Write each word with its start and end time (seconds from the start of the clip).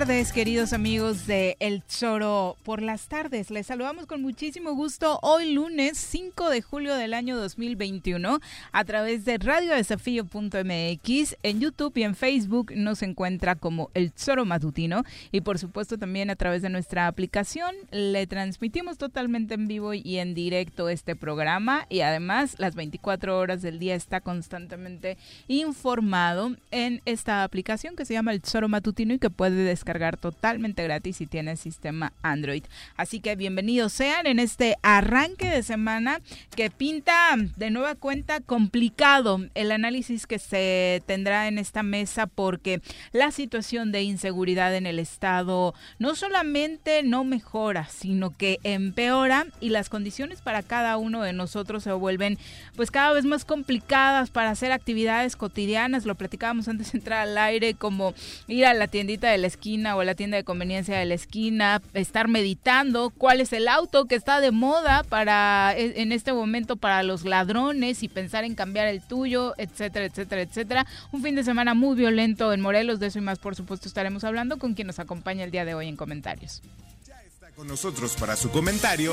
tardes, 0.00 0.32
queridos 0.32 0.72
amigos 0.72 1.28
de 1.28 1.56
El 1.60 1.86
Choro 1.86 2.56
por 2.64 2.82
las 2.82 3.06
tardes. 3.06 3.52
Les 3.52 3.68
saludamos 3.68 4.06
con 4.06 4.22
muchísimo 4.22 4.74
gusto 4.74 5.20
hoy 5.22 5.52
lunes 5.52 5.96
5 5.98 6.50
de 6.50 6.62
julio 6.62 6.96
del 6.96 7.14
año 7.14 7.36
2021 7.36 8.40
a 8.72 8.84
través 8.84 9.24
de 9.24 9.38
radiodesafío.mx. 9.38 11.36
En 11.44 11.60
YouTube 11.60 11.96
y 11.96 12.02
en 12.02 12.16
Facebook 12.16 12.72
nos 12.74 13.02
encuentra 13.02 13.54
como 13.54 13.92
El 13.94 14.12
Choro 14.12 14.44
Matutino 14.44 15.04
y 15.30 15.42
por 15.42 15.60
supuesto 15.60 15.96
también 15.96 16.28
a 16.28 16.34
través 16.34 16.60
de 16.62 16.70
nuestra 16.70 17.06
aplicación. 17.06 17.72
Le 17.92 18.26
transmitimos 18.26 18.98
totalmente 18.98 19.54
en 19.54 19.68
vivo 19.68 19.94
y 19.94 20.18
en 20.18 20.34
directo 20.34 20.88
este 20.88 21.14
programa 21.14 21.86
y 21.88 22.00
además 22.00 22.56
las 22.58 22.74
24 22.74 23.38
horas 23.38 23.62
del 23.62 23.78
día 23.78 23.94
está 23.94 24.20
constantemente 24.20 25.18
informado 25.46 26.56
en 26.72 27.00
esta 27.04 27.44
aplicación 27.44 27.94
que 27.94 28.04
se 28.04 28.14
llama 28.14 28.32
El 28.32 28.42
Choro 28.42 28.68
Matutino 28.68 29.14
y 29.14 29.20
que 29.20 29.30
puede 29.30 29.62
descargar 29.62 29.83
totalmente 30.20 30.82
gratis 30.82 31.18
si 31.18 31.26
tiene 31.26 31.56
sistema 31.56 32.12
Android. 32.22 32.64
Así 32.96 33.20
que 33.20 33.36
bienvenidos 33.36 33.92
sean 33.92 34.26
en 34.26 34.38
este 34.38 34.76
arranque 34.82 35.48
de 35.48 35.62
semana 35.62 36.20
que 36.56 36.70
pinta 36.70 37.36
de 37.56 37.70
nueva 37.70 37.94
cuenta 37.94 38.40
complicado 38.40 39.40
el 39.54 39.72
análisis 39.72 40.26
que 40.26 40.38
se 40.38 41.02
tendrá 41.06 41.48
en 41.48 41.58
esta 41.58 41.82
mesa 41.82 42.26
porque 42.26 42.80
la 43.12 43.30
situación 43.30 43.92
de 43.92 44.02
inseguridad 44.02 44.74
en 44.74 44.86
el 44.86 44.98
estado 44.98 45.74
no 45.98 46.14
solamente 46.14 47.02
no 47.02 47.24
mejora, 47.24 47.86
sino 47.88 48.30
que 48.30 48.58
empeora 48.62 49.46
y 49.60 49.68
las 49.68 49.90
condiciones 49.90 50.40
para 50.40 50.62
cada 50.62 50.96
uno 50.96 51.22
de 51.22 51.32
nosotros 51.32 51.82
se 51.82 51.92
vuelven 51.92 52.38
pues 52.74 52.90
cada 52.90 53.12
vez 53.12 53.26
más 53.26 53.44
complicadas 53.44 54.30
para 54.30 54.50
hacer 54.50 54.72
actividades 54.72 55.36
cotidianas. 55.36 56.06
Lo 56.06 56.14
platicábamos 56.14 56.68
antes 56.68 56.92
de 56.92 56.98
entrar 56.98 57.28
al 57.28 57.36
aire 57.36 57.74
como 57.74 58.14
ir 58.48 58.64
a 58.66 58.74
la 58.74 58.88
tiendita 58.88 59.30
de 59.30 59.38
la 59.38 59.46
esquina 59.46 59.73
o 59.74 60.04
la 60.04 60.14
tienda 60.14 60.36
de 60.36 60.44
conveniencia 60.44 60.96
de 60.96 61.04
la 61.04 61.14
esquina, 61.14 61.82
estar 61.94 62.28
meditando 62.28 63.10
cuál 63.10 63.40
es 63.40 63.52
el 63.52 63.66
auto 63.66 64.04
que 64.04 64.14
está 64.14 64.40
de 64.40 64.52
moda 64.52 65.02
para 65.02 65.74
e, 65.76 66.00
en 66.00 66.12
este 66.12 66.32
momento 66.32 66.76
para 66.76 67.02
los 67.02 67.24
ladrones 67.24 68.02
y 68.02 68.08
pensar 68.08 68.44
en 68.44 68.54
cambiar 68.54 68.86
el 68.86 69.02
tuyo, 69.02 69.54
etcétera, 69.58 70.06
etcétera, 70.06 70.42
etcétera. 70.42 70.86
Un 71.10 71.22
fin 71.22 71.34
de 71.34 71.42
semana 71.42 71.74
muy 71.74 71.96
violento 71.96 72.52
en 72.52 72.60
Morelos, 72.60 73.00
de 73.00 73.08
eso 73.08 73.18
y 73.18 73.22
más 73.22 73.38
por 73.40 73.56
supuesto 73.56 73.88
estaremos 73.88 74.22
hablando 74.22 74.58
con 74.58 74.74
quien 74.74 74.86
nos 74.86 75.00
acompaña 75.00 75.44
el 75.44 75.50
día 75.50 75.64
de 75.64 75.74
hoy 75.74 75.88
en 75.88 75.96
comentarios. 75.96 76.62
Ya 77.06 77.20
está 77.22 77.50
con 77.50 77.66
nosotros 77.66 78.14
para 78.14 78.36
su 78.36 78.50
comentario. 78.50 79.12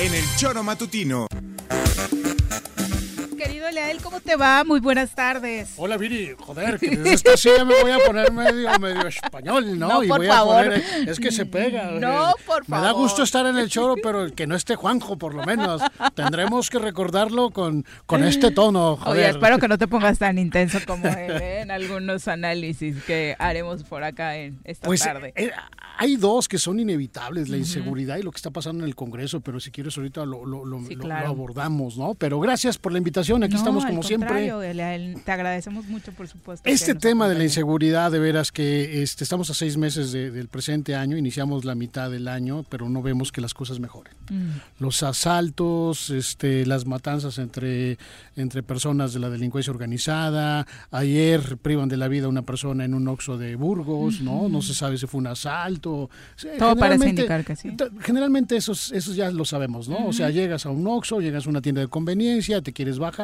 En 0.00 0.14
el 0.14 0.24
Choro 0.36 0.62
Matutino 0.62 1.28
querido 3.38 3.70
Leal, 3.70 4.02
¿cómo 4.02 4.20
te 4.20 4.34
va? 4.34 4.64
Muy 4.64 4.80
buenas 4.80 5.14
tardes. 5.14 5.74
Hola, 5.76 5.96
Viri. 5.96 6.34
Joder, 6.40 6.76
que 6.76 6.90
desde 6.90 7.12
esta 7.12 7.36
silla 7.36 7.64
me 7.64 7.80
voy 7.80 7.92
a 7.92 7.98
poner 8.04 8.32
medio, 8.32 8.68
medio 8.80 9.06
español, 9.06 9.78
¿no? 9.78 9.88
no 9.88 10.02
y 10.02 10.08
por 10.08 10.18
voy 10.18 10.26
favor. 10.26 10.56
a 10.56 10.62
poner. 10.64 11.08
Es 11.08 11.20
que 11.20 11.30
se 11.30 11.46
pega. 11.46 11.92
No, 11.92 12.34
por 12.44 12.64
favor. 12.64 12.68
Me 12.68 12.80
da 12.80 12.90
gusto 12.90 13.22
estar 13.22 13.46
en 13.46 13.56
el 13.56 13.68
choro, 13.68 13.94
pero 14.02 14.28
que 14.34 14.48
no 14.48 14.56
esté 14.56 14.74
Juanjo, 14.74 15.18
por 15.18 15.34
lo 15.34 15.44
menos. 15.44 15.80
Tendremos 16.16 16.68
que 16.68 16.80
recordarlo 16.80 17.50
con, 17.50 17.86
con 18.06 18.24
este 18.24 18.50
tono. 18.50 18.96
Joder. 18.96 19.12
Oye, 19.12 19.30
espero 19.30 19.58
que 19.60 19.68
no 19.68 19.78
te 19.78 19.86
pongas 19.86 20.18
tan 20.18 20.36
intenso 20.36 20.80
como 20.84 21.06
él, 21.06 21.40
¿eh? 21.40 21.60
en 21.60 21.70
algunos 21.70 22.26
análisis 22.26 23.04
que 23.04 23.36
haremos 23.38 23.84
por 23.84 24.02
acá 24.02 24.36
en 24.36 24.58
esta 24.64 24.84
pues, 24.84 25.00
tarde. 25.00 25.32
Eh, 25.36 25.52
hay 25.96 26.16
dos 26.16 26.48
que 26.48 26.58
son 26.58 26.80
inevitables, 26.80 27.48
la 27.48 27.56
inseguridad 27.56 28.16
y 28.16 28.22
lo 28.22 28.32
que 28.32 28.36
está 28.36 28.50
pasando 28.50 28.82
en 28.82 28.88
el 28.88 28.96
Congreso, 28.96 29.40
pero 29.40 29.60
si 29.60 29.70
quieres 29.70 29.96
ahorita 29.96 30.26
lo, 30.26 30.44
lo, 30.44 30.64
lo, 30.64 30.80
lo 30.80 31.14
abordamos, 31.14 31.96
¿no? 31.96 32.14
Pero 32.14 32.40
gracias 32.40 32.78
por 32.78 32.90
la 32.90 32.98
invitación 32.98 33.27
Aquí 33.36 33.56
estamos 33.56 33.84
como 33.84 34.02
siempre. 34.02 34.50
Te 35.24 35.32
agradecemos 35.32 35.86
mucho, 35.86 36.12
por 36.12 36.28
supuesto. 36.28 36.68
Este 36.68 36.94
tema 36.94 37.28
de 37.28 37.34
la 37.34 37.44
inseguridad, 37.44 38.10
de 38.10 38.18
veras 38.18 38.52
que 38.52 39.02
este, 39.02 39.24
estamos 39.24 39.50
a 39.50 39.54
seis 39.54 39.76
meses 39.76 40.12
del 40.12 40.48
presente 40.48 40.94
año, 40.94 41.16
iniciamos 41.16 41.64
la 41.64 41.74
mitad 41.74 42.10
del 42.10 42.26
año, 42.26 42.64
pero 42.68 42.88
no 42.88 43.02
vemos 43.02 43.30
que 43.30 43.40
las 43.40 43.52
cosas 43.52 43.80
mejoren. 43.80 44.14
Mm. 44.30 44.80
Los 44.80 45.02
asaltos, 45.02 46.10
este, 46.10 46.64
las 46.64 46.86
matanzas 46.86 47.38
entre, 47.38 47.98
entre 48.36 48.62
personas 48.62 49.12
de 49.12 49.20
la 49.20 49.28
delincuencia 49.28 49.72
organizada. 49.72 50.66
Ayer 50.90 51.58
privan 51.58 51.88
de 51.88 51.98
la 51.98 52.08
vida 52.08 52.26
a 52.26 52.28
una 52.28 52.42
persona 52.42 52.84
en 52.84 52.94
un 52.94 53.06
oxo 53.08 53.36
de 53.36 53.56
Burgos, 53.56 54.20
¿no? 54.22 54.48
No 54.48 54.62
se 54.62 54.72
sabe 54.72 54.96
si 54.96 55.06
fue 55.06 55.18
un 55.18 55.26
asalto. 55.26 56.08
Todo 56.58 56.76
parece 56.76 57.10
indicar 57.10 57.44
que 57.44 57.56
sí. 57.56 57.76
Generalmente 58.00 58.56
esos, 58.56 58.90
esos 58.92 59.16
ya 59.16 59.30
lo 59.30 59.44
sabemos, 59.44 59.88
¿no? 59.88 60.06
O 60.06 60.12
sea, 60.12 60.30
llegas 60.30 60.64
a 60.64 60.70
un 60.70 60.86
oxo, 60.86 61.20
llegas 61.20 61.46
a 61.46 61.50
una 61.50 61.60
tienda 61.60 61.82
de 61.82 61.88
conveniencia, 61.88 62.62
te 62.62 62.72
quieres 62.72 62.98
bajar 62.98 63.17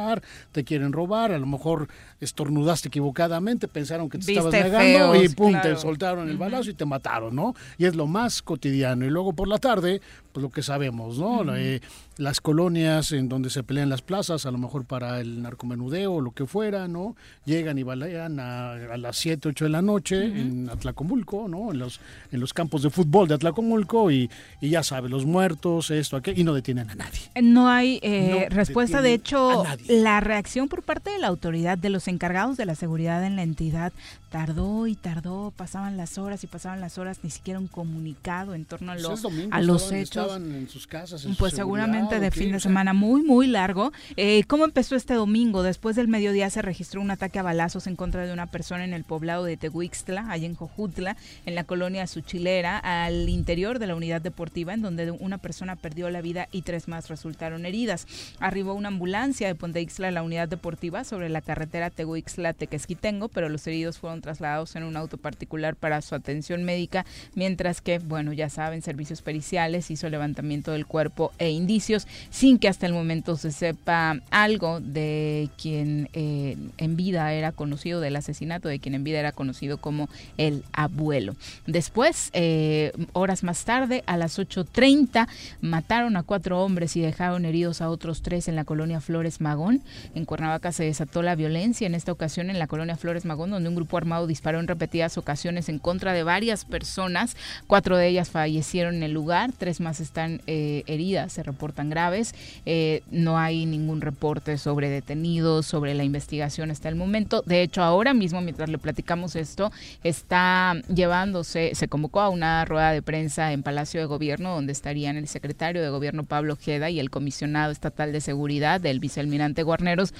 te 0.52 0.64
quieren 0.64 0.92
robar, 0.92 1.32
a 1.32 1.38
lo 1.38 1.46
mejor 1.46 1.88
estornudaste 2.20 2.88
equivocadamente, 2.88 3.68
pensaron 3.68 4.08
que 4.08 4.18
te 4.18 4.32
estabas 4.32 4.52
negando 4.52 5.22
y 5.22 5.28
pum, 5.28 5.54
te 5.60 5.76
soltaron 5.76 6.28
el 6.28 6.36
balazo 6.36 6.70
y 6.70 6.74
te 6.74 6.84
mataron, 6.84 7.34
¿no? 7.34 7.54
Y 7.78 7.84
es 7.84 7.94
lo 7.94 8.06
más 8.06 8.42
cotidiano. 8.42 9.04
Y 9.04 9.10
luego 9.10 9.32
por 9.32 9.48
la 9.48 9.58
tarde, 9.58 10.00
pues 10.32 10.42
lo 10.42 10.50
que 10.50 10.62
sabemos, 10.62 11.18
¿no? 11.18 11.54
Eh, 11.56 11.80
las 12.16 12.40
colonias 12.40 13.12
en 13.12 13.28
donde 13.28 13.50
se 13.50 13.62
pelean 13.62 13.88
las 13.88 14.02
plazas, 14.02 14.46
a 14.46 14.50
lo 14.50 14.58
mejor 14.58 14.84
para 14.84 15.20
el 15.20 15.42
narcomenudeo 15.42 16.14
o 16.14 16.20
lo 16.20 16.30
que 16.30 16.46
fuera, 16.46 16.86
¿no? 16.88 17.16
Llegan 17.44 17.78
y 17.78 17.82
balean 17.82 18.38
a, 18.40 18.96
las 18.96 19.16
7, 19.16 19.48
8 19.48 19.64
de 19.64 19.70
la 19.70 19.82
noche 19.82 20.24
en 20.24 20.68
Atlacomulco, 20.70 21.48
¿no? 21.48 21.72
En 21.72 21.78
los, 21.78 22.00
en 22.30 22.40
los 22.40 22.52
campos 22.52 22.82
de 22.82 22.90
fútbol 22.90 23.28
de 23.28 23.34
Atlacomulco 23.34 24.10
y, 24.10 24.30
y 24.60 24.70
ya 24.70 24.82
sabes, 24.82 25.10
los 25.10 25.26
muertos, 25.26 25.90
esto, 25.90 26.16
aquello, 26.16 26.40
y 26.40 26.44
no 26.44 26.54
detienen 26.54 26.90
a 26.90 26.94
nadie. 26.94 27.20
No 27.42 27.68
hay 27.68 27.98
eh, 28.02 28.48
respuesta, 28.50 29.02
de 29.02 29.14
hecho, 29.14 29.64
la 29.88 30.20
reacción 30.20 30.68
por 30.68 30.82
parte 30.82 31.10
de 31.10 31.18
la 31.18 31.28
autoridad, 31.28 31.78
de 31.78 31.90
los 31.90 32.08
encargados 32.08 32.56
de 32.56 32.66
la 32.66 32.74
seguridad 32.74 33.24
en 33.24 33.36
la 33.36 33.42
entidad, 33.42 33.92
tardó 34.34 34.88
y 34.88 34.96
tardó, 34.96 35.52
pasaban 35.56 35.96
las 35.96 36.18
horas 36.18 36.42
y 36.42 36.48
pasaban 36.48 36.80
las 36.80 36.98
horas, 36.98 37.20
ni 37.22 37.30
siquiera 37.30 37.60
un 37.60 37.68
comunicado 37.68 38.54
en 38.54 38.64
torno 38.64 38.90
a, 38.90 38.96
pues 38.96 39.04
los, 39.04 39.24
a 39.52 39.60
los 39.60 39.92
hechos. 39.92 40.24
Estaban 40.24 40.52
en 40.56 40.68
sus 40.68 40.88
casas, 40.88 41.24
pues 41.38 41.54
seguramente 41.54 42.18
de 42.18 42.32
fin 42.32 42.50
de 42.50 42.58
semana 42.58 42.94
muy, 42.94 43.22
muy 43.22 43.46
largo. 43.46 43.92
Eh, 44.16 44.42
¿Cómo 44.48 44.64
empezó 44.64 44.96
este 44.96 45.14
domingo? 45.14 45.62
Después 45.62 45.94
del 45.94 46.08
mediodía 46.08 46.50
se 46.50 46.62
registró 46.62 47.00
un 47.00 47.12
ataque 47.12 47.38
a 47.38 47.44
balazos 47.44 47.86
en 47.86 47.94
contra 47.94 48.26
de 48.26 48.32
una 48.32 48.48
persona 48.48 48.82
en 48.82 48.92
el 48.92 49.04
poblado 49.04 49.44
de 49.44 49.56
Tehuixtla, 49.56 50.28
allá 50.28 50.46
en 50.46 50.56
Jojutla, 50.56 51.16
en 51.46 51.54
la 51.54 51.62
colonia 51.62 52.04
Suchilera, 52.08 52.76
al 52.78 53.28
interior 53.28 53.78
de 53.78 53.86
la 53.86 53.94
unidad 53.94 54.20
deportiva, 54.20 54.74
en 54.74 54.82
donde 54.82 55.12
una 55.12 55.38
persona 55.38 55.76
perdió 55.76 56.10
la 56.10 56.22
vida 56.22 56.48
y 56.50 56.62
tres 56.62 56.88
más 56.88 57.08
resultaron 57.08 57.66
heridas. 57.66 58.08
Arribó 58.40 58.74
una 58.74 58.88
ambulancia 58.88 59.46
de 59.46 59.54
Ponteixtla 59.54 60.08
a 60.08 60.10
la 60.10 60.24
unidad 60.24 60.48
deportiva 60.48 61.04
sobre 61.04 61.28
la 61.28 61.40
carretera 61.40 61.92
Tehuixtla-Tequesquitengo, 61.92 63.28
pero 63.28 63.48
los 63.48 63.64
heridos 63.68 63.98
fueron 63.98 64.23
trasladados 64.24 64.74
en 64.74 64.84
un 64.84 64.96
auto 64.96 65.18
particular 65.18 65.76
para 65.76 66.00
su 66.00 66.14
atención 66.14 66.64
médica, 66.64 67.04
mientras 67.34 67.82
que, 67.82 67.98
bueno, 67.98 68.32
ya 68.32 68.48
saben, 68.48 68.80
servicios 68.80 69.20
periciales 69.20 69.90
hizo 69.90 70.08
levantamiento 70.08 70.72
del 70.72 70.86
cuerpo 70.86 71.32
e 71.38 71.50
indicios 71.50 72.06
sin 72.30 72.58
que 72.58 72.68
hasta 72.68 72.86
el 72.86 72.94
momento 72.94 73.36
se 73.36 73.52
sepa 73.52 74.20
algo 74.30 74.80
de 74.80 75.50
quien 75.60 76.08
eh, 76.14 76.56
en 76.78 76.96
vida 76.96 77.32
era 77.34 77.52
conocido 77.52 78.00
del 78.00 78.16
asesinato, 78.16 78.68
de 78.68 78.78
quien 78.78 78.94
en 78.94 79.04
vida 79.04 79.18
era 79.20 79.32
conocido 79.32 79.78
como 79.78 80.08
el 80.38 80.64
abuelo. 80.72 81.36
Después, 81.66 82.30
eh, 82.32 82.92
horas 83.12 83.42
más 83.42 83.64
tarde, 83.64 84.02
a 84.06 84.16
las 84.16 84.38
8.30, 84.38 85.28
mataron 85.60 86.16
a 86.16 86.22
cuatro 86.22 86.62
hombres 86.62 86.96
y 86.96 87.00
dejaron 87.00 87.44
heridos 87.44 87.82
a 87.82 87.90
otros 87.90 88.22
tres 88.22 88.48
en 88.48 88.56
la 88.56 88.64
colonia 88.64 89.00
Flores 89.00 89.40
Magón. 89.40 89.82
En 90.14 90.24
Cuernavaca 90.24 90.72
se 90.72 90.84
desató 90.84 91.22
la 91.22 91.34
violencia, 91.34 91.86
en 91.86 91.94
esta 91.94 92.12
ocasión 92.12 92.50
en 92.50 92.58
la 92.58 92.66
colonia 92.66 92.96
Flores 92.96 93.24
Magón, 93.24 93.50
donde 93.50 93.68
un 93.68 93.74
grupo 93.74 93.96
armado 93.96 94.13
disparó 94.26 94.60
en 94.60 94.68
repetidas 94.68 95.18
ocasiones 95.18 95.68
en 95.68 95.78
contra 95.78 96.12
de 96.12 96.22
varias 96.22 96.64
personas. 96.64 97.36
Cuatro 97.66 97.96
de 97.96 98.08
ellas 98.08 98.30
fallecieron 98.30 98.96
en 98.96 99.02
el 99.02 99.12
lugar, 99.12 99.52
tres 99.56 99.80
más 99.80 100.00
están 100.00 100.40
eh, 100.46 100.82
heridas, 100.86 101.32
se 101.32 101.42
reportan 101.42 101.90
graves. 101.90 102.34
Eh, 102.66 103.02
no 103.10 103.38
hay 103.38 103.66
ningún 103.66 104.00
reporte 104.00 104.58
sobre 104.58 104.88
detenidos, 104.88 105.66
sobre 105.66 105.94
la 105.94 106.04
investigación 106.04 106.70
hasta 106.70 106.88
el 106.88 106.96
momento. 106.96 107.42
De 107.46 107.62
hecho, 107.62 107.82
ahora 107.82 108.14
mismo, 108.14 108.40
mientras 108.40 108.68
le 108.68 108.78
platicamos 108.78 109.36
esto, 109.36 109.72
está 110.02 110.74
llevándose, 110.92 111.74
se 111.74 111.88
convocó 111.88 112.20
a 112.20 112.28
una 112.28 112.64
rueda 112.64 112.92
de 112.92 113.02
prensa 113.02 113.52
en 113.52 113.62
Palacio 113.62 114.00
de 114.00 114.06
Gobierno, 114.06 114.54
donde 114.54 114.72
estarían 114.72 115.16
el 115.16 115.28
secretario 115.28 115.82
de 115.82 115.90
Gobierno 115.90 116.24
Pablo 116.24 116.54
Ojeda 116.54 116.90
y 116.90 117.00
el 117.00 117.10
comisionado 117.10 117.72
estatal 117.72 118.12
de 118.12 118.20
seguridad 118.20 118.80
del 118.80 119.00
vicealmirante 119.00 119.62
Guarneros. 119.62 120.14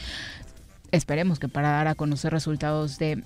Esperemos 0.90 1.38
que 1.38 1.49
para 1.49 1.70
dar 1.70 1.88
a 1.88 1.94
conocer 1.94 2.32
resultados 2.32 2.99
de 2.99 3.23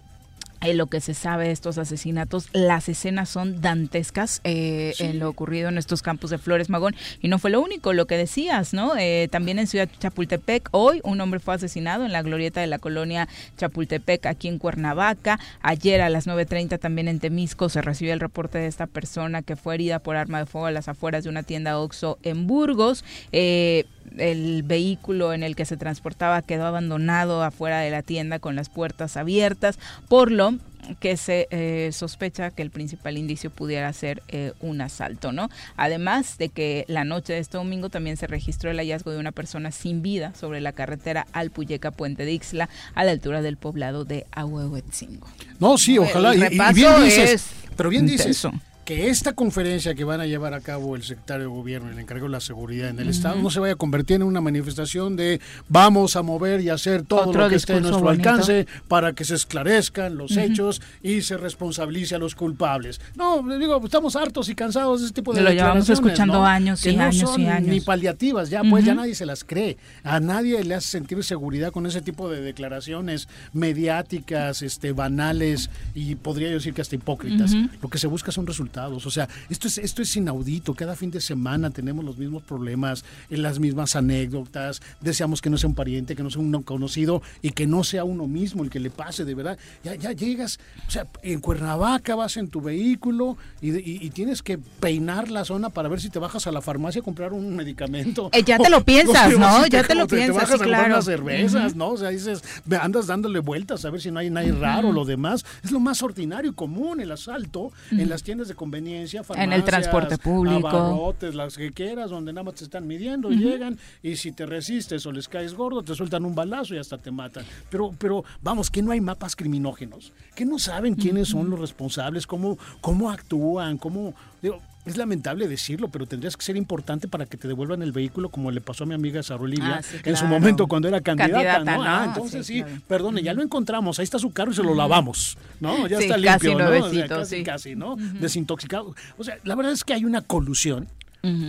en 0.61 0.77
lo 0.79 0.87
que 0.87 1.01
se 1.01 1.15
sabe 1.15 1.47
de 1.47 1.53
estos 1.53 1.79
asesinatos, 1.79 2.49
las 2.53 2.89
escenas 2.89 3.29
son 3.29 3.61
dantescas 3.61 4.41
eh, 4.45 4.95
en 4.99 5.19
lo 5.19 5.29
ocurrido 5.29 5.69
en 5.69 5.79
estos 5.79 6.03
campos 6.03 6.31
de 6.31 6.39
Flores 6.39 6.69
Magón. 6.69 6.95
Y 7.21 7.29
no 7.29 7.39
fue 7.39 7.51
lo 7.51 7.61
único, 7.61 7.93
lo 7.93 8.07
que 8.07 8.17
decías, 8.17 8.75
¿no? 8.75 8.97
Eh, 8.97 9.29
también 9.31 9.59
en 9.59 9.67
Ciudad 9.67 9.89
Chapultepec, 9.99 10.69
hoy 10.73 11.01
un 11.05 11.21
hombre 11.21 11.41
fue 11.41 11.55
asesinado 11.55 12.05
en 12.05 12.13
la 12.13 12.23
glorieta 12.23 12.61
de 12.61 12.67
la 12.67 12.79
colonia 12.79 13.29
Chapultepec, 13.57 14.27
aquí 14.27 14.49
en 14.49 14.59
Cuernavaca. 14.59 15.39
Ayer 15.63 16.01
a 16.01 16.09
las 16.09 16.27
9.30 16.27 16.79
también 16.79 17.09
en 17.09 17.21
Temisco 17.21 17.69
se 17.69 17.83
recibió 17.83 18.13
el 18.13 18.21
reporte 18.21 18.59
de 18.59 18.67
esta 18.67 18.87
persona 18.87 19.43
que 19.43 19.57
fue 19.57 19.75
herida 19.75 19.99
por 19.99 20.17
arma 20.17 20.39
de 20.39 20.47
fuego 20.47 20.67
a 20.67 20.71
las 20.71 20.89
afueras 20.89 21.25
de 21.25 21.31
una 21.31 21.43
tienda 21.43 21.79
Oxxo 21.79 22.19
en 22.23 22.47
Burgos. 22.47 23.05
Eh, 23.33 23.85
el 24.17 24.63
vehículo 24.63 25.33
en 25.33 25.43
el 25.43 25.57
que 25.57 25.65
se 25.65 25.77
transportaba 25.77 26.43
quedó 26.43 26.67
abandonado 26.67 27.43
afuera 27.43 27.81
de 27.81 27.91
la 27.91 28.03
tienda 28.03 28.39
con 28.39 28.57
las 28.57 28.69
puertas 28.69 29.17
abiertas, 29.17 29.79
por 30.09 30.31
lo 30.31 30.55
que 31.01 31.17
se 31.17 31.49
eh, 31.51 31.91
sospecha 31.93 32.51
que 32.51 32.63
el 32.63 32.71
principal 32.71 33.19
indicio 33.19 33.51
pudiera 33.51 33.93
ser 33.93 34.23
eh, 34.29 34.53
un 34.61 34.81
asalto, 34.81 35.33
¿no? 35.33 35.51
Además 35.77 36.39
de 36.39 36.49
que 36.49 36.85
la 36.89 37.05
noche 37.05 37.35
de 37.35 37.41
este 37.41 37.59
domingo 37.59 37.91
también 37.91 38.17
se 38.17 38.27
registró 38.27 38.71
el 38.71 38.79
hallazgo 38.79 39.11
de 39.11 39.19
una 39.19 39.33
persona 39.33 39.71
sin 39.71 40.03
vida 40.03 40.33
sobre 40.35 40.61
la 40.61 40.73
carretera 40.73 41.27
Alpuyeca 41.33 41.91
Puente 41.91 42.25
de 42.25 42.33
Ixla 42.33 42.69
a 42.95 43.05
la 43.05 43.11
altura 43.11 43.43
del 43.43 43.57
poblado 43.57 44.05
de 44.05 44.27
Ahuehuetzingo. 44.33 45.29
No, 45.59 45.77
sí, 45.79 45.99
ojalá. 45.99 46.35
Y, 46.35 46.39
bien 46.75 47.05
dices, 47.05 47.51
pero 47.77 47.91
bien 47.91 48.07
dices, 48.07 48.47
que 48.88 49.11
esta 49.11 49.35
conferencia 49.35 49.94
que 49.94 50.02
van 50.02 50.23
a 50.23 50.25
llevar 50.25 50.55
a 50.55 50.62
cabo 50.62 50.96
el 50.96 51.02
secretario 51.02 51.43
de 51.43 51.49
gobierno, 51.50 51.90
el 51.90 51.99
encargado 51.99 52.26
de 52.26 52.32
la 52.32 52.40
seguridad 52.40 52.88
en 52.88 52.99
el 52.99 53.11
Estado, 53.11 53.37
no 53.37 53.50
se 53.50 53.61
vaya 53.61 53.75
a 53.75 53.76
convertir 53.76 54.17
en 54.17 54.23
una 54.23 54.40
manifestación 54.40 55.14
de 55.14 55.43
vamos 55.69 56.17
a 56.17 56.23
mover 56.23 56.62
y 56.62 56.70
hacer 56.70 57.02
todo 57.02 57.31
lo 57.31 57.50
que 57.50 57.56
esté 57.56 57.75
a 57.75 57.81
nuestro 57.81 58.08
alcance 58.08 58.67
para 58.88 59.12
que 59.12 59.26
se 59.26 59.35
esclarezcan 59.35 60.17
los 60.17 60.38
hechos 60.38 60.81
y 61.02 61.20
se 61.20 61.37
responsabilice 61.37 62.14
a 62.14 62.19
los 62.19 62.35
culpables. 62.35 62.99
No, 63.14 63.43
digo, 63.58 63.79
estamos 63.85 64.17
hartos 64.17 64.49
y 64.49 64.55
cansados 64.55 65.00
de 65.00 65.08
este 65.08 65.20
tipo 65.20 65.35
de 65.35 65.43
Lo 65.43 65.50
llevamos 65.50 65.90
escuchando 65.90 66.43
años 66.43 66.87
y 66.87 66.96
años 66.96 67.35
y 67.37 67.46
años. 67.46 67.69
Ni 67.69 67.82
paliativas, 67.82 68.49
ya 68.49 68.62
pues 68.64 68.87
ya 68.87 68.94
nadie 68.94 69.14
se 69.14 69.26
las 69.26 69.44
cree. 69.44 69.76
A 70.02 70.19
nadie 70.19 70.64
le 70.64 70.75
hace 70.75 70.88
sentir 70.88 71.23
seguridad 71.25 71.73
con 71.73 71.85
ese 71.85 72.00
tipo 72.00 72.31
de 72.31 72.40
declaraciones 72.40 73.29
mediáticas, 73.52 74.62
este 74.62 74.93
banales 74.93 75.69
y 75.94 76.14
podría 76.14 76.49
yo 76.49 76.55
decir 76.55 76.73
que 76.73 76.81
hasta 76.81 76.94
hipócritas. 76.94 77.55
Lo 77.82 77.90
que 77.90 77.99
se 77.99 78.06
busca 78.06 78.32
son 78.32 78.46
o 78.87 79.11
sea, 79.11 79.29
esto 79.51 79.69
es, 79.69 79.79
esto 79.79 80.03
es 80.03 80.17
inaudito. 80.17 80.75
Cada 80.75 80.97
fin 80.97 81.11
de 81.11 81.21
semana 81.21 81.71
tenemos 81.71 82.05
los 82.05 82.17
mismos 82.17 82.43
problemas, 82.43 83.05
las 83.29 83.59
mismas 83.59 83.97
anécdotas. 83.97 84.81
Deseamos 85.01 85.41
que 85.41 85.51
no 85.51 85.59
sea 85.59 85.69
un 85.69 85.75
pariente, 85.75 86.17
que 86.17 86.23
no 86.23 86.31
sea 86.31 86.41
un 86.41 86.63
conocido 86.63 87.23
y 87.43 87.51
que 87.51 87.67
no 87.67 87.85
sea 87.85 88.05
uno 88.05 88.27
mismo 88.27 88.65
el 88.65 88.71
que 88.71 88.81
le 88.81 88.91
pase, 88.91 89.25
de 89.25 89.35
verdad. 89.35 89.59
Ya, 89.85 89.95
ya 89.95 90.13
llegas, 90.13 90.59
o 90.87 90.91
sea, 90.91 91.07
en 91.23 91.41
Cuernavaca 91.41 92.15
vas 92.15 92.37
en 92.37 92.49
tu 92.49 92.61
vehículo 92.61 93.37
y, 93.61 94.09
tienes 94.11 94.43
que 94.43 94.59
peinar 94.59 95.31
la 95.31 95.45
zona 95.45 95.71
para 95.71 95.89
ver 95.89 96.01
si 96.01 96.09
te 96.09 96.19
bajas 96.19 96.47
a 96.47 96.53
la 96.53 96.61
farmacia 96.61 97.03
a 97.03 97.05
comprar 97.05 97.33
un 97.33 97.55
medicamento. 97.55 98.31
Eh, 98.33 98.43
ya 98.43 98.59
te 98.59 98.71
lo 98.71 98.85
piensas, 98.85 99.39
¿no? 99.39 99.67
ya 99.67 99.85
te, 99.85 99.95
lo 99.95 100.07
piensas, 100.07 100.35
te 100.35 100.41
bajas 100.41 100.61
a 100.61 100.65
claro. 100.65 100.87
unas 100.87 101.05
cervezas, 101.05 101.77
¿no? 101.77 101.91
O 101.91 101.97
sea, 101.97 102.09
dices, 102.09 102.43
andas 102.81 103.07
dándole 103.07 103.39
vueltas 103.41 103.85
a 103.85 103.91
ver 103.91 104.01
si 104.01 104.11
no 104.11 104.19
hay 104.19 104.31
nada 104.31 104.49
raro, 104.59 104.93
lo 104.93 105.05
demás. 105.05 105.45
Es 105.63 105.71
lo 105.71 105.81
más 105.81 106.03
ordinario 106.03 106.51
y 106.51 106.55
común 106.55 107.01
el 107.01 107.11
asalto 107.13 107.73
en 107.91 108.09
las 108.09 108.23
tiendas 108.23 108.49
de 108.49 108.55
conveniencia, 108.69 109.23
en 109.35 109.53
el 109.53 109.65
transporte 109.65 110.19
público, 110.19 110.69
abarrotes, 110.69 111.35
las 111.35 111.56
que 111.56 111.70
quieras, 111.70 112.11
donde 112.11 112.32
nada 112.32 112.44
más 112.44 112.55
te 112.55 112.65
están 112.65 112.87
midiendo, 112.87 113.31
llegan 113.31 113.79
y 114.03 114.17
si 114.17 114.32
te 114.32 114.44
resistes 114.44 115.06
o 115.06 115.12
les 115.12 115.26
caes 115.26 115.55
gordo, 115.55 115.82
te 115.82 115.94
sueltan 115.94 116.25
un 116.26 116.35
balazo 116.35 116.75
y 116.75 116.79
hasta 116.79 116.99
te 116.99 117.11
matan. 117.11 117.44
Pero, 117.70 117.94
pero 117.99 118.25
vamos, 118.43 118.70
que 118.70 118.82
no 118.82 118.93
hay 118.93 119.00
mapas 119.00 119.35
criminógenos, 119.35 120.12
que 120.35 120.44
no 120.44 120.59
saben 120.59 120.94
quiénes 120.94 121.29
son 121.29 121.49
los 121.49 121.59
responsables, 121.59 122.26
cómo, 122.26 122.59
cómo 122.82 123.11
actúan, 123.11 123.79
cómo 123.79 124.15
digo, 124.43 124.61
es 124.90 124.96
lamentable 124.96 125.49
decirlo, 125.49 125.88
pero 125.88 126.06
tendrías 126.06 126.37
que 126.37 126.44
ser 126.44 126.56
importante 126.56 127.08
para 127.08 127.26
que 127.26 127.37
te 127.37 127.49
devuelvan 127.49 127.82
el 127.82 127.93
vehículo, 127.93 128.29
como 128.29 128.50
le 128.50 128.61
pasó 128.61 128.85
a 128.85 128.87
mi 128.87 128.94
amiga 128.94 129.23
Sara 129.23 129.43
Olivia 129.43 129.81
ah, 129.82 129.96
en 130.05 130.17
su 130.17 130.26
momento 130.26 130.67
cuando 130.67 130.88
era 130.88 131.00
candidata, 131.00 131.64
¿no? 131.64 131.82
Ah, 131.82 132.05
entonces 132.08 132.46
sí, 132.46 132.64
perdone, 132.87 133.23
ya 133.23 133.35
lo 133.35 133.43
encontramos, 133.43 133.99
ahí 133.99 134.05
está 134.05 134.19
su 134.19 134.31
carro 134.31 134.52
y 134.52 134.55
se 134.55 134.62
lo 134.62 134.75
lavamos, 134.75 135.37
¿no? 135.61 135.87
Ya 135.87 135.99
está 135.99 136.17
limpio, 136.17 136.58
¿no? 136.58 137.08
casi, 137.08 137.43
casi, 137.43 137.75
¿no? 137.75 137.96
Desintoxicado. 137.96 138.94
O 139.17 139.25
sea, 139.25 139.38
la 139.44 139.55
verdad 139.55 139.73
es 139.73 139.85
que 139.85 139.94
hay 139.94 140.05
una 140.05 140.23
colusión 140.23 140.88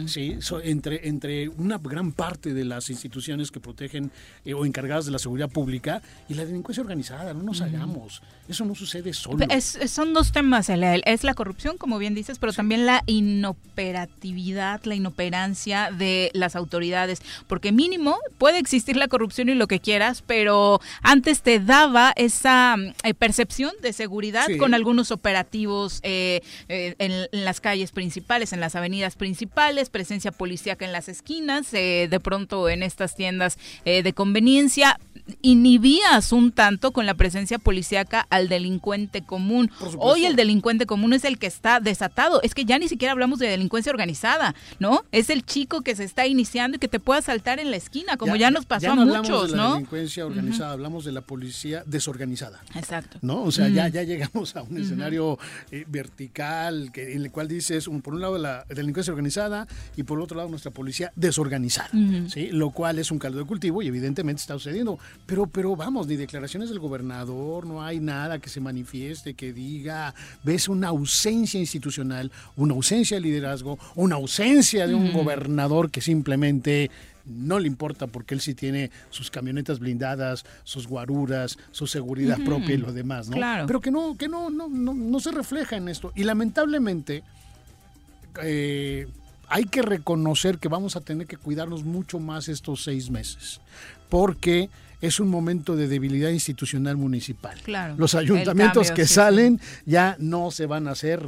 ¿sí? 0.08 0.38
entre, 0.64 1.08
entre 1.08 1.50
una 1.50 1.78
gran 1.78 2.12
parte 2.12 2.54
de 2.54 2.66
las 2.66 2.90
instituciones 2.90 3.52
que 3.52 3.60
protegen 3.60 4.12
eh, 4.46 4.54
o 4.54 4.66
encargadas 4.66 5.06
de 5.06 5.12
la 5.12 5.20
seguridad 5.20 5.50
pública 5.50 6.02
y 6.28 6.34
la 6.34 6.46
delincuencia 6.46 6.82
organizada, 6.82 7.34
no 7.34 7.44
nos 7.44 7.62
hagamos. 7.62 8.22
Eso 8.50 8.66
no 8.66 8.76
sucede 8.76 9.14
solo. 9.14 9.46
son 9.88 10.14
dos 10.14 10.32
temas, 10.32 10.70
es 10.70 11.24
la 11.24 11.34
corrupción, 11.34 11.78
como 11.78 12.00
bien 12.00 12.16
dices, 12.16 12.40
pero 12.40 12.52
también 12.52 12.86
la 12.86 13.04
inoperatividad, 13.06 14.84
la 14.84 14.96
inoperancia 14.96 15.92
de 15.92 16.32
las 16.34 16.56
autoridades, 16.56 17.22
porque 17.48 17.72
mínimo 17.72 18.18
puede 18.38 18.58
existir 18.58 18.98
la 18.98 19.08
corrupción 19.08 19.50
y 19.50 19.54
lo 19.54 19.68
que 19.68 19.80
quieras, 19.80 20.24
pero 20.26 20.82
antes 21.02 21.42
te 21.42 21.60
daba 21.60 22.12
esa 22.16 22.76
eh, 23.04 23.14
percepción 23.14 23.72
de 23.82 23.94
seguridad 23.94 24.48
con 24.58 24.74
algunos 24.74 25.12
operativos 25.12 26.00
eh, 26.04 26.42
en 26.68 27.28
las 27.32 27.62
calles 27.62 27.92
principales, 27.92 28.52
en 28.54 28.60
las 28.60 28.76
avenidas 28.76 29.16
principales 29.16 29.90
presencia 29.90 30.32
policíaca 30.32 30.86
en 30.86 30.94
las 30.94 31.10
esquinas, 31.10 31.74
eh, 31.74 32.08
de 32.10 32.20
pronto 32.22 32.70
en 32.70 32.84
estas 32.84 33.16
tiendas 33.16 33.58
eh, 33.84 34.02
de 34.02 34.14
conveniencia, 34.14 34.98
inhibías 35.42 36.32
un 36.32 36.54
tanto 36.54 36.92
con 36.92 37.06
la 37.06 37.16
presencia 37.16 37.60
policíaca 37.60 38.26
al 38.30 38.39
delincuente 38.48 39.24
común. 39.24 39.72
Hoy 39.98 40.26
el 40.26 40.36
delincuente 40.36 40.86
común 40.86 41.14
es 41.14 41.26
el 41.26 41.38
que 41.38 41.48
está 41.48 41.80
desatado. 41.80 42.42
Es 42.42 42.54
que 42.54 42.66
ya 42.66 42.80
ni 42.80 42.88
siquiera 42.88 43.12
hablamos 43.12 43.40
de 43.40 43.48
delincuencia 43.48 43.92
organizada, 43.92 44.56
¿no? 44.80 45.04
Es 45.12 45.30
el 45.30 45.46
chico 45.46 45.82
que 45.82 45.96
se 45.96 46.04
está 46.04 46.28
iniciando 46.28 46.78
y 46.78 46.80
que 46.80 46.88
te 46.88 47.00
puede 47.00 47.20
asaltar 47.20 47.60
en 47.60 47.72
la 47.72 47.78
esquina, 47.78 48.18
como 48.18 48.36
ya, 48.36 48.52
nos 48.52 48.66
pasó 48.66 48.88
ya 48.88 48.96
no 48.96 49.02
a 49.02 49.06
muchos, 49.06 49.52
de 49.52 49.58
la 49.58 49.72
delincuencia 49.74 50.26
organizada, 50.26 50.72
hablamos 50.72 51.06
de 51.06 51.12
la 51.12 51.22
policía 51.22 51.84
desorganizada. 51.86 52.62
Exacto. 52.76 53.18
¿No? 53.22 53.44
O 53.44 53.52
sea, 53.52 53.68
ya, 53.68 53.88
ya 53.88 54.04
llegamos 54.04 54.56
a 54.56 54.62
un 54.62 54.78
escenario 54.78 55.38
eh, 55.72 55.86
vertical 55.88 56.92
que, 56.92 57.14
en 57.14 57.24
el 57.24 57.32
cual 57.32 57.48
dices, 57.48 57.88
un, 57.88 58.02
por 58.02 58.14
un 58.14 58.22
lado 58.22 58.38
la 58.38 58.66
delincuencia 58.70 59.12
organizada 59.12 59.68
y 59.96 60.04
por 60.04 60.20
otro 60.20 60.38
lado 60.38 60.50
nuestra 60.50 60.72
policía 60.72 61.12
desorganizada, 61.16 61.90
¿sí? 62.28 62.50
Lo 62.52 62.72
cual 62.72 63.00
es 63.00 63.12
un 63.12 63.20
caldo 63.20 63.40
de 63.40 63.46
cultivo 63.46 63.82
y 63.82 63.88
evidentemente 63.88 64.42
está 64.42 64.54
sucediendo. 64.54 65.00
Pero, 65.26 65.48
pero 65.48 65.76
vamos, 65.76 66.08
ni 66.08 66.16
declaraciones 66.16 66.70
del 66.70 66.80
gobernador, 66.80 67.66
no 67.66 67.84
hay 67.84 68.00
nada 68.00 68.29
que 68.38 68.50
se 68.50 68.62
manifieste, 68.62 69.34
que 69.34 69.52
diga, 69.52 70.14
ves 70.44 70.70
una 70.70 70.90
ausencia 70.90 71.60
institucional, 71.60 72.32
una 72.56 72.76
ausencia 72.76 73.18
de 73.18 73.22
liderazgo, 73.22 73.80
una 73.96 74.16
ausencia 74.16 74.86
de 74.86 74.94
un 74.94 75.12
gobernador 75.12 75.90
que 75.90 76.02
simplemente 76.02 76.92
no 77.26 77.60
le 77.60 77.68
importa 77.68 78.08
porque 78.08 78.34
él 78.34 78.42
sí 78.42 78.54
tiene 78.54 78.92
sus 79.10 79.32
camionetas 79.32 79.80
blindadas, 79.80 80.46
sus 80.64 80.88
guaruras, 80.88 81.58
su 81.72 81.88
seguridad 81.88 82.38
propia 82.44 82.76
y 82.76 82.78
lo 82.78 82.94
demás, 82.94 83.30
¿no? 83.30 83.38
Pero 83.68 83.82
que 83.82 83.92
no, 83.92 84.16
que 84.18 84.28
no, 84.28 84.50
no, 84.50 84.68
no, 84.68 84.94
no 84.94 85.20
se 85.20 85.32
refleja 85.32 85.78
en 85.78 85.90
esto. 85.90 86.12
Y 86.16 86.24
lamentablemente, 86.24 87.24
eh, 88.44 89.08
hay 89.48 89.66
que 89.66 89.82
reconocer 89.82 90.58
que 90.60 90.68
vamos 90.68 90.96
a 90.96 91.02
tener 91.02 91.28
que 91.28 91.38
cuidarnos 91.38 91.84
mucho 91.84 92.20
más 92.20 92.48
estos 92.48 92.84
seis 92.84 93.10
meses, 93.10 93.62
porque 94.10 94.70
es 95.02 95.20
un 95.20 95.30
momento 95.30 95.76
de 95.76 95.88
debilidad 95.88 96.30
institucional 96.30 96.98
municipal. 96.98 97.58
Claro, 97.64 97.96
Los 97.98 98.16
ayuntamientos 98.16 98.92
que 98.92 99.08
salen 99.08 99.60
ya 99.86 100.16
no 100.20 100.52
se 100.52 100.66
van 100.66 100.88
a 100.88 100.92
hacer 100.92 101.22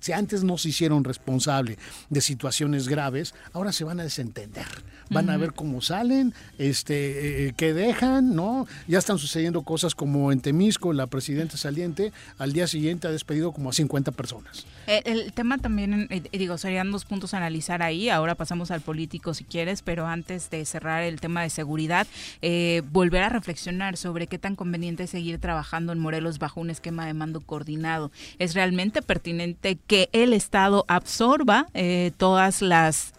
si 0.00 0.12
antes 0.12 0.44
no 0.44 0.58
se 0.58 0.70
hicieron 0.70 1.04
responsable 1.04 1.78
de 2.10 2.20
situaciones 2.20 2.88
graves, 2.88 3.34
ahora 3.52 3.72
se 3.72 3.84
van 3.84 4.00
a 4.00 4.02
desentender. 4.04 4.66
Van 5.10 5.30
a 5.30 5.36
ver 5.36 5.52
cómo 5.54 5.80
salen, 5.80 6.34
este, 6.58 7.46
eh, 7.46 7.54
qué 7.56 7.72
dejan, 7.72 8.34
¿no? 8.34 8.66
Ya 8.86 8.98
están 8.98 9.18
sucediendo 9.18 9.62
cosas 9.62 9.94
como 9.94 10.32
en 10.32 10.40
Temisco, 10.40 10.92
la 10.92 11.06
presidenta 11.06 11.56
saliente 11.56 12.12
al 12.38 12.52
día 12.52 12.66
siguiente 12.66 13.08
ha 13.08 13.10
despedido 13.10 13.52
como 13.52 13.70
a 13.70 13.72
50 13.72 14.12
personas. 14.12 14.66
Eh, 14.86 15.02
el, 15.04 15.32
tema 15.32 15.58
también, 15.58 16.08
eh, 16.10 16.22
digo, 16.32 16.58
serían 16.58 16.90
dos 16.90 17.04
puntos 17.04 17.34
a 17.34 17.38
analizar 17.38 17.82
ahí. 17.82 18.10
Ahora 18.10 18.34
pasamos 18.34 18.70
al 18.70 18.80
político 18.80 19.34
si 19.34 19.44
quieres, 19.44 19.82
pero 19.82 20.06
antes 20.06 20.50
de 20.50 20.64
cerrar 20.64 21.02
el 21.02 21.20
tema 21.20 21.42
de 21.42 21.50
seguridad, 21.50 22.06
volver 22.90 23.22
a 23.22 23.28
reflexionar 23.28 23.96
sobre 23.96 24.26
qué 24.26 24.38
tan 24.38 24.56
conveniente 24.56 25.04
es 25.04 25.10
seguir 25.10 25.38
trabajando 25.38 25.92
en 25.92 25.98
Morelos 25.98 26.38
bajo 26.38 26.60
un 26.60 26.70
esquema 26.70 27.06
de 27.06 27.14
mando 27.14 27.40
coordinado. 27.40 28.10
¿Es 28.38 28.54
realmente 28.54 29.02
pertinente 29.02 29.78
que 29.86 30.08
el 30.12 30.32
Estado 30.32 30.84
absorba 30.88 31.66
todas 32.16 32.62
las 32.62 33.12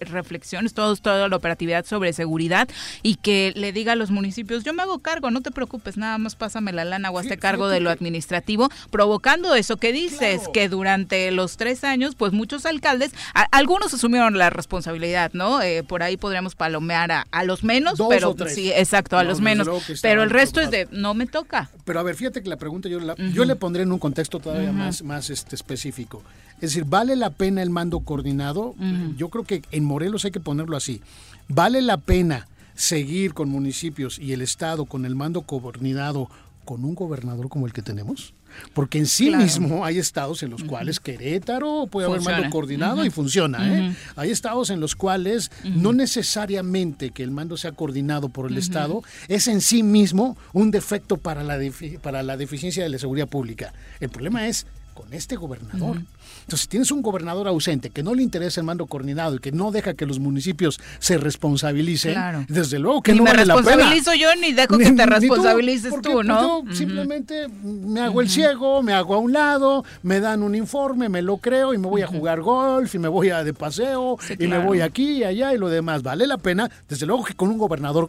reflexiones, 0.00 0.74
todos 0.74 0.95
toda 1.00 1.28
la 1.28 1.36
operatividad 1.36 1.84
sobre 1.84 2.12
seguridad 2.12 2.68
y 3.02 3.16
que 3.16 3.52
le 3.56 3.72
diga 3.72 3.92
a 3.92 3.96
los 3.96 4.10
municipios, 4.10 4.64
yo 4.64 4.72
me 4.72 4.82
hago 4.82 4.98
cargo, 4.98 5.30
no 5.30 5.40
te 5.40 5.50
preocupes, 5.50 5.96
nada 5.96 6.18
más 6.18 6.36
pásame 6.36 6.72
la 6.72 6.84
lana 6.84 7.10
o 7.10 7.18
hazte 7.18 7.36
cargo 7.38 7.68
de 7.68 7.80
lo 7.80 7.90
administrativo, 7.90 8.68
provocando 8.90 9.54
eso 9.54 9.76
que 9.76 9.92
dices, 9.92 10.42
que 10.52 10.68
durante 10.68 11.30
los 11.30 11.56
tres 11.56 11.84
años, 11.84 12.14
pues 12.14 12.32
muchos 12.32 12.66
alcaldes, 12.66 13.12
algunos 13.50 13.92
asumieron 13.94 14.38
la 14.38 14.50
responsabilidad, 14.50 15.30
¿no? 15.32 15.62
Eh, 15.62 15.82
por 15.82 16.02
ahí 16.02 16.16
podríamos 16.16 16.54
palomear 16.54 17.10
a, 17.12 17.44
los 17.44 17.62
menos, 17.62 18.00
pero 18.08 18.34
sí, 18.48 18.72
exacto, 18.72 19.18
a 19.18 19.24
los 19.24 19.40
menos, 19.40 19.68
pero 20.02 20.22
el 20.22 20.30
resto 20.30 20.60
es 20.60 20.70
de, 20.70 20.88
no 20.90 21.14
me 21.14 21.26
toca. 21.26 21.70
Pero 21.84 22.00
a 22.00 22.02
ver, 22.02 22.16
fíjate 22.16 22.42
que 22.42 22.48
la 22.48 22.56
pregunta 22.56 22.88
yo, 22.88 22.98
yo 23.16 23.44
le 23.44 23.56
pondré 23.56 23.82
en 23.82 23.92
un 23.92 23.98
contexto 23.98 24.40
todavía 24.40 24.72
más, 24.72 25.02
más 25.02 25.30
este, 25.30 25.54
específico. 25.54 26.22
Es 26.56 26.72
decir, 26.72 26.84
¿vale 26.84 27.16
la 27.16 27.30
pena 27.30 27.62
el 27.62 27.70
mando 27.70 28.00
coordinado? 28.00 28.74
Yo 29.16 29.28
creo 29.28 29.44
que 29.44 29.62
en 29.70 29.84
Morelos 29.84 30.24
hay 30.24 30.30
que 30.30 30.40
ponerlo 30.40 30.76
así. 30.76 31.02
¿Vale 31.48 31.82
la 31.82 31.98
pena 31.98 32.48
seguir 32.74 33.34
con 33.34 33.48
municipios 33.48 34.18
y 34.18 34.32
el 34.32 34.42
Estado 34.42 34.84
con 34.86 35.04
el 35.04 35.14
mando 35.14 35.42
coordinado 35.42 36.28
con 36.64 36.84
un 36.84 36.94
gobernador 36.94 37.48
como 37.48 37.66
el 37.66 37.72
que 37.72 37.82
tenemos? 37.82 38.34
Porque 38.72 38.98
en 38.98 39.06
sí 39.06 39.30
mismo 39.30 39.84
hay 39.84 39.98
estados 39.98 40.42
en 40.42 40.50
los 40.50 40.64
cuales 40.64 41.00
Querétaro 41.00 41.86
puede 41.90 42.06
haber 42.06 42.22
mando 42.22 42.50
coordinado 42.50 43.04
y 43.04 43.10
funciona. 43.10 43.58
¿eh? 43.68 43.96
Hay 44.16 44.30
estados 44.30 44.70
en 44.70 44.80
los 44.80 44.96
cuales 44.96 45.50
no 45.64 45.92
necesariamente 45.92 47.10
que 47.10 47.22
el 47.22 47.30
mando 47.30 47.56
sea 47.56 47.72
coordinado 47.72 48.28
por 48.28 48.50
el 48.50 48.56
Estado 48.56 49.02
es 49.28 49.48
en 49.48 49.60
sí 49.60 49.82
mismo 49.82 50.36
un 50.52 50.70
defecto 50.70 51.16
para 51.16 51.42
la, 51.42 51.58
para 52.02 52.22
la 52.22 52.36
deficiencia 52.36 52.82
de 52.82 52.88
la 52.88 52.98
seguridad 52.98 53.28
pública. 53.28 53.72
El 54.00 54.08
problema 54.08 54.46
es 54.48 54.66
con 54.94 55.12
este 55.12 55.36
gobernador. 55.36 56.02
Entonces, 56.46 56.62
si 56.62 56.68
tienes 56.68 56.92
un 56.92 57.02
gobernador 57.02 57.48
ausente 57.48 57.90
que 57.90 58.04
no 58.04 58.14
le 58.14 58.22
interesa 58.22 58.60
el 58.60 58.66
mando 58.66 58.86
coordinado 58.86 59.34
y 59.34 59.38
que 59.40 59.50
no 59.50 59.72
deja 59.72 59.94
que 59.94 60.06
los 60.06 60.20
municipios 60.20 60.78
se 61.00 61.18
responsabilicen, 61.18 62.46
desde 62.46 62.78
luego 62.78 63.02
que 63.02 63.10
ni 63.10 63.18
no 63.18 63.24
me 63.24 63.30
vale 63.30 63.44
responsabilizo 63.46 64.14
yo 64.14 64.28
ni 64.36 64.52
dejo 64.52 64.78
que 64.78 64.92
te 64.92 65.06
responsabilices 65.06 65.92
tú, 66.00 66.22
¿no? 66.22 66.64
yo 66.64 66.72
simplemente 66.72 67.48
me 67.48 68.00
hago 68.00 68.20
el 68.20 68.30
ciego, 68.30 68.80
me 68.80 68.92
hago 68.92 69.16
a 69.16 69.18
un 69.18 69.32
lado, 69.32 69.84
me 70.04 70.20
dan 70.20 70.44
un 70.44 70.54
informe, 70.54 71.08
me 71.08 71.20
lo 71.20 71.38
creo 71.38 71.74
y 71.74 71.78
me 71.78 71.88
voy 71.88 72.02
a 72.02 72.06
jugar 72.06 72.40
golf 72.42 72.94
y 72.94 73.00
me 73.00 73.08
voy 73.08 73.30
a 73.30 73.42
de 73.42 73.52
paseo 73.52 74.16
y 74.38 74.46
me 74.46 74.58
voy 74.58 74.82
aquí 74.82 75.18
y 75.18 75.24
allá 75.24 75.52
y 75.52 75.58
lo 75.58 75.68
demás. 75.68 76.04
¿Vale 76.04 76.28
la 76.28 76.38
pena? 76.38 76.70
Desde 76.88 77.06
luego 77.06 77.24
que 77.24 77.34
con 77.34 77.48
un 77.48 77.58
gobernador 77.58 78.08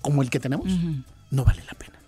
como 0.00 0.22
el 0.22 0.30
que 0.30 0.40
tenemos, 0.40 0.72
no 1.30 1.44
vale 1.44 1.62
la 1.66 1.74
pena 1.74 2.03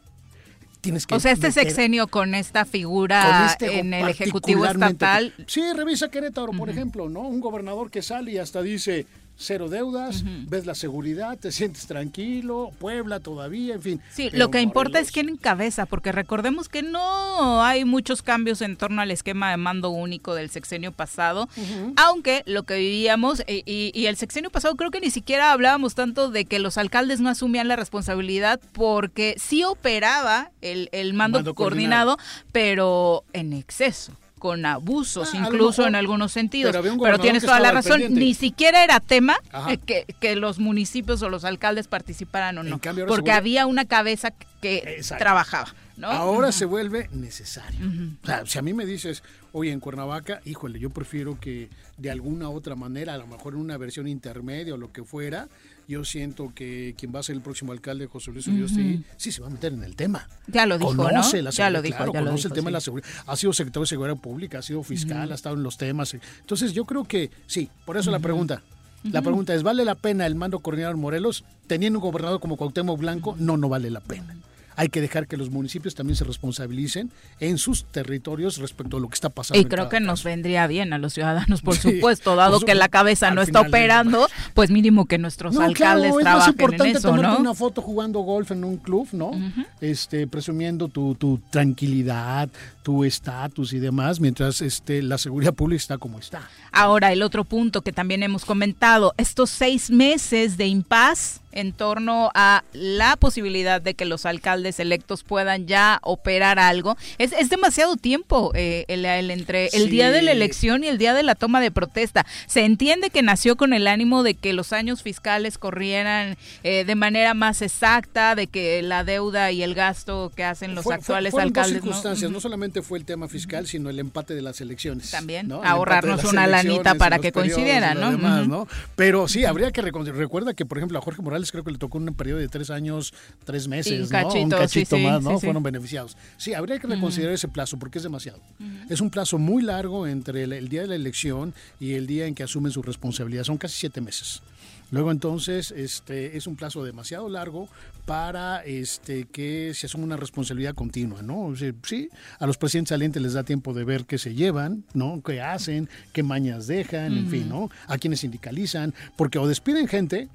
o 1.11 1.21
sea, 1.21 1.33
este 1.33 1.53
sexenio 1.53 2.07
con 2.09 2.35
esta 2.35 2.65
figura 2.65 3.47
este 3.51 3.79
en 3.79 3.95
el 3.95 4.09
Ejecutivo 4.09 4.65
Estatal. 4.65 5.35
Sí, 5.47 5.63
revisa 5.75 6.11
Querétaro, 6.11 6.53
por 6.53 6.71
ejemplo, 6.71 7.09
¿no? 7.09 7.21
Un 7.21 7.41
gobernador 7.41 7.91
que 7.91 8.03
sale 8.03 8.33
y 8.33 8.39
hasta 8.39 8.63
dice 8.63 9.07
cero 9.37 9.69
deudas, 9.69 10.25
ves 10.49 10.67
la 10.67 10.75
seguridad, 10.75 11.39
te 11.39 11.53
sientes 11.53 11.87
tranquilo, 11.87 12.73
Puebla 12.79 13.21
todavía, 13.21 13.75
en 13.75 13.83
fin. 13.83 14.01
Sí, 14.11 14.31
lo 14.33 14.51
que 14.51 14.61
importa 14.61 14.99
es 14.99 15.13
quién 15.13 15.29
encabeza, 15.29 15.87
porque 15.87 16.13
recordemos 16.13 16.69
que 16.69 16.83
no 16.83 17.63
hay 17.63 17.85
muchos 17.85 18.23
cambios 18.23 18.63
en 18.63 18.77
torno 18.77 19.03
al 19.03 19.11
esquema 19.11 19.51
de 19.51 19.57
mando 19.57 19.91
único 19.91 20.35
del 20.35 20.51
sexenio 20.51 20.93
pasado, 20.93 21.49
aunque 21.97 22.43
lo 22.47 22.63
que 22.65 22.77
vivíamos, 22.77 23.43
y, 23.47 23.93
y, 23.95 24.07
el 24.07 24.17
sexenio 24.17 24.51
pasado 24.51 24.75
creo 24.77 24.91
que 24.91 25.01
ni 25.01 25.11
siquiera 25.11 25.53
hablábamos 25.53 25.95
tanto 25.95 26.31
de 26.31 26.45
que 26.45 26.59
los 26.59 26.79
alcaldes 26.79 27.21
no 27.21 27.29
asumían 27.29 27.69
la 27.69 27.77
responsabilidad, 27.77 28.61
porque 28.73 29.35
sí 29.39 29.65
operaba 29.65 30.51
el, 30.63 30.89
el 30.93 31.15
mando, 31.15 31.55
coordinado, 31.55 32.17
pero 32.53 33.25
en 33.33 33.53
exceso 33.53 34.13
con 34.47 34.65
abusos, 34.65 35.31
ah, 35.35 35.39
incluso 35.39 35.89
en 35.89 35.97
algunos 35.97 36.31
sentidos. 36.31 36.73
Pero, 36.73 37.19
tienes 37.19 37.43
toda 37.43 37.59
la 37.59 37.73
razón, 37.73 38.01
ni 38.11 38.33
siquiera 38.33 38.85
era 38.85 39.01
tema 39.01 39.41
eh, 39.69 39.77
que, 39.77 40.07
que, 40.21 40.37
los 40.37 40.61
municipios 40.61 41.21
o 41.23 41.29
los 41.29 41.45
alcaldes 41.45 41.89
participaran 41.89 42.57
o 42.59 42.63
no, 42.63 42.79
porque 43.09 43.33
había 43.33 43.67
una 43.67 43.87
cabeza 43.87 44.31
que 44.61 45.03
trabajaba. 45.19 45.75
¿no? 45.97 46.07
Ahora 46.07 46.53
se 46.53 46.65
vuelve 46.65 47.09
necesario. 47.11 47.81
O 48.23 48.27
sea, 48.27 48.47
si 48.47 48.57
a 48.57 48.63
mí 48.63 48.73
me 48.73 48.87
dices, 48.87 49.25
oye, 49.51 49.73
en 49.73 49.81
Cuernavaca, 49.81 50.41
híjole, 50.45 50.79
yo 50.79 50.91
prefiero 50.91 51.41
que 51.41 51.69
de 51.97 52.13
alguna 52.13 52.49
otra 52.49 52.77
manera, 52.77 53.15
a 53.15 53.19
lo 53.19 53.27
mejor 53.27 53.55
en 53.55 53.61
una 53.61 53.77
versión 53.79 54.07
intermedia 54.07 54.75
o 54.75 54.77
lo 54.77 54.93
que 54.93 55.03
fuera, 55.03 55.49
yo 55.89 56.05
siento 56.05 56.53
que 56.55 56.95
quien 56.99 57.15
va 57.15 57.21
a 57.21 57.23
ser 57.23 57.37
el 57.37 57.43
próximo 57.43 57.73
alcalde, 57.73 58.07
José 58.07 58.33
Luis 58.33 58.47
Uriostegui, 58.47 59.05
sí 59.17 59.33
se 59.33 59.41
va 59.41 59.47
a 59.47 59.51
meter 59.51 59.73
en 59.73 59.85
el 59.85 59.95
tema. 59.97 60.29
Ya 60.47 60.67
lo 60.67 60.79
dijo, 60.79 60.97
conoce 60.97 61.43
La 61.43 61.51
ya 61.51 61.71
lo 61.71 61.83
dijo, 61.83 62.05
conoce 62.07 62.49
el 62.49 62.55
tema 62.55 62.67
de 62.67 62.73
la 62.73 62.81
seguridad. 62.81 63.09
Ha 63.27 63.37
sido 63.37 63.53
secretario 63.53 63.83
de 63.83 63.89
Seguridad 63.89 64.17
Pública, 64.17 64.59
ha 64.59 64.63
sido 64.63 64.83
fiscal, 64.83 65.31
ha 65.31 65.35
estado 65.35 65.57
en 65.57 65.63
los 65.63 65.77
temas. 65.77 66.15
Entonces 66.15 66.73
yo 66.73 66.85
creo 66.85 67.05
que 67.05 67.31
sí, 67.47 67.71
por 67.85 67.97
eso 67.97 68.11
la 68.11 68.19
pregunta. 68.19 68.63
La 69.05 69.23
pregunta 69.23 69.55
es, 69.55 69.63
¿vale 69.63 69.85
la 69.85 69.95
pena 69.95 70.27
el 70.27 70.35
mando 70.35 70.59
coordinador 70.59 70.97
Morelos 70.97 71.45
teniendo 71.69 72.01
un 72.01 72.05
gobernador 72.05 72.41
como 72.41 72.57
Cuauhtémoc 72.57 72.99
Blanco? 72.99 73.37
No, 73.39 73.57
no 73.57 73.69
vale 73.69 73.91
la 73.91 74.01
pena 74.01 74.35
hay 74.77 74.89
que 74.89 75.01
dejar 75.01 75.27
que 75.27 75.37
los 75.37 75.51
municipios 75.51 75.95
también 75.95 76.17
se 76.17 76.25
responsabilicen 76.25 77.11
en 77.41 77.59
sus 77.59 77.85
territorios 77.85 78.59
respecto 78.59 78.99
a 78.99 79.01
lo 79.01 79.09
que 79.09 79.15
está 79.15 79.31
pasando. 79.31 79.61
Y 79.61 79.65
creo 79.65 79.89
que 79.89 80.01
nos 80.01 80.23
vendría 80.23 80.67
bien 80.67 80.93
a 80.93 80.99
los 80.99 81.15
ciudadanos, 81.15 81.63
por 81.63 81.77
supuesto, 81.77 82.37
dado 82.37 82.61
que 82.61 82.75
la 82.75 82.89
cabeza 82.89 83.31
no 83.31 83.43
está 83.43 83.63
operando, 83.63 84.29
pues 84.55 84.71
mínimo 84.71 85.07
que 85.07 85.19
nuestros 85.19 85.57
alcaldes 85.59 86.13
claro, 86.13 86.23
trabajen 86.23 86.43
es 86.43 86.49
importante 86.49 86.91
en 86.91 86.97
eso, 86.97 87.09
tomarte 87.09 87.41
una 87.41 87.55
foto 87.55 87.83
jugando 87.83 88.21
golf 88.21 88.51
en 88.51 88.65
un 88.65 88.77
club, 88.77 89.09
¿no? 89.13 89.33
Este, 89.81 90.27
presumiendo 90.27 90.89
tu, 90.89 91.15
tu 91.15 91.41
tranquilidad, 91.51 92.49
tu 92.87 93.03
estatus 93.03 93.73
y 93.73 93.81
demás, 93.81 94.21
mientras 94.21 94.61
este, 94.61 95.03
la 95.03 95.19
seguridad 95.19 95.53
pública 95.53 95.81
está 95.81 95.99
como 95.99 96.21
está. 96.21 96.49
Ahora, 96.71 97.13
el 97.13 97.23
otro 97.23 97.43
punto 97.43 97.83
que 97.83 97.91
también 97.91 98.23
hemos 98.23 98.45
comentado, 98.45 99.13
estos 99.17 99.51
seis 99.51 99.91
meses 99.91 100.57
de 100.57 100.69
impas 100.69 101.41
en 101.57 101.73
torno 101.73 102.31
a 102.35 102.65
la 102.75 103.17
posibilidad 103.17 103.81
de 103.81 103.95
que 103.95 104.05
los 104.05 104.27
alcaldes 104.27 104.79
electos 104.79 105.23
puedan 105.23 105.67
ya 105.67 106.01
operar 106.03 106.59
algo. 106.59 106.99
Es, 107.17 107.33
es 107.33 107.49
demasiado 107.49 107.97
tiempo 107.97 108.53
eh, 108.55 108.85
el, 108.89 109.07
entre 109.31 109.69
el 109.69 109.89
día 109.89 110.11
de 110.11 110.21
la 110.21 110.33
elección 110.33 110.85
y 110.85 110.89
el 110.89 110.99
día 110.99 111.15
de 111.15 111.23
la 111.23 111.35
toma 111.35 111.63
de 111.63 111.71
protesta. 111.71 112.27
Se 112.47 112.67
entiende 112.67 113.09
que 113.09 113.23
nació 113.23 113.57
con 113.57 113.73
el 113.73 113.87
ánimo 113.87 114.23
de 114.23 114.35
que 114.35 114.53
los 114.53 114.75
años 114.75 115.03
fiscales 115.03 115.57
corrieran 115.57 116.37
eh, 116.63 116.85
de 116.85 116.95
manera 116.95 117.33
más 117.33 117.63
exacta, 117.63 118.35
de 118.35 118.49
que 118.49 118.83
la 118.83 119.03
deuda 119.03 119.51
y 119.51 119.63
el 119.63 119.75
gasto 119.75 120.31
que 120.37 120.45
hacen 120.45 120.75
los 120.75 120.87
actuales 120.87 121.33
alcaldes. 121.33 121.77
Dos 121.77 121.83
circunstancias, 121.83 122.31
¿no? 122.31 122.39
solamente 122.39 122.76
fue 122.83 122.99
el 122.99 123.05
tema 123.05 123.29
fiscal, 123.29 123.67
sino 123.67 123.91
el 123.91 123.99
empate 123.99 124.35
de 124.35 124.43
las 124.43 124.61
elecciones. 124.61 125.11
También, 125.11 125.51
ahorrarnos 125.53 126.25
una 126.25 126.47
lanita 126.47 126.95
para 126.95 127.19
que 127.19 127.33
coincidieran, 127.33 128.01
¿no? 128.49 128.67
Pero 128.95 129.29
sí, 129.29 129.45
habría 129.45 129.71
que 129.71 129.83
recuerda 129.83 130.55
que, 130.55 130.65
por 130.65 130.79
ejemplo, 130.79 130.99
a 130.99 131.03
Jorge 131.03 131.23
Morales 131.23 131.53
creo 131.53 131.65
que 131.65 131.71
le 131.71 131.79
tocó 131.79 131.99
un 131.99 132.15
periodo 132.15 132.39
de 132.39 132.49
tres 132.49 132.71
años, 132.71 133.15
tres 133.45 133.69
meses, 133.69 134.11
un 134.13 134.51
cachito, 134.51 134.99
más, 134.99 135.23
¿no? 135.23 135.39
Fueron 135.39 135.63
beneficiados. 135.63 136.17
Sí, 136.37 136.55
habría 136.55 136.79
que 136.79 136.87
reconsiderar 136.87 137.35
ese 137.35 137.49
plazo 137.49 137.79
porque 137.79 137.99
es 137.99 138.03
demasiado. 138.03 138.41
Es 138.89 139.01
un 139.01 139.11
plazo 139.11 139.39
muy 139.39 139.63
largo 139.63 140.07
entre 140.07 140.45
el, 140.45 140.69
día 140.69 140.83
de 140.83 140.89
la 140.89 140.95
elección 140.95 141.55
y 141.81 141.95
el 141.95 142.07
día 142.07 142.27
en 142.27 142.35
que 142.35 142.43
asumen 142.43 142.73
su 142.73 142.83
responsabilidad. 142.83 143.45
Son 143.45 143.59
casi 143.59 143.77
siete 143.77 144.01
meses. 144.01 144.43
Luego 144.91 145.11
entonces 145.11 145.73
este 145.73 146.37
es 146.37 146.47
un 146.47 146.57
plazo 146.57 146.85
demasiado 146.85 147.29
largo 147.29 147.69
para 148.05 148.65
este 148.65 149.25
que 149.25 149.73
se 149.75 149.87
asuma 149.87 150.05
una 150.05 150.17
responsabilidad 150.17 150.75
continua, 150.75 151.23
¿no? 151.23 151.55
sí, 151.83 152.09
a 152.39 152.47
los 152.47 152.57
presidentes 152.57 152.91
salientes 152.91 153.21
les 153.21 153.33
da 153.33 153.43
tiempo 153.43 153.75
de 153.75 153.85
ver 153.85 154.05
qué 154.05 154.19
se 154.19 154.35
llevan, 154.35 154.85
¿no? 154.95 155.23
qué 155.25 155.41
hacen, 155.41 155.89
qué 156.13 156.23
mañas 156.23 156.67
dejan, 156.69 157.17
en 157.17 157.29
fin, 157.29 157.49
¿no? 157.49 157.69
A 157.89 157.99
quienes 157.99 158.21
sindicalizan, 158.21 158.95
porque 159.17 159.39
o 159.39 159.49
despiden 159.49 159.89
gente 159.89 160.29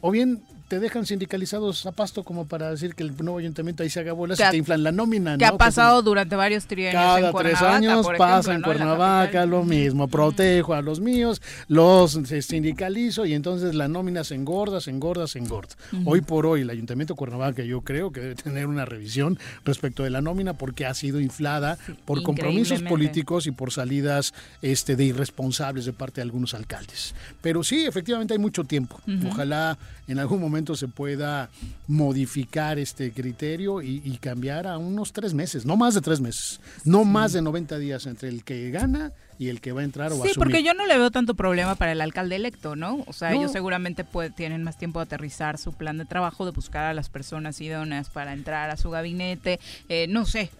o 0.00 0.10
bien 0.10 0.40
te 0.68 0.80
dejan 0.80 1.06
sindicalizados 1.06 1.86
a 1.86 1.92
pasto 1.92 2.24
como 2.24 2.46
para 2.46 2.70
decir 2.70 2.94
que 2.94 3.02
el 3.02 3.16
nuevo 3.16 3.38
ayuntamiento 3.38 3.82
ahí 3.82 3.90
se 3.90 4.00
haga 4.00 4.12
bolas 4.12 4.40
y 4.40 4.50
te 4.50 4.56
inflan 4.56 4.82
la 4.82 4.92
nómina. 4.92 5.38
Que 5.38 5.44
ha 5.44 5.56
pasado 5.56 6.02
durante 6.02 6.34
varios 6.34 6.66
trienios 6.66 6.94
Cada 7.02 7.32
tres 7.32 7.62
años 7.62 8.06
pasa 8.18 8.54
en 8.54 8.62
Cuernavaca 8.62 9.46
lo 9.46 9.62
mismo. 9.62 10.08
Protejo 10.08 10.74
a 10.74 10.82
los 10.82 11.00
míos, 11.00 11.40
los 11.68 12.18
sindicalizo 12.40 13.26
y 13.26 13.34
entonces 13.34 13.74
la 13.74 13.88
nómina 13.88 14.24
se 14.24 14.34
engorda, 14.34 14.80
se 14.80 14.90
engorda, 14.90 15.26
se 15.26 15.38
engorda. 15.38 15.74
Hoy 16.04 16.20
por 16.20 16.46
hoy 16.46 16.62
el 16.62 16.70
Ayuntamiento 16.70 17.14
de 17.14 17.18
Cuernavaca 17.18 17.62
yo 17.62 17.82
creo 17.82 18.10
que 18.10 18.20
debe 18.20 18.34
tener 18.34 18.66
una 18.66 18.84
revisión 18.84 19.38
respecto 19.64 20.02
de 20.02 20.10
la 20.10 20.20
nómina 20.20 20.54
porque 20.54 20.86
ha 20.86 20.94
sido 20.94 21.20
inflada 21.20 21.78
por 22.04 22.22
compromisos 22.22 22.82
políticos 22.82 23.46
y 23.46 23.52
por 23.52 23.72
salidas 23.72 24.34
este, 24.62 24.96
de 24.96 25.04
irresponsables 25.04 25.84
de 25.84 25.92
parte 25.92 26.16
de 26.16 26.22
algunos 26.22 26.54
alcaldes. 26.54 27.14
Pero 27.40 27.62
sí, 27.62 27.84
efectivamente 27.84 28.34
hay 28.34 28.38
mucho 28.38 28.64
tiempo. 28.64 29.00
Ojalá 29.30 29.78
en 30.08 30.18
algún 30.18 30.40
momento 30.40 30.55
se 30.74 30.88
pueda 30.88 31.50
modificar 31.86 32.78
este 32.78 33.12
criterio 33.12 33.82
y, 33.82 34.18
cambiar 34.20 34.66
a 34.66 34.78
unos 34.78 35.12
tres 35.12 35.34
meses, 35.34 35.66
no 35.66 35.76
más 35.76 35.94
de 35.94 36.00
tres 36.00 36.20
meses, 36.20 36.60
no 36.84 37.04
más 37.04 37.32
de 37.32 37.42
90 37.42 37.78
días 37.78 38.06
entre 38.06 38.28
el 38.28 38.44
que 38.44 38.70
gana 38.70 39.12
y 39.38 39.48
el 39.48 39.60
que 39.60 39.72
va 39.72 39.82
a 39.82 39.84
entrar 39.84 40.12
o 40.12 40.18
va 40.18 40.24
a 40.24 40.28
Sí, 40.28 40.34
porque 40.36 40.62
yo 40.62 40.72
no 40.72 40.86
le 40.86 40.96
veo 40.96 41.10
tanto 41.10 41.34
problema 41.34 41.74
para 41.74 41.92
el 41.92 42.00
alcalde 42.00 42.36
electo, 42.36 42.74
¿no? 42.74 43.04
O 43.06 43.12
sea, 43.12 43.32
ellos 43.32 43.52
seguramente 43.52 44.04
tienen 44.34 44.64
más 44.64 44.78
tiempo 44.78 44.98
de 44.98 45.04
aterrizar 45.04 45.58
su 45.58 45.74
plan 45.74 45.98
de 45.98 46.06
trabajo, 46.06 46.46
de 46.46 46.52
buscar 46.52 46.84
a 46.84 46.94
las 46.94 47.10
personas 47.10 47.60
idóneas 47.60 48.08
para 48.08 48.32
entrar 48.32 48.70
a 48.70 48.76
su 48.76 48.90
gabinete, 48.90 49.60
eh, 49.88 50.06
no 50.08 50.24
sé, 50.24 50.50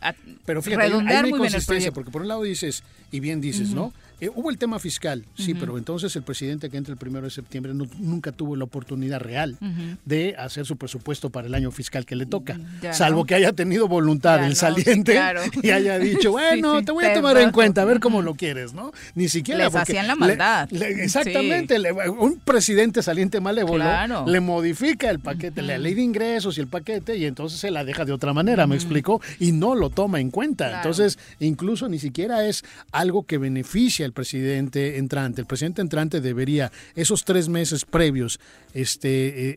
Pero 0.45 0.63
fíjate, 0.63 0.87
redondear 0.87 1.25
hay, 1.25 1.31
muy 1.31 1.49
bien 1.49 1.93
porque 1.95 2.11
por 2.11 2.23
un 2.23 2.29
lado 2.29 2.43
dices, 2.43 2.85
y 3.11 3.21
bien 3.21 3.41
dices, 3.41 3.71
¿no? 3.71 3.93
Eh, 4.21 4.31
hubo 4.35 4.51
el 4.51 4.57
tema 4.57 4.79
fiscal, 4.79 5.25
sí, 5.35 5.55
pero 5.55 5.77
entonces 5.77 6.17
el 6.17 6.23
presidente 6.23 6.71
que 6.71 6.79
entra 6.79 6.93
el 6.93 6.99
primero 6.99 7.25
de 7.25 7.31
septiembre 7.31 7.75
nunca 7.75 8.33
tuvo 8.33 8.57
la 8.57 8.65
oportunidad 8.65 9.21
real 9.21 9.59
de 10.07 10.35
hacer 10.39 10.65
su 10.65 10.77
presupuesto 10.77 11.29
para 11.29 11.47
el 11.47 11.55
año 11.55 11.71
fiscal 11.71 12.07
que 12.07 12.17
le 12.17 12.25
toca, 12.25 12.59
salvo 12.93 13.27
que 13.27 13.35
haya 13.35 13.53
tenido 13.53 13.89
voluntad 13.89 14.45
el 14.45 14.57
saliente 14.57 15.21
y 15.63 15.71
haya 15.71 15.99
dicho, 15.99 16.33
bueno, 16.33 16.83
te 16.83 16.93
voy 16.93 17.05
a 17.05 17.13
tomar 17.13 17.37
en 17.37 17.51
cuenta, 17.51 17.83
a 17.83 17.85
ver 17.85 18.01
cómo 18.01 18.23
lo 18.23 18.35
quieres, 18.35 18.73
¿no? 18.73 18.93
Ni 19.15 19.29
siquiera. 19.29 19.65
Les 19.65 19.75
hacían 19.75 20.07
la 20.07 20.15
maldad. 20.17 20.73
exactamente, 20.73 21.77
un 22.09 22.41
presidente 22.41 23.03
saliente 23.03 23.41
malévolo 23.41 23.85
le 24.27 24.41
modifica 24.41 25.11
el 25.11 25.21
paquete, 25.21 25.61
la 25.61 25.77
ley 25.77 25.93
de 25.93 26.03
ingresos 26.03 26.57
y 26.57 26.63
el 26.63 26.69
paquete, 26.69 27.19
y 27.19 27.27
entonces 27.27 27.61
se 27.61 27.71
la 27.71 27.85
deja 27.85 28.07
de 28.07 28.13
otra 28.13 28.33
manera, 28.33 28.67
me 28.67 28.77
explicó, 28.77 29.21
y 29.39 29.53
no 29.53 29.75
lo 29.75 29.91
toma 29.91 30.21
en 30.21 30.31
cuenta. 30.31 30.77
Entonces, 30.77 31.19
incluso 31.39 31.89
ni 31.89 31.99
siquiera 31.99 32.47
es 32.47 32.65
algo 32.93 33.25
que 33.25 33.37
beneficia 33.37 34.06
el 34.07 34.13
presidente 34.13 34.97
entrante. 34.99 35.41
El 35.43 35.47
presidente 35.47 35.83
entrante 35.83 36.21
debería, 36.21 36.73
esos 36.95 37.25
tres 37.25 37.49
meses 37.49 37.85
previos 37.85 38.41
este, 38.73 39.51
eh, 39.51 39.57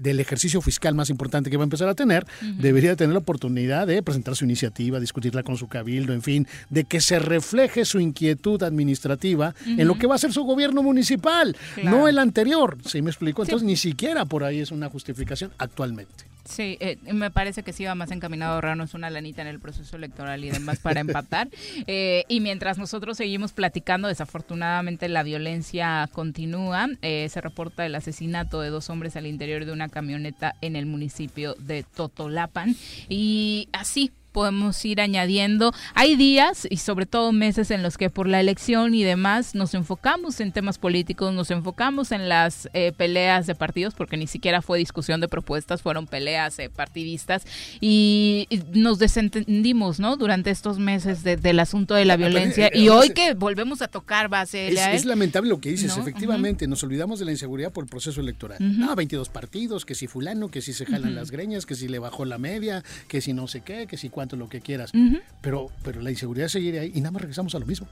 del 0.00 0.20
ejercicio 0.20 0.60
fiscal 0.60 0.94
más 0.94 1.10
importante 1.10 1.50
que 1.50 1.56
va 1.56 1.64
a 1.64 1.64
empezar 1.64 1.88
a 1.88 1.94
tener, 1.94 2.26
debería 2.58 2.96
tener 2.96 3.12
la 3.12 3.18
oportunidad 3.18 3.86
de 3.86 4.02
presentar 4.02 4.36
su 4.36 4.44
iniciativa, 4.44 4.98
discutirla 5.00 5.42
con 5.42 5.56
su 5.56 5.68
cabildo, 5.68 6.12
en 6.12 6.22
fin, 6.22 6.46
de 6.70 6.84
que 6.84 7.00
se 7.00 7.18
refleje 7.18 7.84
su 7.84 8.00
inquietud 8.00 8.62
administrativa 8.62 9.54
en 9.66 9.86
lo 9.86 9.98
que 9.98 10.06
va 10.06 10.14
a 10.14 10.18
ser 10.18 10.32
su 10.32 10.44
gobierno 10.44 10.82
municipal, 10.82 11.56
no 11.82 12.08
el 12.08 12.18
anterior. 12.18 12.78
¿Sí 12.86 13.02
me 13.02 13.10
explico? 13.10 13.42
Entonces, 13.42 13.66
ni 13.66 13.76
siquiera 13.76 14.24
por 14.24 14.44
ahí 14.44 14.60
es 14.60 14.70
una 14.70 14.88
justificación 14.88 15.52
actualmente. 15.58 16.29
Sí, 16.50 16.76
eh, 16.80 16.98
me 17.12 17.30
parece 17.30 17.62
que 17.62 17.72
sí 17.72 17.84
va 17.84 17.94
más 17.94 18.10
encaminado 18.10 18.52
a 18.52 18.54
ahorrarnos 18.56 18.94
una 18.94 19.08
lanita 19.08 19.40
en 19.40 19.46
el 19.46 19.60
proceso 19.60 19.96
electoral 19.96 20.44
y 20.44 20.50
demás 20.50 20.80
para 20.80 21.00
empatar. 21.00 21.48
Eh, 21.86 22.24
y 22.28 22.40
mientras 22.40 22.78
nosotros 22.78 23.16
seguimos 23.16 23.52
platicando, 23.52 24.08
desafortunadamente 24.08 25.08
la 25.08 25.22
violencia 25.22 26.08
continúa. 26.12 26.88
Eh, 27.02 27.28
se 27.30 27.40
reporta 27.40 27.86
el 27.86 27.94
asesinato 27.94 28.60
de 28.60 28.70
dos 28.70 28.90
hombres 28.90 29.16
al 29.16 29.26
interior 29.26 29.64
de 29.64 29.72
una 29.72 29.88
camioneta 29.88 30.54
en 30.60 30.76
el 30.76 30.86
municipio 30.86 31.54
de 31.54 31.84
Totolapan. 31.84 32.74
Y 33.08 33.68
así, 33.72 34.12
podemos 34.30 34.84
ir 34.84 35.00
añadiendo. 35.00 35.72
Hay 35.94 36.16
días 36.16 36.66
y 36.70 36.78
sobre 36.78 37.06
todo 37.06 37.32
meses 37.32 37.70
en 37.70 37.82
los 37.82 37.98
que 37.98 38.10
por 38.10 38.28
la 38.28 38.40
elección 38.40 38.94
y 38.94 39.02
demás 39.02 39.54
nos 39.54 39.74
enfocamos 39.74 40.40
en 40.40 40.52
temas 40.52 40.78
políticos, 40.78 41.32
nos 41.34 41.50
enfocamos 41.50 42.12
en 42.12 42.28
las 42.28 42.68
eh, 42.72 42.92
peleas 42.96 43.46
de 43.46 43.54
partidos, 43.54 43.94
porque 43.94 44.16
ni 44.16 44.26
siquiera 44.26 44.62
fue 44.62 44.78
discusión 44.78 45.20
de 45.20 45.28
propuestas, 45.28 45.82
fueron 45.82 46.06
peleas 46.06 46.58
eh, 46.58 46.70
partidistas 46.70 47.44
y, 47.80 48.48
nos 48.72 48.98
desentendimos, 48.98 50.00
¿no? 50.00 50.16
Durante 50.16 50.50
estos 50.50 50.78
meses 50.78 51.22
del 51.24 51.60
asunto 51.60 51.94
de 51.94 52.04
la 52.04 52.16
violencia 52.16 52.68
eh, 52.68 52.78
y 52.78 52.88
hoy 52.88 53.10
que 53.10 53.34
volvemos 53.34 53.82
a 53.82 53.88
tocar 53.88 54.28
base. 54.28 54.68
Es, 54.68 54.78
es 54.78 55.04
lamentable 55.04 55.48
lo 55.48 55.60
que 55.60 55.70
dices, 55.70 55.96
efectivamente, 55.96 56.66
nos 56.66 56.82
olvidamos 56.82 57.18
de 57.18 57.24
la 57.24 57.30
inseguridad 57.32 57.72
por 57.72 57.84
el 57.84 57.90
proceso 57.90 58.20
electoral. 58.20 58.58
No, 58.60 58.94
22 58.94 59.28
partidos, 59.28 59.84
que 59.84 59.94
si 59.94 60.06
fulano, 60.06 60.48
que 60.48 60.60
si 60.60 60.72
se 60.72 60.86
jalan 60.86 61.14
las 61.14 61.30
greñas, 61.30 61.66
que 61.66 61.74
si 61.74 61.88
le 61.88 61.98
bajó 61.98 62.24
la 62.24 62.38
media, 62.38 62.82
que 63.08 63.20
si 63.20 63.32
no 63.32 63.48
sé 63.48 63.62
qué, 63.62 63.86
que 63.86 63.96
si 63.96 64.08
cuánto 64.20 64.36
lo 64.36 64.50
que 64.50 64.60
quieras. 64.60 64.92
pero, 65.40 65.68
pero 65.82 66.02
la 66.02 66.10
inseguridad 66.10 66.48
seguiría 66.48 66.82
ahí 66.82 66.92
y 66.94 67.00
nada 67.00 67.12
más 67.12 67.22
regresamos 67.22 67.54
a 67.54 67.58
lo 67.58 67.64
mismo. 67.64 67.88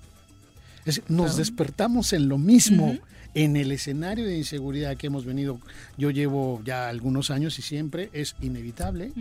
nos 1.09 1.37
despertamos 1.39 2.13
en 2.13 2.29
lo 2.29 2.37
mismo 2.37 2.99
en 3.35 3.57
el 3.57 3.73
escenario 3.73 4.27
de 4.27 4.37
inseguridad 4.37 4.97
que 4.97 5.09
hemos 5.09 5.25
venido, 5.25 5.61
yo 5.97 6.11
llevo 6.11 6.63
ya 6.65 6.89
algunos 6.89 7.31
años 7.31 7.59
y 7.59 7.63
siempre 7.63 8.11
es 8.13 8.35
inevitable 8.41 9.13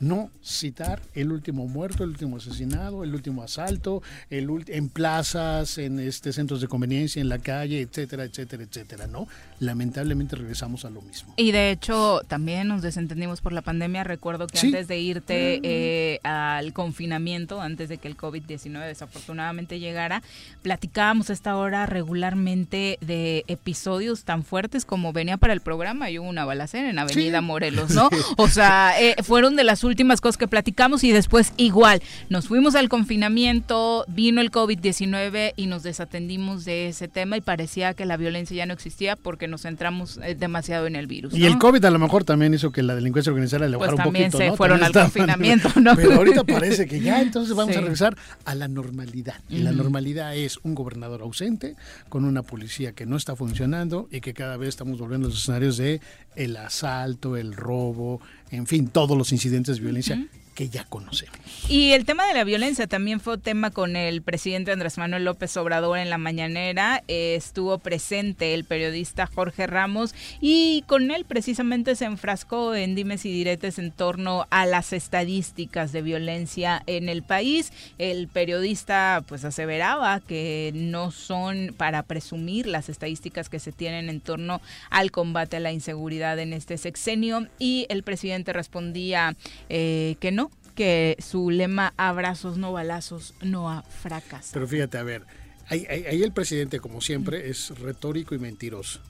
no 0.00 0.30
citar 0.44 1.02
el 1.14 1.32
último 1.32 1.66
muerto, 1.66 2.04
el 2.04 2.10
último 2.10 2.38
asesinado, 2.38 3.04
el 3.04 3.14
último 3.14 3.42
asalto, 3.42 4.02
el 4.30 4.50
en 4.68 4.88
plazas, 4.88 5.78
en 5.78 6.00
este 6.00 6.32
centros 6.32 6.60
de 6.60 6.68
conveniencia, 6.68 7.20
en 7.20 7.28
la 7.28 7.38
calle, 7.38 7.80
etcétera, 7.80 8.24
etcétera, 8.24 8.64
etcétera, 8.64 9.06
¿no? 9.06 9.28
Lamentablemente 9.60 10.36
regresamos 10.36 10.84
a 10.84 10.90
lo 10.90 11.02
mismo. 11.02 11.34
Y 11.36 11.52
de 11.52 11.70
hecho 11.70 12.22
también 12.26 12.68
nos 12.68 12.82
desentendimos 12.82 13.40
por 13.40 13.52
la 13.52 13.62
pandemia. 13.62 14.04
Recuerdo 14.04 14.46
que 14.46 14.58
antes 14.58 14.88
de 14.88 14.98
irte 14.98 15.60
eh, 15.62 16.20
al 16.22 16.72
confinamiento, 16.72 17.60
antes 17.60 17.88
de 17.88 17.98
que 17.98 18.08
el 18.08 18.16
COVID-19 18.16 18.86
desafortunadamente 18.86 19.78
llegara, 19.78 20.22
platicábamos 20.62 21.30
a 21.30 21.32
esta 21.32 21.56
hora 21.56 21.86
regularmente 21.86 22.98
de 23.00 23.44
episodios 23.50 24.24
tan 24.24 24.44
fuertes 24.44 24.84
como 24.84 25.12
venía 25.12 25.36
para 25.36 25.52
el 25.52 25.60
programa 25.60 26.10
y 26.10 26.18
hubo 26.18 26.28
una 26.28 26.44
balacera 26.44 26.88
en 26.88 26.98
Avenida 26.98 27.40
Morelos, 27.40 27.90
¿no? 27.90 28.08
O 28.36 28.48
sea, 28.48 28.94
eh, 29.00 29.16
fueron 29.22 29.56
de 29.56 29.64
las 29.64 29.84
últimas 29.84 30.20
cosas 30.20 30.36
que 30.36 30.48
platicamos 30.48 31.04
y 31.04 31.12
después 31.12 31.52
igual, 31.56 32.02
nos 32.28 32.48
fuimos 32.48 32.74
al 32.74 32.88
confinamiento, 32.88 34.04
vino 34.08 34.40
el 34.40 34.50
COVID-19 34.50 35.52
y 35.56 35.66
nos 35.66 35.82
desatendimos 35.82 36.64
de 36.64 36.88
ese 36.88 37.08
tema 37.08 37.36
y 37.36 37.40
parecía 37.40 37.94
que 37.94 38.04
la 38.04 38.16
violencia 38.16 38.56
ya 38.56 38.66
no 38.66 38.72
existía 38.72 39.16
porque 39.16 39.48
nos 39.48 39.62
centramos 39.62 40.18
eh, 40.22 40.34
demasiado 40.34 40.86
en 40.86 40.96
el 40.96 41.06
virus. 41.06 41.34
Y 41.34 41.46
el 41.46 41.58
COVID 41.58 41.84
a 41.84 41.90
lo 41.90 41.98
mejor 41.98 42.24
también 42.24 42.54
hizo 42.54 42.70
que 42.70 42.82
la 42.82 42.94
delincuencia 42.94 43.30
organizada 43.30 43.68
le 43.68 43.76
bajara 43.76 43.96
pues 43.96 44.06
un 44.06 44.12
poquito, 44.12 44.38
se 44.38 44.52
fueron 44.52 44.82
al 44.82 44.92
confinamiento, 44.92 45.68
¿no? 45.80 45.94
Pero 45.96 46.14
ahorita 46.14 46.44
parece 46.44 46.86
que 46.86 47.00
ya 47.00 47.20
entonces 47.20 47.54
vamos 47.54 47.76
a 47.76 47.80
regresar 47.80 48.16
a 48.44 48.54
la 48.54 48.68
normalidad. 48.68 49.34
Y 49.48 49.58
la 49.58 49.72
normalidad 49.72 50.36
es 50.36 50.58
un 50.62 50.74
gobernador 50.74 51.22
ausente 51.22 51.76
con 52.08 52.24
una 52.24 52.42
policía 52.42 52.92
que 52.92 53.06
no 53.06 53.16
está 53.16 53.36
funcionando 53.40 54.06
y 54.10 54.20
que 54.20 54.34
cada 54.34 54.58
vez 54.58 54.68
estamos 54.68 54.98
volviendo 54.98 55.26
a 55.26 55.30
los 55.30 55.40
escenarios 55.40 55.78
de 55.78 56.02
el 56.36 56.54
asalto, 56.58 57.38
el 57.38 57.54
robo, 57.54 58.20
en 58.50 58.66
fin, 58.66 58.88
todos 58.88 59.16
los 59.16 59.32
incidentes 59.32 59.76
de 59.76 59.82
violencia 59.82 60.28
que 60.54 60.68
ya 60.68 60.84
conocemos. 60.84 61.38
Y 61.68 61.92
el 61.92 62.04
tema 62.04 62.26
de 62.26 62.34
la 62.34 62.44
violencia 62.44 62.86
también 62.86 63.20
fue 63.20 63.38
tema 63.38 63.70
con 63.70 63.96
el 63.96 64.22
presidente 64.22 64.72
Andrés 64.72 64.98
Manuel 64.98 65.24
López 65.24 65.56
Obrador 65.56 65.98
en 65.98 66.10
la 66.10 66.18
mañanera. 66.18 67.02
Estuvo 67.08 67.78
presente 67.78 68.54
el 68.54 68.64
periodista 68.64 69.26
Jorge 69.26 69.66
Ramos 69.66 70.14
y 70.40 70.82
con 70.86 71.10
él 71.10 71.24
precisamente 71.24 71.94
se 71.96 72.04
enfrascó 72.04 72.74
en 72.74 72.94
dimes 72.94 73.24
y 73.24 73.32
diretes 73.32 73.78
en 73.78 73.92
torno 73.92 74.46
a 74.50 74.66
las 74.66 74.92
estadísticas 74.92 75.92
de 75.92 76.02
violencia 76.02 76.82
en 76.86 77.08
el 77.08 77.22
país. 77.22 77.72
El 77.98 78.28
periodista 78.28 79.24
pues 79.26 79.44
aseveraba 79.44 80.20
que 80.20 80.72
no 80.74 81.10
son 81.10 81.74
para 81.76 82.02
presumir 82.02 82.66
las 82.66 82.88
estadísticas 82.88 83.48
que 83.48 83.60
se 83.60 83.72
tienen 83.72 84.08
en 84.08 84.20
torno 84.20 84.60
al 84.90 85.10
combate 85.10 85.56
a 85.56 85.60
la 85.60 85.72
inseguridad 85.72 86.38
en 86.38 86.52
este 86.52 86.78
sexenio 86.78 87.46
y 87.58 87.86
el 87.88 88.02
presidente 88.02 88.52
respondía 88.52 89.36
eh, 89.68 90.16
que 90.20 90.32
no, 90.32 90.49
que 90.80 91.18
su 91.20 91.50
lema 91.50 91.92
abrazos 91.98 92.56
no 92.56 92.72
balazos 92.72 93.34
no 93.42 93.68
ha 93.70 93.82
fracasado. 93.82 94.54
Pero 94.54 94.66
fíjate, 94.66 94.96
a 94.96 95.02
ver, 95.02 95.26
ahí, 95.68 95.84
el 95.90 96.32
presidente, 96.32 96.80
como 96.80 97.02
siempre, 97.02 97.50
es 97.50 97.78
retórico 97.80 98.34
y 98.34 98.38
mentiroso. 98.38 99.02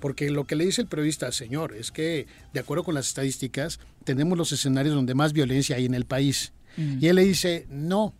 Porque 0.00 0.30
lo 0.30 0.46
que 0.46 0.56
le 0.56 0.64
dice 0.64 0.80
el 0.80 0.88
periodista, 0.88 1.30
señor, 1.30 1.74
es 1.74 1.90
que 1.90 2.26
de 2.54 2.60
acuerdo 2.60 2.84
con 2.84 2.94
las 2.94 3.06
estadísticas, 3.08 3.80
tenemos 4.04 4.38
los 4.38 4.50
escenarios 4.52 4.94
donde 4.94 5.14
más 5.14 5.34
violencia 5.34 5.76
hay 5.76 5.84
en 5.84 5.92
el 5.92 6.06
país. 6.06 6.54
Mm. 6.78 7.04
Y 7.04 7.08
él 7.08 7.16
le 7.16 7.24
dice, 7.24 7.66
no, 7.68 8.14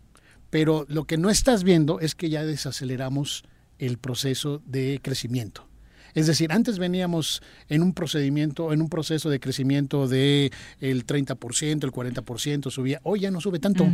pero 0.51 0.85
lo 0.87 1.05
que 1.05 1.17
no 1.17 1.31
estás 1.31 1.63
viendo 1.63 1.99
es 2.01 2.13
que 2.13 2.29
ya 2.29 2.45
desaceleramos 2.45 3.45
el 3.79 3.97
proceso 3.97 4.61
de 4.67 4.99
crecimiento. 5.01 5.67
Es 6.13 6.27
decir, 6.27 6.51
antes 6.51 6.79
veníamos 6.79 7.41
en 7.69 7.81
un 7.81 7.93
procedimiento, 7.93 8.73
en 8.73 8.81
un 8.81 8.89
proceso 8.89 9.29
de 9.29 9.39
crecimiento 9.39 10.07
de 10.07 10.51
el 10.79 11.05
30%, 11.05 11.83
el 11.83 11.91
40%, 11.91 12.71
subía. 12.71 12.99
Hoy 13.03 13.21
ya 13.21 13.31
no 13.31 13.41
sube 13.41 13.59
tanto. 13.59 13.87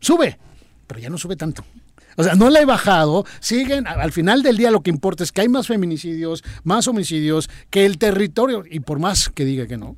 Sube, 0.00 0.38
pero 0.86 1.00
ya 1.00 1.10
no 1.10 1.18
sube 1.18 1.36
tanto. 1.36 1.64
O 2.16 2.24
sea, 2.24 2.34
no 2.34 2.48
la 2.48 2.60
he 2.60 2.64
bajado, 2.64 3.26
siguen, 3.40 3.86
al 3.86 4.10
final 4.10 4.42
del 4.42 4.56
día 4.56 4.70
lo 4.70 4.82
que 4.82 4.90
importa 4.90 5.22
es 5.22 5.32
que 5.32 5.42
hay 5.42 5.48
más 5.48 5.66
feminicidios, 5.66 6.42
más 6.64 6.88
homicidios, 6.88 7.50
que 7.68 7.84
el 7.84 7.98
territorio, 7.98 8.64
y 8.68 8.80
por 8.80 8.98
más 8.98 9.28
que 9.28 9.44
diga 9.44 9.66
que 9.66 9.76
no, 9.76 9.96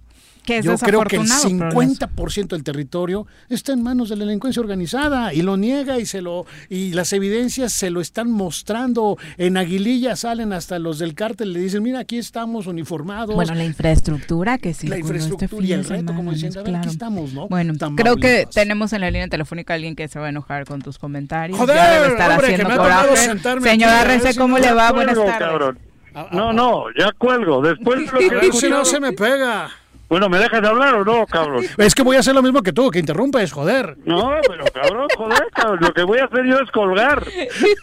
Yo 0.62 0.76
creo 0.76 1.04
que 1.04 1.16
el 1.16 1.22
50% 1.22 2.48
del 2.48 2.64
territorio 2.64 3.26
está 3.48 3.72
en 3.72 3.82
manos 3.82 4.08
de 4.08 4.16
la 4.16 4.24
delincuencia 4.24 4.60
organizada 4.60 5.32
y 5.34 5.42
lo 5.42 5.56
niega 5.56 5.98
y 5.98 6.06
se 6.06 6.22
lo 6.22 6.46
y 6.68 6.92
las 6.92 7.12
evidencias 7.12 7.72
se 7.72 7.90
lo 7.90 8.00
están 8.00 8.30
mostrando. 8.30 9.16
En 9.36 9.56
Aguililla 9.56 10.16
salen 10.16 10.52
hasta 10.52 10.78
los 10.78 10.98
del 10.98 11.14
cártel 11.14 11.52
le 11.52 11.60
dicen, 11.60 11.82
"Mira, 11.82 12.00
aquí 12.00 12.18
estamos 12.18 12.66
uniformados." 12.66 13.34
Bueno, 13.34 13.54
la 13.54 13.64
infraestructura 13.64 14.58
que 14.58 14.74
sí. 14.74 14.86
La 14.86 14.96
este 14.96 15.06
infraestructura 15.06 15.66
y 15.66 15.72
el 15.72 15.84
reto 15.84 16.14
como 16.14 16.32
diciendo, 16.32 16.60
a 16.60 16.78
aquí 16.78 16.88
estamos, 16.88 17.32
¿no? 17.32 17.48
Bueno, 17.48 17.74
creo 17.96 18.16
que 18.16 18.46
tenemos 18.52 18.92
en 18.92 19.02
la 19.02 19.10
línea 19.10 19.28
telefónica 19.28 19.74
a 19.74 19.76
alguien 19.76 19.94
que 19.96 20.08
se 20.08 20.18
va 20.18 20.26
a 20.26 20.30
enojar 20.30 20.64
con 20.64 20.80
tus 20.80 20.98
comentarios. 20.98 21.58
Joder, 21.58 21.76
ya 21.76 21.92
debe 21.92 22.08
estar 22.08 22.30
hombre, 22.30 22.54
haciendo 22.54 22.76
coraje. 22.76 23.60
Señora 23.62 24.04
Rece, 24.04 24.34
¿cómo 24.36 24.58
le 24.58 24.72
va? 24.72 24.92
Buenas 24.92 25.16
tardes. 25.16 25.88
No, 26.32 26.52
no, 26.52 26.84
ya 26.98 27.12
cuelgo. 27.12 27.62
Después 27.62 28.10
de 28.12 28.30
lo 28.30 28.40
que 28.40 28.52
si 28.52 28.68
no 28.68 28.84
se 28.84 29.00
me 29.00 29.12
pega. 29.12 29.70
Bueno, 30.08 30.28
¿me 30.28 30.38
dejas 30.38 30.62
de 30.62 30.68
hablar 30.68 30.94
o 30.94 31.04
no, 31.04 31.26
cabrón? 31.26 31.64
Es 31.78 31.94
que 31.94 32.02
voy 32.02 32.16
a 32.16 32.20
hacer 32.20 32.34
lo 32.34 32.42
mismo 32.42 32.62
que 32.62 32.72
tú, 32.72 32.90
que 32.90 32.98
interrumpes, 32.98 33.52
joder. 33.52 33.96
No, 34.04 34.32
pero 34.48 34.64
cabrón, 34.72 35.06
joder, 35.16 35.46
cabrón. 35.52 35.78
Lo 35.82 35.92
que 35.92 36.02
voy 36.02 36.18
a 36.18 36.24
hacer 36.24 36.46
yo 36.46 36.58
es 36.58 36.70
colgar. 36.70 37.24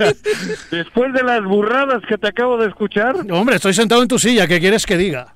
Después 0.71 1.13
de 1.13 1.23
las 1.23 1.43
burradas 1.43 2.01
que 2.07 2.17
te 2.17 2.27
acabo 2.27 2.57
de 2.57 2.67
escuchar. 2.67 3.15
Hombre, 3.31 3.57
estoy 3.57 3.73
sentado 3.73 4.01
en 4.01 4.07
tu 4.07 4.17
silla, 4.17 4.47
¿qué 4.47 4.59
quieres 4.59 4.85
que 4.85 4.97
diga? 4.97 5.35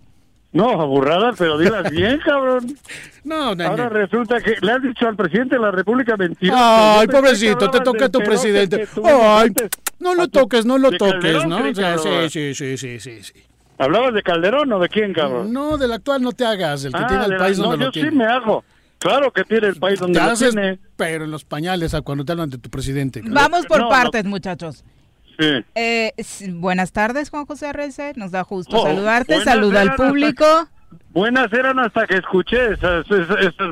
No, 0.52 0.88
burradas, 0.88 1.36
pero 1.38 1.60
dilas 1.60 1.90
bien, 1.92 2.20
cabrón. 2.26 2.76
No, 3.24 3.54
no, 3.54 3.64
Ahora 3.66 3.90
resulta 3.90 4.42
que 4.42 4.56
le 4.62 4.72
has 4.72 4.82
dicho 4.82 5.08
al 5.08 5.16
presidente 5.16 5.56
de 5.56 5.62
la 5.62 5.72
República 5.72 6.18
mentira. 6.18 7.00
Ay, 7.00 7.08
pobrecito, 7.08 7.70
te 7.70 7.82
toca 7.82 8.06
a 8.06 8.10
tu 8.10 8.20
presidente. 8.20 8.88
Ay, 9.04 9.52
no 10.00 10.16
lo 10.16 10.28
toques, 10.28 10.66
no 10.66 10.78
lo 10.80 10.92
toques, 10.92 11.46
¿no? 11.46 11.60
sí, 11.68 12.30
sí, 12.30 12.54
sí, 12.56 12.78
sí, 12.78 13.00
sí, 13.00 13.24
sí. 13.24 13.49
¿Hablabas 13.80 14.14
de 14.14 14.22
Calderón 14.22 14.72
o 14.74 14.80
de 14.80 14.90
quién, 14.90 15.14
cabrón? 15.14 15.54
No, 15.54 15.78
del 15.78 15.94
actual 15.94 16.22
no 16.22 16.34
te 16.34 16.46
hagas, 16.46 16.84
el 16.84 16.92
que 16.92 17.00
ah, 17.02 17.08
tiene 17.08 17.26
el 17.26 17.38
país 17.38 17.58
donde 17.58 17.78
no, 17.78 17.86
lo 17.86 17.92
tiene. 17.92 18.10
yo 18.10 18.12
sí 18.12 18.18
me 18.18 18.26
hago. 18.26 18.64
Claro 19.00 19.32
que 19.32 19.46
tiene 19.46 19.68
el 19.68 19.78
país 19.78 20.00
donde 20.00 20.20
lo 20.20 20.36
tiene. 20.36 20.80
Pero 20.98 21.24
en 21.24 21.32
los 21.32 21.46
pañales 21.46 21.96
cuando 22.04 22.26
te 22.26 22.34
hablan 22.34 22.50
de 22.50 22.58
tu 22.58 22.70
presidente. 22.70 23.22
Vamos 23.26 23.66
por 23.66 23.88
partes, 23.88 24.26
muchachos. 24.26 24.84
Sí. 25.40 25.66
Eh, 25.76 26.14
buenas 26.50 26.92
tardes, 26.92 27.30
Juan 27.30 27.46
José 27.46 27.68
Arrece. 27.68 28.12
Nos 28.18 28.32
da 28.32 28.44
justo 28.44 28.78
oh, 28.78 28.84
saludarte. 28.84 29.42
Saluda 29.46 29.82
al 29.82 29.96
público. 29.96 30.46
Buenas 31.12 31.52
eran 31.54 31.80
hasta 31.80 32.06
que 32.06 32.18
escuché 32.18 32.74
esas, 32.74 33.06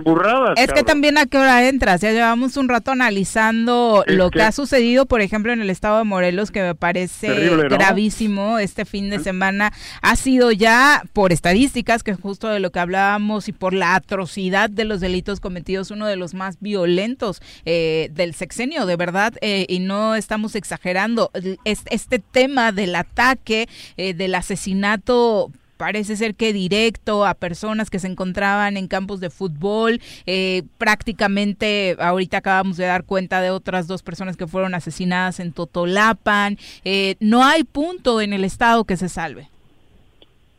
burradas. 0.04 0.58
Es 0.58 0.74
que 0.74 0.82
también 0.82 1.20
a 1.20 1.28
qué 1.28 1.38
hora 1.38 1.68
entras. 1.68 2.02
Ya 2.02 2.12
llevamos 2.12 2.58
un 2.58 2.68
rato 2.68 2.92
analizando 2.92 4.04
lo 4.08 4.32
que, 4.32 4.42
ha 4.42 4.52
sucedido, 4.52 5.06
por 5.06 5.22
ejemplo, 5.22 5.54
en 5.54 5.62
el 5.62 5.70
estado 5.70 6.00
de 6.00 6.04
Morelos, 6.04 6.50
que 6.50 6.64
me 6.64 6.74
parece 6.74 7.56
gravísimo 7.70 8.58
este 8.58 8.86
fin 8.86 9.12
de 9.12 9.20
semana. 9.20 9.72
Ha 10.02 10.16
sido 10.16 10.52
ya, 10.52 11.04
por 11.14 11.32
estadísticas, 11.32 12.02
que 12.02 12.12
es 12.12 12.20
justo 12.20 12.48
de 12.48 12.60
lo 12.60 12.72
que 12.72 12.80
hablábamos, 12.80 13.48
y 13.48 13.52
por 13.52 13.76
la 13.76 13.94
atrocidad 13.94 14.72
de 14.72 14.86
los 14.86 15.00
delitos 15.00 15.40
cometidos, 15.40 15.92
uno 15.92 16.08
de 16.08 16.16
los 16.16 16.34
más 16.34 16.60
violentos 16.60 17.42
eh, 17.66 18.10
del 18.14 18.34
sexenio, 18.34 18.88
de 18.88 18.96
verdad, 18.96 19.34
eh, 19.42 19.68
y 19.70 19.78
no 19.80 20.16
estamos 20.16 20.56
exagerando. 20.56 21.30
Este, 21.66 21.96
este 21.96 22.18
tema 22.18 22.72
del 22.72 22.96
ataque, 22.96 23.70
eh, 23.96 24.16
del 24.16 24.34
asesinato 24.34 25.52
parece 25.78 26.16
ser 26.16 26.36
que 26.36 26.54
directo 26.54 27.26
a 27.26 27.36
personas 27.36 27.90
que 27.90 28.00
se 28.00 28.08
encontraban 28.08 28.78
en 28.78 28.88
campos 28.88 29.20
de 29.20 29.30
fútbol. 29.30 30.02
Eh, 30.26 30.64
prácticamente 30.78 31.96
ahorita 32.00 32.38
acabamos 32.38 32.78
de 32.78 32.86
dar 32.86 33.04
cuenta 33.06 33.42
de 33.42 33.52
otras 33.52 33.88
dos 33.88 34.04
personas 34.04 34.36
que 34.36 34.48
fueron 34.48 34.76
asesinadas 34.76 35.40
en 35.40 35.54
Totolapan. 35.54 36.58
Eh, 36.84 37.16
no 37.20 37.46
hay 37.46 37.64
punto 37.64 38.20
en 38.22 38.34
el 38.34 38.44
estado 38.44 38.84
que 38.84 38.98
se 38.98 39.10
salve. 39.10 39.50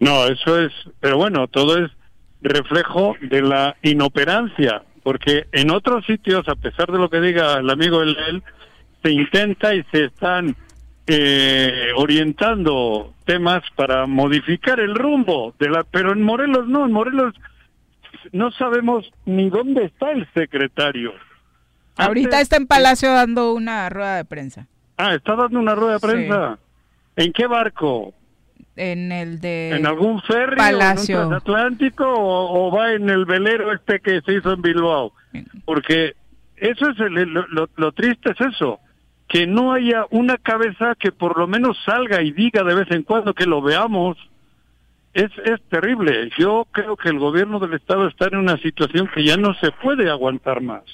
No, 0.00 0.26
eso 0.26 0.59
es, 0.61 0.72
pero 1.00 1.16
bueno, 1.16 1.48
todo 1.48 1.85
es 1.85 1.90
reflejo 2.40 3.16
de 3.20 3.42
la 3.42 3.76
inoperancia, 3.83 4.83
porque 5.02 5.46
en 5.52 5.70
otros 5.70 6.07
sitios, 6.07 6.48
a 6.48 6.54
pesar 6.54 6.92
de 6.92 6.98
lo 6.98 7.11
que 7.11 7.20
diga 7.20 7.59
el 7.59 7.68
amigo 7.68 8.02
él, 8.02 8.42
se 9.02 9.11
intenta 9.11 9.74
y 9.74 9.83
se 9.90 10.04
están 10.04 10.57
eh, 11.11 11.88
orientando 11.97 13.14
temas 13.25 13.62
para 13.75 14.07
modificar 14.07 14.79
el 14.79 14.94
rumbo 14.94 15.55
de 15.59 15.71
la 15.71 15.83
pero 15.85 16.12
en 16.12 16.23
Morelos 16.23 16.68
no 16.68 16.85
en 16.85 16.92
Morelos 16.92 17.35
no 18.33 18.51
sabemos 18.53 19.11
ni 19.25 19.49
dónde 19.49 19.87
está 19.87 20.11
el 20.12 20.29
secretario. 20.35 21.12
Ahorita 21.97 22.40
está 22.40 22.57
en 22.57 22.66
Palacio 22.66 23.11
dando 23.11 23.55
una 23.55 23.88
rueda 23.88 24.16
de 24.16 24.25
prensa. 24.25 24.66
Ah 24.99 25.14
está 25.14 25.35
dando 25.35 25.59
una 25.59 25.75
rueda 25.75 25.94
de 25.94 26.01
prensa. 26.01 26.59
En 27.16 27.33
qué 27.33 27.47
barco 27.47 28.12
en 28.77 29.11
el 29.11 29.40
de 29.40 29.71
en 29.77 29.87
algún 29.87 30.21
ferry 30.23 30.57
Palacio. 30.57 31.16
en 31.16 31.23
un 31.23 31.29
transatlántico 31.31 32.05
o, 32.07 32.71
va 32.71 32.92
en 32.92 33.09
el 33.09 33.25
velero 33.25 33.73
este 33.73 34.01
que 34.01 34.21
se 34.21 34.35
hizo 34.35 34.53
en 34.53 34.62
Bilbao 34.62 35.12
porque 35.64 36.14
eso 36.57 36.90
es 36.90 36.97
lo 37.77 37.92
triste 37.92 38.31
es 38.31 38.40
eso 38.40 38.79
que 39.28 39.46
no 39.46 39.72
haya 39.72 40.06
una 40.10 40.38
cabeza 40.38 40.94
que 40.98 41.12
por 41.12 41.38
lo 41.38 41.46
menos 41.46 41.76
salga 41.84 42.22
y 42.22 42.32
diga 42.32 42.62
de 42.64 42.74
vez 42.74 42.90
en 42.90 43.02
cuando 43.02 43.34
que 43.34 43.46
lo 43.46 43.60
veamos. 43.60 44.16
Es, 45.14 45.30
es 45.44 45.60
terrible. 45.68 46.30
Yo 46.38 46.66
creo 46.70 46.96
que 46.96 47.08
el 47.08 47.18
gobierno 47.18 47.58
del 47.58 47.74
Estado 47.74 48.08
está 48.08 48.26
en 48.26 48.36
una 48.36 48.56
situación 48.58 49.08
que 49.14 49.24
ya 49.24 49.36
no 49.36 49.54
se 49.54 49.72
puede 49.72 50.10
aguantar 50.10 50.60
más. 50.60 50.84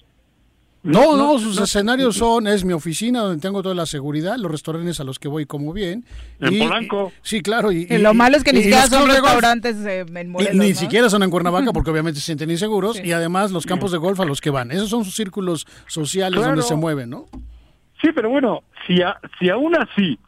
No, 0.84 1.16
no, 1.16 1.38
sus 1.38 1.58
escenarios 1.58 2.16
son, 2.16 2.46
es 2.46 2.62
mi 2.62 2.74
oficina 2.74 3.20
donde 3.20 3.40
tengo 3.40 3.62
toda 3.62 3.74
la 3.74 3.86
seguridad, 3.86 4.36
los 4.36 4.52
restaurantes 4.52 5.00
a 5.00 5.04
los 5.04 5.18
que 5.18 5.28
voy 5.28 5.46
como 5.46 5.72
bien. 5.72 6.04
En 6.40 6.58
Polanco. 6.58 7.10
Sí, 7.22 7.40
claro. 7.40 7.72
Y, 7.72 7.86
lo 7.86 8.12
malo 8.12 8.36
es 8.36 8.44
que 8.44 8.52
ni 8.52 8.58
siquiera 8.60 8.86
son 8.86 9.08
restaurantes 9.08 9.76
en 9.86 10.30
Morelos, 10.30 10.54
Ni 10.54 10.74
siquiera 10.74 11.08
son 11.08 11.22
en 11.22 11.30
Cuernavaca 11.30 11.72
porque 11.72 11.90
obviamente 11.90 12.20
se 12.20 12.26
sienten 12.26 12.50
inseguros. 12.50 13.00
Y 13.02 13.12
además 13.12 13.50
los 13.50 13.64
campos 13.64 13.92
de 13.92 13.98
golf 13.98 14.20
a 14.20 14.26
los 14.26 14.42
que 14.42 14.50
van. 14.50 14.72
Esos 14.72 14.90
son 14.90 15.06
sus 15.06 15.16
círculos 15.16 15.66
sociales 15.86 16.42
donde 16.42 16.62
se 16.62 16.74
mueven, 16.74 17.08
¿no? 17.08 17.26
Sí, 18.04 18.10
pero 18.14 18.28
bueno, 18.28 18.64
si, 18.86 19.00
si 19.38 19.48
aún 19.48 19.74
así 19.74 20.18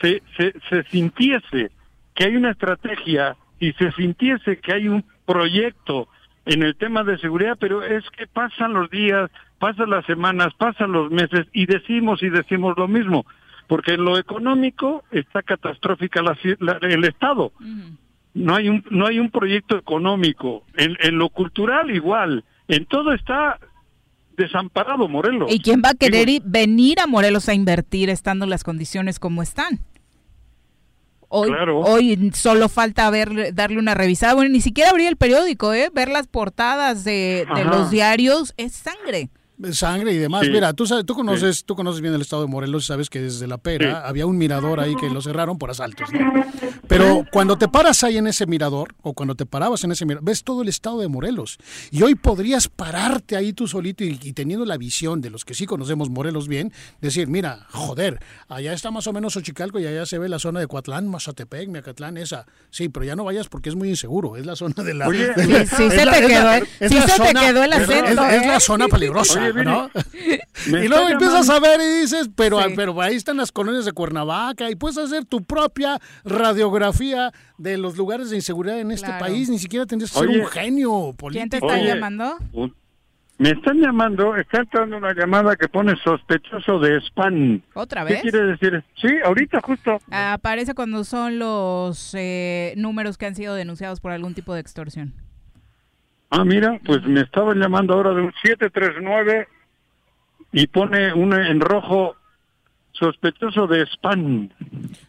se, 0.00 0.22
se, 0.38 0.54
se 0.70 0.82
sintiese 0.84 1.70
que 2.14 2.24
hay 2.24 2.36
una 2.36 2.52
estrategia 2.52 3.36
y 3.60 3.72
se 3.74 3.92
sintiese 3.92 4.56
que 4.60 4.72
hay 4.72 4.88
un 4.88 5.04
proyecto 5.26 6.08
en 6.46 6.62
el 6.62 6.74
tema 6.76 7.04
de 7.04 7.18
seguridad, 7.18 7.58
pero 7.60 7.82
es 7.82 8.02
que 8.16 8.26
pasan 8.26 8.72
los 8.72 8.88
días, 8.88 9.30
pasan 9.58 9.90
las 9.90 10.06
semanas, 10.06 10.54
pasan 10.56 10.92
los 10.92 11.10
meses 11.10 11.46
y 11.52 11.66
decimos 11.66 12.22
y 12.22 12.30
decimos 12.30 12.78
lo 12.78 12.88
mismo, 12.88 13.26
porque 13.66 13.92
en 13.92 14.06
lo 14.06 14.16
económico 14.16 15.04
está 15.10 15.42
catastrófica 15.42 16.22
la, 16.22 16.78
el 16.80 17.04
Estado. 17.04 17.52
No 18.32 18.54
hay 18.54 18.70
un 18.70 18.82
no 18.88 19.06
hay 19.06 19.18
un 19.18 19.30
proyecto 19.30 19.76
económico, 19.76 20.64
en, 20.78 20.96
en 21.00 21.18
lo 21.18 21.28
cultural 21.28 21.90
igual, 21.90 22.44
en 22.68 22.86
todo 22.86 23.12
está 23.12 23.58
desamparado 24.38 25.08
Morelos. 25.08 25.52
¿Y 25.52 25.60
quién 25.60 25.82
va 25.84 25.90
a 25.90 25.94
querer 25.94 26.40
venir 26.44 27.00
a 27.00 27.06
Morelos 27.06 27.48
a 27.50 27.54
invertir 27.54 28.08
estando 28.08 28.46
las 28.46 28.64
condiciones 28.64 29.18
como 29.18 29.42
están? 29.42 29.80
Hoy, 31.30 31.50
hoy 31.68 32.32
solo 32.32 32.70
falta 32.70 33.10
ver, 33.10 33.54
darle 33.54 33.78
una 33.78 33.92
revisada. 33.92 34.32
Bueno, 34.32 34.50
ni 34.50 34.62
siquiera 34.62 34.88
abrir 34.88 35.08
el 35.08 35.16
periódico, 35.16 35.74
¿eh? 35.74 35.90
Ver 35.92 36.08
las 36.08 36.26
portadas 36.26 37.04
de, 37.04 37.46
de 37.54 37.64
los 37.66 37.90
diarios 37.90 38.54
es 38.56 38.72
sangre 38.72 39.28
sangre 39.72 40.12
y 40.12 40.18
demás. 40.18 40.46
Mira, 40.48 40.72
tú 40.72 40.86
sabes, 40.86 41.04
tú 41.04 41.14
conoces, 41.14 41.64
tú 41.64 41.74
conoces 41.74 42.00
bien 42.00 42.14
el 42.14 42.20
estado 42.20 42.42
de 42.42 42.48
Morelos 42.48 42.84
y 42.84 42.86
sabes 42.86 43.10
que 43.10 43.20
desde 43.20 43.46
la 43.46 43.58
pera 43.58 44.06
había 44.06 44.26
un 44.26 44.38
mirador 44.38 44.80
ahí 44.80 44.94
que 44.96 45.10
lo 45.10 45.20
cerraron 45.20 45.58
por 45.58 45.70
asaltos, 45.70 46.08
Pero 46.86 47.24
cuando 47.30 47.58
te 47.58 47.68
paras 47.68 48.02
ahí 48.04 48.16
en 48.16 48.26
ese 48.26 48.46
mirador, 48.46 48.94
o 49.02 49.12
cuando 49.12 49.34
te 49.34 49.46
parabas 49.46 49.84
en 49.84 49.92
ese 49.92 50.06
mirador, 50.06 50.24
ves 50.24 50.44
todo 50.44 50.62
el 50.62 50.68
estado 50.68 51.00
de 51.00 51.08
Morelos. 51.08 51.58
Y 51.90 52.02
hoy 52.02 52.14
podrías 52.14 52.68
pararte 52.68 53.36
ahí 53.36 53.52
tú 53.52 53.66
solito 53.66 54.04
y, 54.04 54.16
teniendo 54.32 54.64
la 54.64 54.76
visión 54.76 55.20
de 55.20 55.30
los 55.30 55.44
que 55.44 55.54
sí 55.54 55.66
conocemos 55.66 56.10
Morelos 56.10 56.48
bien, 56.48 56.72
decir, 57.00 57.28
mira, 57.28 57.66
joder, 57.70 58.20
allá 58.48 58.72
está 58.72 58.90
más 58.90 59.06
o 59.06 59.12
menos 59.12 59.36
Ochicalco 59.36 59.78
y 59.78 59.86
allá 59.86 60.06
se 60.06 60.18
ve 60.18 60.28
la 60.28 60.38
zona 60.38 60.60
de 60.60 60.66
Coatlán, 60.66 61.08
Mazatepec, 61.08 61.68
Miacatlán, 61.68 62.16
esa. 62.16 62.46
Sí, 62.70 62.88
pero 62.88 63.04
ya 63.04 63.16
no 63.16 63.24
vayas 63.24 63.48
porque 63.48 63.68
es 63.68 63.74
muy 63.74 63.88
inseguro, 63.90 64.36
es 64.36 64.46
la 64.46 64.56
zona 64.56 64.82
de 64.82 64.94
la... 64.94 65.06
sí, 65.08 65.18
sí 65.76 65.90
se 65.90 66.06
te 66.06 66.26
quedó, 66.26 66.64
sí 66.88 67.00
se 67.00 67.22
te 67.22 67.34
quedó 67.34 67.64
el 67.64 67.72
acento. 67.72 68.08
Es, 68.08 68.16
la 68.16 68.56
¿eh? 68.56 68.60
zona 68.60 68.88
peligrosa. 68.88 69.47
y 70.66 70.88
luego 70.88 71.08
empiezas 71.08 71.48
a 71.50 71.60
ver 71.60 71.80
y 71.80 72.00
dices, 72.00 72.30
pero, 72.34 72.58
pero 72.74 73.00
ahí 73.00 73.16
están 73.16 73.36
las 73.36 73.52
colonias 73.52 73.84
de 73.84 73.92
Cuernavaca 73.92 74.70
y 74.70 74.76
puedes 74.76 74.98
hacer 74.98 75.24
tu 75.24 75.44
propia 75.44 75.98
radiografía 76.24 77.32
de 77.56 77.78
los 77.78 77.96
lugares 77.96 78.30
de 78.30 78.36
inseguridad 78.36 78.80
en 78.80 78.90
este 78.90 79.10
país. 79.18 79.48
Ni 79.48 79.58
siquiera 79.58 79.86
tendrías 79.86 80.12
que 80.12 80.18
ser 80.18 80.28
un 80.28 80.46
genio 80.46 81.14
político. 81.16 81.40
¿Quién 81.40 81.50
te 81.50 81.56
está 81.58 81.78
llamando? 81.78 82.38
Me 83.38 83.50
están 83.50 83.78
llamando, 83.78 84.34
está 84.34 84.62
entrando 84.62 84.96
una 84.96 85.14
llamada 85.14 85.54
que 85.54 85.68
pone 85.68 85.94
sospechoso 86.02 86.80
de 86.80 87.00
spam. 87.02 87.62
¿Otra 87.74 88.02
vez? 88.02 88.16
¿Qué 88.16 88.30
quiere 88.30 88.46
decir? 88.46 88.82
Sí, 89.00 89.08
ahorita 89.24 89.60
justo. 89.60 90.00
aparece 90.10 90.74
cuando 90.74 91.04
son 91.04 91.38
los 91.38 92.14
eh, 92.18 92.74
números 92.76 93.16
que 93.16 93.26
han 93.26 93.36
sido 93.36 93.54
denunciados 93.54 94.00
por 94.00 94.10
algún 94.10 94.34
tipo 94.34 94.54
de 94.54 94.60
extorsión. 94.60 95.14
Ah, 96.30 96.44
mira, 96.44 96.78
pues 96.84 97.02
me 97.04 97.22
estaban 97.22 97.58
llamando 97.58 97.94
ahora 97.94 98.10
de 98.10 98.20
un 98.20 98.32
739 98.42 99.48
y 100.52 100.66
pone 100.66 101.12
un 101.12 101.32
en 101.32 101.60
rojo 101.60 102.16
sospechoso 102.98 103.66
de 103.66 103.86
spam. 103.86 104.48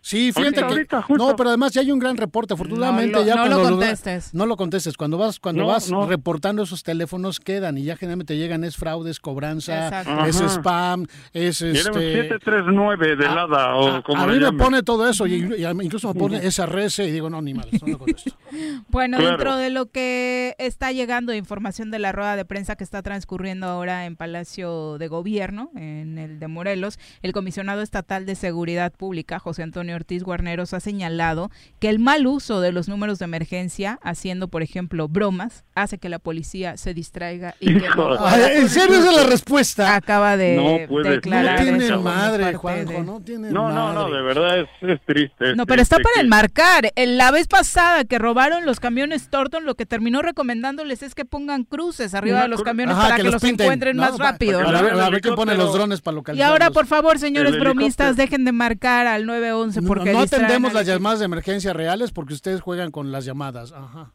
Sí, 0.02 0.32
fíjate 0.32 0.62
que 0.66 1.16
no, 1.16 1.36
pero 1.36 1.50
además 1.50 1.74
ya 1.74 1.82
hay 1.82 1.92
un 1.92 2.00
gran 2.00 2.18
reporte. 2.18 2.54
Afortunadamente 2.54 3.24
ya 3.26 3.36
no 3.36 3.48
lo 3.48 3.64
contestes. 3.64 4.34
no 4.34 4.46
lo 4.46 4.56
contestes. 4.58 4.98
Cuando 4.98 5.18
vas 5.18 5.40
cuando 5.40 5.66
vas 5.66 5.90
reportando 6.08 6.64
esos 6.64 6.84
teléfonos 6.84 7.40
quedan 7.40 7.78
y 7.78 7.84
ya 7.84 7.96
generalmente 7.96 8.38
llegan 8.38 8.64
es 8.64 8.78
fraudes, 8.78 9.20
cobranza, 9.20 10.02
es 10.28 10.40
spam, 10.40 11.06
es 11.34 11.62
este 11.62 11.94
739 11.94 13.16
de 13.16 13.26
nada 13.26 13.76
o 13.76 14.04
como 14.04 14.24
A 14.24 14.28
mí 14.28 14.40
me 14.40 14.54
pone 14.54 14.84
todo 14.84 15.10
eso 15.10 15.28
y, 15.28 15.36
incluso 15.82 16.14
me 16.14 16.20
pone 16.20 16.46
esa 16.46 16.66
res 16.66 17.00
y 17.00 17.12
digo, 17.12 17.30
no, 17.30 17.42
ni 17.42 17.54
mal, 17.54 17.68
no 17.82 17.88
lo 17.88 17.98
contesto. 17.98 18.32
bueno, 18.90 19.18
dentro 19.18 19.56
de 19.56 19.70
lo 19.70 19.88
que 19.88 20.56
está 20.58 20.92
llegando 20.92 21.34
información 21.34 21.92
de 21.92 22.00
la 22.00 22.12
rueda 22.12 22.36
de 22.36 22.46
prensa 22.46 22.76
que 22.76 22.84
está 22.84 23.02
transcurriendo 23.02 23.68
ahora 23.68 24.06
en 24.06 24.16
Palacio 24.16 24.98
de 24.98 25.08
Gobierno, 25.08 25.72
en 25.76 26.18
el 26.18 26.40
de 26.40 26.48
Morelos, 26.48 27.00
el 27.22 27.34
comisionado 27.34 27.79
estatal 27.82 28.26
de 28.26 28.36
Seguridad 28.36 28.92
Pública, 28.92 29.40
José 29.40 29.64
Antonio 29.64 29.96
Ortiz 29.96 30.24
Guarneros, 30.24 30.74
ha 30.74 30.80
señalado 30.80 31.52
que 31.80 31.90
el 31.90 32.00
mal 32.00 32.28
uso 32.28 32.62
de 32.62 32.72
los 32.72 32.88
números 32.88 33.20
de 33.20 33.26
emergencia, 33.26 34.00
haciendo, 34.04 34.48
por 34.48 34.62
ejemplo, 34.62 35.08
bromas, 35.08 35.64
hace 35.76 35.98
que 35.98 36.10
la 36.10 36.20
policía 36.20 36.78
se 36.78 36.94
distraiga 36.94 37.56
y 37.60 37.78
que 37.78 37.88
¿En 38.56 38.70
serio 38.70 38.98
esa 38.98 39.10
es 39.10 39.16
la 39.16 39.24
respuesta? 39.24 39.96
Acaba 39.96 40.38
de 40.38 40.88
declarar. 41.04 41.60
No 41.60 41.78
tiene 41.78 41.98
madre, 41.98 42.54
Juanjo, 42.56 43.04
no 43.04 43.22
tiene 43.22 43.52
no, 43.52 43.72
No, 43.72 43.94
no, 43.94 44.10
de 44.10 44.22
verdad 44.22 44.60
es, 44.60 45.00
triste. 45.06 45.56
No, 45.56 45.66
pero 45.66 45.82
está 45.82 45.98
para 45.98 46.22
enmarcar. 46.22 46.92
La 46.96 47.32
vez 47.32 47.48
pasada 47.48 48.04
que 48.04 48.20
robaron 48.20 48.66
los 48.66 48.80
camiones 48.80 49.30
Torton, 49.30 49.66
lo 49.66 49.76
que 49.76 49.86
terminó 49.86 50.22
recomendándoles 50.22 51.04
es 51.04 51.16
que 51.16 51.26
pongan 51.26 51.64
cruces 51.64 52.14
arriba 52.14 52.42
de 52.42 52.48
los 52.48 52.64
camiones 52.64 52.96
para 52.96 53.16
que, 53.18 53.24
los, 53.24 53.44
encuentren 53.44 53.98
más 53.98 54.18
rápido. 54.18 54.64
Para, 54.64 55.10
ver, 55.10 55.22
qué 55.22 55.32
pone 55.32 55.56
los 55.56 55.74
drones 55.74 56.02
para 56.02 56.16
localizar. 56.16 56.48
Y 56.48 56.50
ahora, 56.50 56.72
por 56.72 56.86
favor, 56.86 57.20
señores 57.20 57.56
bromistas, 57.74 58.18
dejen 58.18 58.46
de 58.46 58.52
marcar 58.52 59.08
al 59.08 59.26
911 59.26 59.82
porque 59.84 60.14
no, 60.14 60.20
atendemos 60.20 60.74
las 60.74 60.86
llamadas 60.86 61.20
de 61.20 61.26
emergencia 61.26 61.74
reales 61.74 62.12
porque 62.12 62.34
ustedes 62.34 62.62
juegan 62.62 62.92
con 62.92 63.12
las 63.12 63.26
llamadas. 63.26 63.72
Ajá. 63.72 64.12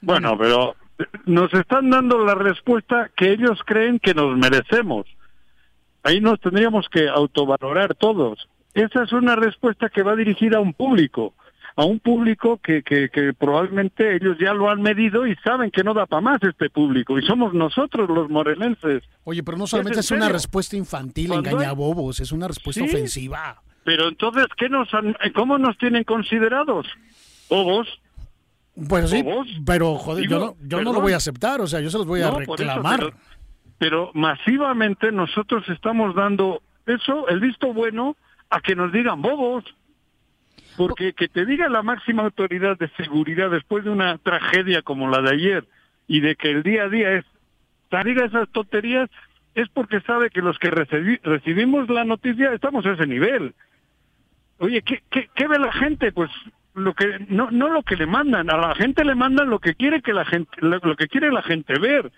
Bueno, 0.00 0.36
pero 0.38 0.76
nos 1.26 1.52
están 1.54 1.90
dando 1.90 2.24
la 2.24 2.34
respuesta 2.34 3.10
que 3.16 3.32
ellos 3.32 3.60
creen 3.64 3.98
que 3.98 4.14
nos 4.14 4.36
merecemos. 4.36 5.06
Ahí 6.02 6.20
nos 6.20 6.40
tendríamos 6.40 6.88
que 6.88 7.08
autovalorar 7.08 7.94
todos. 7.94 8.48
Esa 8.74 9.02
es 9.02 9.12
una 9.12 9.36
respuesta 9.36 9.88
que 9.88 10.02
va 10.02 10.14
dirigida 10.14 10.58
a 10.58 10.60
un 10.60 10.72
público, 10.72 11.34
a 11.78 11.84
un 11.84 12.00
público 12.00 12.58
que, 12.58 12.82
que, 12.82 13.08
que 13.08 13.32
probablemente 13.32 14.16
ellos 14.16 14.36
ya 14.40 14.52
lo 14.52 14.68
han 14.68 14.82
medido 14.82 15.28
y 15.28 15.36
saben 15.36 15.70
que 15.70 15.84
no 15.84 15.94
da 15.94 16.06
para 16.06 16.20
más 16.20 16.42
este 16.42 16.70
público, 16.70 17.16
y 17.16 17.22
somos 17.24 17.54
nosotros 17.54 18.10
los 18.10 18.28
morelenses. 18.28 19.04
Oye, 19.22 19.44
pero 19.44 19.56
no 19.56 19.68
solamente 19.68 20.00
es, 20.00 20.10
una 20.10 20.28
respuesta 20.28 20.76
infantil, 20.76 21.34
engañabobos, 21.34 22.18
es 22.18 22.32
una 22.32 22.48
respuesta 22.48 22.82
ofensiva. 22.82 23.62
Pero 23.84 24.08
entonces, 24.08 24.46
¿qué 24.56 24.68
nos 24.68 24.88
¿cómo 25.36 25.56
nos 25.56 25.78
tienen 25.78 26.02
considerados? 26.02 26.88
¿Bobos? 27.48 27.86
Pues 28.88 29.10
sí, 29.10 29.24
pero 29.64 29.94
joder, 29.94 30.28
yo, 30.28 30.40
no, 30.40 30.56
yo 30.60 30.82
no 30.82 30.92
lo 30.92 31.00
voy 31.00 31.12
a 31.12 31.18
aceptar, 31.18 31.60
o 31.60 31.68
sea, 31.68 31.78
yo 31.80 31.90
se 31.90 31.98
los 31.98 32.08
voy 32.08 32.22
a 32.22 32.32
reclamar. 32.32 33.14
pero, 33.78 34.10
masivamente 34.14 35.12
nosotros 35.12 35.62
estamos 35.68 36.16
dando 36.16 36.60
eso, 36.86 37.28
el 37.28 37.38
visto 37.38 37.72
bueno, 37.72 38.16
a 38.50 38.60
que 38.60 38.74
nos 38.74 38.90
digan 38.90 39.22
bobos. 39.22 39.62
Porque 40.78 41.12
que 41.12 41.28
te 41.28 41.44
diga 41.44 41.68
la 41.68 41.82
máxima 41.82 42.22
autoridad 42.22 42.78
de 42.78 42.88
seguridad 42.90 43.50
después 43.50 43.84
de 43.84 43.90
una 43.90 44.16
tragedia 44.18 44.80
como 44.82 45.10
la 45.10 45.20
de 45.20 45.30
ayer 45.30 45.64
y 46.06 46.20
de 46.20 46.36
que 46.36 46.50
el 46.50 46.62
día 46.62 46.84
a 46.84 46.88
día 46.88 47.12
es, 47.14 47.24
te 47.90 48.04
diga 48.04 48.24
esas 48.24 48.48
tonterías, 48.50 49.10
es 49.54 49.68
porque 49.70 50.00
sabe 50.02 50.30
que 50.30 50.40
los 50.40 50.58
que 50.58 50.70
recibimos 50.70 51.90
la 51.90 52.04
noticia 52.04 52.52
estamos 52.52 52.86
a 52.86 52.92
ese 52.92 53.06
nivel. 53.06 53.54
Oye, 54.58 54.82
¿qué, 54.82 55.02
qué, 55.10 55.48
ve 55.48 55.58
la 55.58 55.72
gente? 55.72 56.12
Pues 56.12 56.30
lo 56.74 56.94
que 56.94 57.26
no 57.28 57.50
no 57.50 57.68
lo 57.68 57.82
que 57.82 57.96
le 57.96 58.06
mandan 58.06 58.48
a 58.48 58.56
la 58.56 58.74
gente 58.76 59.04
le 59.04 59.16
mandan 59.16 59.50
lo 59.50 59.58
que 59.58 59.74
quiere 59.74 60.00
que 60.00 60.12
la 60.12 60.24
gente 60.24 60.50
lo 60.60 60.94
que 60.94 61.08
quiere 61.08 61.32
la 61.32 61.42
gente 61.42 61.76
ver 61.80 62.12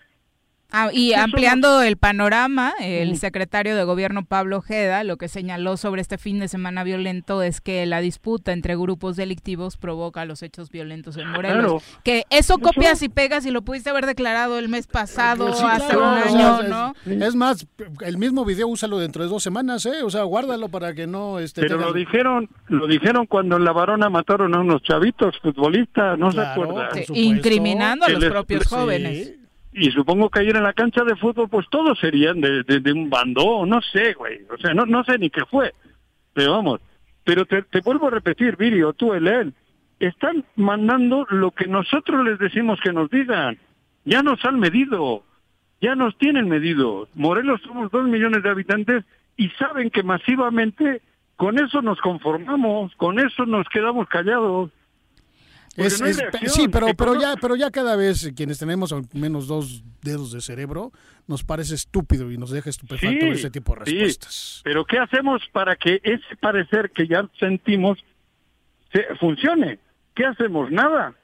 Ah, 0.72 0.90
y 0.92 1.14
ampliando 1.14 1.82
el 1.82 1.96
panorama, 1.96 2.72
el 2.80 3.16
secretario 3.16 3.76
de 3.76 3.84
Gobierno 3.84 4.24
Pablo 4.24 4.58
Ojeda 4.58 5.04
lo 5.04 5.16
que 5.16 5.28
señaló 5.28 5.76
sobre 5.76 6.00
este 6.00 6.18
fin 6.18 6.38
de 6.38 6.48
semana 6.48 6.84
violento 6.84 7.42
es 7.42 7.60
que 7.60 7.84
la 7.86 8.00
disputa 8.00 8.52
entre 8.52 8.76
grupos 8.76 9.16
delictivos 9.16 9.76
provoca 9.76 10.24
los 10.24 10.42
hechos 10.42 10.70
violentos 10.70 11.16
en 11.16 11.28
Morelos. 11.28 11.82
Que 12.04 12.24
eso 12.30 12.58
copias 12.58 13.02
y 13.02 13.08
pegas 13.08 13.46
y 13.46 13.50
lo 13.50 13.62
pudiste 13.62 13.90
haber 13.90 14.06
declarado 14.06 14.58
el 14.58 14.68
mes 14.68 14.86
pasado, 14.86 15.48
hace 15.48 15.96
un 15.96 16.04
año, 16.04 16.62
¿no? 16.62 16.94
Es, 17.04 17.34
más, 17.34 17.66
el 18.00 18.18
mismo 18.18 18.44
video 18.44 18.68
úsalo 18.68 18.98
dentro 18.98 19.22
de 19.22 19.28
dos 19.28 19.42
semanas, 19.42 19.86
¿eh? 19.86 20.02
O 20.04 20.10
sea, 20.10 20.22
guárdalo 20.22 20.68
para 20.68 20.94
que 20.94 21.06
no... 21.06 21.38
Este, 21.38 21.62
Pero 21.62 21.78
lo 21.78 21.92
dijeron 21.92 22.48
lo 22.68 22.86
dijeron 22.86 23.26
cuando 23.26 23.56
en 23.56 23.64
La 23.64 23.72
Varona 23.72 24.08
mataron 24.08 24.54
a 24.54 24.60
unos 24.60 24.82
chavitos 24.82 25.38
futbolistas, 25.40 26.18
¿no 26.18 26.30
se 26.30 26.40
acuerdan? 26.40 26.88
incriminando 27.14 28.06
a 28.06 28.08
los 28.08 28.24
propios 28.26 28.66
jóvenes. 28.66 29.39
Y 29.72 29.90
supongo 29.92 30.30
que 30.30 30.40
ayer 30.40 30.56
en 30.56 30.64
la 30.64 30.72
cancha 30.72 31.04
de 31.04 31.16
fútbol, 31.16 31.48
pues 31.48 31.66
todos 31.70 31.98
serían 31.98 32.40
de, 32.40 32.62
de, 32.62 32.92
un 32.92 33.08
bando, 33.08 33.64
no 33.66 33.80
sé, 33.80 34.14
güey. 34.14 34.40
O 34.50 34.58
sea, 34.58 34.74
no, 34.74 34.84
no 34.84 35.04
sé 35.04 35.18
ni 35.18 35.30
qué 35.30 35.44
fue. 35.44 35.72
Pero 36.32 36.52
vamos, 36.52 36.80
pero 37.24 37.44
te, 37.46 37.62
te 37.62 37.80
vuelvo 37.80 38.08
a 38.08 38.10
repetir, 38.10 38.56
Virio, 38.56 38.92
tú, 38.92 39.12
el 39.12 39.54
están 40.00 40.44
mandando 40.56 41.26
lo 41.28 41.50
que 41.50 41.66
nosotros 41.66 42.24
les 42.24 42.38
decimos 42.38 42.80
que 42.82 42.92
nos 42.92 43.10
digan. 43.10 43.58
Ya 44.04 44.22
nos 44.22 44.42
han 44.44 44.58
medido, 44.58 45.24
ya 45.80 45.94
nos 45.94 46.16
tienen 46.16 46.48
medido. 46.48 47.06
Morelos 47.14 47.60
somos 47.62 47.90
dos 47.90 48.04
millones 48.08 48.42
de 48.42 48.48
habitantes 48.48 49.04
y 49.36 49.50
saben 49.50 49.90
que 49.90 50.02
masivamente 50.02 51.02
con 51.36 51.58
eso 51.58 51.82
nos 51.82 52.00
conformamos, 52.00 52.94
con 52.96 53.18
eso 53.18 53.46
nos 53.46 53.68
quedamos 53.68 54.08
callados 54.08 54.70
sí, 55.76 56.68
pero, 56.68 56.94
pero, 56.94 57.20
ya, 57.20 57.34
pero 57.40 57.56
ya 57.56 57.70
cada 57.70 57.96
vez 57.96 58.32
quienes 58.36 58.58
tenemos 58.58 58.92
al 58.92 59.04
menos 59.12 59.46
dos 59.46 59.82
dedos 60.02 60.32
de 60.32 60.40
cerebro, 60.40 60.92
nos 61.26 61.44
parece 61.44 61.74
estúpido 61.74 62.30
y 62.32 62.38
nos 62.38 62.50
deja 62.50 62.70
estupefacto 62.70 63.26
ese 63.26 63.50
tipo 63.50 63.74
de 63.74 63.84
respuestas. 63.84 64.60
Pero 64.64 64.84
¿qué 64.84 64.98
hacemos 64.98 65.42
para 65.52 65.76
que 65.76 66.00
ese 66.02 66.36
parecer 66.40 66.90
que 66.90 67.06
ya 67.06 67.28
sentimos 67.38 67.98
se, 68.92 69.04
funcione? 69.18 69.78
¿Qué 70.14 70.26
hacemos? 70.26 70.70
Nada. 70.70 71.14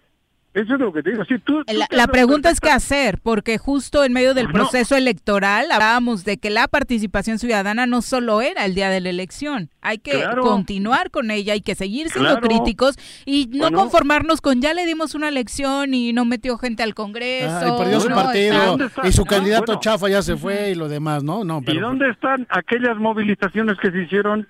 Eso 0.56 0.72
es 0.72 0.80
lo 0.80 0.90
que 0.90 1.02
te 1.02 1.10
digo. 1.10 1.22
tú, 1.44 1.62
la, 1.90 2.06
pregunta 2.06 2.48
es 2.48 2.62
qué 2.62 2.70
hacer, 2.70 3.18
porque 3.22 3.58
justo 3.58 4.04
en 4.04 4.14
medio 4.14 4.32
del 4.32 4.48
proceso 4.48 4.96
electoral 4.96 5.70
hablábamos 5.70 6.24
de 6.24 6.38
que 6.38 6.48
la 6.48 6.66
participación 6.66 7.38
ciudadana 7.38 7.86
no 7.86 8.00
solo 8.00 8.40
era 8.40 8.64
el 8.64 8.74
día 8.74 8.88
de 8.88 9.02
la 9.02 9.10
elección, 9.10 9.68
hay 9.82 9.98
que 9.98 10.24
continuar 10.40 11.10
con 11.10 11.30
ella, 11.30 11.52
hay 11.52 11.60
que 11.60 11.74
seguir 11.74 12.08
siendo 12.08 12.40
críticos 12.40 12.96
y 13.26 13.50
no 13.52 13.70
conformarnos 13.70 14.40
con 14.40 14.62
ya 14.62 14.72
le 14.72 14.86
dimos 14.86 15.14
una 15.14 15.28
elección 15.28 15.92
y 15.92 16.14
no 16.14 16.24
metió 16.24 16.56
gente 16.56 16.82
al 16.82 16.94
Congreso. 16.94 17.74
y 17.74 17.78
perdió 17.78 18.00
su 18.00 18.08
partido 18.08 18.78
y 19.04 19.12
su 19.12 19.26
candidato 19.26 19.78
chafa 19.78 20.08
ya 20.08 20.22
se 20.22 20.38
fue 20.38 20.70
y 20.70 20.74
lo 20.74 20.88
demás, 20.88 21.22
¿no? 21.22 21.44
no 21.44 21.60
¿Y 21.66 21.78
dónde 21.78 22.08
están 22.08 22.46
aquellas 22.48 22.96
movilizaciones 22.96 23.76
que 23.78 23.90
se 23.90 24.04
hicieron 24.04 24.48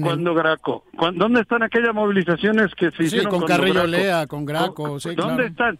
cuando 0.00 0.34
Graco. 0.34 0.84
¿Dónde 1.14 1.40
están 1.40 1.62
aquellas 1.62 1.94
movilizaciones 1.94 2.74
que 2.74 2.90
se 2.92 3.04
hicieron 3.04 3.30
con 3.30 3.42
Carrillo 3.42 3.86
Lea, 3.86 4.26
con 4.26 4.44
Graco? 4.44 4.98
¿Dónde 5.16 5.46
están 5.46 5.78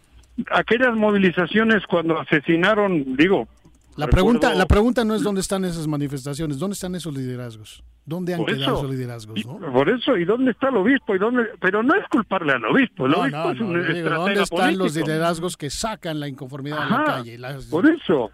aquellas 0.50 0.94
movilizaciones 0.94 1.84
cuando 1.86 2.18
asesinaron, 2.18 3.16
digo... 3.16 3.48
La 3.94 4.06
pregunta, 4.06 4.54
la 4.54 4.64
pregunta 4.64 5.04
no 5.04 5.14
es 5.14 5.22
dónde 5.22 5.42
están 5.42 5.66
esas 5.66 5.86
manifestaciones, 5.86 6.58
dónde 6.58 6.72
están 6.72 6.94
esos 6.94 7.14
liderazgos, 7.14 7.84
dónde 8.06 8.32
han 8.32 8.42
quedado 8.46 8.78
esos 8.78 8.90
liderazgos, 8.90 9.44
¿no? 9.44 9.58
por 9.70 9.90
eso, 9.90 10.16
¿y 10.16 10.24
dónde 10.24 10.52
está 10.52 10.70
el 10.70 10.76
obispo? 10.78 11.14
¿Y 11.14 11.18
dónde? 11.18 11.44
Pero 11.60 11.82
no 11.82 11.94
es 11.94 12.08
culparle 12.08 12.54
al 12.54 12.64
obispo, 12.64 13.04
el 13.04 13.14
obispo 13.14 13.50
es 13.50 13.60
un 13.60 14.04
¿Dónde 14.04 14.42
están 14.42 14.78
los 14.78 14.96
liderazgos 14.96 15.58
que 15.58 15.68
sacan 15.68 16.20
la 16.20 16.26
inconformidad 16.26 16.78
a 16.78 16.88
la 16.88 17.04
calle? 17.04 17.38
Por 17.70 17.86
eso, 17.86 18.30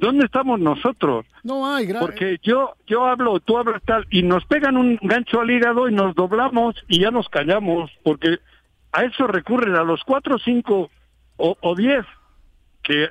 ¿Dónde 0.00 0.24
estamos 0.24 0.58
nosotros? 0.58 1.26
No 1.42 1.70
hay, 1.70 1.86
Porque 1.92 2.38
yo, 2.42 2.74
yo 2.86 3.04
hablo, 3.04 3.38
tú 3.38 3.58
hablas 3.58 3.82
tal, 3.84 4.06
y 4.10 4.22
nos 4.22 4.46
pegan 4.46 4.78
un 4.78 4.98
gancho 5.02 5.42
al 5.42 5.50
hígado 5.50 5.90
y 5.90 5.94
nos 5.94 6.14
doblamos 6.14 6.74
y 6.88 7.00
ya 7.00 7.10
nos 7.10 7.28
callamos, 7.28 7.90
porque 8.02 8.38
a 8.92 9.04
eso 9.04 9.26
recurren 9.26 9.76
a 9.76 9.84
los 9.84 10.02
cuatro, 10.04 10.38
cinco 10.38 10.90
o, 11.36 11.54
o 11.60 11.74
diez 11.74 12.06
que 12.82 13.10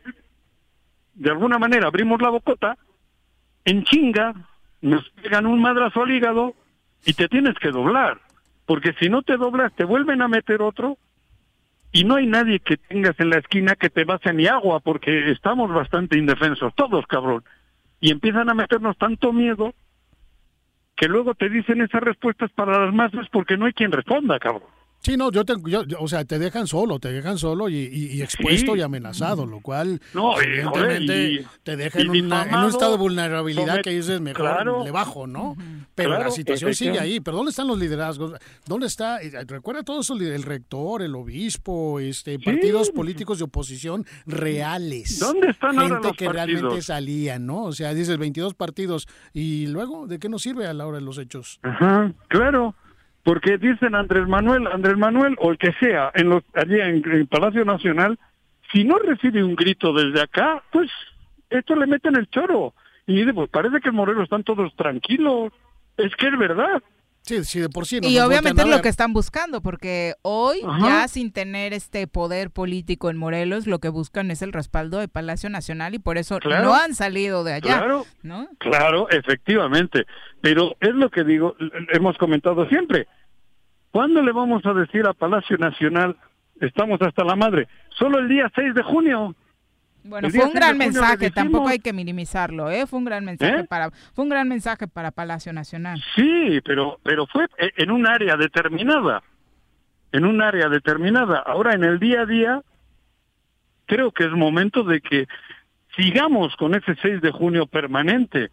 de 1.13 1.29
alguna 1.29 1.59
manera 1.59 1.85
abrimos 1.85 2.19
la 2.23 2.29
bocota, 2.29 2.75
en 3.65 3.83
chinga, 3.83 4.33
nos 4.81 5.07
pegan 5.11 5.45
un 5.45 5.61
madrazo 5.61 6.01
al 6.01 6.11
hígado 6.11 6.55
y 7.05 7.13
te 7.13 7.27
tienes 7.27 7.53
que 7.59 7.69
doblar, 7.69 8.19
porque 8.65 8.93
si 8.99 9.09
no 9.09 9.21
te 9.21 9.37
doblas 9.37 9.71
te 9.75 9.83
vuelven 9.83 10.23
a 10.23 10.27
meter 10.27 10.63
otro 10.63 10.97
y 11.91 12.03
no 12.03 12.15
hay 12.15 12.27
nadie 12.27 12.59
que 12.59 12.77
tengas 12.77 13.19
en 13.19 13.29
la 13.29 13.39
esquina 13.39 13.75
que 13.75 13.89
te 13.89 14.03
base 14.03 14.33
ni 14.33 14.47
agua 14.47 14.79
porque 14.79 15.31
estamos 15.31 15.71
bastante 15.73 16.17
indefensos, 16.17 16.73
todos 16.75 17.05
cabrón. 17.07 17.43
Y 17.99 18.11
empiezan 18.11 18.49
a 18.49 18.53
meternos 18.53 18.97
tanto 18.97 19.33
miedo 19.33 19.73
que 20.95 21.07
luego 21.07 21.33
te 21.33 21.49
dicen 21.49 21.81
esas 21.81 22.01
respuestas 22.01 22.51
para 22.51 22.85
las 22.85 22.93
masas 22.93 23.27
porque 23.31 23.57
no 23.57 23.65
hay 23.65 23.73
quien 23.73 23.91
responda, 23.91 24.37
cabrón. 24.39 24.69
Sí, 25.01 25.15
no, 25.15 25.31
yo, 25.31 25.45
te, 25.45 25.53
o 25.97 26.07
sea, 26.07 26.25
te 26.25 26.39
dejan 26.39 26.67
solo, 26.67 26.99
te 26.99 27.11
dejan 27.11 27.37
solo 27.37 27.69
y, 27.69 28.21
expuesto 28.21 28.75
y 28.75 28.81
amenazado, 28.81 29.45
lo 29.45 29.61
cual 29.61 30.01
no, 30.13 30.39
evidentemente 30.41 31.45
te 31.63 31.77
deja 31.77 31.99
en, 31.99 32.09
un 32.09 32.69
estado 32.69 32.91
de 32.91 32.97
vulnerabilidad 32.97 33.81
que 33.81 33.91
dices 33.91 34.19
mejor 34.19 34.83
le 34.83 34.91
bajo, 34.91 35.25
¿no? 35.25 35.55
pero 35.95 36.19
la 36.19 36.31
situación 36.31 36.73
sigue 36.73 36.99
ahí. 36.99 37.19
Pero 37.19 37.37
¿dónde 37.37 37.51
están 37.51 37.67
los 37.67 37.77
liderazgos? 37.77 38.33
¿Dónde 38.65 38.87
está? 38.87 39.21
Eh, 39.21 39.31
recuerda 39.47 39.83
todo 39.83 40.01
eso, 40.01 40.15
el 40.15 40.43
rector, 40.43 41.01
el 41.01 41.15
obispo, 41.15 41.99
este, 41.99 42.39
partidos 42.39 42.91
políticos 42.91 43.39
de 43.39 43.45
oposición 43.45 44.05
reales. 44.25 45.19
¿Dónde 45.19 45.49
están 45.49 45.77
Gente 45.77 45.93
ahora 45.93 46.07
los 46.07 46.17
que 46.17 46.29
realmente 46.29 46.81
salían, 46.81 47.45
¿no? 47.45 47.63
O 47.63 47.73
sea, 47.73 47.93
dices 47.93 48.17
22 48.17 48.53
partidos 48.53 49.07
y 49.33 49.67
luego, 49.67 50.07
¿de 50.07 50.19
qué 50.19 50.29
nos 50.29 50.41
sirve 50.41 50.67
a 50.67 50.73
la 50.73 50.87
hora 50.87 50.99
de 50.99 51.05
los 51.05 51.17
hechos? 51.17 51.59
Ajá, 51.63 52.13
claro. 52.27 52.75
Porque 53.29 53.59
dicen 53.59 53.93
Andrés 53.93 54.27
Manuel, 54.27 54.65
Andrés 54.65 54.97
Manuel 54.97 55.35
o 55.37 55.51
el 55.51 55.59
que 55.59 55.71
sea, 55.79 56.09
en 56.15 56.29
los, 56.29 56.41
allí 56.55 56.79
en, 56.79 57.03
en 57.11 57.27
Palacio 57.27 57.63
Nacional, 57.63 58.17
si 58.71 58.83
no 58.83 58.97
recibe 58.97 59.43
un 59.43 59.55
grito 59.55 59.93
desde 59.93 60.19
acá, 60.19 60.63
pues 60.71 60.89
esto 61.51 61.75
le 61.75 61.85
meten 61.85 62.15
el 62.15 62.27
choro. 62.31 62.73
Y 63.05 63.17
dice, 63.17 63.31
pues 63.35 63.47
parece 63.51 63.81
que 63.81 63.89
en 63.89 63.95
Morelos 63.95 64.23
están 64.23 64.43
todos 64.43 64.75
tranquilos. 64.75 65.53
Es 65.95 66.15
que 66.15 66.27
es 66.27 66.39
verdad. 66.39 66.81
Sí, 67.21 67.43
sí, 67.43 67.59
de 67.59 67.69
por 67.69 67.85
sí. 67.85 67.99
y 68.01 68.17
obviamente 68.17 68.63
es 68.63 68.67
lo 68.67 68.81
que 68.81 68.89
están 68.89 69.13
buscando, 69.13 69.61
porque 69.61 70.15
hoy 70.23 70.61
ya 70.81 71.07
sin 71.07 71.31
tener 71.31 71.73
este 71.73 72.07
poder 72.07 72.49
político 72.49 73.11
en 73.11 73.17
Morelos, 73.17 73.67
lo 73.67 73.77
que 73.77 73.89
buscan 73.89 74.31
es 74.31 74.41
el 74.41 74.53
respaldo 74.53 74.97
de 74.97 75.07
Palacio 75.07 75.51
Nacional 75.51 75.93
y 75.93 75.99
por 75.99 76.17
eso 76.17 76.39
no 76.39 76.73
han 76.73 76.95
salido 76.95 77.43
de 77.43 77.53
allá. 77.53 77.77
Claro, 77.77 78.05
¿no? 78.23 78.49
claro, 78.57 79.07
efectivamente. 79.11 80.07
Pero 80.41 80.75
es 80.79 80.95
lo 80.95 81.11
que 81.11 81.23
digo, 81.23 81.55
hemos 81.93 82.17
comentado 82.17 82.67
siempre. 82.69 83.07
¿Cuándo 83.91 84.21
le 84.21 84.31
vamos 84.31 84.65
a 84.65 84.73
decir 84.73 85.05
a 85.07 85.13
Palacio 85.13 85.57
Nacional, 85.57 86.15
estamos 86.61 87.01
hasta 87.01 87.23
la 87.23 87.35
madre? 87.35 87.67
Solo 87.97 88.19
el 88.19 88.27
día 88.27 88.51
6 88.53 88.75
de 88.75 88.83
junio. 88.83 89.35
Bueno, 90.03 90.29
fue 90.29 90.45
un 90.45 90.53
gran 90.53 90.77
mensaje, 90.77 91.29
tampoco 91.29 91.67
hay 91.67 91.79
que 91.79 91.91
minimizarlo, 91.91 92.69
¿eh? 92.69 92.87
Fue 92.87 92.99
un 92.99 93.05
gran 93.05 93.25
mensaje 93.25 93.61
¿Eh? 93.61 93.65
para 93.65 93.91
fue 93.91 94.23
un 94.23 94.29
gran 94.29 94.47
mensaje 94.47 94.87
para 94.87 95.11
Palacio 95.11 95.51
Nacional. 95.51 96.01
Sí, 96.15 96.61
pero 96.63 96.99
pero 97.03 97.27
fue 97.27 97.47
en 97.57 97.91
un 97.91 98.07
área 98.07 98.37
determinada. 98.37 99.23
En 100.11 100.25
un 100.25 100.41
área 100.41 100.69
determinada. 100.69 101.39
Ahora 101.39 101.73
en 101.73 101.83
el 101.83 101.99
día 101.99 102.21
a 102.21 102.25
día 102.25 102.61
creo 103.85 104.11
que 104.11 104.23
es 104.23 104.31
momento 104.31 104.83
de 104.83 105.01
que 105.01 105.27
sigamos 105.97 106.55
con 106.55 106.75
ese 106.75 106.95
6 107.01 107.21
de 107.21 107.31
junio 107.31 107.65
permanente. 107.67 108.51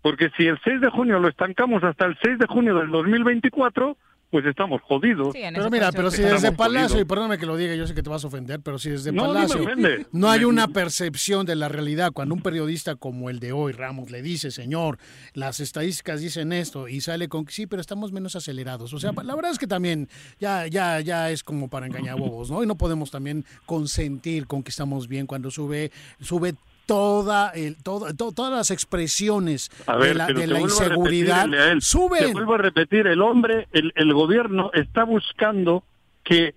Porque 0.00 0.30
si 0.36 0.46
el 0.46 0.58
6 0.64 0.80
de 0.80 0.90
junio 0.90 1.18
lo 1.18 1.28
estancamos 1.28 1.84
hasta 1.84 2.06
el 2.06 2.16
6 2.22 2.38
de 2.38 2.46
junio 2.46 2.76
del 2.76 2.90
2024, 2.90 3.96
pues 4.30 4.44
estamos 4.46 4.82
jodidos. 4.82 5.34
pero 5.34 5.70
mira, 5.70 5.92
pero 5.92 6.10
si 6.10 6.22
desde 6.22 6.52
Palacio, 6.52 7.00
y 7.00 7.04
perdóname 7.04 7.38
que 7.38 7.46
lo 7.46 7.56
diga, 7.56 7.74
yo 7.74 7.86
sé 7.86 7.94
que 7.94 8.02
te 8.02 8.10
vas 8.10 8.24
a 8.24 8.26
ofender, 8.26 8.60
pero 8.60 8.78
si 8.78 8.90
desde 8.90 9.12
Palacio 9.12 9.64
no, 10.12 10.30
hay 10.30 10.44
una 10.44 10.68
percepción 10.68 11.46
de 11.46 11.56
la 11.56 11.68
realidad, 11.68 12.12
cuando 12.12 12.34
un 12.34 12.42
periodista 12.42 12.96
como 12.96 13.30
el 13.30 13.38
de 13.38 13.52
hoy, 13.52 13.72
Ramos, 13.72 14.10
le 14.10 14.22
dice, 14.22 14.50
señor, 14.50 14.98
las 15.34 15.60
estadísticas 15.60 16.20
dicen 16.20 16.52
esto, 16.52 16.88
y 16.88 17.00
sale 17.00 17.28
con, 17.28 17.46
sí, 17.48 17.66
pero 17.66 17.80
estamos 17.80 18.12
menos 18.12 18.36
acelerados. 18.36 18.92
O 18.92 18.98
sea, 18.98 19.12
la 19.12 19.34
verdad 19.34 19.52
es 19.52 19.58
que 19.58 19.66
también 19.66 20.08
ya, 20.38 20.66
ya, 20.66 21.00
ya 21.00 21.30
es 21.30 21.42
como 21.44 21.68
para 21.68 21.86
engañar 21.86 22.18
bobos, 22.18 22.50
¿no? 22.50 22.62
Y 22.62 22.66
no 22.66 22.76
podemos 22.76 23.10
también 23.10 23.44
consentir 23.64 24.46
con 24.46 24.62
que 24.62 24.70
estamos 24.70 25.08
bien 25.08 25.26
cuando 25.26 25.50
sube, 25.50 25.92
sube 26.20 26.54
toda 26.86 27.50
el, 27.50 27.76
todas 27.82 28.52
las 28.52 28.70
expresiones 28.70 29.70
de 30.00 30.14
la, 30.14 30.26
de 30.26 30.46
la 30.46 30.60
inseguridad 30.60 31.46
suben. 31.80 32.32
vuelvo 32.32 32.54
a 32.54 32.58
repetir, 32.58 33.06
el 33.06 33.20
hombre, 33.20 33.68
el, 33.72 33.92
el 33.96 34.14
gobierno 34.14 34.70
está 34.72 35.04
buscando 35.04 35.84
que 36.22 36.54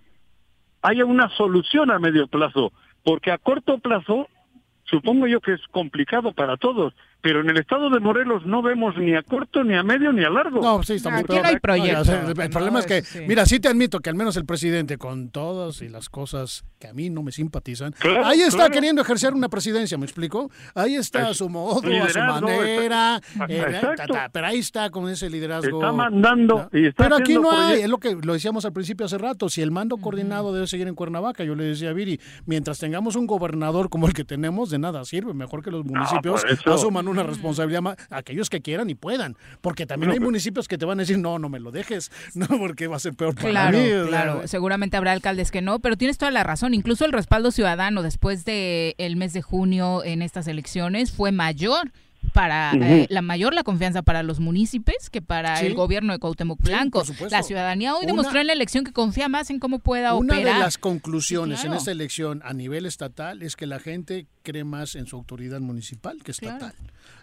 haya 0.81 1.05
una 1.05 1.29
solución 1.35 1.91
a 1.91 1.99
medio 1.99 2.27
plazo, 2.27 2.71
porque 3.03 3.31
a 3.31 3.37
corto 3.37 3.79
plazo 3.79 4.27
supongo 4.85 5.27
yo 5.27 5.41
que 5.41 5.53
es 5.53 5.61
complicado 5.71 6.31
para 6.31 6.57
todos, 6.57 6.93
pero 7.21 7.41
en 7.41 7.49
el 7.49 7.57
estado 7.57 7.89
de 7.89 7.99
Morelos 7.99 8.45
no 8.45 8.61
vemos 8.61 8.97
ni 8.97 9.15
a 9.15 9.23
corto, 9.23 9.63
ni 9.63 9.75
a 9.75 9.83
medio, 9.83 10.13
ni 10.13 10.23
a 10.23 10.29
largo. 10.29 10.61
No, 10.61 10.81
sí, 10.83 10.93
está 10.93 11.09
muy 11.09 11.19
Aquí 11.19 11.35
no 11.35 11.43
hay 11.43 11.59
proyecto. 11.59 12.41
el, 12.41 12.49
problema 12.49 12.79
es 12.79 12.85
que, 12.85 13.03
mira, 13.27 13.45
sí 13.45 13.59
te 13.59 13.67
admito 13.67 13.99
que 13.99 14.09
al 14.09 14.15
menos 14.15 14.37
el 14.37 14.45
presidente, 14.45 14.97
con 14.97 15.29
todas 15.29 15.81
y 15.81 15.89
las 15.89 16.09
cosas 16.09 16.63
que 16.79 16.87
a 16.87 16.93
mí 16.93 17.09
no 17.09 17.21
me 17.21 17.31
simpatizan, 17.31 17.93
ahí 18.23 18.41
está 18.41 18.69
queriendo 18.69 19.01
ejercer 19.01 19.33
una 19.33 19.49
presidencia, 19.49 19.97
¿me 19.97 20.05
explico? 20.05 20.49
Ahí 20.73 20.95
está 20.95 21.29
a 21.29 21.33
su 21.33 21.49
modo, 21.49 21.81
a 22.01 22.09
su 22.09 22.19
manera, 22.19 23.21
eh, 23.49 23.81
pero 24.31 24.47
ahí 24.47 24.59
está 24.59 24.89
con 24.89 25.09
ese 25.09 25.29
liderazgo. 25.29 25.79
Está 25.79 25.91
mandando 25.91 26.69
y 26.71 26.85
está 26.87 27.03
Pero 27.03 27.17
aquí 27.17 27.33
no 27.33 27.51
hay, 27.51 27.81
es 27.81 27.89
lo 27.89 27.97
que 27.97 28.15
lo 28.15 28.33
decíamos 28.33 28.63
al 28.63 28.71
principio 28.71 29.05
hace 29.05 29.17
rato, 29.17 29.49
si 29.49 29.61
el 29.61 29.71
mando 29.71 29.97
coordinado 29.97 30.53
debe 30.53 30.67
seguir 30.67 30.87
en 30.87 30.95
Cuernavaca, 30.95 31.43
yo 31.43 31.55
le 31.55 31.65
decía 31.65 31.89
a 31.89 31.93
Viri, 31.93 32.19
mientras 32.45 32.79
tengamos 32.79 33.17
un 33.17 33.27
gobernador 33.27 33.89
como 33.89 34.07
el 34.07 34.13
que 34.13 34.23
tenemos, 34.23 34.69
de 34.69 34.79
nada 34.79 35.03
sirve, 35.03 35.33
mejor 35.33 35.61
que 35.61 35.71
los 35.71 35.83
municipios 35.83 36.45
asuman 36.65 37.08
una 37.09 37.23
responsabilidad 37.23 37.81
más, 37.81 37.97
aquellos 38.09 38.49
que 38.49 38.61
quieran 38.61 38.89
y 38.89 38.95
puedan, 38.95 39.35
porque 39.61 39.85
también 39.85 40.11
hay 40.11 40.19
municipios 40.19 40.67
que 40.67 40.77
te 40.77 40.85
van 40.85 40.99
a 40.99 41.03
decir, 41.03 41.17
no, 41.17 41.39
no 41.39 41.49
me 41.49 41.59
lo 41.59 41.71
dejes, 41.71 42.11
no, 42.33 42.47
porque 42.47 42.87
va 42.87 42.97
a 42.97 42.99
ser 42.99 43.13
peor 43.13 43.35
para 43.35 43.49
claro, 43.49 43.77
mí. 43.77 44.07
Claro, 44.07 44.47
seguramente 44.47 44.97
habrá 44.97 45.11
alcaldes 45.11 45.51
que 45.51 45.61
no, 45.61 45.79
pero 45.79 45.97
tienes 45.97 46.17
toda 46.17 46.31
la 46.31 46.43
razón, 46.43 46.73
incluso 46.73 47.05
el 47.05 47.11
respaldo 47.11 47.51
ciudadano 47.51 48.03
después 48.03 48.45
del 48.45 48.95
el 48.97 49.15
mes 49.15 49.33
de 49.33 49.41
junio 49.41 50.03
en 50.03 50.21
estas 50.21 50.47
elecciones 50.47 51.11
fue 51.11 51.31
mayor 51.31 51.91
para 52.29 52.73
eh, 52.73 53.07
la 53.09 53.21
mayor 53.21 53.53
la 53.53 53.63
confianza 53.63 54.01
para 54.01 54.23
los 54.23 54.39
municipios 54.39 55.09
que 55.09 55.21
para 55.21 55.59
el 55.61 55.73
gobierno 55.75 56.13
de 56.13 56.19
Cuauhtémoc 56.19 56.61
Blanco. 56.61 57.03
la 57.29 57.43
ciudadanía 57.43 57.95
hoy 57.95 58.05
demostró 58.05 58.39
en 58.39 58.47
la 58.47 58.53
elección 58.53 58.83
que 58.83 58.91
confía 58.91 59.29
más 59.29 59.49
en 59.49 59.59
cómo 59.59 59.79
pueda 59.79 60.15
operar. 60.15 60.39
Una 60.39 60.53
de 60.53 60.59
las 60.59 60.77
conclusiones 60.77 61.63
en 61.63 61.73
esta 61.73 61.91
elección 61.91 62.41
a 62.43 62.53
nivel 62.53 62.85
estatal 62.85 63.41
es 63.41 63.55
que 63.55 63.65
la 63.65 63.79
gente 63.79 64.27
cree 64.43 64.63
más 64.63 64.95
en 64.95 65.07
su 65.07 65.15
autoridad 65.15 65.59
municipal 65.59 66.21
que 66.23 66.31
estatal. 66.31 66.73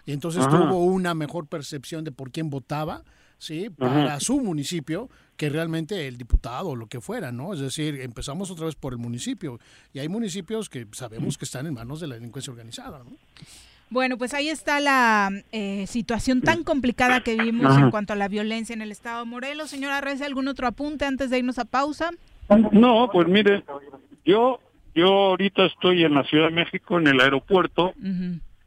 Y 0.05 0.13
entonces 0.13 0.47
tuvo 0.47 0.85
una 0.85 1.13
mejor 1.13 1.47
percepción 1.47 2.03
de 2.03 2.11
por 2.11 2.31
quién 2.31 2.49
votaba, 2.49 3.03
¿sí? 3.37 3.69
Para 3.69 4.19
su 4.19 4.39
municipio 4.39 5.09
que 5.35 5.49
realmente 5.49 6.07
el 6.07 6.17
diputado 6.17 6.69
o 6.69 6.75
lo 6.75 6.87
que 6.87 6.99
fuera, 6.99 7.31
¿no? 7.31 7.53
Es 7.53 7.59
decir, 7.59 8.01
empezamos 8.01 8.49
otra 8.49 8.65
vez 8.65 8.75
por 8.75 8.93
el 8.93 8.99
municipio 8.99 9.59
y 9.93 9.99
hay 9.99 10.09
municipios 10.09 10.69
que 10.69 10.87
sabemos 10.91 11.37
que 11.37 11.45
están 11.45 11.67
en 11.67 11.75
manos 11.75 11.99
de 11.99 12.07
la 12.07 12.15
delincuencia 12.15 12.51
organizada, 12.51 12.99
¿no? 12.99 13.11
Bueno, 13.89 14.17
pues 14.17 14.33
ahí 14.33 14.49
está 14.49 14.79
la 14.79 15.29
eh, 15.51 15.85
situación 15.87 16.41
tan 16.41 16.63
complicada 16.63 17.21
que 17.21 17.37
vimos 17.37 17.77
en 17.77 17.89
cuanto 17.89 18.13
a 18.13 18.15
la 18.17 18.27
violencia 18.27 18.73
en 18.73 18.81
el 18.81 18.91
estado 18.91 19.19
de 19.19 19.25
Morelos. 19.25 19.69
Señora 19.69 20.01
Reyes, 20.01 20.21
¿algún 20.21 20.47
otro 20.49 20.67
apunte 20.67 21.05
antes 21.05 21.29
de 21.29 21.39
irnos 21.39 21.57
a 21.57 21.65
pausa? 21.65 22.11
No, 22.71 23.09
pues 23.11 23.27
mire, 23.27 23.63
yo 24.25 24.59
yo 24.97 25.07
ahorita 25.07 25.65
estoy 25.65 26.03
en 26.03 26.15
la 26.15 26.23
Ciudad 26.23 26.45
de 26.45 26.55
México, 26.55 26.97
en 26.97 27.05
el 27.05 27.21
aeropuerto, 27.21 27.93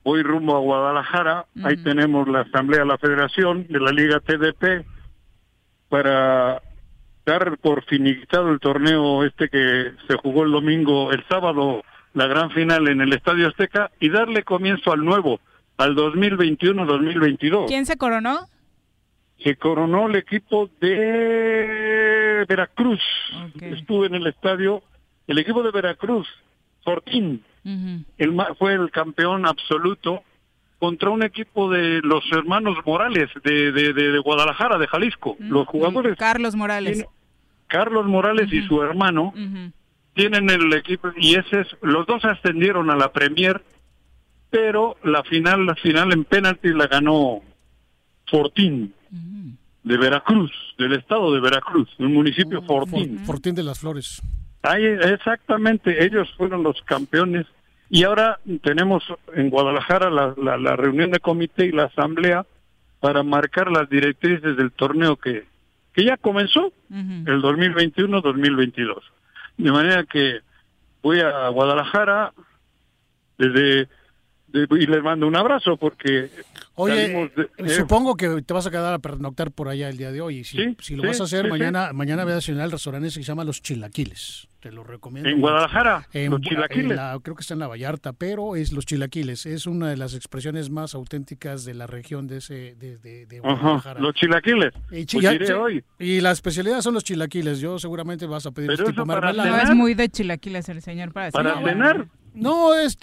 voy 0.05 0.23
rumbo 0.23 0.57
a 0.57 0.61
Guadalajara, 0.61 1.47
ahí 1.65 1.77
tenemos 1.79 2.29
la 2.29 2.43
Asamblea 2.43 2.81
de 2.81 2.87
la 2.87 2.99
Federación 2.99 3.67
de 3.69 3.81
la 3.81 3.91
Liga 3.91 4.21
TDP 4.21 4.87
para 5.89 6.63
dar 7.27 7.59
por 7.59 7.85
finiquitado 7.85 8.49
el 8.51 8.61
torneo 8.61 9.25
este 9.25 9.49
que 9.49 9.93
se 10.07 10.17
jugó 10.19 10.45
el 10.45 10.53
domingo, 10.53 11.11
el 11.11 11.25
sábado 11.29 11.83
la 12.15 12.27
gran 12.27 12.51
final 12.51 12.89
en 12.89 13.01
el 13.01 13.13
Estadio 13.13 13.49
Azteca 13.49 13.91
y 14.01 14.09
darle 14.09 14.43
comienzo 14.43 14.93
al 14.93 15.05
nuevo, 15.05 15.41
al 15.77 15.95
2021-2022. 15.97 17.67
¿Quién 17.69 17.87
se 17.87 17.97
coronó? 17.97 18.47
Se 19.43 19.57
coronó 19.57 20.09
el 20.09 20.17
equipo 20.17 20.69
de 20.81 22.45
Veracruz. 22.49 23.01
Estuve 23.61 24.09
en 24.09 24.17
el 24.17 24.27
estadio, 24.27 24.83
el 25.27 25.39
equipo 25.39 25.63
de 25.63 25.71
Veracruz, 25.71 26.29
Fortín, 26.85 27.43
el, 27.65 28.37
fue 28.59 28.75
el 28.75 28.91
campeón 28.91 29.47
absoluto 29.47 30.23
contra 30.79 31.11
un 31.11 31.23
equipo 31.23 31.71
de 31.71 32.01
los 32.03 32.25
hermanos 32.33 32.79
Morales 32.87 33.29
de, 33.45 33.71
de, 33.71 34.19
Guadalajara, 34.19 34.79
de 34.79 34.87
Jalisco. 34.87 35.37
Los 35.39 35.67
jugadores. 35.69 36.17
Carlos 36.17 36.57
Morales. 36.57 37.07
Carlos 37.67 38.07
Morales 38.07 38.53
y 38.53 38.63
su 38.63 38.83
hermano 38.83 39.33
tienen 40.21 40.51
el 40.51 40.71
equipo 40.75 41.11
y 41.17 41.37
ese 41.37 41.61
es, 41.61 41.69
los 41.81 42.07
dos 42.07 42.23
ascendieron 42.27 42.91
a 42.91 42.97
la 42.97 43.11
Premier, 43.11 43.63
pero 44.51 44.99
la 45.03 45.23
final, 45.23 45.65
la 45.65 45.75
final 45.77 46.13
en 46.13 46.25
penalti 46.25 46.75
la 46.75 46.89
ganó 46.89 47.41
Fortín 48.27 48.93
de 49.83 49.97
Veracruz, 49.97 50.53
del 50.77 50.93
estado 50.93 51.33
de 51.33 51.41
Veracruz, 51.41 51.89
el 51.99 52.11
municipio 52.11 52.61
Fortín. 52.61 53.21
Fortín 53.21 53.55
de 53.55 53.63
las 53.63 53.79
Flores. 53.79 54.21
Ahí, 54.61 54.85
exactamente, 54.85 56.05
ellos 56.05 56.29
fueron 56.37 56.65
los 56.65 56.83
campeones 56.83 57.47
y 57.89 58.05
ahora 58.05 58.41
tenemos 58.63 59.03
en 59.35 59.49
Guadalajara 59.49 60.11
la, 60.11 60.35
la, 60.37 60.77
reunión 60.77 61.13
de 61.13 61.21
comité 61.21 61.65
y 61.65 61.73
la 61.73 61.85
asamblea 61.85 62.45
para 63.01 63.23
marcar 63.23 63.71
las 63.71 63.89
directrices 63.89 64.55
del 64.59 64.71
torneo 64.73 65.17
que, 65.17 65.47
que 65.95 66.05
ya 66.05 66.19
comenzó, 66.19 66.75
el 66.91 67.41
2021-2022. 67.41 69.01
De 69.61 69.71
manera 69.71 70.05
que 70.05 70.41
voy 71.03 71.21
a 71.21 71.49
Guadalajara, 71.49 72.33
desde 73.37 73.89
y 74.53 74.87
les 74.87 75.03
mando 75.03 75.27
un 75.27 75.37
abrazo 75.37 75.77
porque 75.77 76.31
Oye, 76.75 77.31
supongo 77.69 78.17
que 78.17 78.43
te 78.43 78.55
vas 78.55 78.67
a 78.67 78.71
quedar 78.71 78.95
a 78.95 78.99
pernoctar 78.99 79.51
por 79.51 79.69
allá 79.69 79.89
el 79.89 79.97
día 79.97 80.13
de 80.13 80.21
hoy. 80.21 80.45
Si, 80.45 80.77
si 80.81 80.97
lo 80.97 81.07
vas 81.07 81.21
a 81.21 81.25
hacer, 81.25 81.49
mañana 81.49 81.93
mañana 81.93 82.25
voy 82.25 82.33
a 82.33 82.37
desayunar 82.37 82.65
al 82.65 82.73
restaurante 82.73 83.09
que 83.09 83.13
se 83.13 83.23
llama 83.23 83.45
Los 83.45 83.63
Chilaquiles. 83.63 84.49
Te 84.61 84.71
lo 84.71 84.85
recomiendo. 84.85 85.29
¿En 85.31 85.41
Guadalajara? 85.41 86.07
los 86.13 86.41
chilaquiles. 86.43 86.99
creo 87.23 87.35
que 87.35 87.41
está 87.41 87.55
en 87.55 87.61
la 87.61 87.67
Vallarta, 87.67 88.13
pero 88.13 88.57
es 88.57 88.73
Los 88.73 88.85
Chilaquiles. 88.85 89.47
Es 89.47 89.67
una 89.67 89.89
de 89.89 89.97
las 89.97 90.15
expresiones 90.15 90.69
más 90.69 90.95
auténticas 90.95 91.65
de 91.65 91.73
la 91.73 91.87
región 91.87 92.27
de 92.27 92.39
ese 92.39 92.75
de, 92.75 92.99
de, 92.99 93.41
Guadalajara. 93.41 94.01
los 94.01 94.15
chilaquiles. 94.15 94.73
Y, 94.91 95.07
pues 95.07 95.51
hoy. 95.51 95.83
y 95.99 96.21
la 96.21 96.33
especialidad 96.33 96.83
son 96.83 96.93
los 96.95 97.05
chilaquiles. 97.05 97.61
Yo 97.61 97.79
seguramente 97.79 98.27
vas 98.27 98.45
a 98.45 98.51
pedir 98.51 98.77
tipo 98.85 99.07
mermelada. 99.07 99.49
No 99.49 99.57
es 99.57 99.75
muy 99.75 99.95
de 99.95 100.11
chilaquiles 100.11 100.69
el 100.69 100.83
señor 100.83 101.13
para 101.13 101.31
Para 101.31 101.63
cenar. 101.63 102.07
No, 102.35 102.75
es 102.75 102.99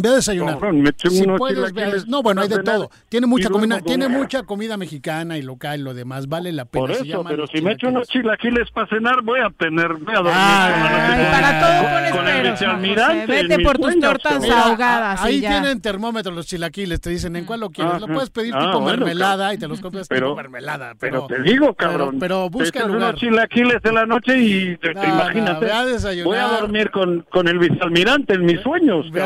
Ve 0.00 0.10
a 0.10 0.12
desayunar. 0.12 0.58
si 0.96 1.26
puedes, 1.26 2.06
no, 2.06 2.22
bueno, 2.22 2.40
hay 2.40 2.48
de 2.48 2.62
todo. 2.62 2.88
Tiene 3.08 3.26
mucha 3.26 3.50
comida, 3.50 3.80
tiene 3.80 4.08
mucha 4.08 4.44
comida 4.44 4.76
mexicana 4.76 5.38
y 5.38 5.42
local, 5.42 5.82
lo 5.82 5.92
demás 5.92 6.28
vale 6.28 6.52
la 6.52 6.66
pena. 6.66 6.86
Por 6.86 6.90
eso, 6.92 7.24
pero 7.26 7.48
si 7.48 7.60
me 7.60 7.72
echo 7.72 7.88
unos 7.88 8.06
chilaquiles 8.06 8.70
para 8.70 8.86
cenar, 8.86 9.22
voy 9.22 9.40
a 9.40 9.50
tener, 9.50 9.94
voy 9.94 10.14
a 10.14 10.18
dormir. 10.18 10.34
Ah, 10.36 11.28
para 11.32 11.60
todo 11.60 11.90
pones 11.92 12.12
con 12.12 12.28
el 12.28 12.50
vicealmirante. 12.52 13.26
Vete 13.26 13.58
por 13.58 13.78
tus 13.78 13.98
tortas 13.98 14.44
ahogadas. 14.48 15.20
Ahí 15.20 15.40
tienen 15.40 15.80
termómetros 15.80 16.32
los 16.32 16.46
chilaquiles, 16.46 17.00
te 17.00 17.10
dicen 17.10 17.34
en 17.34 17.44
cuál 17.44 17.60
lo 17.60 17.70
quieres. 17.70 18.00
Lo 18.00 18.06
puedes 18.06 18.30
pedir 18.30 18.54
ah, 18.54 18.66
tipo 18.66 18.80
mermelada 18.80 19.52
y 19.52 19.58
te 19.58 19.66
los 19.66 19.80
compras 19.80 20.08
tipo 20.08 20.36
mermelada. 20.36 20.94
Pero, 21.00 21.26
te 21.26 21.42
digo, 21.42 21.74
cabrón. 21.74 22.18
Pero, 22.20 22.48
busca 22.48 22.82
el 22.82 22.92
lugar. 22.92 23.10
unos 23.10 23.20
chilaquiles 23.20 23.84
en 23.84 23.94
la 23.94 24.06
noche 24.06 24.38
y 24.38 24.76
te, 24.76 24.92
imagínate. 24.92 26.22
Voy 26.22 26.36
a 26.36 26.46
dormir 26.60 26.92
con, 26.92 27.26
con 27.30 27.48
el 27.48 27.58
vicealmirante 27.58 28.34
en 28.34 28.44
mis 28.44 28.60
sueños. 28.60 29.10
Ve 29.10 29.22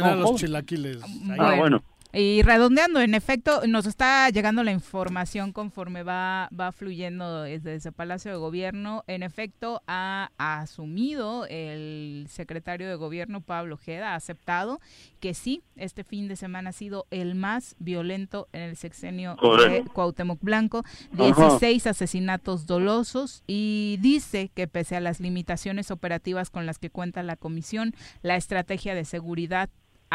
a 0.00 0.14
los 0.14 0.36
chilaquiles. 0.36 0.98
Ah, 1.38 1.56
bueno. 1.56 1.82
Y 2.14 2.42
redondeando, 2.42 3.00
en 3.00 3.14
efecto, 3.14 3.66
nos 3.66 3.86
está 3.86 4.28
llegando 4.28 4.62
la 4.62 4.70
información 4.70 5.50
conforme 5.52 6.02
va, 6.02 6.50
va 6.58 6.70
fluyendo 6.70 7.44
desde 7.44 7.76
ese 7.76 7.90
Palacio 7.90 8.30
de 8.30 8.36
Gobierno. 8.36 9.02
En 9.06 9.22
efecto, 9.22 9.82
ha, 9.86 10.30
asumido 10.36 11.46
el 11.48 12.26
secretario 12.28 12.86
de 12.86 12.96
Gobierno, 12.96 13.40
Pablo 13.40 13.76
Ojeda, 13.76 14.12
ha 14.12 14.16
aceptado 14.16 14.78
que 15.20 15.32
sí, 15.32 15.62
este 15.76 16.04
fin 16.04 16.28
de 16.28 16.36
semana 16.36 16.70
ha 16.70 16.74
sido 16.74 17.06
el 17.10 17.34
más 17.34 17.76
violento 17.78 18.46
en 18.52 18.60
el 18.60 18.76
sexenio 18.76 19.36
de 19.66 19.84
Cuauhtémoc 19.94 20.42
Blanco. 20.42 20.84
16 21.12 21.86
asesinatos 21.86 22.66
dolosos 22.66 23.42
y 23.46 23.98
dice 24.02 24.50
que 24.54 24.68
pese 24.68 24.96
a 24.96 25.00
las 25.00 25.18
limitaciones 25.18 25.90
operativas 25.90 26.50
con 26.50 26.66
las 26.66 26.78
que 26.78 26.90
cuenta 26.90 27.22
la 27.22 27.36
comisión, 27.36 27.94
la 28.20 28.36
estrategia 28.36 28.94
de 28.94 29.06
seguridad 29.06 29.70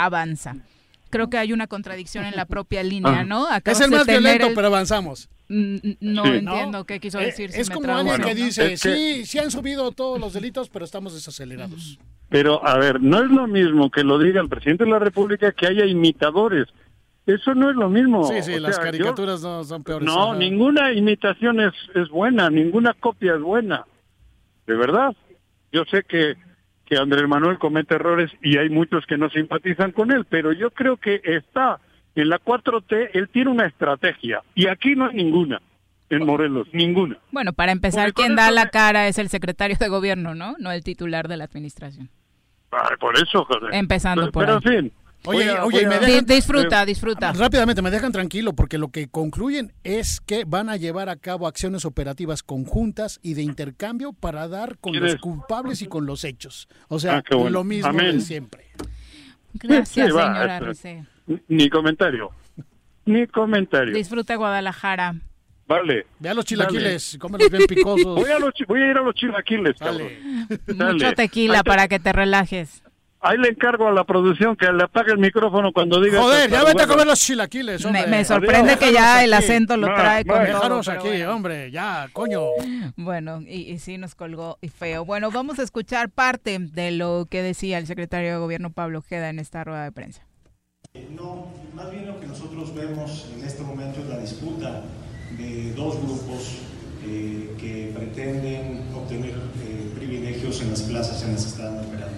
avanza. 0.06 0.56
Creo 1.10 1.30
que 1.30 1.38
hay 1.38 1.54
una 1.54 1.68
contradicción 1.68 2.26
en 2.26 2.36
la 2.36 2.46
propia 2.46 2.84
línea, 2.84 3.24
¿no? 3.24 3.48
es 3.64 3.82
el 3.82 3.92
más 3.92 4.06
violento, 4.06 4.50
pero 4.54 4.68
avanzamos. 4.68 5.30
No 5.48 6.26
entiendo 6.26 6.86
qué 6.86 7.00
quiso 7.00 7.20
eh, 7.20 7.28
decir. 7.28 7.52
es 7.54 7.70
como 7.70 7.96
alguien 7.96 8.22
que 8.22 8.36
dice, 8.36 8.76
sí, 8.76 9.26
sí 9.26 9.40
han 9.40 9.50
subido 9.50 9.92
todos 9.92 10.20
los 10.20 10.34
delitos, 10.34 10.70
pero 10.70 10.84
estamos 10.84 11.14
desacelerados. 11.14 12.00
Pero, 12.30 12.66
a 12.68 12.78
ver, 12.78 13.02
no 13.02 13.24
es 13.24 13.32
lo 13.32 13.48
mismo 13.48 13.90
que 13.90 14.04
lo 14.04 14.20
diga 14.20 14.42
el 14.42 14.50
presidente 14.50 14.84
de 14.84 14.90
la 14.90 15.00
República 15.00 15.54
que 15.54 15.68
haya 15.68 15.86
imitadores. 15.86 16.68
Eso 17.26 17.56
no 17.56 17.70
es 17.70 17.78
lo 17.78 17.90
mismo. 17.90 18.26
Sí, 18.26 18.42
sí, 18.42 18.60
las 18.60 18.78
caricaturas 18.78 19.42
no 19.42 19.64
son 19.64 19.84
peores. 19.84 20.06
No, 20.06 20.36
ninguna 20.36 20.92
imitación 20.92 21.62
es, 21.62 21.74
es 21.96 22.10
buena, 22.10 22.50
ninguna 22.50 22.94
copia 22.94 23.36
es 23.36 23.42
buena. 23.42 23.86
De 24.66 24.76
verdad. 24.76 25.16
Yo 25.72 25.84
sé 25.86 26.04
que 26.04 26.36
que 26.88 26.98
Andrés 26.98 27.28
Manuel 27.28 27.58
comete 27.58 27.96
errores 27.96 28.32
y 28.42 28.58
hay 28.58 28.70
muchos 28.70 29.06
que 29.06 29.18
no 29.18 29.30
simpatizan 29.30 29.92
con 29.92 30.12
él, 30.12 30.26
pero 30.26 30.52
yo 30.54 30.72
creo 30.72 30.98
que 30.98 31.22
está 31.24 31.80
en 32.16 32.30
la 32.30 32.40
4T, 32.40 33.12
él 33.14 33.30
tiene 33.30 33.52
una 33.52 33.66
estrategia 33.66 34.42
y 34.56 34.68
aquí 34.68 34.96
no 34.96 35.08
hay 35.08 35.16
ninguna. 35.16 35.62
En 36.10 36.26
Morelos, 36.26 36.70
ninguna. 36.72 37.18
Bueno, 37.32 37.52
para 37.52 37.74
empezar, 37.74 38.14
quien 38.14 38.38
da 38.38 38.50
la 38.50 38.70
cara 38.70 39.10
es 39.10 39.18
el 39.18 39.28
secretario 39.28 39.76
de 39.78 39.90
gobierno, 39.90 40.36
¿no? 40.36 40.56
No 40.58 40.72
el 40.72 40.82
titular 40.82 41.28
de 41.28 41.36
la 41.36 41.44
administración. 41.44 42.10
por 43.02 43.18
eso, 43.18 43.44
joder. 43.44 43.74
Empezando 43.74 44.32
por 44.32 44.46
Pero, 44.46 44.56
en 44.56 44.62
fin, 44.62 44.94
Oye, 45.28 45.52
oye, 45.60 45.88
me 45.88 46.00
dejan, 46.00 46.26
disfruta, 46.26 46.86
disfruta. 46.86 47.34
Rápidamente, 47.34 47.82
me 47.82 47.92
dejan 47.92 48.12
tranquilo 48.12 48.54
porque 48.54 48.78
lo 48.78 48.90
que 48.90 49.10
concluyen 49.10 49.74
es 49.84 50.22
que 50.22 50.46
van 50.46 50.70
a 50.70 50.78
llevar 50.78 51.10
a 51.10 51.18
cabo 51.18 51.48
acciones 51.48 51.86
operativas 51.86 52.44
conjuntas 52.44 53.20
y 53.22 53.34
de 53.34 53.42
intercambio 53.42 54.14
para 54.14 54.48
dar 54.48 54.78
con 54.80 54.98
los 55.00 55.16
culpables 55.18 55.82
y 55.82 55.88
con 55.88 56.06
los 56.06 56.24
hechos. 56.24 56.68
O 56.88 57.00
sea, 57.00 57.18
ah, 57.30 57.50
lo 57.50 57.64
mismo 57.64 57.92
de 57.92 58.20
siempre. 58.22 58.66
Gracias, 59.54 60.08
señora 60.08 60.60
Rice. 60.60 61.06
Ni 61.48 61.70
comentario. 61.70 62.32
Ni 63.06 63.28
comentario. 63.28 63.94
Disfruta 63.94 64.36
Guadalajara. 64.36 65.16
Vale. 65.68 66.08
Ve 66.20 66.30
a 66.30 66.34
los 66.34 66.46
chilaquiles, 66.46 67.18
cómelos 67.20 67.50
bien 67.50 67.66
picosos. 67.68 68.16
Voy 68.16 68.32
a, 68.32 68.38
voy 68.68 68.82
a 68.82 68.92
ir 68.92 68.98
a 68.98 69.02
los 69.02 69.14
chilaquiles, 69.16 69.76
Mucho 70.68 71.14
tequila 71.14 71.64
para 71.64 71.88
que 71.90 72.00
te 72.00 72.14
relajes. 72.14 72.84
Ahí 73.28 73.38
le 73.38 73.50
encargo 73.50 73.90
a 73.90 73.92
la 73.92 74.06
producción 74.06 74.56
que 74.56 74.72
le 74.72 74.84
apague 74.84 75.12
el 75.12 75.18
micrófono 75.18 75.74
cuando 75.74 76.00
diga. 76.00 76.22
Joder, 76.22 76.50
ya 76.50 76.64
vete 76.64 76.84
a 76.84 76.88
comer 76.88 77.06
los 77.06 77.20
chilaquiles. 77.20 77.84
Hombre. 77.84 78.08
Me, 78.08 78.24
sorprende 78.24 78.78
que 78.78 78.94
ya 78.94 79.22
el 79.22 79.34
acento 79.34 79.76
lo 79.76 79.88
trae 79.88 80.24
con 80.24 80.42
Déjanos 80.46 80.88
aquí, 80.88 81.24
hombre, 81.24 81.70
ya, 81.70 82.08
coño. 82.14 82.42
Bueno, 82.96 83.42
y, 83.42 83.70
y, 83.70 83.80
sí 83.80 83.98
nos 83.98 84.16
colgó 84.16 84.58
y 84.62 84.70
feo. 84.70 85.04
Bueno, 85.04 85.30
vamos 85.30 85.60
a 85.60 85.64
escuchar 85.64 86.10
parte 86.10 86.58
de 86.60 86.92
lo 86.92 87.28
que 87.30 87.42
decía 87.42 87.80
el 87.80 87.86
secretario 87.86 88.32
de 88.32 88.38
Gobierno 88.38 88.72
Pablo 88.72 89.00
Ojeda 89.00 89.30
en 89.30 89.40
esta 89.40 89.62
rueda 89.66 89.84
de 89.84 89.92
prensa. 89.92 90.26
No, 91.14 91.48
más 91.74 91.92
bien 91.92 92.08
lo 92.08 92.22
que 92.22 92.28
nosotros 92.28 92.74
vemos 92.74 93.30
en 93.38 93.46
este 93.46 93.62
momento 93.62 94.00
es 94.00 94.08
la 94.08 94.20
disputa 94.20 94.84
de 95.38 95.74
dos 95.74 96.02
grupos 96.02 96.60
eh, 97.06 97.54
que 97.60 97.92
pretenden 97.94 98.86
obtener 98.96 99.32
eh, 99.32 99.92
privilegios 99.96 100.62
en 100.62 100.70
las 100.70 100.82
plazas 100.84 101.24
en 101.24 101.34
las 101.34 101.44
que 101.44 101.50
están 101.50 101.80
operando 101.80 102.17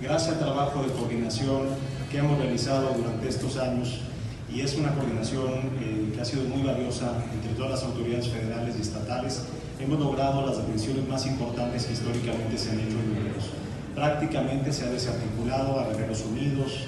gracias 0.00 0.34
al 0.34 0.38
trabajo 0.38 0.82
de 0.82 0.92
coordinación 0.92 1.68
que 2.10 2.18
hemos 2.18 2.38
realizado 2.38 2.94
durante 2.96 3.28
estos 3.28 3.56
años 3.56 4.00
y 4.52 4.60
es 4.60 4.76
una 4.76 4.94
coordinación 4.94 5.52
eh, 5.80 6.12
que 6.14 6.20
ha 6.20 6.24
sido 6.24 6.44
muy 6.44 6.62
valiosa 6.62 7.12
entre 7.34 7.52
todas 7.52 7.72
las 7.72 7.82
autoridades 7.82 8.28
federales 8.28 8.76
y 8.78 8.80
estatales, 8.80 9.42
hemos 9.78 9.98
logrado 9.98 10.46
las 10.46 10.56
detenciones 10.58 11.06
más 11.06 11.26
importantes 11.26 11.84
que 11.84 11.92
históricamente 11.92 12.56
se 12.56 12.70
han 12.70 12.80
hecho 12.80 12.96
en 12.98 13.14
Guerreros. 13.14 13.44
Prácticamente 13.94 14.72
se 14.72 14.86
ha 14.86 14.90
desarticulado 14.90 15.80
a 15.80 15.88
Guerreros 15.88 16.24
Unidos, 16.24 16.86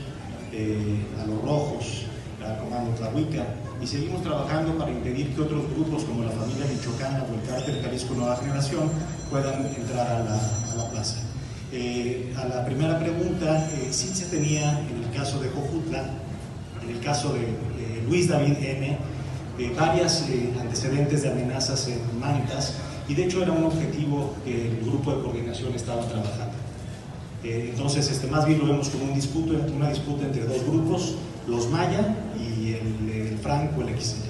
eh, 0.53 1.05
a 1.23 1.27
los 1.27 1.43
Rojos, 1.43 2.05
al 2.43 2.59
Comando 2.59 2.93
Tlahuica, 2.97 3.45
y 3.83 3.87
seguimos 3.87 4.23
trabajando 4.23 4.79
para 4.79 4.91
impedir 4.91 5.35
que 5.35 5.43
otros 5.43 5.65
grupos 5.75 6.05
como 6.05 6.25
la 6.25 6.31
familia 6.31 6.65
Michoacana 6.67 7.25
o 7.31 7.35
el 7.35 7.49
cártel 7.49 7.83
Jalisco 7.83 8.15
Nueva 8.15 8.37
Generación 8.37 8.91
puedan 9.31 9.67
entrar 9.67 10.07
a 10.07 10.77
la 10.77 10.91
plaza. 10.91 11.30
Eh, 11.73 12.35
a 12.37 12.49
la 12.49 12.65
primera 12.65 12.99
pregunta, 12.99 13.69
eh, 13.75 13.89
sí 13.93 14.09
se 14.09 14.27
tenía 14.27 14.81
en 14.81 15.05
el 15.05 15.17
caso 15.17 15.41
de 15.41 15.49
Jojutla, 15.51 16.05
en 16.83 16.97
el 16.97 17.01
caso 17.01 17.33
de 17.33 17.47
Luis 18.09 18.29
David 18.29 18.57
M., 18.61 18.99
eh, 19.59 19.73
varias 19.79 20.25
antecedentes 20.59 21.23
de 21.23 21.31
amenazas 21.31 21.87
en 21.87 22.19
mantas 22.19 22.75
y 23.09 23.15
de 23.15 23.25
hecho 23.25 23.43
era 23.43 23.53
un 23.53 23.65
objetivo 23.65 24.35
que 24.45 24.69
el 24.69 24.81
grupo 24.85 25.15
de 25.15 25.23
coordinación 25.23 25.73
estaba 25.75 26.03
trabajando. 26.07 26.57
entonces, 27.45 28.11
este, 28.11 28.27
más 28.27 28.47
bien 28.47 28.59
lo 28.59 28.67
vemos 28.67 28.89
como 28.89 29.05
una 29.05 29.15
disputa 29.15 30.25
entre 30.25 30.45
dos 30.47 30.65
grupos, 30.67 31.15
los 31.47 31.69
Maya 31.69 32.17
y 32.37 32.73
el, 32.73 33.11
el 33.11 33.39
Franco, 33.39 33.83
el 33.83 34.01
XL. 34.01 34.30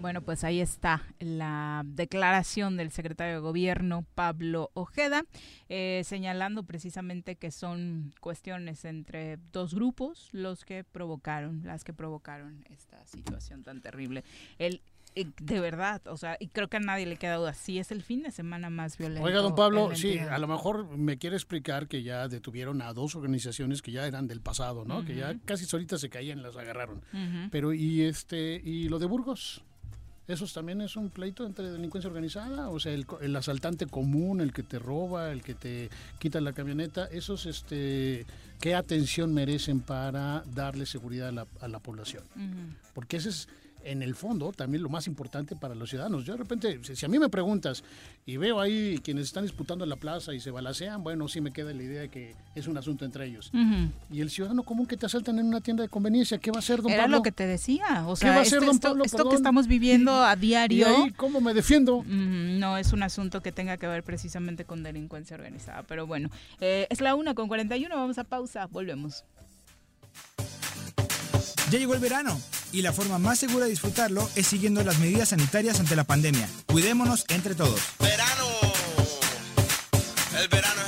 Bueno, 0.00 0.22
pues 0.22 0.44
ahí 0.44 0.60
está 0.60 1.02
la 1.18 1.82
declaración 1.84 2.76
del 2.76 2.92
secretario 2.92 3.34
de 3.34 3.40
Gobierno, 3.40 4.04
Pablo 4.14 4.70
Ojeda, 4.74 5.24
eh, 5.68 6.02
señalando 6.04 6.62
precisamente 6.62 7.36
que 7.36 7.50
son 7.50 8.14
cuestiones 8.20 8.84
entre 8.84 9.38
dos 9.52 9.74
grupos 9.74 10.28
los 10.32 10.64
que 10.64 10.84
provocaron, 10.84 11.62
las 11.64 11.82
que 11.82 11.92
provocaron 11.92 12.64
esta 12.70 13.04
situación 13.06 13.64
tan 13.64 13.80
terrible. 13.80 14.24
El 14.58 14.80
eh, 15.14 15.26
de 15.40 15.60
verdad, 15.60 16.00
o 16.06 16.16
sea, 16.16 16.36
y 16.38 16.48
creo 16.48 16.68
que 16.68 16.76
a 16.76 16.80
nadie 16.80 17.06
le 17.06 17.16
queda 17.16 17.36
duda, 17.36 17.54
sí 17.54 17.78
es 17.78 17.90
el 17.90 18.02
fin 18.02 18.22
de 18.22 18.30
semana 18.30 18.70
más 18.70 18.96
violento. 18.98 19.24
Oiga, 19.24 19.40
don 19.40 19.54
Pablo, 19.54 19.90
sí, 19.94 20.18
a 20.18 20.38
lo 20.38 20.46
mejor 20.46 20.96
me 20.96 21.18
quiere 21.18 21.34
explicar 21.34 21.88
que 21.88 22.02
ya 22.02 22.28
detuvieron 22.28 22.82
a 22.82 22.92
dos 22.92 23.16
organizaciones 23.16 23.82
que 23.82 23.90
ya 23.90 24.06
eran 24.06 24.28
del 24.28 24.40
pasado, 24.40 24.84
¿no? 24.84 25.04
Que 25.04 25.16
ya 25.16 25.36
casi 25.44 25.64
solitas 25.64 26.00
se 26.00 26.10
caían, 26.10 26.42
las 26.42 26.56
agarraron. 26.56 27.02
Pero 27.50 27.72
y 27.72 28.02
este 28.02 28.60
y 28.62 28.88
lo 28.88 28.98
de 28.98 29.06
Burgos, 29.06 29.64
¿Eso 30.28 30.46
también 30.46 30.82
es 30.82 30.94
un 30.94 31.08
pleito 31.08 31.46
entre 31.46 31.70
delincuencia 31.70 32.06
organizada? 32.06 32.68
O 32.68 32.78
sea, 32.78 32.92
el, 32.92 33.34
asaltante 33.34 33.86
común, 33.86 34.42
el 34.42 34.52
que 34.52 34.62
te 34.62 34.78
roba, 34.78 35.32
el 35.32 35.42
que 35.42 35.54
te 35.54 35.88
quita 36.18 36.38
la 36.42 36.52
camioneta, 36.52 37.06
esos, 37.06 37.46
este, 37.46 38.26
¿qué 38.60 38.74
atención 38.74 39.32
merecen 39.32 39.80
para 39.80 40.44
darle 40.54 40.84
seguridad 40.84 41.30
a 41.60 41.68
la, 41.68 41.78
población? 41.78 42.24
Porque 42.92 43.16
ese 43.16 43.30
es, 43.30 43.48
en 43.84 44.02
el 44.02 44.14
fondo 44.14 44.52
también 44.52 44.82
lo 44.82 44.88
más 44.88 45.06
importante 45.06 45.56
para 45.56 45.74
los 45.74 45.90
ciudadanos. 45.90 46.24
Yo 46.24 46.34
de 46.34 46.38
repente, 46.38 46.80
si 46.82 47.04
a 47.04 47.08
mí 47.08 47.18
me 47.18 47.28
preguntas 47.28 47.82
y 48.26 48.36
veo 48.36 48.60
ahí 48.60 49.00
quienes 49.02 49.24
están 49.24 49.44
disputando 49.44 49.84
en 49.84 49.90
la 49.90 49.96
plaza 49.96 50.34
y 50.34 50.40
se 50.40 50.50
balacean, 50.50 51.02
bueno, 51.02 51.28
sí 51.28 51.40
me 51.40 51.52
queda 51.52 51.72
la 51.72 51.82
idea 51.82 52.00
de 52.02 52.08
que 52.08 52.34
es 52.54 52.66
un 52.66 52.76
asunto 52.76 53.04
entre 53.04 53.26
ellos. 53.26 53.50
Y 54.10 54.20
el 54.20 54.30
ciudadano 54.30 54.62
común 54.62 54.86
que 54.86 54.96
te 54.96 55.06
asaltan 55.06 55.38
en 55.38 55.46
una 55.46 55.60
tienda 55.60 55.82
de 55.82 55.88
conveniencia, 55.88 56.38
¿qué 56.38 56.50
va 56.50 56.56
a 56.56 56.60
hacer, 56.60 56.82
don 56.82 56.92
Era 56.92 57.04
Pablo? 57.04 57.18
lo 57.18 57.22
que 57.22 57.32
te 57.32 57.46
decía. 57.46 58.04
O 58.06 58.16
sea, 58.16 58.28
¿Qué 58.28 58.34
va 58.34 58.40
a 58.40 58.42
hacer, 58.42 58.64
don 58.64 58.78
Pablo? 58.78 59.04
Esto, 59.04 59.28
que 59.28 59.36
estamos 59.36 59.66
viviendo 59.66 60.12
a 60.12 60.36
diario. 60.36 61.06
¿Y 61.06 61.12
cómo 61.12 61.40
me 61.40 61.54
defiendo? 61.54 62.04
no 62.06 62.76
es 62.76 62.92
un 62.92 63.02
asunto 63.02 63.40
que 63.42 63.52
tenga 63.52 63.76
que 63.76 63.86
ver 63.86 64.02
precisamente 64.02 64.64
con 64.64 64.82
delincuencia 64.82 65.36
organizada. 65.36 65.82
Pero 65.84 66.06
bueno, 66.06 66.30
eh, 66.60 66.86
es 66.90 67.00
la 67.00 67.14
una 67.14 67.34
con 67.34 67.48
41, 67.48 67.94
vamos 67.94 68.18
a 68.18 68.24
pausa, 68.24 68.66
volvemos. 68.66 69.24
Ya 71.70 71.78
llegó 71.78 71.94
el 71.94 72.00
verano 72.00 72.40
y 72.72 72.80
la 72.82 72.92
forma 72.92 73.18
más 73.18 73.38
segura 73.38 73.64
de 73.66 73.70
disfrutarlo 73.70 74.28
es 74.36 74.46
siguiendo 74.46 74.82
las 74.84 74.98
medidas 74.98 75.30
sanitarias 75.30 75.80
ante 75.80 75.96
la 75.96 76.04
pandemia. 76.04 76.48
Cuidémonos 76.66 77.26
entre 77.28 77.54
todos. 77.54 77.80
Verano. 77.98 78.46
El 80.40 80.48
verano 80.48 80.87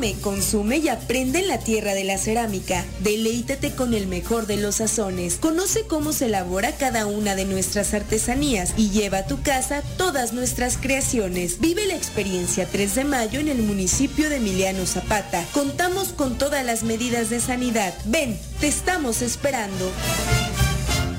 Come, 0.00 0.14
consume 0.22 0.78
y 0.78 0.88
aprende 0.88 1.40
en 1.40 1.48
la 1.48 1.58
tierra 1.58 1.92
de 1.92 2.04
la 2.04 2.16
cerámica. 2.16 2.86
Deleítate 3.00 3.74
con 3.74 3.92
el 3.92 4.06
mejor 4.06 4.46
de 4.46 4.56
los 4.56 4.76
sazones. 4.76 5.36
Conoce 5.36 5.86
cómo 5.86 6.14
se 6.14 6.24
elabora 6.24 6.74
cada 6.76 7.04
una 7.04 7.34
de 7.34 7.44
nuestras 7.44 7.92
artesanías 7.92 8.72
y 8.78 8.88
lleva 8.88 9.18
a 9.18 9.26
tu 9.26 9.42
casa 9.42 9.82
todas 9.98 10.32
nuestras 10.32 10.78
creaciones. 10.78 11.60
Vive 11.60 11.84
la 11.84 11.96
experiencia 11.96 12.66
3 12.66 12.94
de 12.94 13.04
mayo 13.04 13.40
en 13.40 13.48
el 13.48 13.58
municipio 13.58 14.30
de 14.30 14.36
Emiliano 14.36 14.86
Zapata. 14.86 15.44
Contamos 15.52 16.14
con 16.14 16.38
todas 16.38 16.64
las 16.64 16.82
medidas 16.82 17.28
de 17.28 17.40
sanidad. 17.40 17.92
Ven, 18.06 18.40
te 18.58 18.68
estamos 18.68 19.20
esperando. 19.20 19.92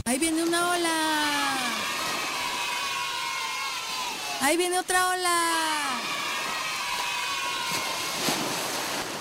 Ahí 0.06 0.18
viene 0.18 0.42
una 0.42 0.72
ola. 0.72 1.58
Ahí 4.42 4.58
viene 4.58 4.80
otra 4.80 5.08
ola. 5.12 6.21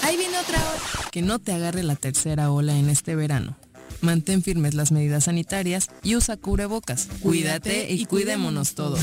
Ahí 0.02 0.16
viene 0.16 0.38
otra 0.38 0.58
ola. 0.58 1.10
Que 1.10 1.22
no 1.22 1.38
te 1.38 1.52
agarre 1.52 1.82
la 1.82 1.96
tercera 1.96 2.50
ola 2.50 2.76
en 2.76 2.88
este 2.88 3.14
verano. 3.14 3.56
Mantén 4.00 4.42
firmes 4.42 4.74
las 4.74 4.92
medidas 4.92 5.24
sanitarias 5.24 5.88
y 6.02 6.16
usa 6.16 6.36
cubrebocas. 6.36 7.08
Cuídate 7.22 7.92
y 7.92 8.06
cuidémonos 8.06 8.74
todos. 8.74 9.00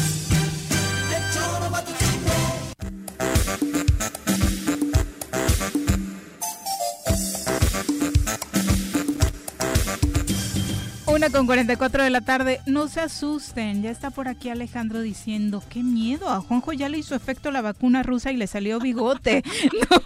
Una 11.06 11.30
con 11.32 11.46
44 11.48 12.04
de 12.04 12.10
la 12.10 12.22
tarde. 12.22 12.62
No 12.66 12.88
se 12.88 13.00
asusten. 13.00 13.82
Ya 13.82 13.90
está 13.90 14.12
por 14.12 14.28
aquí 14.28 14.50
Alejandro 14.50 15.02
diciendo, 15.02 15.64
qué 15.70 15.82
miedo. 15.82 16.30
A 16.30 16.42
Juanjo 16.42 16.74
ya 16.74 16.90
le 16.90 17.00
hizo 17.00 17.16
efecto 17.16 17.50
la 17.50 17.62
vacuna 17.62 18.04
rusa 18.04 18.32
y 18.32 18.38
le 18.38 18.46
salió 18.48 18.80
bigote. 18.80 19.44
No, 19.90 19.98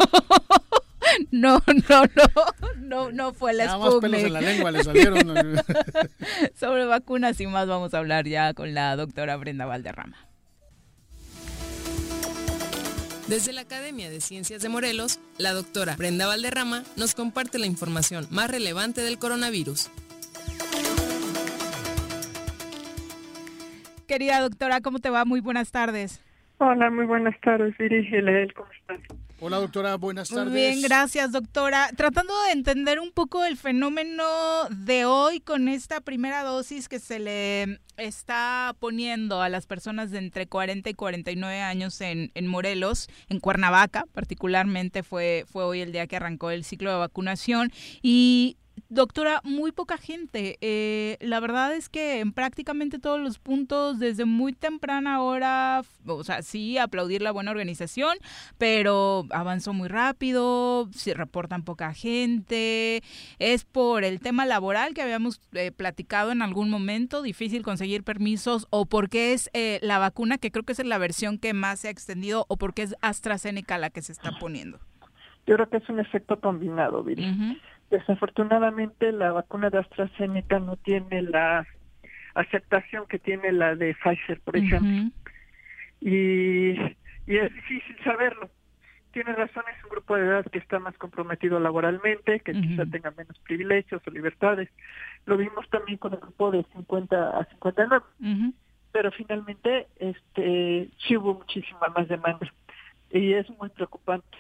no, 1.32 1.62
no, 1.90 2.04
no, 2.78 3.12
no 3.12 3.34
fue 3.34 3.54
la 3.54 3.66
Nada 3.66 3.78
más 3.78 3.96
pelos 3.96 4.22
en 4.22 4.34
la 4.34 4.42
lengua 4.42 4.72
le 4.72 4.84
salieron. 4.84 5.20
Sobre 6.56 6.86
vacunas 6.86 7.40
y 7.40 7.48
más 7.48 7.68
vamos 7.68 7.94
a 7.94 8.00
hablar 8.00 8.28
ya 8.28 8.54
con 8.54 8.74
la 8.74 8.96
doctora 8.96 9.38
Brenda 9.38 9.66
Valderrama. 9.66 10.18
Desde 13.28 13.54
la 13.54 13.62
Academia 13.62 14.10
de 14.10 14.20
Ciencias 14.20 14.62
de 14.62 14.68
Morelos, 14.68 15.20
la 15.38 15.54
doctora 15.54 15.96
Brenda 15.96 16.28
Valderrama 16.28 16.84
nos 16.98 17.16
comparte 17.16 17.60
la 17.60 17.66
información 17.66 18.28
más 18.30 18.52
relevante 18.52 19.02
del 19.02 19.20
coronavirus. 19.20 19.90
Querida 24.06 24.42
doctora, 24.42 24.82
¿cómo 24.82 25.00
te 25.00 25.10
va? 25.10 25.24
Muy 25.24 25.40
buenas 25.40 25.72
tardes. 25.72 26.22
Hola, 26.58 26.90
muy 26.90 27.06
buenas 27.06 27.40
tardes, 27.40 27.74
Iris 27.80 28.06
¿cómo 28.54 28.68
estás? 28.74 29.00
Hola, 29.44 29.58
doctora, 29.58 29.96
buenas 29.96 30.30
tardes. 30.30 30.52
Muy 30.52 30.62
bien, 30.62 30.84
gracias, 30.84 31.32
doctora. 31.32 31.90
Tratando 31.98 32.32
de 32.44 32.52
entender 32.52 33.00
un 33.00 33.12
poco 33.12 33.44
el 33.44 33.58
fenómeno 33.58 34.24
de 34.70 35.06
hoy 35.06 35.40
con 35.40 35.68
esta 35.68 36.00
primera 36.00 36.44
dosis 36.44 36.88
que 36.88 37.00
se 37.00 37.18
le 37.18 37.80
está 37.98 38.76
poniendo 38.78 39.42
a 39.42 39.50
las 39.50 39.66
personas 39.66 40.12
de 40.12 40.20
entre 40.20 40.46
40 40.46 40.92
y 40.92 40.94
49 40.94 41.60
años 41.60 42.00
en, 42.02 42.30
en 42.36 42.46
Morelos, 42.46 43.10
en 43.30 43.40
Cuernavaca, 43.40 44.06
particularmente 44.14 45.02
fue, 45.02 45.46
fue 45.52 45.64
hoy 45.64 45.82
el 45.82 45.92
día 45.92 46.06
que 46.06 46.18
arrancó 46.18 46.52
el 46.52 46.64
ciclo 46.64 46.92
de 46.92 46.98
vacunación. 46.98 47.72
Y 48.04 48.58
Doctora, 48.94 49.40
muy 49.46 49.72
poca 49.72 49.96
gente. 49.98 50.58
Eh, 50.60 51.16
la 51.22 51.40
verdad 51.40 51.74
es 51.74 51.88
que 51.88 52.20
en 52.20 52.34
prácticamente 52.34 53.00
todos 53.00 53.22
los 53.22 53.40
puntos, 53.40 54.00
desde 54.00 54.26
muy 54.26 54.52
temprana 54.52 55.22
hora, 55.22 55.84
o 56.06 56.26
sea, 56.26 56.42
sí, 56.42 56.78
aplaudir 56.78 57.22
la 57.22 57.32
buena 57.32 57.52
organización, 57.52 58.18
pero 58.58 59.28
avanzó 59.30 59.72
muy 59.72 59.88
rápido, 59.88 60.90
se 60.92 61.14
reportan 61.14 61.64
poca 61.64 61.94
gente. 61.94 63.02
Es 63.40 63.64
por 63.64 64.04
el 64.04 64.20
tema 64.20 64.46
laboral 64.46 64.94
que 64.94 65.02
habíamos 65.02 65.40
eh, 65.54 65.72
platicado 65.72 66.34
en 66.34 66.42
algún 66.42 66.70
momento, 66.70 67.22
difícil 67.22 67.64
conseguir 67.64 68.04
permisos, 68.04 68.68
o 68.72 68.86
porque 68.86 69.32
es 69.32 69.50
eh, 69.54 69.80
la 69.82 70.00
vacuna, 70.00 70.38
que 70.38 70.52
creo 70.52 70.66
que 70.66 70.74
es 70.74 70.84
la 70.84 70.98
versión 70.98 71.38
que 71.38 71.54
más 71.54 71.80
se 71.80 71.88
ha 71.88 71.92
extendido, 71.92 72.46
o 72.50 72.58
porque 72.58 72.82
es 72.82 72.96
AstraZeneca 73.00 73.78
la 73.78 73.90
que 73.90 74.02
se 74.02 74.12
está 74.12 74.38
poniendo. 74.38 74.80
Yo 75.48 75.56
creo 75.56 75.70
que 75.70 75.78
es 75.78 75.88
un 75.88 76.02
efecto 76.02 76.42
combinado, 76.42 77.04
Viri. 77.04 77.58
Desafortunadamente 77.92 79.12
la 79.12 79.32
vacuna 79.34 79.70
de 79.70 79.80
AstraZeneca 79.80 80.60
no 80.60 80.78
tiene 80.78 81.22
la 81.22 81.68
aceptación 82.34 83.06
que 83.08 83.20
tiene 83.20 83.52
la 83.52 83.76
de 83.76 83.94
Pfizer, 83.96 84.40
por 84.42 84.56
ejemplo. 84.58 85.12
Y, 86.00 86.72
y 87.28 87.38
es 87.38 87.54
difícil 87.54 87.98
saberlo. 88.04 88.50
tiene 89.12 89.34
razón, 89.34 89.64
es 89.78 89.84
un 89.84 89.90
grupo 89.92 90.16
de 90.16 90.26
edad 90.26 90.46
que 90.46 90.60
está 90.60 90.80
más 90.80 90.98
comprometido 90.98 91.60
laboralmente, 91.60 92.40
que 92.40 92.54
quizá 92.54 92.86
tenga 92.86 93.12
menos 93.12 93.38
privilegios 93.40 94.02
o 94.08 94.10
libertades. 94.10 94.70
Lo 95.26 95.36
vimos 95.38 95.70
también 95.70 95.98
con 95.98 96.14
el 96.14 96.20
grupo 96.20 96.50
de 96.50 96.64
50 96.74 97.38
a 97.38 97.46
59. 97.46 98.06
Pero 98.94 99.12
finalmente 99.12 99.88
este 100.00 100.90
sí 101.06 101.18
hubo 101.18 101.34
muchísima 101.34 101.88
más 101.96 102.08
demanda 102.08 102.52
y 103.10 103.34
es 103.34 103.50
muy 103.52 103.70
preocupante 103.70 104.38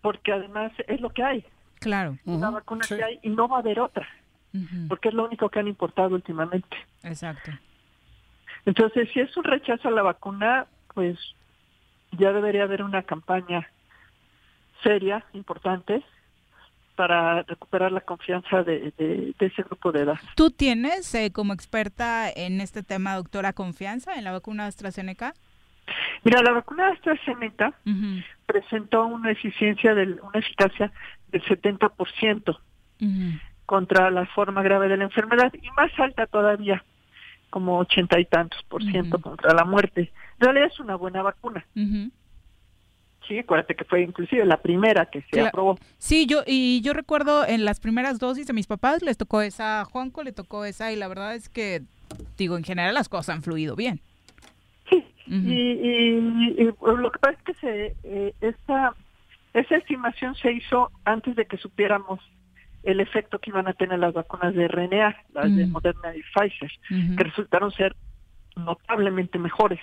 porque 0.00 0.32
además 0.32 0.72
es 0.86 1.00
lo 1.00 1.10
que 1.10 1.22
hay. 1.22 1.44
Claro. 1.82 2.18
Una 2.24 2.50
vacuna 2.50 2.84
que 2.86 3.02
hay 3.02 3.18
y 3.22 3.30
no 3.30 3.48
va 3.48 3.56
a 3.56 3.60
haber 3.60 3.80
otra, 3.80 4.06
porque 4.88 5.08
es 5.08 5.14
lo 5.14 5.24
único 5.24 5.48
que 5.48 5.60
han 5.60 5.68
importado 5.68 6.14
últimamente. 6.14 6.76
Exacto. 7.02 7.50
Entonces, 8.64 9.08
si 9.12 9.20
es 9.20 9.36
un 9.36 9.44
rechazo 9.44 9.88
a 9.88 9.90
la 9.90 10.02
vacuna, 10.02 10.66
pues 10.94 11.18
ya 12.12 12.32
debería 12.32 12.64
haber 12.64 12.82
una 12.82 13.02
campaña 13.02 13.68
seria, 14.82 15.24
importante, 15.32 16.02
para 16.94 17.42
recuperar 17.42 17.90
la 17.90 18.00
confianza 18.02 18.62
de, 18.62 18.92
ese 19.38 19.62
grupo 19.62 19.92
de 19.92 20.00
edad. 20.00 20.18
¿Tú 20.36 20.50
tienes 20.50 21.14
eh, 21.14 21.32
como 21.32 21.52
experta 21.52 22.30
en 22.30 22.60
este 22.60 22.82
tema, 22.82 23.16
doctora, 23.16 23.52
confianza 23.52 24.14
en 24.14 24.24
la 24.24 24.32
vacuna 24.32 24.66
AstraZeneca? 24.66 25.34
Mira, 26.24 26.42
la 26.42 26.52
vacuna 26.52 26.88
AstraZeneca 26.88 27.74
presentó 28.46 29.06
una 29.06 29.30
eficiencia, 29.30 29.94
de, 29.94 30.12
una 30.22 30.38
eficacia 30.38 30.92
del 31.32 31.42
70% 31.42 32.58
contra 33.66 34.10
la 34.10 34.26
forma 34.26 34.62
grave 34.62 34.88
de 34.88 34.96
la 34.96 35.04
enfermedad 35.04 35.52
y 35.54 35.70
más 35.70 35.90
alta 35.98 36.26
todavía, 36.26 36.84
como 37.50 37.78
ochenta 37.78 38.20
y 38.20 38.24
tantos 38.24 38.62
por 38.64 38.82
ciento 38.82 39.20
contra 39.20 39.54
la 39.54 39.64
muerte. 39.64 40.12
En 40.38 40.46
realidad 40.46 40.68
es 40.72 40.78
una 40.78 40.94
buena 40.94 41.22
vacuna. 41.22 41.64
Sí, 43.26 43.38
acuérdate 43.38 43.74
que 43.74 43.84
fue 43.84 44.02
inclusive 44.02 44.44
la 44.44 44.58
primera 44.58 45.06
que 45.06 45.22
se 45.30 45.40
aprobó. 45.40 45.78
Sí, 45.98 46.26
yo 46.26 46.42
y 46.46 46.80
yo 46.82 46.92
recuerdo 46.92 47.46
en 47.46 47.64
las 47.64 47.80
primeras 47.80 48.18
dosis 48.18 48.46
de 48.46 48.52
mis 48.52 48.66
papás 48.66 49.02
les 49.02 49.16
tocó 49.16 49.42
esa, 49.42 49.80
a 49.80 49.84
Juanco 49.84 50.22
le 50.22 50.32
tocó 50.32 50.64
esa 50.64 50.92
y 50.92 50.96
la 50.96 51.08
verdad 51.08 51.34
es 51.34 51.48
que 51.48 51.82
digo, 52.36 52.56
en 52.56 52.64
general 52.64 52.94
las 52.94 53.08
cosas 53.08 53.36
han 53.36 53.42
fluido 53.42 53.76
bien. 53.76 54.00
Sí, 54.90 55.04
y, 55.28 56.64
lo 56.64 57.10
que 57.10 57.18
pasa 57.18 57.38
es 57.38 57.42
que 57.44 57.54
se, 57.54 57.96
eh, 58.02 58.34
esta, 58.40 58.94
esa 59.54 59.76
estimación 59.76 60.34
se 60.34 60.52
hizo 60.52 60.90
antes 61.04 61.36
de 61.36 61.46
que 61.46 61.56
supiéramos 61.56 62.20
el 62.82 63.00
efecto 63.00 63.38
que 63.38 63.50
iban 63.50 63.68
a 63.68 63.74
tener 63.74 63.98
las 63.98 64.12
vacunas 64.12 64.54
de 64.54 64.66
RNA, 64.66 65.16
las 65.34 65.54
de 65.54 65.66
Moderna 65.66 66.16
y 66.16 66.22
Pfizer, 66.22 66.72
que 66.88 67.24
resultaron 67.24 67.70
ser 67.70 67.94
notablemente 68.56 69.38
mejores. 69.38 69.80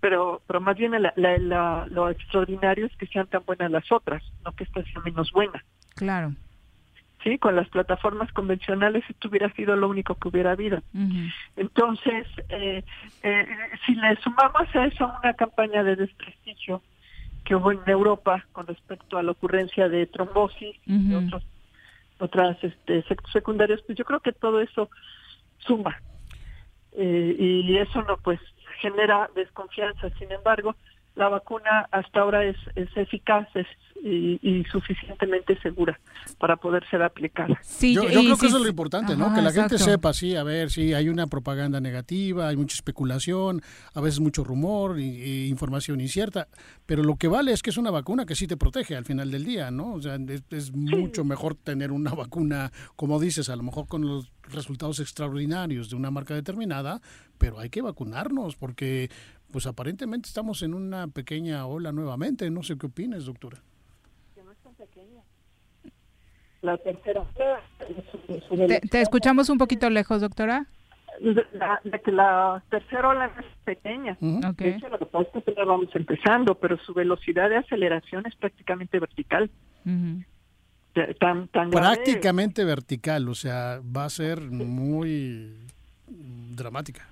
Pero 0.00 0.42
pero 0.46 0.60
más 0.60 0.76
bien 0.76 0.92
lo 0.92 2.10
extraordinario 2.10 2.86
es 2.86 2.96
que 2.96 3.06
sean 3.06 3.26
tan 3.26 3.44
buenas 3.44 3.70
las 3.70 3.90
otras, 3.90 4.22
no 4.44 4.52
que 4.52 4.64
esta 4.64 4.82
sea 4.84 5.00
menos 5.04 5.32
buena. 5.32 5.64
Claro. 5.96 6.34
Sí, 7.24 7.38
con 7.38 7.54
las 7.54 7.68
plataformas 7.68 8.32
convencionales 8.32 9.04
esto 9.08 9.28
hubiera 9.28 9.52
sido 9.52 9.76
lo 9.76 9.88
único 9.88 10.14
que 10.14 10.28
hubiera 10.28 10.52
habido. 10.52 10.82
Entonces, 11.56 12.26
eh, 12.48 12.82
eh, 13.22 13.46
si 13.84 13.94
le 13.94 14.16
sumamos 14.16 14.74
a 14.74 14.86
eso 14.86 15.12
una 15.22 15.34
campaña 15.34 15.82
de 15.82 15.96
desprestigio 15.96 16.82
que 17.44 17.54
hubo 17.54 17.72
en 17.72 17.80
Europa 17.86 18.46
con 18.52 18.66
respecto 18.66 19.18
a 19.18 19.22
la 19.22 19.32
ocurrencia 19.32 19.88
de 19.88 20.06
trombosis 20.06 20.76
y 20.86 21.14
otros 21.14 21.42
otras 22.20 22.62
este, 22.62 22.98
efectos 22.98 23.32
secundarios, 23.32 23.80
pues 23.86 23.96
yo 23.96 24.04
creo 24.04 24.20
que 24.20 24.32
todo 24.32 24.60
eso 24.60 24.90
suma. 25.58 26.00
Eh, 26.92 27.34
y 27.38 27.76
eso 27.78 28.02
no, 28.02 28.18
pues 28.18 28.38
genera 28.80 29.30
desconfianza. 29.34 30.10
Sin 30.18 30.30
embargo, 30.30 30.76
la 31.20 31.28
vacuna 31.28 31.86
hasta 31.90 32.20
ahora 32.20 32.44
es, 32.44 32.56
es 32.74 32.88
eficaz 32.96 33.46
y, 34.02 34.64
suficientemente 34.72 35.60
segura 35.60 36.00
para 36.38 36.56
poder 36.56 36.82
ser 36.88 37.02
aplicada. 37.02 37.58
Sí, 37.62 37.94
yo, 37.94 38.06
creo 38.06 38.38
que 38.38 38.46
eso 38.46 38.56
es 38.56 38.62
lo 38.62 38.68
importante, 38.68 39.14
¿no? 39.16 39.34
Que 39.34 39.42
la 39.42 39.52
gente 39.52 39.76
sepa, 39.78 40.14
sí, 40.14 40.34
a 40.34 40.42
ver, 40.42 40.70
sí, 40.70 40.94
hay 40.94 41.10
una 41.10 41.26
propaganda 41.26 41.78
negativa, 41.78 42.48
hay 42.48 42.56
mucha 42.56 42.74
especulación, 42.74 43.60
a 43.94 44.00
veces 44.00 44.20
mucho 44.20 44.44
rumor 44.44 44.98
y, 44.98 45.48
información 45.48 46.00
incierta, 46.00 46.48
pero 46.86 47.02
lo 47.02 47.16
que 47.16 47.28
vale 47.28 47.52
es 47.52 47.62
que 47.62 47.68
es 47.68 47.76
una 47.76 47.90
vacuna 47.90 48.24
que 48.24 48.34
sí 48.34 48.46
te 48.46 48.56
protege 48.56 48.96
al 48.96 49.04
final 49.04 49.30
del 49.30 49.44
día, 49.44 49.70
¿no? 49.70 49.92
O 49.92 50.00
sea, 50.00 50.16
es, 50.50 50.72
mucho 50.72 51.24
mejor 51.24 51.54
tener 51.54 51.92
una 51.92 52.12
vacuna, 52.14 52.72
como 52.96 53.20
dices, 53.20 53.50
a 53.50 53.56
lo 53.56 53.62
mejor 53.62 53.86
con 53.86 54.06
los 54.06 54.32
resultados 54.44 55.00
extraordinarios 55.00 55.90
de 55.90 55.96
una 55.96 56.10
marca 56.10 56.34
determinada, 56.34 57.02
pero 57.36 57.58
hay 57.58 57.68
que 57.68 57.82
vacunarnos 57.82 58.56
porque 58.56 59.10
pues 59.50 59.66
aparentemente 59.66 60.28
estamos 60.28 60.62
en 60.62 60.74
una 60.74 61.08
pequeña 61.08 61.66
ola 61.66 61.92
nuevamente. 61.92 62.50
No 62.50 62.62
sé 62.62 62.76
qué 62.78 62.86
opinas, 62.86 63.26
doctora. 63.26 63.58
Que 64.34 64.42
no 64.42 64.52
es 64.52 64.58
tan 64.58 64.74
pequeña. 64.74 65.22
La 66.62 66.76
tercera 66.78 67.24
¿Te, 68.90 69.00
escuchamos 69.00 69.48
un 69.48 69.58
poquito 69.58 69.88
lejos, 69.88 70.20
doctora? 70.20 70.66
La, 71.20 71.80
de 71.84 72.00
que 72.00 72.12
la 72.12 72.62
tercera 72.70 73.08
ola 73.08 73.26
es 73.26 73.46
pequeña. 73.64 74.16
De 74.20 74.68
hecho, 74.70 74.88
lo 74.88 74.98
que 74.98 75.06
pasa 75.06 75.28
es 75.34 75.44
que 75.44 75.64
vamos 75.64 75.88
empezando, 75.94 76.54
pero 76.54 76.78
su 76.78 76.94
velocidad 76.94 77.50
de 77.50 77.56
aceleración 77.56 78.26
es 78.26 78.34
prácticamente 78.36 78.98
vertical. 78.98 79.50
tan, 81.18 81.48
tan 81.48 81.70
prácticamente 81.70 82.64
vertical, 82.64 83.28
o 83.28 83.34
sea, 83.34 83.80
va 83.84 84.04
a 84.04 84.10
ser 84.10 84.40
muy 84.40 85.56
dramática 86.06 87.10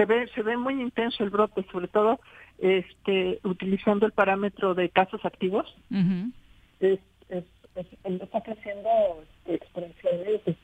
se 0.00 0.06
ve 0.06 0.28
se 0.34 0.42
ve 0.42 0.56
muy 0.56 0.80
intenso 0.80 1.22
el 1.22 1.30
brote, 1.30 1.64
sobre 1.70 1.88
todo 1.88 2.20
este 2.58 3.38
utilizando 3.44 4.06
el 4.06 4.12
parámetro 4.12 4.74
de 4.74 4.88
casos 4.88 5.22
activos. 5.26 5.66
es, 6.80 7.00
es, 7.28 7.44
está 8.04 8.40
creciendo 8.40 8.88
exponencialmente. 9.44 10.56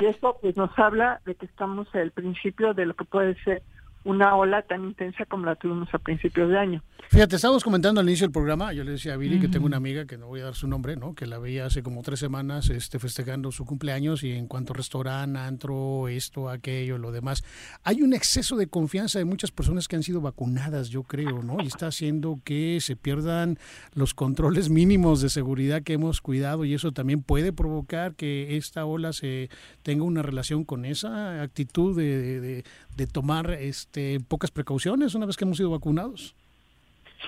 Y 0.00 0.06
esto 0.06 0.38
pues 0.40 0.56
nos 0.56 0.70
habla 0.78 1.20
de 1.26 1.34
que 1.34 1.46
estamos 1.46 1.94
al 1.94 2.12
principio 2.12 2.72
de 2.72 2.86
lo 2.86 2.94
que 2.94 3.04
puede 3.04 3.34
ser 3.42 3.62
una 4.04 4.34
ola 4.36 4.62
tan 4.62 4.84
intensa 4.84 5.24
como 5.26 5.46
la 5.46 5.56
tuvimos 5.56 5.92
a 5.94 5.98
principios 5.98 6.50
de 6.50 6.58
año. 6.58 6.82
Fíjate, 7.12 7.36
estábamos 7.36 7.62
comentando 7.62 8.00
al 8.00 8.08
inicio 8.08 8.26
del 8.26 8.32
programa, 8.32 8.72
yo 8.72 8.84
le 8.84 8.92
decía 8.92 9.12
a 9.12 9.16
Billy 9.18 9.38
que 9.38 9.48
tengo 9.48 9.66
una 9.66 9.76
amiga, 9.76 10.06
que 10.06 10.16
no 10.16 10.28
voy 10.28 10.40
a 10.40 10.44
dar 10.44 10.54
su 10.54 10.66
nombre, 10.66 10.96
¿no? 10.96 11.14
que 11.14 11.26
la 11.26 11.38
veía 11.38 11.66
hace 11.66 11.82
como 11.82 12.00
tres 12.00 12.20
semanas 12.20 12.70
este, 12.70 12.98
festejando 12.98 13.52
su 13.52 13.66
cumpleaños 13.66 14.24
y 14.24 14.32
en 14.32 14.46
cuanto 14.46 14.72
a 14.72 14.76
restaurante, 14.76 15.38
antro, 15.38 16.08
esto, 16.08 16.48
aquello, 16.48 16.96
lo 16.96 17.12
demás, 17.12 17.44
hay 17.84 18.00
un 18.00 18.14
exceso 18.14 18.56
de 18.56 18.66
confianza 18.66 19.18
de 19.18 19.26
muchas 19.26 19.50
personas 19.50 19.88
que 19.88 19.96
han 19.96 20.02
sido 20.02 20.22
vacunadas, 20.22 20.88
yo 20.88 21.02
creo, 21.02 21.42
¿no? 21.42 21.58
Y 21.62 21.66
está 21.66 21.88
haciendo 21.88 22.40
que 22.44 22.78
se 22.80 22.96
pierdan 22.96 23.58
los 23.92 24.14
controles 24.14 24.70
mínimos 24.70 25.20
de 25.20 25.28
seguridad 25.28 25.82
que 25.82 25.92
hemos 25.92 26.22
cuidado 26.22 26.64
y 26.64 26.72
eso 26.72 26.92
también 26.92 27.22
puede 27.22 27.52
provocar 27.52 28.14
que 28.14 28.56
esta 28.56 28.86
ola 28.86 29.12
se 29.12 29.50
tenga 29.82 30.04
una 30.04 30.22
relación 30.22 30.64
con 30.64 30.86
esa 30.86 31.42
actitud 31.42 31.94
de, 31.94 32.40
de, 32.40 32.64
de 32.96 33.06
tomar 33.06 33.50
este, 33.50 33.91
pocas 34.28 34.50
precauciones 34.50 35.14
una 35.14 35.26
vez 35.26 35.36
que 35.36 35.44
hemos 35.44 35.56
sido 35.56 35.70
vacunados. 35.70 36.34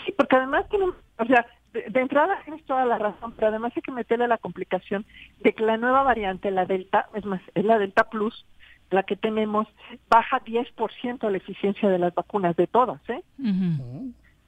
Sí, 0.05 0.12
porque 0.12 0.37
además 0.37 0.69
tiene, 0.69 0.87
o 0.87 1.25
sea, 1.27 1.47
de, 1.73 2.01
entrada 2.01 2.41
tienes 2.45 2.65
toda 2.65 2.85
la 2.85 2.99
razón, 2.99 3.33
pero 3.33 3.49
además 3.49 3.73
hay 3.77 3.83
que 3.83 3.93
meterle 3.93 4.29
la 4.29 4.39
complicación 4.39 5.05
de 5.41 5.53
que 5.53 5.65
la 5.65 5.77
nueva 5.77 6.03
variante, 6.03 6.51
la 6.51 6.67
Delta, 6.67 7.09
es 7.15 7.25
más, 7.25 7.41
es 7.55 7.65
la 7.65 7.79
Delta 7.79 8.09
Plus, 8.09 8.47
la 8.91 9.03
que 9.03 9.17
tenemos, 9.17 9.67
baja 10.09 10.41
10% 10.45 11.31
la 11.31 11.37
eficiencia 11.37 11.89
de 11.89 11.99
las 11.99 12.15
vacunas, 12.15 12.57
de 12.57 12.67
todas, 12.67 13.01
¿eh? 13.09 13.23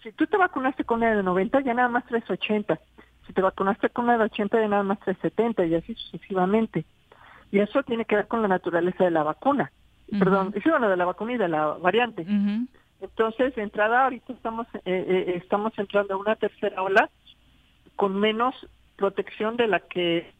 Si 0.02 0.12
tú 0.12 0.26
te 0.26 0.36
vacunaste 0.36 0.84
con 0.84 0.98
una 0.98 1.16
de 1.16 1.22
90, 1.22 1.60
ya 1.62 1.74
nada 1.74 1.88
más 1.88 2.06
380. 2.06 2.78
Si 3.26 3.32
te 3.32 3.42
vacunaste 3.42 3.90
con 3.90 4.04
una 4.04 4.18
de 4.18 4.24
80, 4.24 4.60
ya 4.60 4.68
nada 4.68 4.84
más 4.84 5.00
370 5.00 5.66
y 5.66 5.74
así 5.74 5.94
sucesivamente. 5.94 6.84
Y 7.50 7.58
eso 7.58 7.82
tiene 7.82 8.04
que 8.04 8.14
ver 8.14 8.28
con 8.28 8.40
la 8.40 8.46
naturaleza 8.46 9.02
de 9.02 9.10
la 9.10 9.24
vacuna. 9.24 9.72
Perdón, 10.10 10.52
es 10.54 10.62
bueno, 10.64 10.88
de 10.88 10.96
la 10.96 11.04
vacuna 11.04 11.32
y 11.32 11.36
de 11.36 11.48
la 11.48 11.66
variante. 11.74 12.24
Entonces, 13.00 13.54
de 13.54 13.62
entrada, 13.62 14.04
ahorita 14.04 14.32
estamos, 14.32 14.66
eh, 14.74 14.80
eh, 14.84 15.32
estamos 15.36 15.72
entrando 15.78 16.14
a 16.14 16.16
una 16.16 16.36
tercera 16.36 16.82
ola 16.82 17.10
con 17.96 18.18
menos 18.18 18.54
protección 18.96 19.56
de 19.56 19.68
la 19.68 19.80
que 19.80 20.32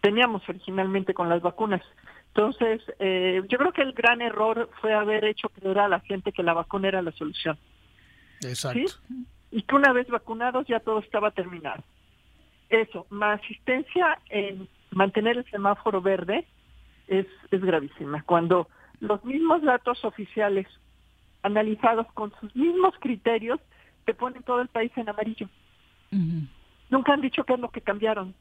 teníamos 0.00 0.48
originalmente 0.48 1.14
con 1.14 1.28
las 1.28 1.42
vacunas. 1.42 1.82
Entonces, 2.28 2.80
eh, 2.98 3.42
yo 3.48 3.58
creo 3.58 3.72
que 3.72 3.82
el 3.82 3.92
gran 3.92 4.22
error 4.22 4.70
fue 4.80 4.94
haber 4.94 5.24
hecho 5.24 5.48
creer 5.48 5.78
a 5.80 5.88
la 5.88 6.00
gente 6.00 6.32
que 6.32 6.42
la 6.42 6.54
vacuna 6.54 6.88
era 6.88 7.02
la 7.02 7.12
solución. 7.12 7.58
Exacto. 8.42 8.78
Y 9.50 9.62
que 9.62 9.74
una 9.74 9.92
vez 9.92 10.06
vacunados 10.08 10.66
ya 10.66 10.80
todo 10.80 11.00
estaba 11.00 11.30
terminado. 11.32 11.82
Eso, 12.68 13.06
más 13.10 13.40
asistencia 13.40 14.18
en 14.28 14.68
mantener 14.90 15.38
el 15.38 15.50
semáforo 15.50 16.00
verde 16.00 16.46
es, 17.08 17.26
es 17.50 17.60
gravísima. 17.60 18.22
Cuando 18.22 18.68
los 19.00 19.24
mismos 19.24 19.62
datos 19.62 20.04
oficiales 20.04 20.66
analizados 21.42 22.06
con 22.14 22.32
sus 22.40 22.54
mismos 22.56 22.94
criterios 23.00 23.60
te 24.04 24.14
ponen 24.14 24.42
todo 24.42 24.60
el 24.60 24.68
país 24.68 24.90
en 24.96 25.08
amarillo. 25.08 25.48
Nunca 26.90 27.12
han 27.12 27.20
dicho 27.20 27.44
qué 27.44 27.54
es 27.54 27.60
lo 27.60 27.70
que 27.70 27.80
cambiaron. 27.80 28.34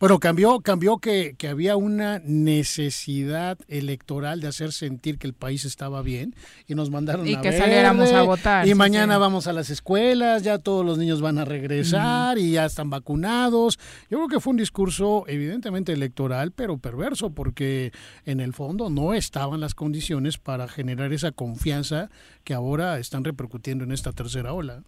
Bueno, 0.00 0.18
cambió, 0.18 0.60
cambió 0.60 0.98
que, 0.98 1.34
que, 1.36 1.48
había 1.48 1.76
una 1.76 2.20
necesidad 2.20 3.58
electoral 3.68 4.40
de 4.40 4.46
hacer 4.46 4.70
sentir 4.70 5.18
que 5.18 5.26
el 5.26 5.34
país 5.34 5.64
estaba 5.64 6.02
bien 6.02 6.34
y 6.68 6.74
nos 6.74 6.90
mandaron 6.90 7.26
y 7.26 7.34
a 7.34 7.40
que 7.40 7.52
saliéramos 7.52 8.12
a 8.12 8.22
votar. 8.22 8.68
Y 8.68 8.74
mañana 8.74 9.18
vamos 9.18 9.48
a 9.48 9.52
las 9.52 9.70
escuelas, 9.70 10.44
ya 10.44 10.58
todos 10.58 10.86
los 10.86 10.98
niños 10.98 11.20
van 11.20 11.38
a 11.38 11.44
regresar 11.44 12.38
y 12.38 12.52
ya 12.52 12.64
están 12.64 12.90
vacunados. 12.90 13.78
Yo 14.08 14.18
creo 14.18 14.28
que 14.28 14.40
fue 14.40 14.52
un 14.52 14.56
discurso 14.56 15.24
evidentemente 15.26 15.92
electoral, 15.92 16.52
pero 16.52 16.78
perverso 16.78 17.34
porque 17.34 17.92
en 18.24 18.38
el 18.40 18.52
fondo 18.52 18.90
no 18.90 19.14
estaban 19.14 19.60
las 19.60 19.74
condiciones 19.74 20.38
para 20.38 20.68
generar 20.68 21.12
esa 21.12 21.32
confianza 21.32 22.08
que 22.44 22.54
ahora 22.54 22.98
están 22.98 23.24
repercutiendo 23.24 23.82
en 23.82 23.90
esta 23.90 24.12
tercera 24.12 24.52
ola. 24.52 24.82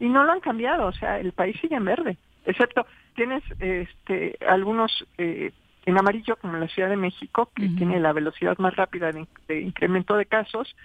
Y 0.00 0.08
no 0.08 0.24
lo 0.24 0.32
han 0.32 0.40
cambiado, 0.40 0.86
o 0.86 0.92
sea, 0.92 1.18
el 1.18 1.32
país 1.32 1.56
sigue 1.60 1.76
en 1.76 1.84
verde, 1.84 2.16
excepto 2.46 2.86
tienes 3.18 3.42
este, 3.58 4.38
algunos 4.46 4.92
eh, 5.18 5.50
en 5.86 5.98
amarillo, 5.98 6.36
como 6.36 6.56
la 6.56 6.68
Ciudad 6.68 6.88
de 6.88 6.96
México, 6.96 7.50
que 7.52 7.68
tiene 7.70 7.98
la 7.98 8.12
velocidad 8.12 8.56
más 8.58 8.76
rápida 8.76 9.10
de, 9.10 9.60
incremento 9.60 10.14
de 10.16 10.26
casos, 10.26 10.76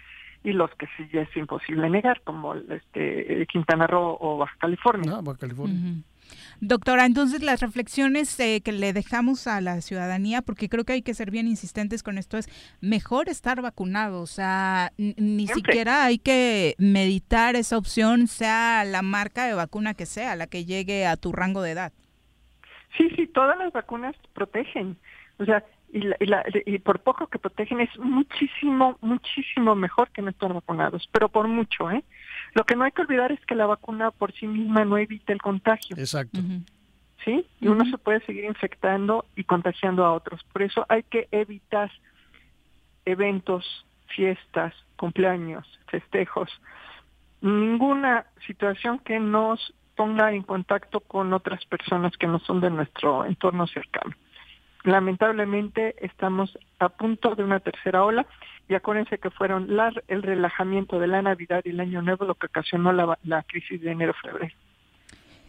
y 0.43 0.51
los 0.51 0.71
que 0.71 0.87
sí 0.97 1.07
es 1.11 1.29
imposible 1.37 1.89
negar, 1.91 2.21
como 2.23 2.55
este, 2.55 3.45
Quintana 3.51 3.85
Roo 3.85 4.17
o 4.19 4.37
Baja 4.37 4.55
California. 4.57 5.11
Ah, 5.15 5.21
Baja 5.21 5.37
California. 5.37 6.01
Doctora, 6.59 7.05
entonces 7.05 7.43
las 7.43 7.59
reflexiones 7.59 8.39
eh, 8.39 8.61
que 8.63 8.71
le 8.71 8.93
dejamos 8.93 9.45
a 9.45 9.61
la 9.61 9.79
ciudadanía, 9.81 10.41
porque 10.41 10.69
creo 10.69 10.85
que 10.85 10.93
hay 10.93 11.01
que 11.03 11.13
ser 11.13 11.29
bien 11.29 11.47
insistentes 11.47 12.01
con 12.01 12.17
esto, 12.17 12.39
es 12.39 12.49
mejor 12.81 13.29
estar 13.29 13.61
vacunado, 13.61 14.21
o 14.21 14.27
sea, 14.27 14.91
ni 14.97 15.45
siquiera 15.47 16.05
hay 16.05 16.17
que 16.17 16.73
meditar 16.79 17.55
esa 17.55 17.77
opción, 17.77 18.27
sea 18.27 18.85
la 18.85 19.03
marca 19.03 19.45
de 19.45 19.53
vacuna 19.53 19.93
que 19.93 20.07
sea, 20.07 20.35
la 20.35 20.47
que 20.47 20.65
llegue 20.65 21.05
a 21.05 21.15
tu 21.15 21.31
rango 21.31 21.61
de 21.61 21.71
edad. 21.71 21.93
Sí, 22.97 23.09
sí, 23.15 23.27
todas 23.27 23.57
las 23.57 23.71
vacunas 23.73 24.15
protegen, 24.33 24.97
o 25.37 25.45
sea, 25.45 25.63
y, 25.91 26.09
y, 26.65 26.79
por 26.79 26.99
poco 27.01 27.27
que 27.27 27.37
protegen 27.37 27.79
es 27.79 27.97
muchísimo, 27.99 28.97
muchísimo 29.01 29.75
mejor 29.75 30.09
que 30.09 30.23
no 30.23 30.31
estar 30.31 30.51
vacunados, 30.51 31.07
pero 31.11 31.29
por 31.29 31.47
mucho, 31.47 31.91
¿eh? 31.91 32.03
Lo 32.55 32.63
que 32.65 32.75
no 32.75 32.83
hay 32.83 32.91
que 32.91 33.03
olvidar 33.03 33.31
es 33.31 33.43
que 33.45 33.55
la 33.55 33.67
vacuna 33.67 34.09
por 34.09 34.33
sí 34.33 34.47
misma 34.47 34.85
no 34.85 34.97
evita 34.97 35.33
el 35.33 35.41
contagio. 35.41 35.95
Exacto. 35.97 36.39
¿Sí? 37.23 37.45
Y 37.61 37.67
uno 37.67 37.85
se 37.85 37.97
puede 37.97 38.19
seguir 38.25 38.43
infectando 38.43 39.25
y 39.35 39.43
contagiando 39.43 40.03
a 40.03 40.13
otros. 40.13 40.43
Por 40.51 40.61
eso 40.63 40.85
hay 40.89 41.03
que 41.03 41.27
evitar 41.31 41.91
eventos, 43.05 43.85
fiestas, 44.07 44.73
cumpleaños, 44.97 45.65
festejos, 45.87 46.49
ninguna 47.41 48.25
situación 48.47 48.99
que 48.99 49.19
nos 49.19 49.73
ponga 49.95 50.31
en 50.31 50.43
contacto 50.43 50.99
con 50.99 51.33
otras 51.33 51.65
personas 51.65 52.15
que 52.17 52.27
no 52.27 52.39
son 52.39 52.61
de 52.61 52.69
nuestro 52.69 53.25
entorno 53.25 53.67
cercano. 53.67 54.15
Lamentablemente 54.83 55.95
estamos 56.05 56.57
a 56.79 56.89
punto 56.89 57.35
de 57.35 57.43
una 57.43 57.59
tercera 57.59 58.03
ola 58.03 58.25
y 58.67 58.75
acuérdense 58.75 59.17
que 59.17 59.29
fueron 59.29 59.69
el 60.07 60.23
relajamiento 60.23 60.99
de 60.99 61.07
la 61.07 61.21
Navidad 61.21 61.61
y 61.63 61.69
el 61.69 61.79
Año 61.79 62.01
Nuevo 62.01 62.25
lo 62.25 62.35
que 62.35 62.47
ocasionó 62.47 62.91
la, 62.91 63.17
la 63.23 63.43
crisis 63.43 63.81
de 63.81 63.91
enero-febrero. 63.91 64.53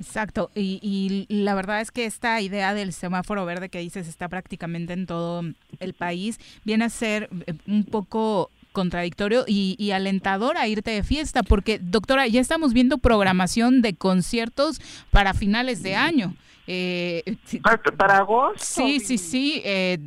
Exacto, 0.01 0.51
y, 0.57 0.81
y, 0.83 1.43
la 1.43 1.55
verdad 1.55 1.81
es 1.81 1.93
que 1.93 2.05
esta 2.05 2.41
idea 2.41 2.75
del 2.75 2.93
semáforo 2.93 3.47
verde 3.47 3.69
que 3.69 3.79
dices 3.79 4.09
está 4.09 4.29
prácticamente 4.29 4.93
en 4.93 5.07
todo 5.07 5.43
el 5.79 5.95
país 5.95 6.41
viene 6.65 6.87
a 6.87 6.89
ser 6.89 7.29
eh, 7.47 7.55
un 7.69 7.85
poco 7.85 8.51
contradictorio 8.75 9.47
y, 9.49 9.77
y, 9.79 9.93
alentador 9.93 10.59
a 10.59 10.69
irte 10.69 10.91
de 10.91 11.03
fiesta, 11.03 11.43
porque 11.43 11.79
doctora, 11.79 12.27
ya 12.27 12.43
estamos 12.43 12.75
viendo 12.75 12.99
programación 12.99 13.81
de 13.81 13.95
conciertos 13.95 14.83
para 15.11 15.33
finales 15.33 15.83
de 15.83 15.95
año. 15.95 16.35
Eh, 16.67 17.23
¿Para 17.97 18.19
agosto? 18.19 18.65
Sí, 18.65 19.01
sí, 19.01 19.19
sí. 19.19 19.63
Eh, 19.65 19.99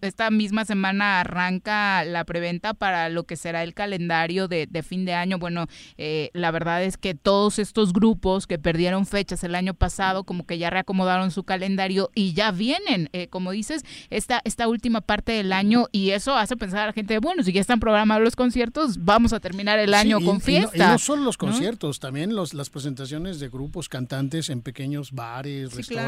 esta 0.00 0.30
misma 0.30 0.64
semana 0.64 1.20
arranca 1.20 2.04
la 2.04 2.24
preventa 2.24 2.74
para 2.74 3.08
lo 3.08 3.24
que 3.24 3.36
será 3.36 3.62
el 3.62 3.74
calendario 3.74 4.48
de, 4.48 4.66
fin 4.86 5.04
de 5.04 5.14
año. 5.14 5.38
Bueno, 5.38 5.66
eh, 5.98 6.30
la 6.32 6.50
verdad 6.50 6.82
es 6.82 6.96
que 6.96 7.14
todos 7.14 7.58
estos 7.58 7.92
grupos 7.92 8.46
que 8.46 8.58
perdieron 8.58 9.06
fechas 9.06 9.44
el 9.44 9.54
año 9.54 9.74
pasado, 9.74 10.24
como 10.24 10.46
que 10.46 10.58
ya 10.58 10.70
reacomodaron 10.70 11.30
su 11.30 11.44
calendario 11.44 12.10
y 12.14 12.32
ya 12.32 12.50
vienen, 12.50 13.08
eh, 13.12 13.28
como 13.28 13.50
dices, 13.50 13.84
esta, 14.10 14.40
esta 14.44 14.68
última 14.68 15.00
parte 15.00 15.32
del 15.32 15.52
año 15.52 15.86
y 15.92 16.10
eso 16.10 16.36
hace 16.36 16.56
pensar 16.56 16.80
a 16.80 16.86
la 16.86 16.92
gente, 16.92 17.18
bueno, 17.18 17.42
si 17.42 17.52
ya 17.52 17.60
están 17.60 17.80
programados 17.80 18.22
los 18.22 18.36
conciertos, 18.36 19.04
vamos 19.04 19.32
a 19.32 19.40
terminar 19.40 19.78
el 19.78 19.94
año 19.94 20.20
con 20.20 20.40
fiesta. 20.40 20.76
Y 20.76 20.80
no, 20.80 20.98
solo 20.98 21.22
los 21.22 21.36
conciertos, 21.36 22.00
también 22.00 22.34
los, 22.34 22.54
las 22.54 22.70
presentaciones 22.70 23.40
de 23.40 23.48
grupos 23.48 23.88
cantantes 23.88 24.50
en 24.50 24.62
pequeños 24.62 25.12
bares, 25.12 25.74
restaurantes 25.74 26.03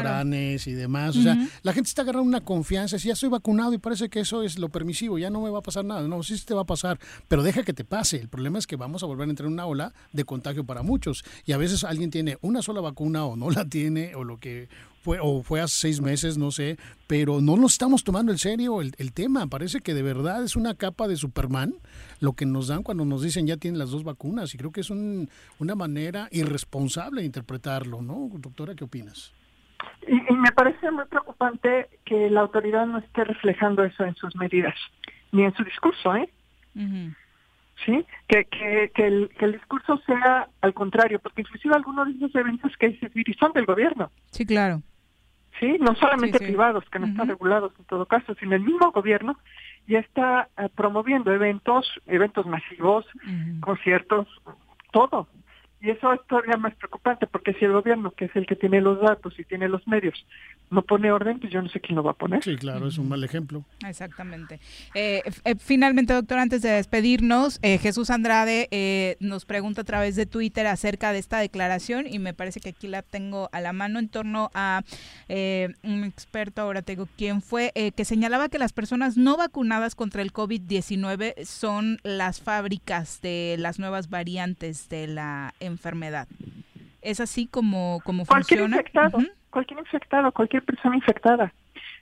y 0.65 0.71
demás. 0.71 1.15
O 1.15 1.21
sea, 1.21 1.37
la 1.63 1.73
gente 1.73 1.87
está 1.87 2.01
agarrando 2.01 2.27
una 2.27 2.41
confianza. 2.41 2.99
Si 2.99 3.07
ya 3.07 3.13
estoy 3.13 3.29
vacunado 3.29 3.73
y 3.73 3.77
parece 3.77 4.09
que 4.09 4.19
eso 4.19 4.43
es 4.43 4.57
lo 4.59 4.69
permisivo, 4.69 5.17
ya 5.17 5.29
no 5.29 5.41
me 5.41 5.49
va 5.49 5.59
a 5.59 5.61
pasar 5.61 5.85
nada. 5.85 6.07
No, 6.07 6.23
sí 6.23 6.39
te 6.45 6.53
va 6.53 6.61
a 6.61 6.65
pasar, 6.65 6.99
pero 7.27 7.43
deja 7.43 7.63
que 7.63 7.73
te 7.73 7.83
pase. 7.83 8.17
El 8.17 8.29
problema 8.29 8.59
es 8.59 8.67
que 8.67 8.75
vamos 8.75 9.03
a 9.03 9.05
volver 9.05 9.27
a 9.27 9.31
entrar 9.31 9.47
en 9.47 9.53
una 9.53 9.65
ola 9.65 9.93
de 10.13 10.23
contagio 10.23 10.65
para 10.65 10.83
muchos. 10.83 11.23
Y 11.45 11.51
a 11.51 11.57
veces 11.57 11.83
alguien 11.83 12.11
tiene 12.11 12.37
una 12.41 12.61
sola 12.61 12.81
vacuna 12.81 13.25
o 13.25 13.35
no 13.35 13.49
la 13.49 13.65
tiene 13.65 14.15
o 14.15 14.23
lo 14.23 14.39
que 14.39 14.69
fue, 15.01 15.19
o 15.21 15.41
fue 15.41 15.61
hace 15.61 15.79
seis 15.79 16.01
meses, 16.01 16.37
no 16.37 16.51
sé, 16.51 16.77
pero 17.07 17.39
no 17.39 17.55
nos 17.55 17.73
estamos 17.73 18.03
tomando 18.03 18.31
en 18.31 18.37
serio 18.37 18.81
el, 18.81 18.93
el, 18.97 19.13
tema. 19.13 19.47
Parece 19.47 19.79
que 19.79 19.93
de 19.93 20.01
verdad 20.01 20.43
es 20.43 20.55
una 20.55 20.75
capa 20.75 21.07
de 21.07 21.15
Superman 21.15 21.75
lo 22.19 22.33
que 22.33 22.45
nos 22.45 22.67
dan 22.67 22.83
cuando 22.83 23.05
nos 23.05 23.21
dicen 23.21 23.47
ya 23.47 23.57
tienen 23.57 23.79
las 23.79 23.91
dos 23.91 24.03
vacunas. 24.03 24.53
Y 24.53 24.57
creo 24.57 24.71
que 24.71 24.81
es 24.81 24.89
un, 24.89 25.29
una 25.59 25.75
manera 25.75 26.27
irresponsable 26.31 27.21
de 27.21 27.27
interpretarlo, 27.27 28.01
¿no? 28.01 28.29
Doctora, 28.33 28.75
¿qué 28.75 28.83
opinas? 28.83 29.31
Y, 30.07 30.33
me 30.33 30.51
parece 30.51 30.89
muy 30.91 31.05
preocupante 31.05 31.89
que 32.05 32.29
la 32.29 32.41
autoridad 32.41 32.85
no 32.85 32.99
esté 32.99 33.23
reflejando 33.23 33.83
eso 33.83 34.05
en 34.05 34.15
sus 34.15 34.35
medidas, 34.35 34.75
ni 35.31 35.43
en 35.43 35.53
su 35.53 35.63
discurso, 35.63 36.15
¿eh? 36.15 36.29
¿Sí? 37.85 38.05
Que, 38.27 38.45
que, 38.45 38.91
que, 38.93 39.07
el, 39.07 39.29
que 39.37 39.45
el 39.45 39.53
discurso 39.53 39.97
sea 40.05 40.47
al 40.61 40.73
contrario, 40.73 41.19
porque 41.19 41.41
inclusive 41.41 41.75
algunos 41.75 42.07
de 42.07 42.13
esos 42.13 42.35
eventos 42.35 42.75
que 42.77 42.89
dices, 42.89 43.11
son 43.39 43.51
del 43.53 43.65
gobierno. 43.65 44.11
Sí, 44.31 44.45
claro. 44.45 44.81
Sí, 45.59 45.77
no 45.79 45.95
solamente 45.95 46.37
privados, 46.39 46.85
que 46.91 46.99
no 46.99 47.07
están 47.07 47.29
regulados 47.29 47.73
en 47.79 47.85
todo 47.85 48.05
caso, 48.05 48.35
sino 48.39 48.55
el 48.55 48.61
mismo 48.61 48.91
gobierno 48.91 49.37
ya 49.87 49.99
está 49.99 50.49
eh, 50.57 50.69
promoviendo 50.75 51.33
eventos, 51.33 51.87
eventos 52.05 52.45
masivos, 52.45 53.05
conciertos, 53.61 54.27
todo. 54.91 55.27
Y 55.79 55.91
eso 55.91 56.11
es 56.11 56.19
todavía 56.27 56.57
más 56.57 56.73
preocupante, 56.75 57.27
porque 57.27 57.53
si 57.53 57.65
el 57.65 57.71
gobierno, 57.71 58.11
que 58.11 58.25
es 58.25 58.35
el 58.35 58.47
que 58.47 58.55
tiene 58.55 58.81
los 58.81 58.99
datos 58.99 59.37
y 59.39 59.43
tiene 59.43 59.69
los 59.69 59.87
medios, 59.87 60.25
no 60.69 60.81
pone 60.81 61.11
orden, 61.11 61.39
pues 61.39 61.53
yo 61.53 61.61
no 61.61 61.69
sé 61.69 61.79
quién 61.79 61.95
lo 61.95 62.03
va 62.03 62.11
a 62.11 62.15
poner. 62.15 62.43
Sí, 62.43 62.55
claro, 62.57 62.87
es 62.87 62.97
un 62.97 63.07
mal 63.07 63.23
ejemplo. 63.23 63.63
Exactamente. 63.87 64.59
Eh, 64.95 65.21
eh, 65.45 65.55
finalmente, 65.59 66.13
doctor, 66.13 66.39
antes 66.39 66.61
de 66.61 66.69
despedirnos, 66.69 67.59
eh, 67.61 67.77
Jesús 67.77 68.09
Andrade 68.09 69.17
nos 69.19 69.45
pregunta 69.45 69.81
a 69.81 69.83
través 69.83 70.15
de 70.15 70.25
Twitter 70.25 70.67
acerca 70.67 71.13
de 71.13 71.19
esta 71.19 71.39
declaración 71.39 72.05
y 72.07 72.19
me 72.19 72.33
parece 72.33 72.59
que 72.59 72.69
aquí 72.69 72.87
la 72.87 73.01
tengo 73.03 73.49
a 73.51 73.61
la 73.61 73.71
mano 73.71 73.99
en 73.99 74.09
torno 74.09 74.49
a 74.53 74.81
un 75.29 76.03
experto, 76.03 76.61
ahora 76.61 76.81
tengo 76.81 77.07
quién 77.17 77.41
fue, 77.41 77.71
que 77.95 78.05
señalaba 78.05 78.49
que 78.49 78.59
las 78.59 78.73
personas 78.73 79.15
no 79.15 79.37
vacunadas 79.37 79.95
contra 79.95 80.21
el 80.21 80.33
COVID-19 80.33 81.45
son 81.45 81.99
las 82.03 82.41
fábricas 82.41 83.21
de 83.21 83.55
las 83.59 83.79
nuevas 83.79 84.09
variantes 84.09 84.89
de 84.89 85.07
la 85.07 85.53
enfermedad. 85.67 86.27
¿Es 87.01 87.19
así 87.19 87.47
como, 87.47 88.01
como 88.03 88.25
cualquier 88.25 88.61
funciona? 88.61 88.77
Infectado, 88.77 89.19
Cualquier 89.49 89.79
infectado, 89.79 90.31
cualquier 90.31 90.63
persona 90.63 90.95
infectada. 90.95 91.53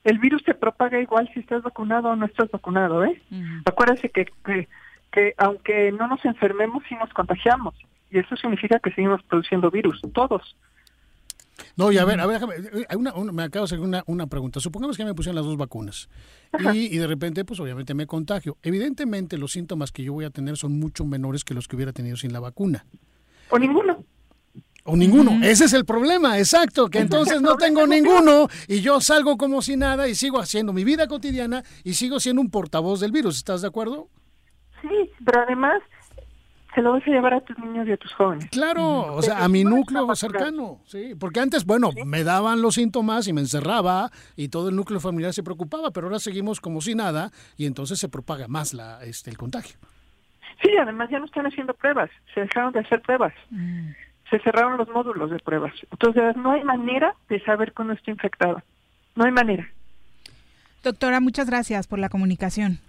El 0.04 0.20
virus 0.20 0.42
se 0.44 0.54
propaga 0.54 1.00
igual 1.00 1.30
si 1.34 1.40
estás 1.40 1.64
vacunado 1.64 2.10
o 2.10 2.16
no 2.16 2.26
estás 2.26 2.50
vacunado, 2.52 3.06
¿eh? 3.06 3.22
Acuérdense 3.66 4.10
que, 4.10 4.26
que, 4.44 4.68
que 5.12 5.34
aunque 5.38 5.92
no 5.92 6.08
nos 6.08 6.24
enfermemos, 6.26 6.84
sí 6.90 6.96
nos 6.96 7.12
contagiamos. 7.12 7.76
Y 8.12 8.20
eso 8.20 8.36
significa 8.36 8.80
que 8.80 8.92
seguimos 8.92 9.24
produciendo 9.24 9.72
virus, 9.72 10.02
todos. 10.14 10.56
No, 11.78 11.92
y 11.92 11.98
a 11.98 12.06
ver, 12.06 12.20
a 12.20 12.26
ver, 12.26 12.42
una, 12.98 13.14
me 13.32 13.44
acabo 13.44 13.66
de 13.66 13.76
hacer 13.76 13.80
una, 13.80 14.04
una 14.08 14.28
pregunta. 14.28 14.60
Supongamos 14.60 14.98
que 14.98 15.06
me 15.06 15.14
pusieron 15.14 15.36
las 15.36 15.46
dos 15.46 15.58
vacunas 15.58 16.10
y, 16.74 16.94
y, 16.94 16.98
de 16.98 17.08
repente, 17.08 17.46
pues 17.46 17.60
obviamente 17.60 17.94
me 17.94 18.06
contagio. 18.06 18.58
Evidentemente 18.64 19.38
los 19.38 19.54
síntomas 19.54 19.92
que 19.92 20.04
yo 20.04 20.14
voy 20.14 20.26
a 20.26 20.30
tener 20.30 20.58
son 20.58 20.78
mucho 20.80 21.06
menores 21.06 21.44
que 21.44 21.54
los 21.54 21.68
que 21.68 21.76
hubiera 21.76 21.94
tenido 21.94 22.18
sin 22.18 22.34
la 22.34 22.40
vacuna. 22.40 22.86
O 23.50 23.60
ninguno. 23.60 24.04
O 24.84 24.96
ninguno. 24.96 25.44
Ese 25.44 25.66
es 25.66 25.74
el 25.74 25.84
problema, 25.84 26.38
exacto, 26.38 26.90
que 26.90 27.00
entonces 27.00 27.42
no 27.42 27.56
tengo 27.56 27.88
ninguno 27.88 28.48
y 28.68 28.82
yo 28.82 29.02
salgo 29.02 29.36
como 29.36 29.64
si 29.64 29.78
nada 29.78 30.08
y 30.08 30.14
sigo 30.14 30.40
haciendo 30.40 30.74
mi 30.74 30.84
vida 30.84 31.08
cotidiana 31.08 31.64
y 31.84 31.96
sigo 31.96 32.20
siendo 32.20 32.42
un 32.42 32.52
portavoz 32.52 33.00
del 33.00 33.12
virus. 33.12 33.38
¿Estás 33.38 33.62
de 33.62 33.68
acuerdo? 33.68 34.10
Sí, 34.82 35.10
pero 35.26 35.42
además 35.42 35.82
se 36.76 36.82
lo 36.82 36.92
vas 36.92 37.02
a 37.08 37.10
llevar 37.10 37.34
a 37.34 37.42
tus 37.42 37.58
niños 37.58 37.88
y 37.88 37.94
a 37.94 37.98
tus 37.98 38.14
jóvenes. 38.14 38.48
Claro, 38.52 39.16
o 39.16 39.22
sea, 39.22 39.44
a 39.44 39.48
mi 39.48 39.64
núcleo 39.64 40.14
cercano, 40.14 40.82
sí, 40.86 41.16
porque 41.18 41.40
antes, 41.40 41.66
bueno, 41.66 41.90
me 42.06 42.24
daban 42.24 42.62
los 42.62 42.76
síntomas 42.76 43.28
y 43.28 43.34
me 43.34 43.42
encerraba 43.42 44.12
y 44.36 44.50
todo 44.50 44.70
el 44.70 44.76
núcleo 44.76 45.00
familiar 45.00 45.34
se 45.34 45.42
preocupaba, 45.42 45.92
pero 45.92 46.08
ahora 46.08 46.20
seguimos 46.20 46.60
como 46.60 46.82
si 46.82 46.94
nada 46.94 47.32
y 47.58 47.66
entonces 47.66 47.98
se 47.98 48.10
propaga 48.10 48.48
más 48.48 48.74
la, 48.74 49.04
este, 49.04 49.30
el 49.30 49.38
contagio. 49.38 49.78
Sí, 50.62 50.70
además 50.80 51.10
ya 51.10 51.20
no 51.20 51.26
están 51.26 51.46
haciendo 51.46 51.74
pruebas, 51.74 52.10
se 52.34 52.42
dejaron 52.42 52.74
de 52.74 52.80
hacer 52.80 53.02
pruebas. 53.02 53.34
Se 54.30 54.40
cerraron 54.40 54.78
los 54.78 54.90
módulos 54.90 55.30
de 55.30 55.40
pruebas. 55.40 55.74
Entonces 55.92 56.36
no 56.36 56.52
hay 56.52 56.64
manera 56.64 57.14
de 57.30 57.40
saber 57.42 57.74
cuándo 57.74 57.94
está 57.94 58.12
infectado. 58.12 58.62
no 59.16 59.26
hay 59.26 59.32
manera. 59.32 59.70
Doctora, 60.84 61.20
muchas 61.20 61.48
gracias 61.50 61.88
por 61.88 62.00
la 62.00 62.10
comunicación. 62.10 62.80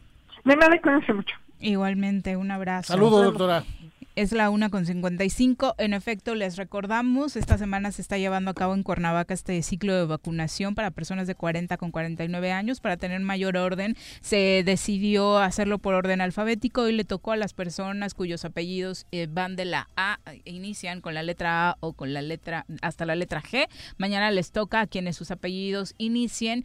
De 0.45 0.57
nada, 0.57 0.79
cuídense 0.81 1.13
mucho. 1.13 1.37
Igualmente, 1.61 2.37
un 2.37 2.51
abrazo. 2.51 2.93
Saludos, 2.93 3.25
doctora. 3.25 3.65
Es 4.17 4.33
la 4.33 4.49
una 4.49 4.71
con 4.71 4.87
55. 4.87 5.75
En 5.77 5.93
efecto, 5.93 6.35
les 6.35 6.57
recordamos, 6.57 7.37
esta 7.37 7.59
semana 7.59 7.93
se 7.93 8.01
está 8.01 8.17
llevando 8.17 8.51
a 8.51 8.55
cabo 8.55 8.73
en 8.73 8.83
Cuernavaca 8.83 9.35
este 9.35 9.63
ciclo 9.63 9.95
de 9.95 10.07
vacunación 10.07 10.75
para 10.75 10.91
personas 10.91 11.27
de 11.27 11.35
40 11.35 11.77
con 11.77 11.91
49 11.91 12.51
años. 12.51 12.81
Para 12.81 12.97
tener 12.97 13.21
mayor 13.21 13.59
orden, 13.59 13.95
se 14.23 14.63
decidió 14.65 15.37
hacerlo 15.37 15.79
por 15.81 15.93
orden 15.93 16.23
alfabético 16.23 16.89
y 16.89 16.95
le 16.95 17.05
tocó 17.05 17.33
a 17.33 17.37
las 17.37 17.53
personas 17.53 18.15
cuyos 18.15 18.47
apellidos 18.47 19.05
eh, 19.13 19.29
van 19.31 19.55
de 19.55 19.67
la 19.67 19.91
A, 19.97 20.19
inician 20.47 21.03
con 21.03 21.13
la 21.13 21.23
letra 21.23 21.69
A 21.69 21.77
o 21.81 21.93
con 21.93 22.15
la 22.15 22.23
letra 22.23 22.65
hasta 22.81 23.05
la 23.05 23.17
letra 23.17 23.43
G. 23.43 23.69
Mañana 23.99 24.31
les 24.31 24.51
toca 24.51 24.81
a 24.81 24.87
quienes 24.87 25.17
sus 25.17 25.31
apellidos 25.31 25.95
inicien 25.99 26.65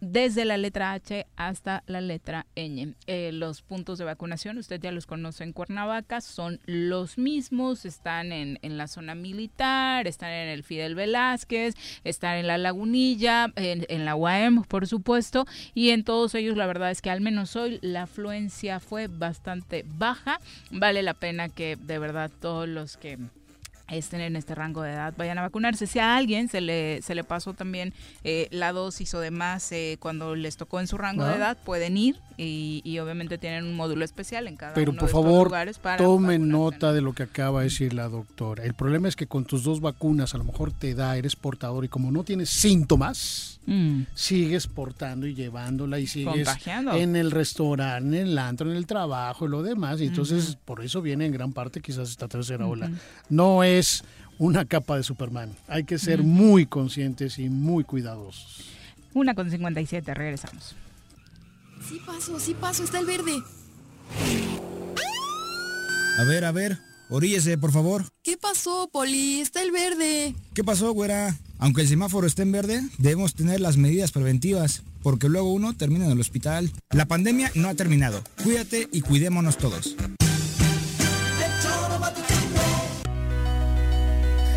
desde 0.00 0.44
la 0.44 0.56
letra 0.56 0.92
H 0.92 1.26
hasta 1.36 1.82
la 1.86 2.00
letra 2.00 2.46
Ñ. 2.56 2.94
Eh, 3.06 3.30
los 3.32 3.62
puntos 3.62 3.98
de 3.98 4.04
vacunación, 4.04 4.58
usted 4.58 4.80
ya 4.80 4.92
los 4.92 5.06
conoce 5.06 5.44
en 5.44 5.52
Cuernavaca, 5.52 6.20
son 6.20 6.60
los 6.66 7.18
mismos, 7.18 7.84
están 7.84 8.32
en, 8.32 8.58
la 8.62 8.88
zona 8.88 9.14
militar, 9.14 10.06
están 10.06 10.30
en 10.30 10.48
el 10.48 10.62
Fidel 10.62 10.94
Velázquez, 10.94 11.74
están 12.04 12.36
en 12.36 12.46
la 12.46 12.58
Lagunilla, 12.58 13.52
en, 13.56 14.04
la 14.04 14.16
UAM, 14.16 14.64
por 14.64 14.86
supuesto, 14.86 15.46
y 15.74 15.90
en 15.90 16.04
todos 16.04 16.34
ellos 16.34 16.56
la 16.56 16.66
verdad 16.66 16.90
es 16.90 17.00
que 17.00 17.10
al 17.10 17.20
menos 17.20 17.56
hoy 17.56 17.78
la 17.82 18.02
afluencia 18.02 18.80
fue 18.80 19.06
bastante 19.08 19.84
baja. 19.86 20.40
Vale 20.70 21.02
la 21.02 21.14
pena 21.14 21.48
que 21.48 21.76
de 21.76 21.98
verdad 21.98 22.30
todos 22.40 22.68
los 22.68 22.96
que 22.96 23.18
estén 23.98 24.20
en 24.20 24.36
este 24.36 24.54
rango 24.54 24.82
de 24.82 24.92
edad, 24.92 25.14
vayan 25.16 25.38
a 25.38 25.42
vacunarse. 25.42 25.86
Si 25.86 25.98
a 25.98 26.16
alguien 26.16 26.48
se 26.48 26.60
le, 26.60 27.02
se 27.02 27.14
le 27.14 27.24
pasó 27.24 27.54
también 27.54 27.92
eh, 28.22 28.48
la 28.50 28.72
dosis 28.72 29.14
o 29.14 29.20
demás 29.20 29.70
eh, 29.72 29.96
cuando 30.00 30.34
les 30.34 30.56
tocó 30.56 30.80
en 30.80 30.86
su 30.86 30.98
rango 30.98 31.24
de 31.24 31.36
edad, 31.36 31.56
pueden 31.64 31.96
ir 31.96 32.16
y, 32.36 32.98
obviamente 32.98 33.38
tienen 33.38 33.64
un 33.64 33.76
módulo 33.76 34.04
especial 34.04 34.48
en 34.48 34.56
cada 34.56 34.74
Pero 34.74 34.90
uno 34.90 35.00
por 35.00 35.08
de 35.08 35.12
favor, 35.12 35.46
lugares 35.46 35.78
para 35.78 36.02
tomen 36.02 36.48
nota 36.48 36.92
de 36.92 37.00
lo 37.00 37.12
que 37.12 37.22
acaba 37.22 37.60
de 37.60 37.64
decir 37.64 37.94
la 37.94 38.08
doctora. 38.08 38.64
El 38.64 38.74
problema 38.74 39.08
es 39.08 39.16
que 39.16 39.26
con 39.26 39.44
tus 39.44 39.62
dos 39.62 39.80
vacunas 39.80 40.34
a 40.34 40.38
lo 40.38 40.44
mejor 40.44 40.72
te 40.72 40.94
da, 40.94 41.16
eres 41.16 41.36
portador 41.36 41.84
y 41.84 41.88
como 41.88 42.10
no 42.10 42.24
tienes 42.24 42.50
síntomas, 42.50 43.60
mm. 43.66 44.02
sigues 44.14 44.66
portando 44.66 45.26
y 45.26 45.34
llevándola 45.34 45.98
y 45.98 46.06
sigues 46.06 46.48
en 46.66 47.16
el 47.16 47.30
restaurante, 47.30 48.20
en 48.20 48.28
el 48.28 48.38
antro, 48.38 48.70
en 48.70 48.76
el 48.76 48.86
trabajo 48.86 49.46
y 49.46 49.48
lo 49.48 49.62
demás. 49.62 50.00
Y 50.00 50.06
entonces 50.06 50.56
por 50.64 50.82
eso 50.84 51.02
viene 51.02 51.26
en 51.26 51.32
gran 51.32 51.52
parte 51.52 51.80
quizás 51.80 52.10
esta 52.10 52.28
tercera 52.28 52.66
ola. 52.66 52.90
No 53.28 53.62
es 53.62 53.83
una 54.38 54.64
capa 54.64 54.96
de 54.96 55.02
Superman. 55.02 55.54
Hay 55.68 55.84
que 55.84 55.98
ser 55.98 56.22
muy 56.22 56.66
conscientes 56.66 57.38
y 57.38 57.48
muy 57.48 57.84
cuidadosos. 57.84 58.64
Una 59.12 59.34
con 59.34 59.50
57, 59.50 60.12
regresamos. 60.14 60.74
Sí 61.88 62.00
paso, 62.04 62.40
sí 62.40 62.54
paso, 62.54 62.82
está 62.84 62.98
el 62.98 63.06
verde. 63.06 63.42
A 66.18 66.24
ver, 66.24 66.44
a 66.44 66.52
ver, 66.52 66.78
oríllese, 67.10 67.58
por 67.58 67.72
favor. 67.72 68.06
¿Qué 68.22 68.36
pasó, 68.36 68.88
Poli? 68.92 69.40
Está 69.40 69.62
el 69.62 69.70
verde. 69.70 70.34
¿Qué 70.54 70.64
pasó, 70.64 70.92
güera? 70.92 71.36
Aunque 71.58 71.82
el 71.82 71.88
semáforo 71.88 72.26
esté 72.26 72.42
en 72.42 72.52
verde, 72.52 72.82
debemos 72.98 73.34
tener 73.34 73.60
las 73.60 73.76
medidas 73.76 74.12
preventivas, 74.12 74.82
porque 75.02 75.28
luego 75.28 75.52
uno 75.52 75.74
termina 75.74 76.06
en 76.06 76.12
el 76.12 76.20
hospital. 76.20 76.70
La 76.90 77.06
pandemia 77.06 77.50
no 77.54 77.68
ha 77.68 77.74
terminado. 77.74 78.22
Cuídate 78.42 78.88
y 78.92 79.00
cuidémonos 79.00 79.58
todos. 79.58 79.96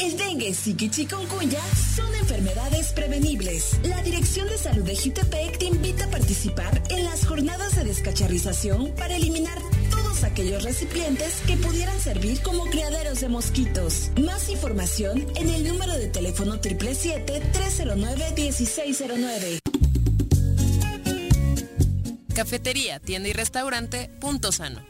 El 0.00 0.16
dengue, 0.16 0.56
y 0.64 0.88
chikungunya 0.88 1.60
son 1.94 2.14
enfermedades 2.14 2.92
prevenibles. 2.92 3.78
La 3.84 4.02
Dirección 4.02 4.48
de 4.48 4.56
Salud 4.56 4.82
de 4.82 4.96
Jutepec 4.96 5.58
te 5.58 5.66
invita 5.66 6.06
a 6.06 6.10
participar 6.10 6.82
en 6.88 7.04
las 7.04 7.26
jornadas 7.26 7.76
de 7.76 7.84
descacharrización 7.84 8.94
para 8.96 9.16
eliminar 9.16 9.58
todos 9.90 10.24
aquellos 10.24 10.62
recipientes 10.62 11.42
que 11.46 11.58
pudieran 11.58 12.00
servir 12.00 12.40
como 12.40 12.64
criaderos 12.64 13.20
de 13.20 13.28
mosquitos. 13.28 14.10
Más 14.18 14.48
información 14.48 15.26
en 15.36 15.50
el 15.50 15.68
número 15.68 15.92
de 15.92 16.08
teléfono 16.08 16.58
777-309-1609. 16.62 19.58
Cafetería, 22.34 23.00
tienda 23.00 23.28
y 23.28 23.34
restaurante 23.34 24.08
Punto 24.18 24.50
Sano. 24.50 24.89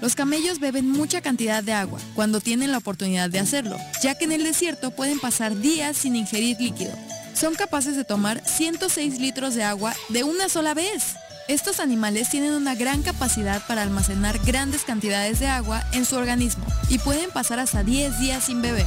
Los 0.00 0.14
camellos 0.14 0.60
beben 0.60 0.90
mucha 0.90 1.20
cantidad 1.20 1.62
de 1.62 1.72
agua 1.72 2.00
cuando 2.14 2.40
tienen 2.40 2.72
la 2.72 2.78
oportunidad 2.78 3.28
de 3.28 3.38
hacerlo, 3.38 3.76
ya 4.02 4.16
que 4.16 4.24
en 4.24 4.32
el 4.32 4.44
desierto 4.44 4.90
pueden 4.90 5.20
pasar 5.20 5.56
días 5.56 5.96
sin 5.96 6.16
ingerir 6.16 6.56
líquido. 6.58 6.92
Son 7.34 7.54
capaces 7.54 7.96
de 7.96 8.04
tomar 8.04 8.42
106 8.44 9.20
litros 9.20 9.54
de 9.54 9.62
agua 9.62 9.94
de 10.08 10.24
una 10.24 10.48
sola 10.48 10.74
vez. 10.74 11.16
Estos 11.48 11.80
animales 11.80 12.30
tienen 12.30 12.52
una 12.52 12.74
gran 12.74 13.02
capacidad 13.02 13.66
para 13.66 13.82
almacenar 13.82 14.38
grandes 14.38 14.84
cantidades 14.84 15.40
de 15.40 15.48
agua 15.48 15.84
en 15.92 16.04
su 16.04 16.16
organismo 16.16 16.64
y 16.88 16.98
pueden 16.98 17.30
pasar 17.30 17.58
hasta 17.58 17.82
10 17.82 18.20
días 18.20 18.44
sin 18.44 18.62
beber. 18.62 18.86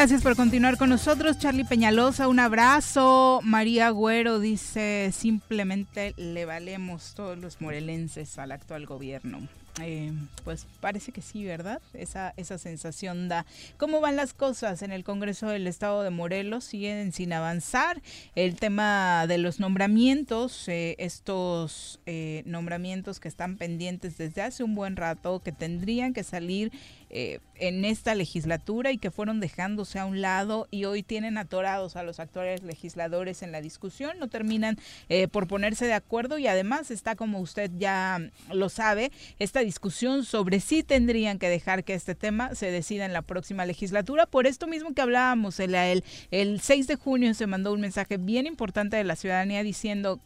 Gracias 0.00 0.22
por 0.22 0.34
continuar 0.34 0.78
con 0.78 0.88
nosotros, 0.88 1.38
Charlie 1.38 1.66
Peñalosa. 1.66 2.26
Un 2.26 2.38
abrazo. 2.38 3.40
María 3.42 3.88
Agüero 3.88 4.40
dice: 4.40 5.10
simplemente 5.12 6.14
le 6.16 6.46
valemos 6.46 7.12
todos 7.14 7.36
los 7.36 7.60
morelenses 7.60 8.38
al 8.38 8.52
actual 8.52 8.86
gobierno. 8.86 9.46
Eh, 9.82 10.12
pues 10.42 10.66
parece 10.80 11.12
que 11.12 11.20
sí, 11.20 11.44
¿verdad? 11.44 11.80
Esa, 11.92 12.32
esa 12.38 12.56
sensación 12.56 13.28
da. 13.28 13.44
¿Cómo 13.76 14.00
van 14.00 14.16
las 14.16 14.32
cosas 14.32 14.80
en 14.82 14.90
el 14.90 15.04
Congreso 15.04 15.48
del 15.48 15.66
Estado 15.66 16.02
de 16.02 16.10
Morelos? 16.10 16.64
Siguen 16.64 17.12
sin 17.12 17.34
avanzar. 17.34 18.00
El 18.34 18.56
tema 18.56 19.26
de 19.28 19.36
los 19.36 19.60
nombramientos, 19.60 20.66
eh, 20.68 20.96
estos 20.98 22.00
eh, 22.06 22.42
nombramientos 22.46 23.20
que 23.20 23.28
están 23.28 23.58
pendientes 23.58 24.16
desde 24.16 24.40
hace 24.40 24.64
un 24.64 24.74
buen 24.74 24.96
rato, 24.96 25.40
que 25.40 25.52
tendrían 25.52 26.14
que 26.14 26.24
salir 26.24 26.72
eh, 27.10 27.40
en 27.56 27.84
esta 27.84 28.14
legislatura 28.14 28.92
y 28.92 28.98
que 28.98 29.10
fueron 29.10 29.40
dejándose 29.40 29.98
a 29.98 30.06
un 30.06 30.20
lado 30.20 30.68
y 30.70 30.84
hoy 30.84 31.02
tienen 31.02 31.38
atorados 31.38 31.96
a 31.96 32.02
los 32.02 32.20
actuales 32.20 32.62
legisladores 32.62 33.42
en 33.42 33.52
la 33.52 33.60
discusión, 33.60 34.18
no 34.18 34.28
terminan 34.28 34.78
eh, 35.08 35.28
por 35.28 35.46
ponerse 35.46 35.86
de 35.86 35.92
acuerdo 35.92 36.38
y 36.38 36.46
además 36.46 36.90
está, 36.90 37.16
como 37.16 37.40
usted 37.40 37.70
ya 37.78 38.20
lo 38.52 38.68
sabe, 38.68 39.12
esta 39.38 39.60
discusión 39.60 40.24
sobre 40.24 40.60
si 40.60 40.82
tendrían 40.82 41.38
que 41.38 41.48
dejar 41.48 41.84
que 41.84 41.94
este 41.94 42.14
tema 42.14 42.54
se 42.54 42.70
decida 42.70 43.04
en 43.04 43.12
la 43.12 43.22
próxima 43.22 43.66
legislatura. 43.66 44.26
Por 44.26 44.46
esto 44.46 44.66
mismo 44.66 44.94
que 44.94 45.02
hablábamos, 45.02 45.60
el, 45.60 45.74
el, 45.74 46.04
el 46.30 46.60
6 46.60 46.86
de 46.86 46.96
junio 46.96 47.34
se 47.34 47.46
mandó 47.46 47.72
un 47.72 47.80
mensaje 47.80 48.16
bien 48.16 48.46
importante 48.46 48.96
de 48.96 49.04
la 49.04 49.16
ciudadanía 49.16 49.62
diciendo 49.62 50.20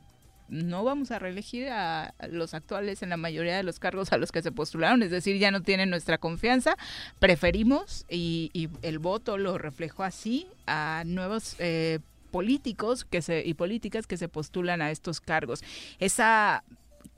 no 0.49 0.85
vamos 0.85 1.11
a 1.11 1.19
reelegir 1.19 1.69
a 1.69 2.15
los 2.31 2.55
actuales 2.55 3.03
en 3.03 3.11
la 3.11 3.17
mayoría 3.17 3.57
de 3.57 3.63
los 3.63 3.79
cargos 3.79 4.13
a 4.13 4.19
los 4.19 4.33
que 4.33 4.43
se 4.43 4.53
postularon, 4.53 5.03
es 5.03 5.11
decir, 5.11 5.39
ya 5.39 5.51
no 5.51 5.63
tienen 5.63 5.91
nuestra 5.91 6.19
confianza, 6.19 6.77
preferimos 7.19 8.05
y, 8.09 8.51
y 8.53 8.69
el 8.83 8.99
voto 8.99 9.39
lo 9.39 9.59
reflejó 9.59 10.03
así 10.03 10.47
a 10.67 11.03
nuevos 11.07 11.57
eh, 11.59 12.01
políticos 12.31 13.05
que 13.05 13.23
se, 13.23 13.47
y 13.47 13.55
políticas 13.55 14.07
que 14.07 14.17
se 14.17 14.29
postulan 14.29 14.83
a 14.83 14.91
estos 14.91 15.21
cargos. 15.21 15.63
Esa 15.99 16.65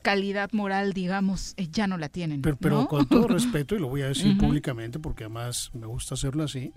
calidad 0.02 0.52
moral, 0.52 0.92
digamos, 0.92 1.54
eh, 1.56 1.68
ya 1.72 1.86
no 1.86 1.98
la 1.98 2.08
tienen. 2.08 2.42
Pero, 2.42 2.56
pero 2.56 2.80
¿no? 2.82 2.88
con 2.88 3.06
todo 3.06 3.26
respeto, 3.28 3.74
y 3.74 3.78
lo 3.78 3.88
voy 3.88 4.02
a 4.02 4.08
decir 4.08 4.36
públicamente 4.36 4.98
porque 4.98 5.24
además 5.24 5.70
me 5.74 5.86
gusta 5.86 6.14
hacerlo 6.14 6.44
así, 6.44 6.72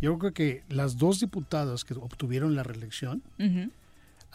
yo 0.00 0.18
creo 0.18 0.32
que 0.32 0.62
las 0.68 0.98
dos 0.98 1.20
diputadas 1.20 1.84
que 1.84 1.94
obtuvieron 1.94 2.54
la 2.54 2.62
reelección. 2.62 3.22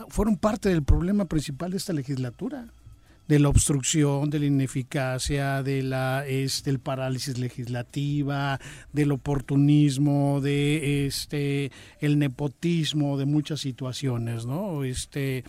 Fueron 0.08 0.38
parte 0.38 0.70
del 0.70 0.84
problema 0.84 1.26
principal 1.26 1.72
de 1.72 1.78
esta 1.78 1.94
legislatura 1.94 2.68
de 3.30 3.38
la 3.38 3.50
obstrucción, 3.50 4.32
de 4.32 4.40
la 4.40 4.46
ineficacia, 4.48 5.62
de 5.62 5.84
la 5.84 6.26
este, 6.26 6.72
el 6.72 6.80
parálisis 6.80 7.38
legislativa, 7.38 8.60
del 8.92 9.12
oportunismo, 9.12 10.42
de 10.42 11.06
este 11.06 11.72
el 12.00 12.18
nepotismo, 12.18 13.20
de 13.20 13.28
muchas 13.28 13.60
situaciones, 13.60 14.48
¿no? 14.48 14.84
Este 14.84 15.44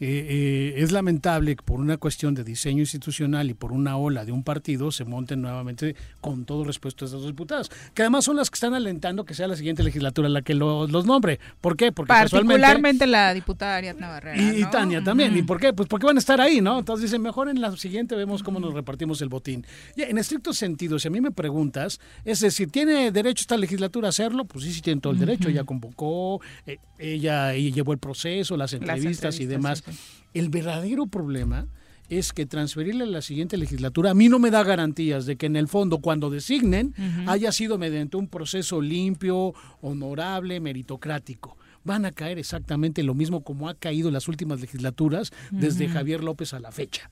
eh, 0.00 0.26
eh, 0.28 0.74
es 0.82 0.92
lamentable 0.92 1.56
que 1.56 1.62
por 1.62 1.80
una 1.80 1.96
cuestión 1.96 2.34
de 2.34 2.44
diseño 2.44 2.80
institucional 2.80 3.48
y 3.50 3.54
por 3.54 3.72
una 3.72 3.96
ola 3.96 4.24
de 4.24 4.32
un 4.32 4.42
partido 4.44 4.90
se 4.90 5.04
monten 5.04 5.40
nuevamente 5.42 5.96
con 6.20 6.44
todo 6.44 6.64
respeto 6.64 7.04
a 7.04 7.06
estas 7.06 7.10
dos 7.12 7.26
diputadas, 7.26 7.70
que 7.94 8.02
además 8.02 8.24
son 8.24 8.36
las 8.36 8.50
que 8.50 8.56
están 8.56 8.74
alentando 8.74 9.24
que 9.24 9.34
sea 9.34 9.48
la 9.48 9.56
siguiente 9.56 9.82
legislatura 9.82 10.28
la 10.28 10.42
que 10.42 10.54
lo- 10.54 10.86
los 10.86 11.06
nombre. 11.06 11.40
¿Por 11.60 11.76
qué? 11.76 11.92
Porque 11.92 12.08
Particularmente 12.08 13.06
la 13.06 13.32
diputada 13.34 13.76
Ariadna 13.76 14.08
Barrera. 14.08 14.42
y. 14.42 14.64
Tania 14.70 15.02
también. 15.02 15.36
¿Y 15.36 15.42
por 15.42 15.58
qué? 15.60 15.72
Pues 15.72 15.88
porque 15.88 16.06
van 16.06 16.16
a 16.16 16.18
estar 16.18 16.40
ahí, 16.40 16.60
¿no? 16.60 16.78
Entonces 16.78 17.04
dicen, 17.10 17.22
mejor 17.22 17.48
en 17.48 17.60
la 17.60 17.74
siguiente 17.76 18.14
vemos 18.16 18.42
cómo 18.42 18.60
nos 18.60 18.74
repartimos 18.74 19.22
el 19.22 19.28
botín. 19.28 19.64
Y 19.96 20.02
en 20.02 20.18
estricto 20.18 20.52
sentido, 20.52 20.98
si 20.98 21.08
a 21.08 21.10
mí 21.10 21.20
me 21.20 21.30
preguntas, 21.30 22.00
es 22.24 22.40
decir, 22.40 22.70
¿tiene 22.70 23.10
derecho 23.12 23.42
esta 23.42 23.56
legislatura 23.56 24.08
a 24.08 24.10
hacerlo? 24.10 24.44
Pues 24.44 24.64
sí, 24.64 24.72
sí 24.72 24.82
tiene 24.82 25.00
todo 25.00 25.12
el 25.12 25.18
derecho. 25.18 25.48
Ella 25.48 25.64
convocó, 25.64 26.40
eh, 26.66 26.78
ella, 26.98 27.54
ella 27.54 27.74
llevó 27.74 27.92
el 27.92 27.98
proceso, 27.98 28.56
las 28.56 28.72
entrevistas, 28.72 29.38
y 29.38 29.44
entrevistas, 29.44 29.48
demás. 29.48 29.78
sí. 29.85 29.85
El 30.34 30.48
verdadero 30.48 31.06
problema 31.06 31.66
es 32.08 32.32
que 32.32 32.46
transferirle 32.46 33.04
a 33.04 33.08
la 33.08 33.22
siguiente 33.22 33.56
legislatura 33.56 34.10
a 34.10 34.14
mí 34.14 34.28
no 34.28 34.38
me 34.38 34.50
da 34.50 34.62
garantías 34.62 35.26
de 35.26 35.36
que 35.36 35.46
en 35.46 35.56
el 35.56 35.66
fondo 35.68 35.98
cuando 35.98 36.30
designen 36.30 36.94
haya 37.26 37.50
sido 37.52 37.78
mediante 37.78 38.16
un 38.16 38.28
proceso 38.28 38.80
limpio, 38.80 39.54
honorable, 39.80 40.60
meritocrático. 40.60 41.56
Van 41.84 42.04
a 42.04 42.12
caer 42.12 42.38
exactamente 42.38 43.02
lo 43.02 43.14
mismo 43.14 43.42
como 43.42 43.68
ha 43.68 43.74
caído 43.74 44.08
en 44.08 44.14
las 44.14 44.28
últimas 44.28 44.60
legislaturas 44.60 45.32
desde. 45.50 45.88
Javier 45.88 46.22
López 46.22 46.52
a 46.52 46.60
la 46.60 46.72
fecha. 46.72 47.10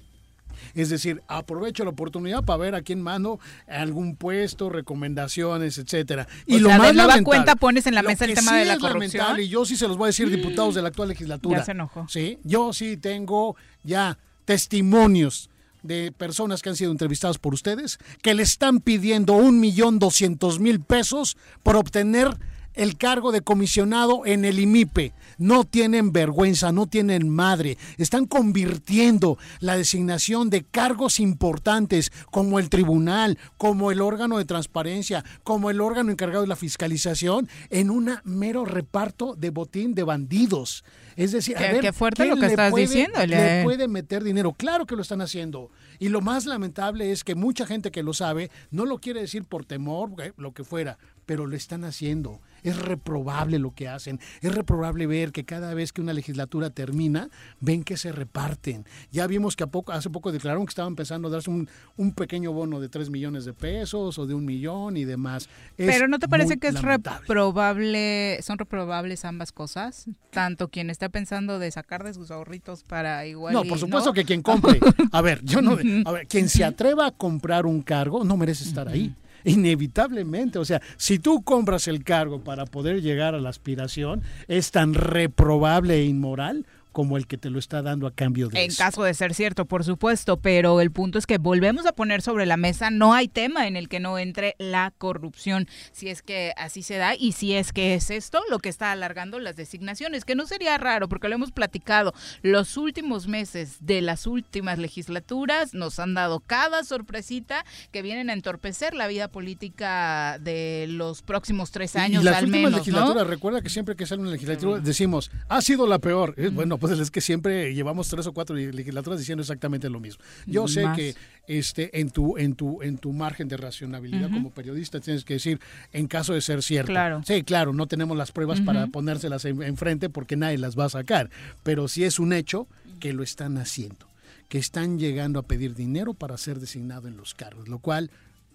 Es 0.75 0.91
decir, 0.91 1.22
aprovecho 1.29 1.85
la 1.85 1.91
oportunidad 1.91 2.45
para 2.45 2.57
ver 2.59 2.75
a 2.75 2.83
quién 2.83 3.01
mando 3.01 3.41
algún 3.68 4.16
puesto, 4.16 4.70
recomendaciones, 4.70 5.79
etcétera. 5.79 6.27
O 6.49 6.59
sea, 6.59 6.79
de 6.79 6.93
nueva 6.95 7.22
cuenta 7.22 7.57
pones 7.57 7.87
en 7.87 7.95
la 7.95 8.03
lo 8.03 8.09
mesa 8.09 8.25
el 8.25 8.35
tema 8.35 8.53
sí 8.53 8.57
de 8.59 8.64
la 8.64 8.79
corrupción. 8.79 9.41
y 9.41 9.49
yo 9.49 9.64
sí 9.64 9.77
se 9.77 9.89
los 9.89 9.97
voy 9.97 10.07
a 10.07 10.09
decir, 10.09 10.31
diputados 10.31 10.75
de 10.75 10.83
la 10.83 10.89
actual 10.89 11.09
legislatura. 11.09 11.59
Ya 11.59 11.64
se 11.64 11.70
enojó. 11.72 12.07
Sí, 12.09 12.39
yo 12.45 12.72
sí 12.72 12.97
tengo 12.97 13.57
ya 13.83 14.18
testimonios 14.45 15.51
de 15.83 16.12
personas 16.12 16.62
que 16.62 16.70
han 16.70 16.77
sido 16.77 16.91
entrevistadas 16.91 17.39
por 17.39 17.55
ustedes 17.55 17.99
que 18.22 18.35
le 18.35 18.43
están 18.43 18.81
pidiendo 18.81 19.35
un 19.35 19.61
millón 19.61 19.99
doscientos 19.99 20.59
mil 20.59 20.81
pesos 20.81 21.37
por 21.62 21.77
obtener 21.77 22.37
el 22.75 22.97
cargo 22.97 23.33
de 23.33 23.41
comisionado 23.41 24.27
en 24.27 24.45
el 24.45 24.59
IMIPE. 24.59 25.12
No 25.39 25.64
tienen 25.64 26.12
vergüenza, 26.12 26.70
no 26.72 26.87
tienen 26.87 27.29
madre. 27.29 27.77
Están 27.99 28.27
convirtiendo 28.27 29.39
la 29.61 29.77
designación 29.77 30.51
de 30.51 30.62
cargos 30.64 31.20
importantes 31.20 32.12
como 32.31 32.59
el 32.59 32.68
tribunal, 32.70 33.39
como 33.57 33.91
el 33.91 34.01
órgano 34.01 34.39
de 34.39 34.45
transparencia, 34.45 35.25
como 35.43 35.70
el 35.70 35.81
órgano 35.81 36.11
encargado 36.12 36.43
de 36.43 36.49
la 36.49 36.57
fiscalización 36.57 37.49
en 37.70 37.91
un 37.91 38.11
mero 38.25 38.64
reparto 38.64 39.35
de 39.35 39.51
botín 39.51 39.95
de 39.95 40.03
bandidos. 40.05 40.85
Es 41.16 41.33
decir, 41.33 41.57
a 41.57 41.61
Qué- 41.61 41.72
ver, 41.75 41.81
qué 41.81 41.93
fuerte 41.93 42.22
¿quién 42.25 42.35
lo 42.35 42.41
que 42.41 42.47
estás 42.47 42.70
puede- 42.70 42.87
diciendo, 42.87 43.27
le 43.27 43.62
puede 43.62 43.87
meter 43.89 44.25
dinero. 44.25 44.53
Claro 44.53 44.87
que 44.87 44.97
lo 44.97 45.03
están 45.03 45.20
haciendo. 45.20 45.70
Y 45.99 46.09
lo 46.09 46.20
más 46.20 46.45
lamentable 46.47 47.12
es 47.12 47.22
que 47.25 47.35
mucha 47.35 47.66
gente 47.66 47.91
que 47.93 48.03
lo 48.03 48.12
sabe 48.14 48.51
no 48.70 48.85
lo 48.85 48.99
quiere 48.99 49.20
decir 49.20 49.45
por 49.45 49.64
temor, 49.64 50.11
eh, 50.22 50.33
lo 50.37 50.53
que 50.53 50.64
fuera. 50.64 50.99
pero 51.27 51.47
lo 51.47 51.57
están 51.57 51.85
haciendo. 51.85 52.43
Es 52.65 52.77
reprobable 52.77 53.61
lo 53.61 53.73
que 53.73 53.89
hacen. 53.89 54.19
Es 54.41 54.53
reprobable 54.55 55.07
ver 55.07 55.31
que 55.31 55.45
cada 55.45 55.73
vez 55.75 55.93
que 55.93 56.01
una 56.01 56.12
legislatura 56.12 56.71
termina, 56.71 57.31
ven 57.61 57.85
que 57.85 57.97
se 57.97 58.11
reparten. 58.11 58.85
Ya 59.12 59.27
vimos 59.27 59.55
que 59.55 59.65
a 59.65 59.69
poco, 59.69 59.93
hace 59.93 60.11
poco 60.11 60.33
declararon 60.33 60.67
que 60.67 60.71
estaban 60.71 60.93
empezando 60.93 61.29
a 61.29 61.31
darse 61.31 61.51
un, 61.51 61.69
un 61.97 62.12
pequeño 62.12 62.53
bono 62.53 62.81
de 62.81 62.89
3 62.89 63.11
millones 63.11 63.45
de 63.45 63.53
pesos 63.53 64.19
o 64.19 64.27
de 64.27 64.35
un 64.35 64.45
millón 64.45 64.97
y 64.97 65.05
demás. 65.05 65.49
pero 65.77 66.09
¿no 66.09 66.19
te 66.19 66.27
parece 66.27 66.59
que 66.59 66.69
es 66.69 66.83
reprobable, 66.83 68.39
son 68.43 68.59
reprobables 68.59 69.25
ambas 69.25 69.53
cosas? 69.53 70.07
Tanto 70.31 70.69
quien 70.69 70.91
está 70.91 71.09
pensando 71.11 71.59
de 71.59 71.71
sacar 71.71 72.03
de 72.03 72.15
sus 72.15 72.31
ahorritos 72.31 72.83
para 72.83 73.27
igual. 73.27 73.55
No, 73.55 73.65
por 73.65 73.79
supuesto 73.79 74.12
que 74.12 74.25
quien 74.25 74.43
compre. 74.43 74.81
A 75.12 75.21
ver, 75.21 75.45
yo 75.45 75.61
no. 75.61 75.75
A 76.07 76.12
ver, 76.12 76.27
quien 76.27 76.49
se 76.49 76.65
atreva 76.65 77.07
a 77.07 77.11
comprar 77.11 77.67
un 77.67 77.83
cargo 77.83 78.25
no 78.25 78.37
merece 78.37 78.65
estar 78.65 78.89
ahí 78.89 79.15
inevitablemente. 79.45 80.59
O 80.59 80.64
sea, 80.64 80.82
si 80.97 81.18
tú 81.18 81.42
compras 81.42 81.88
el 81.88 82.05
cargo 82.05 82.42
para 82.42 82.66
poder 82.66 83.03
llegar 83.03 83.34
a 83.34 83.40
la 83.40 83.51
aspiración, 83.51 84.22
es 84.49 84.70
tan 84.70 84.95
reprobable 84.95 85.95
e 85.97 86.05
inmoral 86.05 86.66
como 86.95 87.18
el 87.18 87.26
que 87.26 87.36
te 87.36 87.51
lo 87.51 87.59
está 87.59 87.82
dando 87.82 88.07
a 88.07 88.14
cambio 88.14 88.49
de 88.49 88.64
En 88.64 88.72
caso 88.74 89.03
de 89.03 89.12
ser 89.12 89.34
cierto, 89.34 89.66
por 89.66 89.84
supuesto, 89.84 90.38
pero 90.38 90.80
el 90.80 90.92
punto 90.92 91.18
es 91.18 91.26
que 91.26 91.38
volvemos 91.38 91.84
a 91.86 91.92
poner 91.92 92.22
sobre 92.22 92.47
la 92.47 92.57
mesa, 92.57 92.90
no 92.90 93.12
hay 93.12 93.28
tema 93.28 93.66
en 93.66 93.76
el 93.76 93.88
que 93.88 94.01
no 94.01 94.16
entre 94.16 94.55
la 94.59 94.92
corrupción, 94.97 95.68
si 95.92 96.09
es 96.09 96.22
que 96.22 96.53
así 96.57 96.82
se 96.82 96.97
da 96.97 97.16
y 97.16 97.32
si 97.32 97.55
es 97.55 97.72
que 97.72 97.95
es 97.95 98.11
esto 98.11 98.40
lo 98.49 98.61
que 98.61 98.68
está 98.68 98.92
alargando 98.92 99.40
las 99.40 99.57
designaciones, 99.57 100.24
que 100.24 100.36
no 100.36 100.47
sería 100.47 100.78
raro 100.78 101.09
porque 101.09 101.28
lo 101.28 101.34
hemos 101.34 101.51
platicado, 101.51 102.14
los 102.42 102.76
últimos 102.76 103.26
meses 103.26 103.78
de 103.80 104.01
las 104.01 104.28
últimas 104.28 104.78
legislaturas 104.78 105.74
nos 105.74 105.99
han 105.99 106.14
dado 106.14 106.38
cada 106.38 106.84
sorpresita 106.84 107.64
que 107.90 108.03
vienen 108.03 108.30
a 108.30 108.34
entorpecer 108.34 108.95
la 108.95 109.09
vida 109.09 109.26
política 109.26 110.38
de 110.38 110.86
los 110.88 111.22
próximos 111.22 111.72
tres 111.72 111.97
años 111.97 112.22
y 112.22 112.24
las 112.24 112.36
al 112.36 112.45
últimas 112.45 112.70
menos. 112.70 112.86
legislaturas, 112.86 113.26
recuerda 113.26 113.61
que 113.62 113.68
siempre 113.68 113.97
que 113.97 114.07
sale 114.07 114.22
una 114.22 114.30
legislatura 114.30 114.78
decimos, 114.78 115.32
ha 115.49 115.61
sido 115.61 115.88
la 115.88 115.99
peor. 115.99 116.36
Bueno, 116.53 116.78
pues 116.85 116.99
es 116.99 117.11
que 117.11 117.22
siempre 117.22 117.74
llevamos 117.74 118.11
tres 118.11 118.26
o 118.26 118.35
cuatro 118.35 118.55
legislaturas 118.55 119.18
diciendo 119.18 119.41
exactamente 119.41 119.89
lo 119.89 120.01
mismo. 120.01 120.22
Yo 120.45 120.68
sé 120.68 120.85
que 120.95 121.14
este 121.47 121.99
en 121.99 122.11
tu 122.11 122.37
en 122.37 122.55
tu 122.55 122.82
en 122.82 122.99
tu 122.99 123.11
margen 123.14 123.49
de 123.49 123.57
racionalidad 123.57 124.30
como 124.30 124.51
periodista 124.51 125.01
tienes 125.01 125.24
que 125.24 125.32
decir 125.32 125.61
en 125.95 126.07
caso 126.09 126.35
de 126.35 126.43
ser 126.43 126.62
cierto. 126.62 126.93
Claro. 126.93 127.22
Sí, 127.24 127.43
claro, 127.43 127.72
no 127.72 127.87
tenemos 127.87 128.18
las 128.18 128.32
pruebas 128.32 128.61
para 128.61 128.87
ponérselas 128.89 129.47
enfrente 129.47 130.11
porque 130.11 130.37
nadie 130.37 130.59
las 130.59 130.78
va 130.78 130.85
a 130.85 130.91
sacar, 130.91 131.30
pero 131.62 131.89
sí 131.89 132.05
es 132.05 132.18
un 132.18 132.35
hecho 132.35 132.68
que 133.01 133.14
lo 133.14 133.22
están 133.22 133.57
haciendo, 133.57 134.07
que 134.51 134.59
están 134.59 134.99
llegando 134.99 135.39
a 135.39 135.43
pedir 135.45 135.74
dinero 135.74 136.12
para 136.12 136.37
ser 136.37 136.61
designado 136.61 137.09
en 137.09 137.16
los 137.16 137.32
cargos, 137.32 137.66
lo 137.66 137.78
cual 137.78 138.11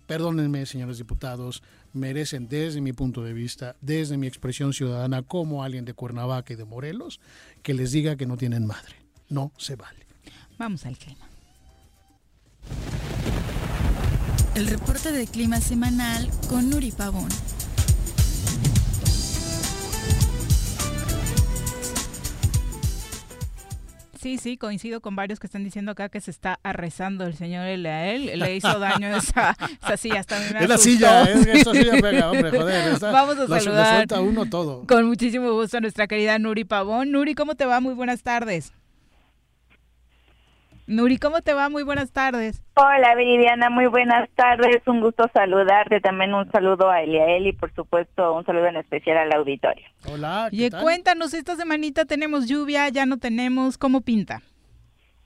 perdónenme, 0.05 0.67
señores 0.67 0.99
diputados, 0.99 1.63
merecen 1.93 2.47
desde 2.47 2.81
mi 2.81 2.93
punto 2.93 3.23
de 3.23 3.33
vista, 3.33 3.75
desde 3.81 4.17
mi 4.17 4.27
expresión 4.27 4.73
ciudadana 4.73 5.21
como 5.21 5.63
alguien 5.63 5.85
de 5.85 5.93
Cuernavaca 5.93 6.53
y 6.53 6.55
de 6.55 6.65
Morelos, 6.65 7.19
que 7.63 7.73
les 7.73 7.91
diga 7.91 8.15
que 8.15 8.25
no 8.25 8.37
tienen 8.37 8.65
madre. 8.65 8.95
No 9.29 9.51
se 9.57 9.75
vale. 9.75 10.05
Vamos 10.57 10.85
al 10.85 10.97
clima. 10.97 11.27
El 14.55 14.67
reporte 14.67 15.11
de 15.11 15.25
clima 15.27 15.61
semanal 15.61 16.29
con 16.49 16.69
Nuri 16.69 16.91
Pavón. 16.91 17.29
Sí, 24.19 24.37
sí, 24.37 24.57
coincido 24.57 24.99
con 24.99 25.15
varios 25.15 25.39
que 25.39 25.47
están 25.47 25.63
diciendo 25.63 25.93
acá 25.93 26.09
que 26.09 26.19
se 26.19 26.29
está 26.29 26.59
arrezando 26.61 27.25
el 27.25 27.35
señor 27.35 27.65
Elael. 27.67 28.37
Le 28.37 28.57
hizo 28.57 28.77
daño 28.77 29.15
esa, 29.15 29.55
esa 29.81 29.95
silla, 29.95 30.19
hasta 30.19 30.37
me 30.39 30.59
Es 30.59 30.67
la 30.67 30.77
silla, 30.77 31.23
es 31.23 31.47
esa 31.47 31.71
silla 31.71 31.93
pega, 32.01 32.29
hombre, 32.29 32.51
joder. 32.51 32.99
Vamos 32.99 33.37
a 33.37 33.47
la, 33.47 33.59
saludar. 33.61 34.07
Uno 34.19 34.45
todo. 34.45 34.85
Con 34.87 35.05
muchísimo 35.05 35.53
gusto 35.53 35.77
a 35.77 35.79
nuestra 35.79 36.07
querida 36.07 36.37
Nuri 36.37 36.65
Pavón. 36.65 37.11
Nuri, 37.13 37.33
¿cómo 37.33 37.55
te 37.55 37.65
va? 37.65 37.79
Muy 37.79 37.93
buenas 37.93 38.21
tardes. 38.21 38.73
Nuri, 40.89 41.19
¿cómo 41.19 41.41
te 41.41 41.53
va? 41.53 41.69
Muy 41.69 41.83
buenas 41.83 42.11
tardes. 42.11 42.63
Hola, 42.73 43.13
Viridiana, 43.13 43.69
muy 43.69 43.85
buenas 43.85 44.27
tardes. 44.31 44.81
Un 44.87 45.01
gusto 45.01 45.29
saludarte. 45.31 46.01
También 46.01 46.33
un 46.33 46.51
saludo 46.51 46.89
a 46.89 47.03
Eliael 47.03 47.45
y, 47.45 47.53
por 47.53 47.71
supuesto, 47.75 48.33
un 48.33 48.43
saludo 48.43 48.65
en 48.65 48.77
especial 48.77 49.17
al 49.17 49.31
auditorio. 49.33 49.85
Hola. 50.11 50.47
¿qué 50.49 50.57
Oye, 50.57 50.69
tal? 50.71 50.81
cuéntanos, 50.81 51.35
esta 51.35 51.55
semanita 51.55 52.05
tenemos 52.05 52.47
lluvia, 52.47 52.89
ya 52.89 53.05
no 53.05 53.17
tenemos, 53.17 53.77
¿cómo 53.77 54.01
pinta? 54.01 54.41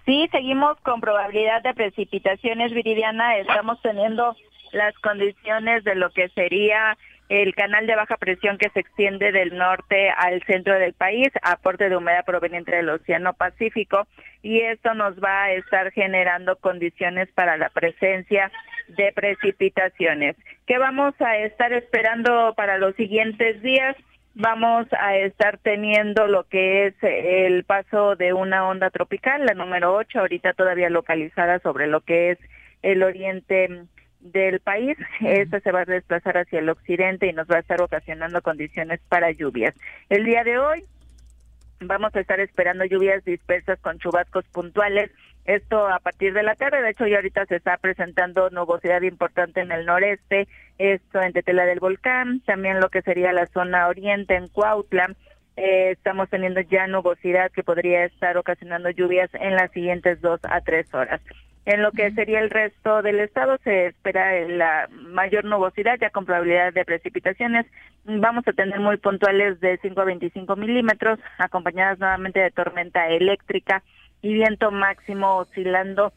Sí, 0.05 0.27
seguimos 0.33 0.77
con 0.81 0.99
probabilidad 0.99 1.63
de 1.63 1.73
precipitaciones, 1.73 2.73
Viridiana. 2.73 3.37
Estamos 3.37 3.81
teniendo 3.81 4.35
las 4.73 4.93
condiciones 4.99 5.85
de 5.85 5.95
lo 5.95 6.09
que 6.09 6.27
sería 6.35 6.97
el 7.29 7.55
canal 7.55 7.87
de 7.87 7.95
baja 7.95 8.17
presión 8.17 8.57
que 8.57 8.69
se 8.69 8.81
extiende 8.81 9.31
del 9.31 9.57
norte 9.57 10.09
al 10.09 10.43
centro 10.43 10.77
del 10.77 10.93
país, 10.93 11.29
aporte 11.41 11.89
de 11.89 11.95
humedad 11.95 12.25
proveniente 12.25 12.75
del 12.75 12.89
Océano 12.89 13.33
Pacífico, 13.33 14.07
y 14.41 14.59
esto 14.59 14.93
nos 14.93 15.15
va 15.23 15.45
a 15.45 15.51
estar 15.53 15.91
generando 15.91 16.57
condiciones 16.57 17.29
para 17.33 17.57
la 17.57 17.69
presencia 17.69 18.51
de 18.89 19.11
precipitaciones. 19.13 20.35
¿Qué 20.67 20.77
vamos 20.77 21.13
a 21.21 21.37
estar 21.37 21.71
esperando 21.73 22.53
para 22.55 22.77
los 22.77 22.95
siguientes 22.95 23.61
días? 23.61 23.95
Vamos 24.35 24.87
a 24.93 25.15
estar 25.17 25.59
teniendo 25.59 26.27
lo 26.27 26.45
que 26.45 26.87
es 26.87 26.95
el 27.01 27.63
paso 27.65 28.15
de 28.15 28.33
una 28.33 28.67
onda 28.67 28.89
tropical, 28.89 29.45
la 29.45 29.53
número 29.53 29.93
8, 29.93 30.19
ahorita 30.19 30.53
todavía 30.53 30.89
localizada 30.89 31.59
sobre 31.59 31.87
lo 31.87 32.01
que 32.01 32.31
es 32.31 32.39
el 32.81 33.03
oriente 33.03 33.85
del 34.23 34.59
país. 34.61 34.97
Esta 35.21 35.59
se 35.59 35.71
va 35.71 35.81
a 35.81 35.85
desplazar 35.85 36.37
hacia 36.37 36.59
el 36.59 36.69
occidente 36.69 37.27
y 37.27 37.33
nos 37.33 37.47
va 37.47 37.57
a 37.57 37.59
estar 37.59 37.81
ocasionando 37.81 38.41
condiciones 38.41 38.99
para 39.09 39.31
lluvias. 39.31 39.75
El 40.09 40.25
día 40.25 40.43
de 40.43 40.57
hoy 40.57 40.85
vamos 41.81 42.15
a 42.15 42.19
estar 42.19 42.39
esperando 42.39 42.85
lluvias 42.85 43.23
dispersas 43.25 43.79
con 43.79 43.99
chubascos 43.99 44.45
puntuales. 44.45 45.11
Esto 45.45 45.87
a 45.87 45.99
partir 45.99 46.33
de 46.33 46.43
la 46.43 46.55
tarde, 46.55 46.81
de 46.81 46.91
hecho 46.91 47.05
ya 47.05 47.17
ahorita 47.17 47.45
se 47.47 47.57
está 47.57 47.75
presentando 47.77 48.49
nubosidad 48.49 49.01
importante 49.01 49.59
en 49.59 49.73
el 49.73 49.85
noreste, 49.85 50.47
esto 50.77 51.21
en 51.21 51.33
Tetela 51.33 51.65
del 51.65 51.81
Volcán, 51.81 52.39
también 52.45 52.79
lo 52.79 52.89
que 52.89 53.01
sería 53.01 53.33
la 53.33 53.47
zona 53.47 53.87
oriente 53.87 54.35
en 54.35 54.47
Cuautla. 54.47 55.13
Eh, 55.57 55.91
estamos 55.91 56.29
teniendo 56.29 56.61
ya 56.61 56.87
nubosidad 56.87 57.51
que 57.51 57.61
podría 57.61 58.05
estar 58.05 58.37
ocasionando 58.37 58.89
lluvias 58.89 59.29
en 59.33 59.55
las 59.55 59.69
siguientes 59.71 60.21
dos 60.21 60.39
a 60.43 60.61
tres 60.61 60.91
horas. 60.93 61.21
En 61.65 61.81
lo 61.81 61.91
que 61.91 62.11
sería 62.11 62.41
el 62.41 62.49
resto 62.49 63.01
del 63.01 63.21
estado 63.21 63.57
se 63.63 63.87
espera 63.87 64.37
la 64.47 64.89
mayor 64.91 65.45
nubosidad, 65.45 65.97
ya 65.99 66.09
con 66.09 66.25
probabilidad 66.25 66.73
de 66.73 66.83
precipitaciones. 66.83 67.65
Vamos 68.03 68.45
a 68.47 68.53
tener 68.53 68.79
muy 68.81 68.97
puntuales 68.97 69.61
de 69.61 69.79
5 69.81 70.01
a 70.01 70.05
25 70.05 70.55
milímetros, 70.57 71.19
acompañadas 71.37 71.99
nuevamente 71.99 72.41
de 72.41 72.51
tormenta 72.51 73.07
eléctrica 73.07 73.81
y 74.21 74.33
viento 74.33 74.71
máximo 74.71 75.37
oscilando 75.37 76.11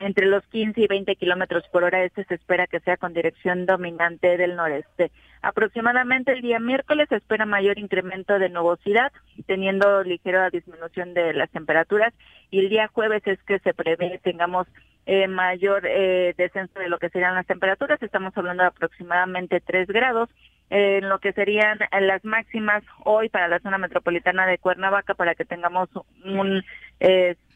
entre 0.00 0.26
los 0.26 0.44
15 0.46 0.80
y 0.80 0.86
20 0.86 1.14
kilómetros 1.16 1.64
por 1.68 1.84
hora. 1.84 2.02
Este 2.02 2.24
se 2.24 2.34
espera 2.34 2.66
que 2.66 2.80
sea 2.80 2.96
con 2.96 3.12
dirección 3.12 3.66
dominante 3.66 4.36
del 4.36 4.56
noreste. 4.56 5.10
Aproximadamente 5.42 6.32
el 6.32 6.42
día 6.42 6.58
miércoles 6.58 7.08
se 7.08 7.16
espera 7.16 7.46
mayor 7.46 7.78
incremento 7.78 8.38
de 8.38 8.48
nubosidad, 8.48 9.12
teniendo 9.46 10.02
ligera 10.02 10.50
disminución 10.50 11.14
de 11.14 11.32
las 11.34 11.50
temperaturas. 11.50 12.12
Y 12.50 12.60
el 12.60 12.68
día 12.68 12.88
jueves 12.88 13.22
es 13.26 13.40
que 13.44 13.58
se 13.60 13.74
prevé 13.74 14.18
tengamos 14.22 14.66
eh, 15.06 15.28
mayor 15.28 15.86
eh, 15.86 16.34
descenso 16.36 16.78
de 16.78 16.88
lo 16.88 16.98
que 16.98 17.10
serían 17.10 17.34
las 17.34 17.46
temperaturas. 17.46 18.02
Estamos 18.02 18.36
hablando 18.36 18.62
de 18.62 18.68
aproximadamente 18.68 19.60
3 19.60 19.88
grados. 19.88 20.28
Eh, 20.70 20.98
en 20.98 21.08
lo 21.08 21.18
que 21.18 21.32
serían 21.32 21.78
las 22.00 22.24
máximas 22.24 22.84
hoy 23.04 23.28
para 23.28 23.48
la 23.48 23.58
zona 23.58 23.76
metropolitana 23.76 24.46
de 24.46 24.58
Cuernavaca, 24.58 25.14
para 25.14 25.34
que 25.34 25.44
tengamos 25.44 25.88
un, 26.24 26.62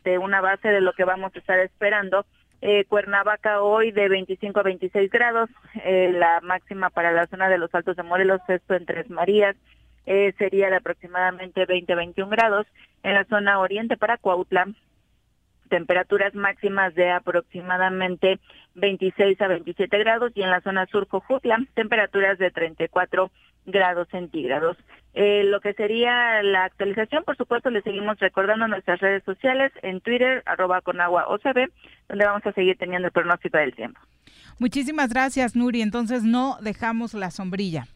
este, 0.05 0.19
una 0.19 0.43
base 0.43 0.69
de 0.69 0.83
lo 0.83 0.93
que 0.93 1.05
vamos 1.05 1.35
a 1.35 1.39
estar 1.39 1.59
esperando. 1.61 2.27
Eh, 2.61 2.85
Cuernavaca 2.85 3.63
hoy 3.63 3.91
de 3.91 4.09
25 4.09 4.61
a 4.61 4.63
26 4.63 5.11
grados, 5.11 5.49
eh, 5.83 6.13
la 6.13 6.41
máxima 6.43 6.91
para 6.91 7.11
la 7.13 7.27
zona 7.27 7.49
de 7.49 7.59
los 7.59 7.75
Altos 7.75 7.97
de 7.97 8.03
Morelos, 8.03 8.41
esto 8.49 8.75
en 8.75 8.85
Tres 8.85 9.09
Marías, 9.09 9.57
eh, 10.07 10.35
sería 10.37 10.69
de 10.69 10.77
aproximadamente 10.77 11.65
20 11.65 11.93
a 11.93 11.97
21 11.97 12.31
grados. 12.31 12.67
En 13.03 13.15
la 13.15 13.25
zona 13.25 13.59
oriente 13.59 13.97
para 13.97 14.19
Cuautla, 14.19 14.69
temperaturas 15.71 16.35
máximas 16.35 16.95
de 16.95 17.11
aproximadamente 17.11 18.39
26 18.75 19.41
a 19.41 19.49
27 19.49 19.99
grados 19.99 20.33
y 20.35 20.43
en 20.43 20.51
la 20.51 20.61
zona 20.61 20.87
sur 20.87 21.09
Jojutla, 21.09 21.65
temperaturas 21.75 22.39
de 22.39 22.51
34 22.51 23.31
grados 23.67 24.09
centígrados. 24.09 24.77
Eh, 25.15 25.45
lo 25.45 25.61
que 25.61 25.75
sería 25.75 26.43
la 26.43 26.65
actualización, 26.65 27.23
por 27.25 27.37
supuesto, 27.37 27.71
le 27.71 27.83
seguimos 27.83 28.19
recordando 28.19 28.67
nuestras 28.67 29.01
redes 29.01 29.23
sociales 29.25 29.73
en 29.83 30.01
Twitter, 30.01 30.43
arroba 30.47 30.81
con 30.81 31.01
agua 31.01 31.27
OCB, 31.29 31.71
donde 32.09 32.27
vamos 32.27 32.45
a 32.47 32.53
seguir 32.53 32.77
teniendo 32.77 33.07
el 33.07 33.13
pronóstico 33.13 33.59
del 33.59 33.75
tiempo. 33.75 34.01
Muchísimas 34.59 35.13
gracias, 35.13 35.55
Nuri. 35.55 35.83
Entonces 35.83 36.25
no 36.25 36.57
dejamos 36.61 37.15
la 37.15 37.31
sombrilla. 37.31 37.87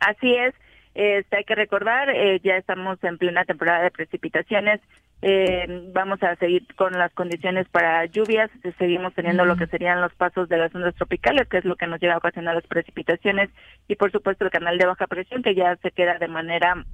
Así 0.00 0.34
es. 0.34 0.54
Este, 0.94 1.36
hay 1.36 1.44
que 1.44 1.54
recordar, 1.54 2.10
eh, 2.10 2.40
ya 2.42 2.56
estamos 2.56 3.02
en 3.04 3.18
plena 3.18 3.44
temporada 3.44 3.84
de 3.84 3.90
precipitaciones, 3.90 4.80
eh, 5.20 5.90
vamos 5.92 6.22
a 6.22 6.36
seguir 6.36 6.66
con 6.76 6.92
las 6.92 7.12
condiciones 7.12 7.68
para 7.68 8.06
lluvias, 8.06 8.50
seguimos 8.78 9.14
teniendo 9.14 9.44
lo 9.44 9.56
que 9.56 9.66
serían 9.66 10.00
los 10.00 10.14
pasos 10.14 10.48
de 10.48 10.58
las 10.58 10.74
ondas 10.74 10.94
tropicales, 10.94 11.48
que 11.48 11.58
es 11.58 11.64
lo 11.64 11.76
que 11.76 11.86
nos 11.86 12.00
lleva 12.00 12.14
a 12.14 12.18
ocasionar 12.18 12.54
las 12.54 12.66
precipitaciones, 12.66 13.50
y 13.88 13.96
por 13.96 14.12
supuesto 14.12 14.44
el 14.44 14.50
canal 14.50 14.78
de 14.78 14.86
baja 14.86 15.06
presión, 15.06 15.42
que 15.42 15.54
ya 15.54 15.76
se 15.76 15.90
queda 15.90 16.18
de 16.18 16.28
manera 16.28 16.84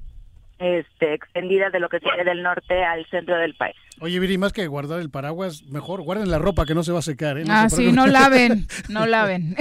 este, 0.58 1.14
extendida 1.14 1.70
de 1.70 1.80
lo 1.80 1.88
que 1.88 2.00
sería 2.00 2.24
del 2.24 2.42
norte 2.42 2.82
al 2.84 3.04
centro 3.06 3.36
del 3.36 3.54
país. 3.54 3.76
Oye, 4.00 4.18
Viri, 4.18 4.38
más 4.38 4.52
que 4.52 4.66
guardar 4.66 5.00
el 5.00 5.10
paraguas, 5.10 5.62
mejor 5.64 6.02
guarden 6.02 6.30
la 6.30 6.38
ropa 6.38 6.66
que 6.66 6.74
no 6.74 6.82
se 6.82 6.92
va 6.92 6.98
a 6.98 7.02
secar. 7.02 7.38
¿eh? 7.38 7.44
ah, 7.48 7.68
sí, 7.70 7.92
no 7.92 8.06
laven, 8.06 8.66
no 8.88 9.06
laven. 9.06 9.56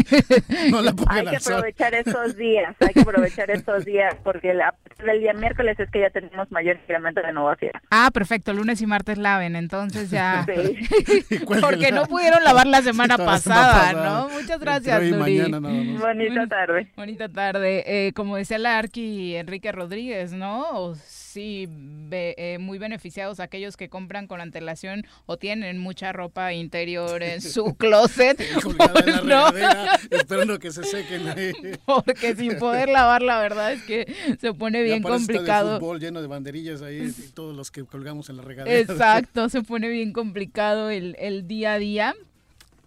no 0.72 0.81
la 0.81 0.93
hay 1.07 1.26
que 1.27 1.35
aprovechar 1.38 1.93
estos 1.93 2.35
días, 2.35 2.76
hay 2.80 2.93
que 2.93 3.01
aprovechar 3.01 3.51
estos 3.51 3.85
días, 3.85 4.15
porque 4.23 4.53
la, 4.53 4.73
el 5.05 5.19
día 5.19 5.34
miércoles 5.34 5.80
es 5.80 5.89
que 5.91 6.01
ya 6.01 6.10
tenemos 6.10 6.51
mayor 6.51 6.77
incremento 6.77 7.22
de 7.22 7.31
nueva 7.31 7.55
fiera. 7.55 7.81
Ah, 7.91 8.10
perfecto, 8.11 8.53
lunes 8.53 8.81
y 8.81 8.88
martes 8.88 9.18
laven, 9.18 9.55
entonces 9.55 10.10
ya. 10.10 10.45
porque 11.61 11.91
no 11.91 12.05
pudieron 12.05 12.43
lavar 12.43 12.68
la 12.68 12.81
semana 12.81 13.18
pasada, 13.18 13.93
¿no? 13.93 14.30
Muchas 14.30 14.60
gracias, 14.60 15.01
Mañana, 15.11 15.60
Bonita 15.60 16.47
tarde. 16.47 16.91
Bonita 16.95 17.30
tarde. 17.30 17.84
Eh, 17.85 18.14
como 18.14 18.38
decía 18.38 18.57
la 18.57 18.80
Arqui 18.80 19.35
Enrique 19.35 19.72
Rodríguez, 19.72 20.34
¿no? 20.34 20.95
Sí, 21.34 21.68
eh, 22.11 22.57
muy 22.60 22.77
beneficiados 22.77 23.39
aquellos 23.39 23.76
que 23.76 23.89
compran 23.89 24.27
con 24.27 24.39
antelación 24.39 25.05
o 25.26 25.38
tienen 25.38 25.80
mucha 25.80 26.11
ropa 26.14 26.53
interior 26.53 27.23
en 27.23 27.41
su 27.41 27.76
closet. 27.76 28.39
esperando 30.11 30.60
que 30.60 30.72
se 30.72 30.84
sequen 30.84 31.80
Porque 31.85 32.35
sin 32.35 32.57
poder 32.60 32.89
lavar, 32.89 33.22
la 33.22 33.39
verdad 33.39 33.73
es 33.73 33.81
que 33.84 34.38
se 34.39 34.53
pone 34.53 34.84
bien 34.84 35.01
complicado. 35.01 35.73
De 35.73 35.80
fútbol 35.80 35.99
lleno 35.99 36.22
de 36.22 36.27
banderillas 36.27 36.81
ahí, 36.81 37.11
todos 37.34 37.55
los 37.55 37.72
que 37.72 37.84
colgamos 37.84 38.30
en 38.30 38.38
la 38.38 38.43
regadera. 38.43 38.77
Exacto, 38.77 39.49
se 39.49 39.64
pone 39.64 39.89
bien 39.89 40.14
complicado 40.14 40.89
el, 40.89 41.15
el 41.19 41.47
día 41.47 41.73
a 41.73 41.80
día. 41.80 42.15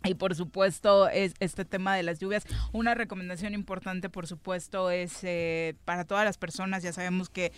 Y 0.08 0.14
por 0.14 0.34
supuesto, 0.34 1.08
es 1.08 1.34
este 1.40 1.64
tema 1.64 1.96
de 1.96 2.02
las 2.02 2.20
lluvias. 2.20 2.44
Una 2.72 2.94
recomendación 2.94 3.54
importante, 3.54 4.08
por 4.08 4.26
supuesto, 4.26 4.90
es 4.90 5.18
eh, 5.22 5.74
para 5.84 6.04
todas 6.04 6.24
las 6.24 6.38
personas. 6.38 6.82
Ya 6.82 6.92
sabemos 6.92 7.28
que 7.28 7.52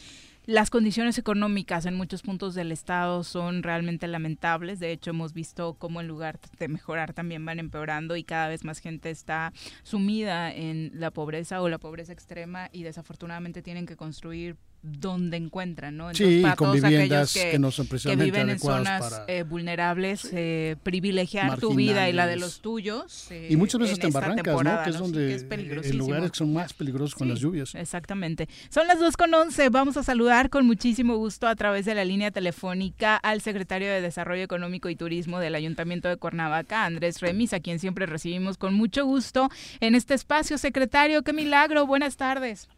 las 0.49 0.71
condiciones 0.71 1.19
económicas 1.19 1.85
en 1.85 1.95
muchos 1.95 2.23
puntos 2.23 2.55
del 2.55 2.73
estado 2.73 3.23
son 3.23 3.63
realmente 3.63 4.09
lamentables. 4.09 4.81
De 4.81 4.93
hecho, 4.93 5.11
hemos 5.11 5.35
visto 5.35 5.75
cómo 5.75 6.01
en 6.01 6.09
lugar 6.09 6.41
de 6.59 6.69
mejorar 6.69 7.13
también 7.13 7.45
van 7.45 7.59
empeorando 7.59 8.17
y 8.17 8.25
cada 8.25 8.49
vez 8.49 8.65
más 8.65 8.79
gente 8.79 9.11
está 9.11 9.53
sumida 9.83 10.51
en 10.51 10.91
la 10.95 11.11
pobreza 11.11 11.61
o 11.61 11.69
la 11.69 11.77
pobreza 11.77 12.15
extrema 12.15 12.71
y 12.73 12.83
desafortunadamente 12.83 13.61
tienen 13.61 13.85
que 13.85 13.97
construir 13.97 14.57
donde 14.83 15.37
encuentran, 15.37 15.97
¿no? 15.97 16.11
Entonces, 16.11 16.43
para 16.43 16.57
todos 16.57 16.85
aquellos 16.85 17.35
que, 17.35 17.59
no 17.59 17.71
son 17.71 17.89
que 17.89 18.17
viven 18.17 18.51
en 18.51 18.59
zonas 18.59 19.23
eh, 19.27 19.43
vulnerables, 19.43 20.29
eh, 20.33 20.77
privilegiar 20.83 21.59
tu 21.59 21.75
vida 21.75 22.09
y 22.09 22.13
la 22.13 22.27
de 22.27 22.37
los 22.37 22.61
tuyos. 22.61 23.29
y 23.49 23.57
muchas 23.57 23.81
veces 23.81 23.99
en, 24.03 24.13
Barrancas, 24.13 24.63
¿no? 24.63 24.83
Que 24.85 24.91
es 24.91 24.99
donde 24.99 25.83
sí, 25.83 25.93
lugares 25.95 26.31
que 26.31 26.39
son 26.39 26.53
más 26.53 26.73
peligrosos 26.73 27.15
con 27.15 27.29
las 27.29 27.41
lluvias. 27.41 27.75
Exactamente. 27.75 28.49
Son 28.71 28.87
las 28.87 29.01
2 29.01 29.17
con 29.17 29.35
11. 29.35 29.69
Vamos 29.71 29.97
a 29.97 30.03
saludar 30.03 30.49
con 30.51 30.67
muchísimo 30.67 31.17
gusto 31.17 31.49
a 31.49 31.57
través 31.57 31.85
de 31.85 31.95
la 31.95 32.05
línea 32.05 32.31
telefónica 32.31 33.17
al 33.17 33.41
secretario 33.41 33.89
de 33.89 34.01
Desarrollo 34.01 34.43
Económico 34.43 34.89
y 34.89 34.97
Turismo 34.97 35.41
del 35.41 35.55
Ayuntamiento 35.55 36.09
de 36.09 36.17
Cuernavaca, 36.17 36.85
Andrés 36.85 37.21
Remis, 37.21 37.53
a 37.53 37.61
quien 37.61 37.79
siempre 37.79 38.07
recibimos 38.07 38.59
con 38.59 38.75
mucho 38.75 39.05
gusto 39.05 39.49
en 39.81 39.95
este 39.95 40.15
espacio. 40.15 40.57
Secretario, 40.57 41.23
qué 41.23 41.33
milagro. 41.33 41.87
Buenas 41.87 42.17
tardes. 42.17 42.69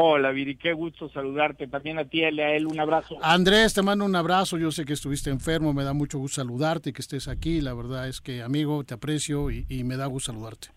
Hola, 0.00 0.30
Viri, 0.30 0.56
qué 0.56 0.74
gusto 0.74 1.08
saludarte. 1.08 1.66
También 1.66 1.98
a 1.98 2.04
ti, 2.04 2.22
a 2.22 2.28
él, 2.28 2.68
un 2.68 2.78
abrazo. 2.78 3.16
Andrés, 3.20 3.74
te 3.74 3.82
mando 3.82 4.04
un 4.04 4.14
abrazo. 4.14 4.56
Yo 4.56 4.70
sé 4.70 4.84
que 4.84 4.92
estuviste 4.92 5.28
enfermo, 5.28 5.72
me 5.72 5.82
da 5.82 5.92
mucho 5.92 6.20
gusto 6.20 6.36
saludarte 6.36 6.92
que 6.92 7.02
estés 7.02 7.26
aquí. 7.26 7.60
La 7.60 7.74
verdad 7.74 8.06
es 8.06 8.20
que, 8.20 8.42
amigo, 8.42 8.84
te 8.84 8.94
aprecio 8.94 9.50
y, 9.50 9.66
y 9.68 9.82
me 9.82 9.96
da 9.96 10.06
gusto 10.06 10.30
saludarte. 10.30 10.68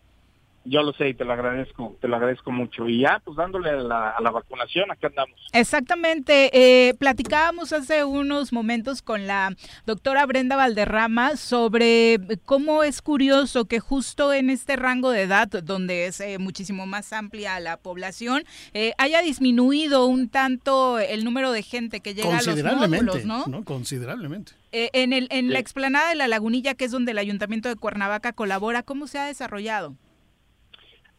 Yo 0.63 0.83
lo 0.83 0.93
sé 0.93 1.09
y 1.09 1.13
te 1.15 1.25
lo 1.25 1.33
agradezco, 1.33 1.97
te 1.99 2.07
lo 2.07 2.17
agradezco 2.17 2.51
mucho. 2.51 2.87
Y 2.87 3.01
ya, 3.01 3.19
pues 3.25 3.35
dándole 3.35 3.71
a 3.71 3.75
la, 4.19 4.31
vacunación, 4.31 4.91
aquí 4.91 5.07
andamos. 5.07 5.35
Exactamente. 5.53 6.51
Eh, 6.53 6.93
platicábamos 6.93 7.73
hace 7.73 8.03
unos 8.03 8.53
momentos 8.53 9.01
con 9.01 9.25
la 9.25 9.55
doctora 9.87 10.25
Brenda 10.27 10.55
Valderrama 10.55 11.35
sobre 11.35 12.19
cómo 12.45 12.83
es 12.83 13.01
curioso 13.01 13.65
que 13.65 13.79
justo 13.79 14.33
en 14.33 14.51
este 14.51 14.75
rango 14.75 15.09
de 15.09 15.23
edad, 15.23 15.47
donde 15.47 16.05
es 16.05 16.21
eh, 16.21 16.37
muchísimo 16.37 16.85
más 16.85 17.11
amplia 17.11 17.59
la 17.59 17.77
población, 17.77 18.43
eh, 18.73 18.93
haya 18.99 19.21
disminuido 19.23 20.05
un 20.05 20.29
tanto 20.29 20.99
el 20.99 21.23
número 21.23 21.51
de 21.51 21.63
gente 21.63 22.01
que 22.01 22.13
llega 22.13 22.37
a 22.37 22.43
los 22.43 22.63
módulos, 22.63 23.25
¿no? 23.25 23.45
¿no? 23.47 23.65
Considerablemente. 23.65 24.53
en 24.71 25.11
el, 25.11 25.27
en 25.31 25.51
la 25.51 25.57
explanada 25.57 26.09
de 26.09 26.15
la 26.15 26.27
Lagunilla, 26.27 26.75
que 26.75 26.85
es 26.85 26.91
donde 26.91 27.11
el 27.13 27.17
Ayuntamiento 27.17 27.67
de 27.67 27.75
Cuernavaca 27.75 28.31
colabora, 28.31 28.83
¿cómo 28.83 29.07
se 29.07 29.17
ha 29.17 29.25
desarrollado? 29.25 29.95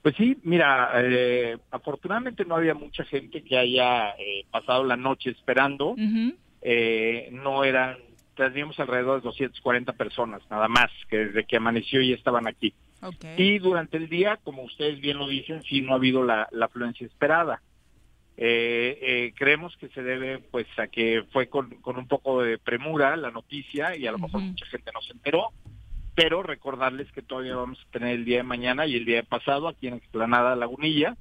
Pues 0.03 0.17
sí, 0.17 0.37
mira, 0.43 0.91
eh, 0.97 1.57
afortunadamente 1.71 2.45
no 2.45 2.57
había 2.57 2.75
mucha 2.75 3.05
gente 3.05 3.43
que 3.45 3.57
haya 3.57 4.11
eh, 4.19 4.45
pasado 4.51 4.83
la 4.83 4.97
noche 4.97 5.31
esperando. 5.31 5.95
eh, 6.61 7.29
no 7.33 7.63
eran, 7.63 7.99
teníamos 8.37 8.79
alrededor 8.81 9.21
de 9.21 9.27
240 9.27 9.93
personas, 9.93 10.43
nada 10.51 10.67
más, 10.67 10.91
que 11.09 11.27
desde 11.27 11.45
que 11.45 11.57
amaneció 11.57 12.03
ya 12.03 12.15
estaban 12.15 12.49
aquí. 12.49 12.75
Y 13.37 13.59
durante 13.59 13.97
el 13.97 14.09
día, 14.09 14.39
como 14.43 14.63
ustedes 14.63 15.01
bien 15.01 15.19
lo 15.19 15.27
dicen, 15.27 15.63
sí 15.63 15.83
no 15.83 15.93
ha 15.93 15.97
habido 15.97 16.25
la, 16.25 16.49
afluencia 16.61 17.07
esperada. 17.07 17.63
Eh, 18.37 18.99
eh, 19.03 19.35
creemos 19.37 19.77
que 19.77 19.89
se 19.89 20.03
debe 20.03 20.39
pues 20.39 20.67
a 20.79 20.87
que 20.87 21.25
fue 21.33 21.49
con, 21.49 21.71
con, 21.83 21.99
un 21.99 22.09
poco 22.09 22.43
de 22.43 22.59
premura 22.59 23.15
la 23.17 23.31
noticia 23.31 23.95
y 23.95 24.07
a 24.07 24.13
lo 24.13 24.19
mejor 24.19 24.41
mucha 24.41 24.65
gente 24.67 24.91
no 24.93 25.03
se 25.03 25.13
enteró 25.13 25.51
pero 26.15 26.43
recordarles 26.43 27.11
que 27.13 27.23
todavía 27.23 27.57
vamos 27.57 27.79
a 27.81 27.91
tener 27.91 28.15
el 28.15 28.25
día 28.25 28.39
de 28.39 28.43
mañana 28.43 28.87
y 28.87 28.97
el 28.97 29.05
día 29.05 29.17
de 29.17 29.23
pasado 29.23 29.69
aquí 29.69 29.89
en 29.89 29.95
Explanada 29.95 30.57
Lagunilla. 30.57 31.17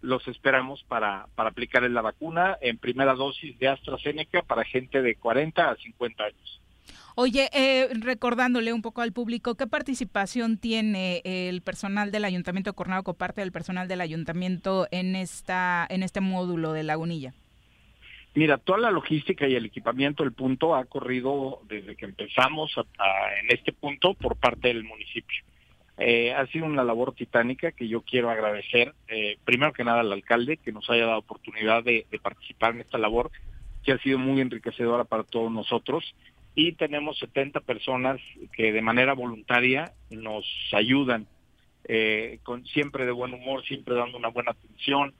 Los 0.00 0.26
esperamos 0.26 0.82
para, 0.88 1.28
para 1.34 1.50
aplicar 1.50 1.82
la 1.82 2.00
vacuna 2.00 2.56
en 2.60 2.78
primera 2.78 3.14
dosis 3.14 3.58
de 3.58 3.68
AstraZeneca 3.68 4.42
para 4.42 4.64
gente 4.64 5.00
de 5.00 5.14
40 5.14 5.70
a 5.70 5.76
50 5.76 6.24
años. 6.24 6.60
Oye, 7.14 7.50
eh, 7.52 7.88
recordándole 7.92 8.72
un 8.72 8.80
poco 8.80 9.02
al 9.02 9.12
público, 9.12 9.54
¿qué 9.54 9.66
participación 9.66 10.56
tiene 10.56 11.20
el 11.24 11.60
personal 11.60 12.10
del 12.10 12.24
Ayuntamiento 12.24 12.70
de 12.70 12.74
Cuernavaca, 12.74 13.12
parte 13.12 13.42
del 13.42 13.52
personal 13.52 13.86
del 13.86 14.00
Ayuntamiento 14.00 14.88
en 14.90 15.14
esta 15.14 15.86
en 15.90 16.02
este 16.02 16.22
módulo 16.22 16.72
de 16.72 16.84
Lagunilla? 16.84 17.34
Mira, 18.34 18.56
toda 18.56 18.78
la 18.78 18.90
logística 18.90 19.46
y 19.46 19.54
el 19.54 19.66
equipamiento 19.66 20.22
del 20.22 20.32
punto 20.32 20.74
ha 20.74 20.86
corrido 20.86 21.60
desde 21.68 21.96
que 21.96 22.06
empezamos 22.06 22.72
en 22.76 23.50
este 23.50 23.72
punto 23.72 24.14
por 24.14 24.36
parte 24.36 24.68
del 24.68 24.84
municipio. 24.84 25.42
Eh, 25.98 26.32
ha 26.32 26.46
sido 26.46 26.64
una 26.64 26.82
labor 26.82 27.14
titánica 27.14 27.72
que 27.72 27.86
yo 27.86 28.00
quiero 28.00 28.30
agradecer, 28.30 28.94
eh, 29.08 29.36
primero 29.44 29.74
que 29.74 29.84
nada 29.84 30.00
al 30.00 30.12
alcalde 30.12 30.56
que 30.56 30.72
nos 30.72 30.88
haya 30.88 31.06
dado 31.06 31.18
oportunidad 31.18 31.84
de, 31.84 32.06
participar 32.22 32.74
en 32.74 32.80
esta 32.80 32.96
labor, 32.96 33.30
que 33.84 33.92
ha 33.92 33.98
sido 33.98 34.18
muy 34.18 34.40
enriquecedora 34.40 35.04
para 35.04 35.24
todos 35.24 35.52
nosotros. 35.52 36.14
Y 36.54 36.72
tenemos 36.72 37.18
70 37.18 37.60
personas 37.60 38.20
que 38.54 38.72
de 38.72 38.82
manera 38.82 39.12
voluntaria 39.12 39.92
nos 40.10 40.46
ayudan, 40.72 41.26
eh, 41.84 42.38
con 42.42 42.64
siempre 42.66 43.04
de 43.04 43.12
buen 43.12 43.34
humor, 43.34 43.64
siempre 43.64 43.94
dando 43.94 44.16
una 44.16 44.28
buena 44.28 44.52
atención, 44.52 45.14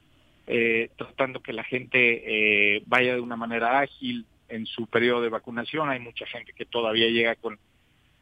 eh, 0.47 0.91
tratando 0.97 1.41
que 1.41 1.53
la 1.53 1.65
gente 1.65 2.77
eh, 2.77 2.83
vaya 2.87 3.15
de 3.15 3.21
una 3.21 3.37
manera 3.37 3.81
ágil 3.81 4.27
en 4.49 4.67
su 4.67 4.87
periodo 4.87 5.23
de 5.23 5.29
vacunación. 5.29 5.91
Hay 5.91 6.01
mucha 6.01 6.27
gente 6.27 6.53
que 6.53 6.65
todavía 6.65 7.09
llega 7.09 7.37
con, 7.37 7.59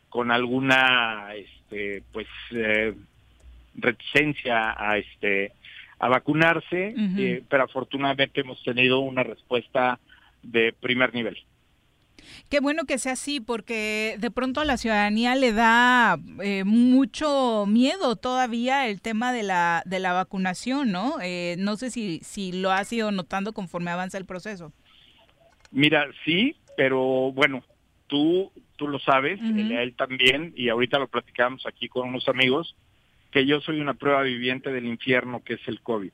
con 0.09 0.31
alguna 0.31 1.35
este, 1.35 2.03
pues 2.13 2.27
eh, 2.53 2.95
reticencia 3.75 4.75
a 4.77 4.99
este 4.99 5.53
a 5.99 6.09
vacunarse, 6.09 6.95
pero 7.51 7.65
afortunadamente 7.65 8.41
hemos 8.41 8.63
tenido 8.65 9.01
una 9.01 9.23
respuesta 9.23 10.01
de 10.43 10.73
primer 10.73 11.13
nivel. 11.13 11.37
Qué 12.49 12.61
bueno 12.61 12.85
que 12.85 12.99
sea 12.99 13.13
así, 13.13 13.41
porque 13.41 14.17
de 14.19 14.31
pronto 14.31 14.61
a 14.61 14.65
la 14.65 14.77
ciudadanía 14.77 15.35
le 15.35 15.53
da 15.53 16.19
eh, 16.43 16.65
mucho 16.65 17.65
miedo 17.67 18.17
todavía 18.17 18.89
el 18.89 19.01
tema 19.01 19.33
de 19.33 19.43
la, 19.43 19.83
de 19.87 20.01
la 20.01 20.13
vacunación, 20.13 20.93
¿no? 20.93 21.17
Eh, 21.23 21.57
no 21.59 21.77
sé 21.77 21.91
si, 21.91 22.21
si 22.23 22.53
lo 22.53 22.71
has 22.71 22.93
ido 22.93 23.13
notando 23.13 23.53
conforme 23.53 23.91
avanza 23.91 24.19
el 24.19 24.25
proceso. 24.25 24.73
Mira, 25.71 26.07
sí, 26.25 26.57
pero 26.77 27.33
bueno, 27.33 27.63
tú, 28.07 28.51
tú 28.77 28.89
lo 28.89 28.99
sabes, 28.99 29.41
él 29.41 29.95
también, 29.97 30.53
y 30.57 30.69
ahorita 30.69 30.99
lo 30.99 31.09
platicamos 31.09 31.65
aquí 31.67 31.89
con 31.89 32.09
unos 32.09 32.29
amigos, 32.29 32.77
que 33.31 33.47
yo 33.47 33.61
soy 33.61 33.81
una 33.81 33.95
prueba 33.95 34.23
viviente 34.23 34.73
del 34.73 34.87
infierno 34.87 35.45
que 35.45 35.55
es 35.55 35.69
el 35.69 35.81
COVID. 35.81 36.11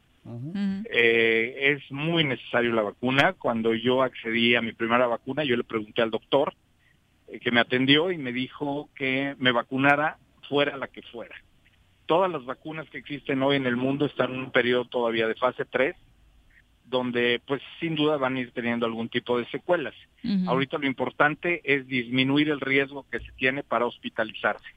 Eh, 0.90 1.54
es 1.76 1.90
muy 1.90 2.24
necesario 2.24 2.72
la 2.72 2.82
vacuna. 2.82 3.34
Cuando 3.34 3.74
yo 3.74 4.02
accedí 4.02 4.54
a 4.54 4.62
mi 4.62 4.72
primera 4.72 5.06
vacuna, 5.06 5.44
yo 5.44 5.56
le 5.56 5.64
pregunté 5.64 6.02
al 6.02 6.10
doctor 6.10 6.54
eh, 7.28 7.38
que 7.38 7.50
me 7.50 7.60
atendió 7.60 8.10
y 8.10 8.18
me 8.18 8.32
dijo 8.32 8.88
que 8.94 9.34
me 9.38 9.52
vacunara 9.52 10.18
fuera 10.48 10.76
la 10.76 10.88
que 10.88 11.02
fuera. 11.02 11.34
Todas 12.06 12.30
las 12.30 12.44
vacunas 12.44 12.88
que 12.90 12.98
existen 12.98 13.42
hoy 13.42 13.56
en 13.56 13.66
el 13.66 13.76
mundo 13.76 14.06
están 14.06 14.32
en 14.32 14.40
un 14.40 14.50
periodo 14.52 14.84
todavía 14.84 15.26
de 15.26 15.34
fase 15.34 15.64
3. 15.64 15.96
donde 16.88 17.42
pues 17.44 17.60
sin 17.80 17.96
duda 17.96 18.16
van 18.16 18.36
a 18.36 18.40
ir 18.40 18.52
teniendo 18.52 18.86
algún 18.86 19.08
tipo 19.08 19.36
de 19.36 19.44
secuelas. 19.46 19.94
Ahorita 20.46 20.78
lo 20.78 20.86
importante 20.86 21.60
es 21.64 21.84
disminuir 21.88 22.48
el 22.48 22.60
riesgo 22.60 23.04
que 23.10 23.18
se 23.18 23.32
tiene 23.32 23.64
para 23.64 23.86
hospitalizarse. 23.86 24.68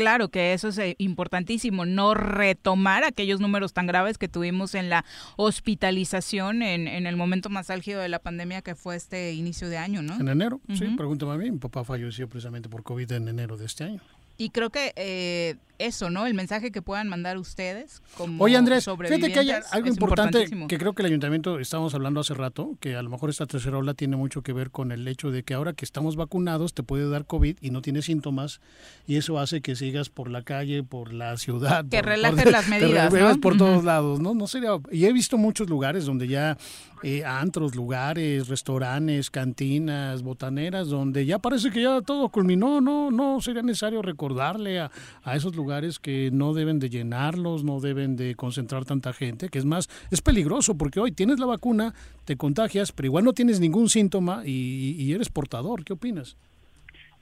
Claro 0.00 0.28
que 0.28 0.54
eso 0.54 0.68
es 0.68 0.78
eh, 0.78 0.94
importantísimo, 0.98 1.84
no 1.84 2.14
retomar 2.14 3.04
aquellos 3.04 3.38
números 3.38 3.72
tan 3.74 3.86
graves 3.86 4.16
que 4.16 4.28
tuvimos 4.28 4.74
en 4.74 4.88
la 4.88 5.04
hospitalización 5.36 6.62
en, 6.62 6.88
en 6.88 7.06
el 7.06 7.16
momento 7.16 7.50
más 7.50 7.68
álgido 7.68 8.00
de 8.00 8.08
la 8.08 8.18
pandemia 8.18 8.62
que 8.62 8.74
fue 8.74 8.96
este 8.96 9.32
inicio 9.32 9.68
de 9.68 9.76
año, 9.76 10.02
¿no? 10.02 10.18
En 10.18 10.28
enero, 10.28 10.60
sí, 10.74 10.86
pregúntame 10.96 11.32
a 11.34 11.36
mí, 11.36 11.50
mi 11.50 11.58
papá 11.58 11.84
falleció 11.84 12.28
precisamente 12.28 12.68
por 12.68 12.82
COVID 12.82 13.12
en 13.12 13.28
enero 13.28 13.56
de 13.56 13.66
este 13.66 13.84
año. 13.84 14.00
Y 14.38 14.48
creo 14.48 14.70
que 14.70 14.94
eh, 14.96 15.56
eso, 15.80 16.10
¿no? 16.10 16.26
El 16.26 16.34
mensaje 16.34 16.70
que 16.70 16.82
puedan 16.82 17.08
mandar 17.08 17.38
ustedes 17.38 18.02
como 18.16 18.44
Oye, 18.44 18.56
Andrés, 18.56 18.84
fíjate 18.84 19.32
que 19.32 19.38
hay 19.38 19.50
algo 19.72 19.88
importante 19.88 20.46
que 20.68 20.78
creo 20.78 20.92
que 20.92 21.02
el 21.02 21.06
ayuntamiento, 21.06 21.58
estábamos 21.58 21.94
hablando 21.94 22.20
hace 22.20 22.34
rato, 22.34 22.76
que 22.80 22.96
a 22.96 23.02
lo 23.02 23.10
mejor 23.10 23.30
esta 23.30 23.46
tercera 23.46 23.78
ola 23.78 23.94
tiene 23.94 24.16
mucho 24.16 24.42
que 24.42 24.52
ver 24.52 24.70
con 24.70 24.92
el 24.92 25.08
hecho 25.08 25.30
de 25.30 25.42
que 25.42 25.54
ahora 25.54 25.72
que 25.72 25.84
estamos 25.84 26.16
vacunados 26.16 26.74
te 26.74 26.82
puede 26.82 27.08
dar 27.08 27.26
COVID 27.26 27.56
y 27.60 27.70
no 27.70 27.82
tienes 27.82 28.04
síntomas 28.04 28.60
y 29.06 29.16
eso 29.16 29.38
hace 29.38 29.62
que 29.62 29.74
sigas 29.74 30.10
por 30.10 30.30
la 30.30 30.42
calle, 30.42 30.82
por 30.82 31.12
la 31.12 31.36
ciudad. 31.38 31.86
Que 31.88 32.02
las 32.16 32.68
medidas, 32.68 33.12
te 33.12 33.38
por 33.40 33.56
todos 33.56 33.84
lados, 33.84 34.20
¿no? 34.20 34.34
No 34.34 34.46
sería... 34.46 34.70
Y 34.92 35.06
he 35.06 35.12
visto 35.12 35.38
muchos 35.38 35.68
lugares 35.68 36.04
donde 36.04 36.28
ya 36.28 36.58
eh, 37.02 37.24
antros, 37.24 37.74
lugares, 37.74 38.48
restaurantes, 38.48 39.30
cantinas, 39.30 40.22
botaneras, 40.22 40.88
donde 40.88 41.24
ya 41.24 41.38
parece 41.38 41.70
que 41.70 41.82
ya 41.82 42.02
todo 42.02 42.28
culminó, 42.28 42.80
¿no? 42.80 43.10
No 43.10 43.40
sería 43.40 43.62
necesario 43.62 44.02
recordarle 44.02 44.80
a, 44.80 44.90
a 45.22 45.36
esos 45.36 45.56
lugares 45.56 45.69
que 45.98 46.30
no 46.32 46.54
deben 46.54 46.78
de 46.78 46.90
llenarlos, 46.90 47.64
no 47.64 47.80
deben 47.80 48.16
de 48.16 48.34
concentrar 48.34 48.84
tanta 48.84 49.12
gente, 49.12 49.48
que 49.48 49.58
es 49.58 49.64
más, 49.64 49.88
es 50.10 50.20
peligroso 50.20 50.76
porque 50.76 51.00
hoy 51.00 51.12
tienes 51.12 51.38
la 51.38 51.46
vacuna, 51.46 51.94
te 52.24 52.36
contagias, 52.36 52.92
pero 52.92 53.06
igual 53.06 53.24
no 53.24 53.32
tienes 53.32 53.60
ningún 53.60 53.88
síntoma 53.88 54.42
y, 54.44 54.96
y 54.98 55.12
eres 55.12 55.28
portador. 55.28 55.84
¿Qué 55.84 55.92
opinas? 55.92 56.36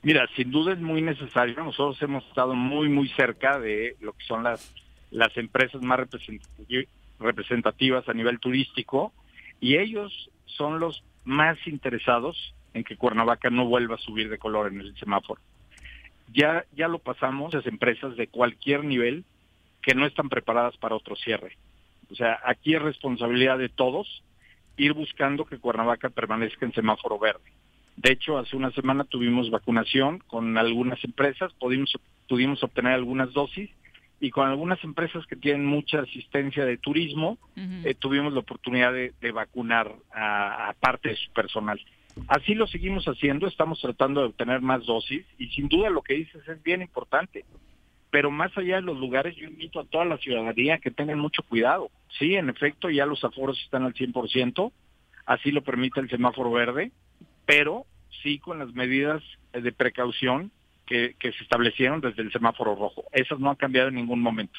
Mira, 0.02 0.28
sin 0.36 0.50
duda 0.50 0.72
es 0.72 0.78
muy 0.78 1.02
necesario. 1.02 1.54
Nosotros 1.56 2.00
hemos 2.02 2.24
estado 2.26 2.54
muy, 2.54 2.88
muy 2.88 3.08
cerca 3.10 3.58
de 3.58 3.96
lo 4.00 4.12
que 4.12 4.24
son 4.24 4.44
las, 4.44 4.72
las 5.10 5.36
empresas 5.36 5.82
más 5.82 6.00
representativas 7.18 8.08
a 8.08 8.14
nivel 8.14 8.38
turístico 8.38 9.12
y 9.60 9.76
ellos 9.76 10.30
son 10.46 10.78
los 10.78 11.02
más 11.24 11.58
interesados 11.66 12.54
en 12.74 12.84
que 12.84 12.96
Cuernavaca 12.96 13.50
no 13.50 13.66
vuelva 13.66 13.96
a 13.96 13.98
subir 13.98 14.28
de 14.30 14.38
color 14.38 14.68
en 14.72 14.80
el 14.80 14.96
semáforo. 14.96 15.40
Ya, 16.32 16.64
ya 16.76 16.88
lo 16.88 16.98
pasamos, 16.98 17.54
las 17.54 17.66
empresas 17.66 18.16
de 18.16 18.28
cualquier 18.28 18.84
nivel 18.84 19.24
que 19.82 19.94
no 19.94 20.06
están 20.06 20.28
preparadas 20.28 20.76
para 20.76 20.94
otro 20.94 21.16
cierre. 21.16 21.56
O 22.10 22.14
sea, 22.14 22.38
aquí 22.44 22.74
es 22.74 22.82
responsabilidad 22.82 23.58
de 23.58 23.68
todos 23.68 24.22
ir 24.76 24.92
buscando 24.92 25.44
que 25.44 25.58
Cuernavaca 25.58 26.08
permanezca 26.08 26.64
en 26.64 26.72
semáforo 26.72 27.18
verde. 27.18 27.52
De 27.96 28.12
hecho, 28.12 28.38
hace 28.38 28.56
una 28.56 28.70
semana 28.70 29.04
tuvimos 29.04 29.50
vacunación 29.50 30.20
con 30.20 30.56
algunas 30.56 31.02
empresas, 31.02 31.52
pudimos, 31.54 31.92
pudimos 32.28 32.62
obtener 32.62 32.92
algunas 32.92 33.32
dosis 33.32 33.70
y 34.20 34.30
con 34.30 34.48
algunas 34.48 34.82
empresas 34.84 35.26
que 35.26 35.36
tienen 35.36 35.66
mucha 35.66 36.00
asistencia 36.00 36.64
de 36.64 36.76
turismo, 36.76 37.38
eh, 37.56 37.94
tuvimos 37.94 38.32
la 38.32 38.40
oportunidad 38.40 38.92
de, 38.92 39.32
vacunar 39.32 39.92
a, 40.12 40.74
parte 40.80 41.10
de 41.10 41.16
su 41.16 41.32
personal. 41.32 41.80
Así 42.26 42.54
lo 42.54 42.66
seguimos 42.66 43.06
haciendo, 43.06 43.46
estamos 43.46 43.80
tratando 43.80 44.20
de 44.20 44.28
obtener 44.28 44.60
más 44.60 44.84
dosis 44.86 45.24
y 45.38 45.48
sin 45.48 45.68
duda 45.68 45.90
lo 45.90 46.02
que 46.02 46.14
dices 46.14 46.46
es 46.48 46.62
bien 46.62 46.82
importante. 46.82 47.44
Pero 48.10 48.30
más 48.30 48.56
allá 48.56 48.76
de 48.76 48.82
los 48.82 48.98
lugares, 48.98 49.36
yo 49.36 49.46
invito 49.46 49.80
a 49.80 49.84
toda 49.84 50.04
la 50.04 50.18
ciudadanía 50.18 50.78
que 50.78 50.90
tengan 50.90 51.18
mucho 51.18 51.42
cuidado. 51.42 51.90
Sí, 52.18 52.34
en 52.34 52.48
efecto, 52.48 52.90
ya 52.90 53.06
los 53.06 53.22
aforos 53.22 53.60
están 53.62 53.84
al 53.84 53.94
100%, 53.94 54.72
así 55.26 55.50
lo 55.50 55.62
permite 55.62 56.00
el 56.00 56.08
semáforo 56.08 56.50
verde, 56.50 56.90
pero 57.44 57.84
sí 58.22 58.38
con 58.38 58.58
las 58.58 58.72
medidas 58.72 59.22
de 59.52 59.72
precaución 59.72 60.50
que, 60.86 61.14
se 61.20 61.42
establecieron 61.42 62.00
desde 62.00 62.22
el 62.22 62.32
semáforo 62.32 62.74
rojo. 62.74 63.04
Esas 63.12 63.38
no 63.38 63.50
han 63.50 63.56
cambiado 63.56 63.88
en 63.88 63.96
ningún 63.96 64.20
momento. 64.20 64.58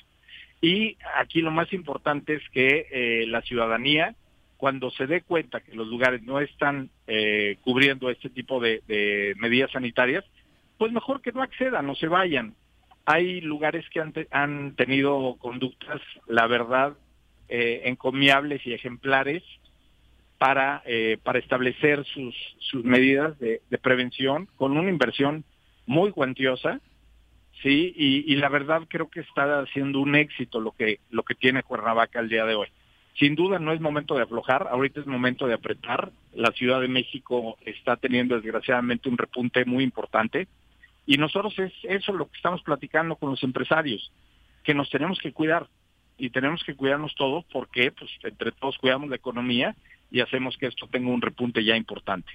Y 0.62 0.98
aquí 1.18 1.42
lo 1.42 1.52
más 1.52 1.72
importante 1.74 2.36
es 2.36 2.50
que 2.50 2.88
eh, 2.92 3.26
la 3.28 3.42
ciudadanía, 3.42 4.16
cuando 4.60 4.92
se 4.92 5.08
dé 5.08 5.22
cuenta 5.22 5.62
que 5.62 5.74
los 5.74 5.88
lugares 5.88 6.22
no 6.24 6.40
están 6.40 6.90
eh, 7.08 7.58
cubriendo 7.62 8.10
este 8.10 8.30
tipo 8.30 8.60
de, 8.60 9.34
medidas 9.38 9.72
sanitarias, 9.72 10.26
pues 10.78 10.92
mejor 10.92 11.22
que 11.22 11.32
no 11.32 11.42
accedan, 11.42 11.88
no 11.88 11.96
se 11.96 12.10
vayan. 12.10 12.54
Hay 13.06 13.40
lugares 13.40 13.90
que 13.90 14.02
han, 14.02 14.14
han 14.32 14.76
tenido 14.76 15.38
conductas, 15.40 16.02
la 16.28 16.46
verdad, 16.48 16.94
eh, 17.48 17.84
encomiables 17.86 18.66
y 18.68 18.74
ejemplares 18.74 19.44
para, 20.38 20.84
para 21.24 21.40
establecer 21.40 22.06
sus, 22.06 22.36
sus 22.60 22.84
medidas 22.84 23.40
de, 23.40 23.62
de 23.70 23.78
prevención 23.78 24.48
con 24.58 24.78
una 24.78 24.90
inversión 24.90 25.44
muy 25.86 26.12
cuantiosa, 26.12 26.82
sí, 27.64 27.94
y, 27.96 28.36
la 28.36 28.50
verdad 28.50 28.84
creo 28.88 29.10
que 29.10 29.22
está 29.22 29.62
haciendo 29.62 30.00
un 30.00 30.16
éxito 30.16 30.60
lo 30.60 30.72
que, 30.72 31.00
lo 31.10 31.24
que 31.24 31.36
tiene 31.36 31.64
Cuernavaca 31.64 32.20
el 32.20 32.30
día 32.30 32.46
de 32.46 32.56
hoy. 32.56 32.68
Sin 33.20 33.36
duda 33.36 33.60
no 33.60 33.74
es 33.74 33.82
momento 33.82 34.16
de 34.16 34.24
aflojar, 34.24 34.68
ahorita 34.70 35.02
es 35.02 35.06
momento 35.06 35.46
de 35.46 35.54
apretar. 35.54 36.12
La 36.34 36.52
Ciudad 36.52 36.80
de 36.80 36.88
México 36.88 37.58
está 37.66 37.98
teniendo 37.98 38.36
desgraciadamente 38.36 39.10
un 39.10 39.18
repunte 39.18 39.66
muy 39.66 39.84
importante 39.84 40.48
y 41.06 41.18
nosotros 41.18 41.58
es 41.60 41.74
eso 41.84 42.14
lo 42.14 42.30
que 42.30 42.38
estamos 42.38 42.62
platicando 42.64 43.18
con 43.18 43.32
los 43.32 43.44
empresarios, 43.44 44.12
que 44.64 44.74
nos 44.74 44.90
tenemos 44.90 45.20
que 45.20 45.34
cuidar 45.34 45.68
y 46.18 46.30
tenemos 46.30 46.64
que 46.64 46.76
cuidarnos 46.76 47.14
todos 47.16 47.44
porque 47.52 47.92
pues 47.92 48.10
entre 48.24 48.54
todos 48.54 48.78
cuidamos 48.78 49.10
la 49.10 49.18
economía 49.18 49.76
y 50.10 50.22
hacemos 50.22 50.56
que 50.58 50.68
esto 50.68 50.88
tenga 50.88 51.10
un 51.10 51.22
repunte 51.22 51.64
ya 51.64 51.76
importante. 51.76 52.32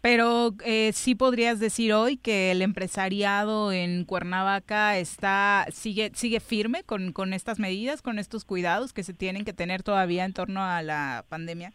Pero 0.00 0.54
eh, 0.64 0.90
sí 0.92 1.14
podrías 1.14 1.60
decir 1.60 1.92
hoy 1.92 2.16
que 2.16 2.50
el 2.50 2.60
empresariado 2.60 3.72
en 3.72 4.04
Cuernavaca 4.04 4.98
está 4.98 5.66
sigue 5.70 6.10
sigue 6.14 6.40
firme 6.40 6.82
con, 6.82 7.12
con 7.12 7.32
estas 7.32 7.58
medidas, 7.58 8.02
con 8.02 8.18
estos 8.18 8.44
cuidados 8.44 8.92
que 8.92 9.04
se 9.04 9.14
tienen 9.14 9.44
que 9.44 9.52
tener 9.52 9.82
todavía 9.82 10.24
en 10.24 10.32
torno 10.32 10.64
a 10.64 10.82
la 10.82 11.24
pandemia. 11.28 11.72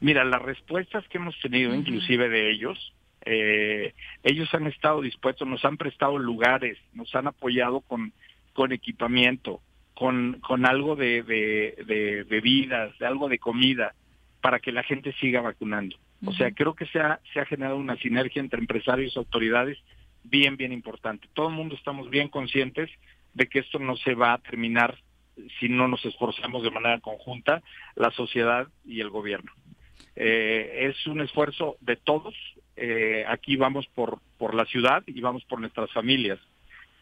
Mira, 0.00 0.24
las 0.24 0.42
respuestas 0.42 1.06
que 1.08 1.18
hemos 1.18 1.38
tenido, 1.40 1.74
inclusive 1.74 2.28
de 2.28 2.50
ellos, 2.50 2.94
eh, 3.24 3.92
ellos 4.22 4.52
han 4.54 4.66
estado 4.66 5.02
dispuestos, 5.02 5.46
nos 5.46 5.64
han 5.64 5.76
prestado 5.76 6.18
lugares, 6.18 6.78
nos 6.94 7.14
han 7.14 7.26
apoyado 7.26 7.80
con, 7.80 8.12
con 8.54 8.72
equipamiento, 8.72 9.60
con, 9.94 10.40
con 10.40 10.64
algo 10.64 10.96
de, 10.96 11.22
de, 11.22 11.84
de 11.84 12.24
bebidas, 12.24 12.98
de 12.98 13.06
algo 13.06 13.28
de 13.28 13.38
comida, 13.38 13.94
para 14.40 14.58
que 14.58 14.72
la 14.72 14.82
gente 14.82 15.12
siga 15.20 15.42
vacunando. 15.42 15.96
O 16.26 16.32
sea, 16.32 16.50
creo 16.52 16.74
que 16.74 16.86
se 16.86 17.00
ha, 17.00 17.20
se 17.32 17.40
ha 17.40 17.46
generado 17.46 17.76
una 17.76 17.96
sinergia 17.96 18.40
entre 18.40 18.60
empresarios 18.60 19.14
y 19.14 19.18
autoridades 19.18 19.78
bien, 20.24 20.56
bien 20.56 20.72
importante. 20.72 21.28
Todo 21.32 21.48
el 21.48 21.54
mundo 21.54 21.74
estamos 21.74 22.10
bien 22.10 22.28
conscientes 22.28 22.90
de 23.34 23.46
que 23.46 23.60
esto 23.60 23.78
no 23.78 23.96
se 23.96 24.14
va 24.14 24.34
a 24.34 24.38
terminar 24.38 24.98
si 25.58 25.68
no 25.68 25.88
nos 25.88 26.04
esforzamos 26.04 26.62
de 26.62 26.70
manera 26.70 27.00
conjunta, 27.00 27.62
la 27.94 28.10
sociedad 28.10 28.68
y 28.84 29.00
el 29.00 29.08
gobierno. 29.08 29.52
Eh, 30.16 30.90
es 30.90 31.06
un 31.06 31.20
esfuerzo 31.20 31.76
de 31.80 31.96
todos. 31.96 32.34
Eh, 32.76 33.24
aquí 33.26 33.56
vamos 33.56 33.86
por, 33.94 34.20
por 34.38 34.54
la 34.54 34.66
ciudad 34.66 35.02
y 35.06 35.20
vamos 35.20 35.44
por 35.44 35.60
nuestras 35.60 35.90
familias. 35.92 36.38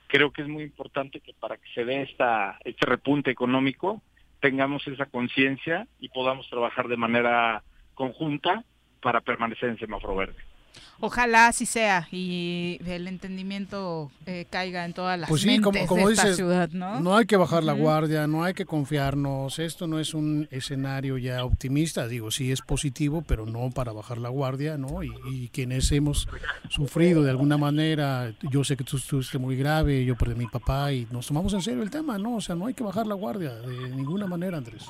Creo 0.06 0.32
que 0.32 0.42
es 0.42 0.48
muy 0.48 0.62
importante 0.62 1.20
que 1.20 1.34
para 1.34 1.56
que 1.56 1.68
se 1.74 1.84
dé 1.84 2.02
esta, 2.02 2.58
este 2.64 2.86
repunte 2.86 3.30
económico 3.30 4.02
tengamos 4.40 4.86
esa 4.86 5.06
conciencia 5.06 5.88
y 5.98 6.08
podamos 6.08 6.48
trabajar 6.48 6.86
de 6.88 6.96
manera 6.96 7.62
conjunta 7.94 8.64
para 9.02 9.20
permanecer 9.20 9.70
en 9.70 9.78
semáforo 9.78 10.16
verde. 10.16 10.36
Ojalá 11.00 11.46
así 11.46 11.64
sea 11.64 12.08
y 12.10 12.80
el 12.84 13.06
entendimiento 13.06 14.10
eh, 14.26 14.46
caiga 14.50 14.84
en 14.84 14.94
todas 14.94 15.18
las 15.18 15.28
pues 15.28 15.42
sí, 15.42 15.60
como, 15.60 15.86
como 15.86 16.08
de 16.08 16.14
esta 16.14 16.24
dices, 16.24 16.36
ciudad, 16.36 16.70
¿no? 16.70 16.98
No 16.98 17.16
hay 17.16 17.24
que 17.24 17.36
bajar 17.36 17.62
la 17.62 17.72
guardia, 17.72 18.26
no 18.26 18.42
hay 18.42 18.52
que 18.52 18.66
confiarnos. 18.66 19.60
Esto 19.60 19.86
no 19.86 20.00
es 20.00 20.12
un 20.12 20.48
escenario 20.50 21.16
ya 21.16 21.44
optimista. 21.44 22.08
Digo, 22.08 22.32
sí 22.32 22.50
es 22.50 22.62
positivo, 22.62 23.22
pero 23.22 23.46
no 23.46 23.70
para 23.70 23.92
bajar 23.92 24.18
la 24.18 24.28
guardia, 24.28 24.76
¿no? 24.76 25.02
Y, 25.04 25.48
quienes 25.52 25.90
hemos 25.92 26.28
sufrido 26.68 27.22
de 27.22 27.30
alguna 27.30 27.56
manera, 27.56 28.32
yo 28.50 28.64
sé 28.64 28.76
que 28.76 28.84
tú 28.84 28.96
estuviste 28.96 29.38
muy 29.38 29.56
grave, 29.56 30.04
yo 30.04 30.16
perdí 30.16 30.34
a 30.34 30.36
mi 30.36 30.46
papá 30.46 30.92
y 30.92 31.06
nos 31.10 31.26
tomamos 31.26 31.54
en 31.54 31.62
serio 31.62 31.82
el 31.82 31.90
tema, 31.90 32.18
¿no? 32.18 32.36
O 32.36 32.40
sea, 32.40 32.54
no 32.54 32.66
hay 32.66 32.74
que 32.74 32.84
bajar 32.84 33.06
la 33.06 33.14
guardia 33.14 33.54
de 33.54 33.88
ninguna 33.90 34.26
manera, 34.26 34.58
Andrés. 34.58 34.88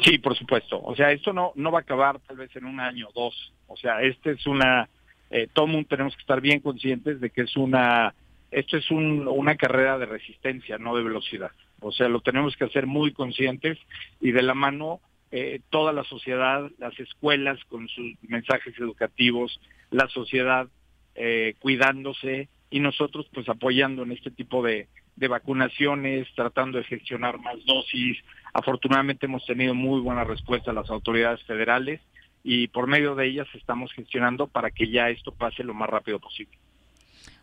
Sí, 0.00 0.18
por 0.18 0.36
supuesto. 0.36 0.80
O 0.82 0.94
sea, 0.94 1.12
esto 1.12 1.32
no, 1.32 1.52
no 1.56 1.72
va 1.72 1.80
a 1.80 1.82
acabar 1.82 2.20
tal 2.20 2.36
vez 2.36 2.54
en 2.56 2.66
un 2.66 2.80
año 2.80 3.08
o 3.08 3.12
dos. 3.12 3.52
O 3.66 3.76
sea, 3.76 4.02
este 4.02 4.32
es 4.32 4.46
una, 4.46 4.88
eh, 5.30 5.48
todo 5.52 5.66
mundo 5.66 5.88
tenemos 5.88 6.14
que 6.14 6.20
estar 6.20 6.40
bien 6.40 6.60
conscientes 6.60 7.20
de 7.20 7.30
que 7.30 7.42
es 7.42 7.56
una, 7.56 8.14
esto 8.50 8.76
es 8.76 8.90
un, 8.90 9.26
una 9.26 9.56
carrera 9.56 9.98
de 9.98 10.06
resistencia, 10.06 10.78
no 10.78 10.96
de 10.96 11.02
velocidad. 11.02 11.50
O 11.80 11.92
sea, 11.92 12.08
lo 12.08 12.20
tenemos 12.20 12.56
que 12.56 12.64
hacer 12.64 12.86
muy 12.86 13.12
conscientes 13.12 13.78
y 14.20 14.32
de 14.32 14.42
la 14.42 14.54
mano 14.54 15.00
eh, 15.30 15.60
toda 15.70 15.92
la 15.92 16.04
sociedad, 16.04 16.70
las 16.78 16.98
escuelas 16.98 17.62
con 17.64 17.88
sus 17.88 18.14
mensajes 18.22 18.78
educativos, 18.78 19.60
la 19.90 20.08
sociedad 20.08 20.68
eh, 21.14 21.54
cuidándose 21.58 22.48
y 22.70 22.80
nosotros 22.80 23.26
pues 23.34 23.48
apoyando 23.48 24.04
en 24.04 24.12
este 24.12 24.30
tipo 24.30 24.62
de, 24.62 24.88
de 25.18 25.28
vacunaciones, 25.28 26.28
tratando 26.34 26.78
de 26.78 26.84
gestionar 26.84 27.38
más 27.38 27.56
dosis. 27.66 28.18
Afortunadamente 28.52 29.26
hemos 29.26 29.44
tenido 29.44 29.74
muy 29.74 30.00
buena 30.00 30.24
respuesta 30.24 30.70
a 30.70 30.74
las 30.74 30.90
autoridades 30.90 31.42
federales 31.44 32.00
y 32.44 32.68
por 32.68 32.86
medio 32.86 33.14
de 33.14 33.26
ellas 33.26 33.48
estamos 33.54 33.92
gestionando 33.92 34.46
para 34.46 34.70
que 34.70 34.90
ya 34.90 35.10
esto 35.10 35.32
pase 35.32 35.64
lo 35.64 35.74
más 35.74 35.90
rápido 35.90 36.18
posible. 36.18 36.56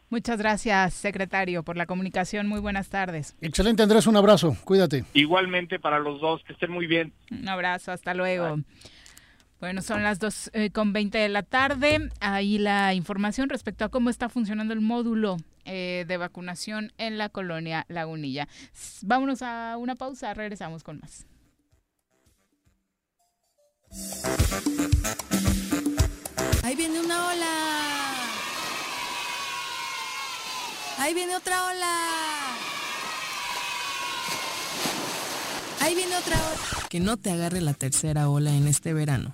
Muchas 0.10 0.38
gracias, 0.38 0.94
secretario, 0.94 1.64
por 1.64 1.78
la 1.78 1.88
comunicación. 1.88 2.48
Muy 2.48 2.60
buenas 2.60 2.90
tardes. 2.90 3.36
Excelente, 3.42 3.84
Andrés. 3.84 4.08
Un 4.08 4.16
abrazo. 4.16 4.56
Cuídate. 4.64 5.04
Igualmente 5.14 5.80
para 5.80 6.00
los 6.00 6.22
dos. 6.22 6.44
Que 6.44 6.54
estén 6.54 6.72
muy 6.72 6.86
bien. 6.86 7.12
Un 7.32 7.50
abrazo. 7.50 7.92
Hasta 7.92 8.14
luego. 8.14 8.60
Bueno, 9.60 9.82
son 9.82 10.04
las 10.04 10.20
2 10.20 10.52
eh, 10.54 10.70
con 10.72 10.94
20 10.94 11.18
de 11.18 11.30
la 11.30 11.44
tarde. 11.44 12.10
Ahí 12.20 12.58
la 12.58 12.94
información 12.94 13.50
respecto 13.50 13.86
a 13.86 13.90
cómo 13.90 14.10
está 14.10 14.30
funcionando 14.30 14.74
el 14.74 14.82
módulo 14.82 15.38
eh, 15.64 16.06
de 16.08 16.18
vacunación 16.18 16.92
en 16.98 17.18
la 17.18 17.30
colonia 17.30 17.86
Lagunilla. 17.88 18.48
Vámonos 19.02 19.42
a 19.42 19.78
una 19.78 19.96
pausa. 19.96 20.34
Regresamos 20.34 20.84
con 20.84 21.00
más. 21.00 21.26
Ahí 26.64 26.76
viene 26.76 27.00
una 27.00 27.28
ola. 27.28 27.46
Ahí 30.98 31.14
viene 31.14 31.36
otra 31.36 31.70
ola. 31.70 31.98
Ahí 35.80 35.96
viene 35.96 36.18
otra 36.18 36.36
ola. 36.36 36.88
Que 36.90 37.00
no 37.00 37.18
te 37.18 37.32
agarre 37.32 37.62
la 37.62 37.74
tercera 37.74 38.30
ola 38.30 38.52
en 38.52 38.68
este 38.68 38.94
verano. 38.94 39.34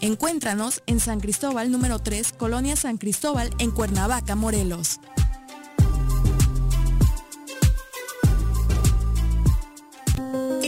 Encuéntranos 0.00 0.82
en 0.86 1.00
San 1.00 1.20
Cristóbal 1.20 1.70
número 1.70 1.98
3, 1.98 2.32
Colonia 2.32 2.76
San 2.76 2.98
Cristóbal, 2.98 3.50
en 3.58 3.70
Cuernavaca, 3.70 4.34
Morelos. 4.34 5.00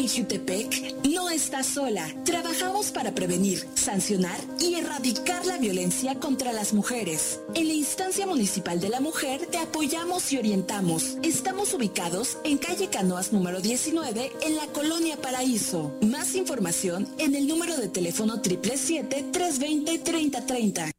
Jutepec 0.09 1.05
no 1.05 1.28
estás 1.31 1.66
sola. 1.66 2.09
Trabajamos 2.24 2.91
para 2.91 3.15
prevenir, 3.15 3.65
sancionar 3.74 4.41
y 4.61 4.74
erradicar 4.74 5.47
la 5.47 5.57
violencia 5.59 6.16
contra 6.16 6.53
las 6.53 6.73
mujeres. 6.73 7.39
En 7.55 7.69
la 7.69 7.74
instancia 7.74 8.27
municipal 8.27 8.81
de 8.81 8.89
la 8.89 8.99
mujer 9.01 9.47
te 9.47 9.59
apoyamos 9.59 10.33
y 10.33 10.39
orientamos. 10.39 11.19
Estamos 11.23 11.73
ubicados 11.74 12.39
en 12.45 12.59
calle 12.59 12.89
Canoas 12.89 13.33
número 13.33 13.61
19 13.61 14.33
en 14.43 14.57
la 14.57 14.66
colonia 14.69 15.16
Paraíso. 15.16 15.95
Más 16.03 16.35
información 16.35 17.07
en 17.19 17.35
el 17.35 17.47
número 17.47 17.77
de 17.77 17.89
teléfono 17.89 18.43
777-320-3030. 18.43 20.91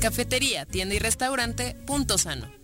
Cafetería, 0.00 0.66
tienda 0.66 0.94
y 0.94 0.98
restaurante 0.98 1.74
Punto 1.86 2.18
Sano 2.18 2.63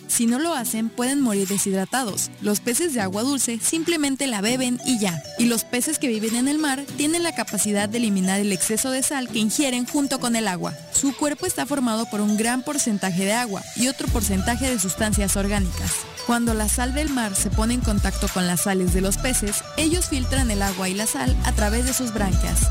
Si 0.11 0.25
no 0.25 0.39
lo 0.39 0.53
hacen, 0.53 0.89
pueden 0.89 1.21
morir 1.21 1.47
deshidratados. 1.47 2.31
Los 2.41 2.59
peces 2.59 2.93
de 2.93 2.99
agua 2.99 3.23
dulce 3.23 3.59
simplemente 3.61 4.27
la 4.27 4.41
beben 4.41 4.77
y 4.85 4.99
ya. 4.99 5.23
Y 5.39 5.45
los 5.45 5.63
peces 5.63 5.99
que 5.99 6.09
viven 6.09 6.35
en 6.35 6.49
el 6.49 6.57
mar 6.57 6.83
tienen 6.97 7.23
la 7.23 7.33
capacidad 7.33 7.87
de 7.87 7.99
eliminar 7.99 8.41
el 8.41 8.51
exceso 8.51 8.91
de 8.91 9.03
sal 9.03 9.29
que 9.29 9.39
ingieren 9.39 9.85
junto 9.85 10.19
con 10.19 10.35
el 10.35 10.49
agua. 10.49 10.73
Su 10.91 11.15
cuerpo 11.15 11.45
está 11.45 11.65
formado 11.65 12.07
por 12.07 12.19
un 12.19 12.35
gran 12.35 12.61
porcentaje 12.61 13.23
de 13.23 13.31
agua 13.31 13.63
y 13.77 13.87
otro 13.87 14.09
porcentaje 14.09 14.69
de 14.69 14.79
sustancias 14.79 15.37
orgánicas. 15.37 15.93
Cuando 16.27 16.53
la 16.53 16.67
sal 16.67 16.93
del 16.93 17.09
mar 17.09 17.33
se 17.33 17.49
pone 17.49 17.73
en 17.73 17.81
contacto 17.81 18.27
con 18.33 18.47
las 18.47 18.63
sales 18.63 18.93
de 18.93 18.99
los 18.99 19.17
peces, 19.17 19.63
ellos 19.77 20.09
filtran 20.09 20.51
el 20.51 20.61
agua 20.61 20.89
y 20.89 20.93
la 20.93 21.07
sal 21.07 21.37
a 21.45 21.53
través 21.53 21.85
de 21.85 21.93
sus 21.93 22.13
branquias. 22.13 22.67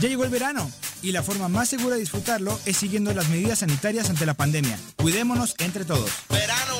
Ya 0.00 0.08
llegó 0.08 0.24
el 0.24 0.30
verano 0.30 0.70
Y 1.02 1.12
la 1.12 1.22
forma 1.22 1.48
más 1.48 1.68
segura 1.68 1.94
de 1.94 2.00
disfrutarlo 2.00 2.58
es 2.66 2.76
siguiendo 2.76 3.12
las 3.12 3.28
medidas 3.28 3.60
sanitarias 3.60 4.10
ante 4.10 4.26
la 4.26 4.34
pandemia. 4.34 4.78
Cuidémonos 4.96 5.54
entre 5.58 5.84
todos. 5.84 6.10
Verano. 6.28 6.76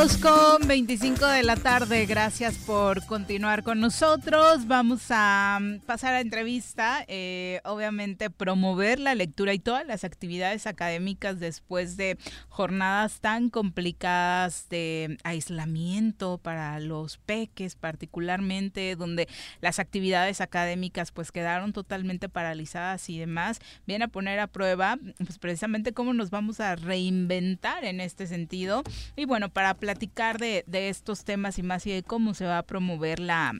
2 0.00 0.16
con 0.16 0.66
25 0.66 1.26
de 1.26 1.42
la 1.42 1.56
tarde, 1.56 2.06
gracias 2.06 2.56
por 2.56 3.04
continuar 3.04 3.62
con 3.62 3.80
nosotros. 3.80 4.66
Vamos 4.66 5.02
a 5.10 5.58
mm, 5.60 5.80
pasar 5.80 6.14
a 6.14 6.22
entrevista, 6.22 7.04
eh, 7.06 7.60
obviamente 7.64 8.30
promover 8.30 8.98
la 8.98 9.14
lectura 9.14 9.52
y 9.52 9.58
todas 9.58 9.86
las 9.86 10.04
actividades 10.04 10.66
académicas 10.66 11.38
después 11.38 11.98
de 11.98 12.16
jornadas 12.48 13.20
tan 13.20 13.50
complicadas 13.50 14.70
de 14.70 15.18
aislamiento 15.22 16.38
para 16.38 16.80
los 16.80 17.18
peques 17.18 17.74
particularmente, 17.74 18.96
donde 18.96 19.28
las 19.60 19.80
actividades 19.80 20.40
académicas 20.40 21.12
pues 21.12 21.30
quedaron 21.30 21.74
totalmente 21.74 22.30
paralizadas 22.30 23.10
y 23.10 23.18
demás, 23.18 23.60
viene 23.86 24.06
a 24.06 24.08
poner 24.08 24.40
a 24.40 24.46
prueba 24.46 24.98
pues 25.18 25.38
precisamente 25.38 25.92
cómo 25.92 26.14
nos 26.14 26.30
vamos 26.30 26.58
a 26.58 26.74
reinventar 26.74 27.84
en 27.84 28.00
este 28.00 28.26
sentido. 28.26 28.82
Y 29.14 29.26
bueno, 29.26 29.50
para 29.50 29.74
platicar 29.90 30.38
de, 30.38 30.62
estos 30.88 31.24
temas 31.24 31.58
y 31.58 31.64
más 31.64 31.84
y 31.84 31.90
de 31.90 32.04
cómo 32.04 32.32
se 32.32 32.46
va 32.46 32.58
a 32.58 32.62
promover 32.62 33.18
la, 33.18 33.54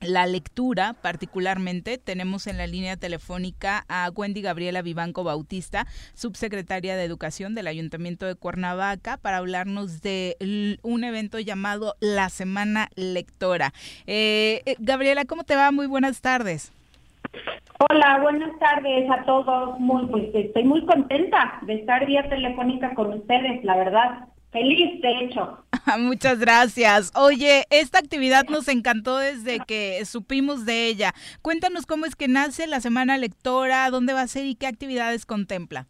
la 0.00 0.26
lectura 0.26 0.96
particularmente. 1.00 1.98
Tenemos 1.98 2.48
en 2.48 2.58
la 2.58 2.66
línea 2.66 2.96
telefónica 2.96 3.84
a 3.88 4.10
Wendy 4.10 4.42
Gabriela 4.42 4.82
Vivanco 4.82 5.22
Bautista, 5.22 5.86
subsecretaria 6.14 6.96
de 6.96 7.04
Educación 7.04 7.54
del 7.54 7.68
Ayuntamiento 7.68 8.26
de 8.26 8.34
Cuernavaca, 8.34 9.18
para 9.18 9.36
hablarnos 9.36 10.02
de 10.02 10.36
un 10.82 11.04
evento 11.04 11.38
llamado 11.38 11.94
La 12.00 12.28
Semana 12.28 12.88
Lectora. 12.96 13.72
Eh, 14.08 14.62
eh, 14.66 14.74
Gabriela, 14.80 15.26
¿cómo 15.26 15.44
te 15.44 15.54
va? 15.54 15.70
Muy 15.70 15.86
buenas 15.86 16.20
tardes. 16.20 16.72
Hola, 17.88 18.18
buenas 18.20 18.50
tardes 18.58 19.08
a 19.08 19.24
todos. 19.24 19.78
Muy, 19.78 20.06
pues 20.06 20.24
estoy 20.34 20.64
muy 20.64 20.84
contenta 20.86 21.60
de 21.62 21.74
estar 21.74 22.04
vía 22.04 22.28
telefónica 22.28 22.94
con 22.94 23.12
ustedes, 23.12 23.62
la 23.62 23.76
verdad. 23.76 24.28
Feliz, 24.52 25.00
de 25.00 25.24
hecho. 25.24 25.64
Muchas 25.98 26.38
gracias. 26.38 27.10
Oye, 27.16 27.64
esta 27.70 27.98
actividad 27.98 28.44
nos 28.48 28.68
encantó 28.68 29.16
desde 29.16 29.60
que 29.66 30.04
supimos 30.04 30.66
de 30.66 30.88
ella. 30.88 31.12
Cuéntanos 31.40 31.86
cómo 31.86 32.04
es 32.04 32.14
que 32.14 32.28
nace 32.28 32.66
la 32.66 32.80
Semana 32.80 33.16
Lectora, 33.16 33.88
dónde 33.90 34.12
va 34.12 34.20
a 34.20 34.28
ser 34.28 34.44
y 34.44 34.54
qué 34.54 34.66
actividades 34.66 35.24
contempla. 35.24 35.86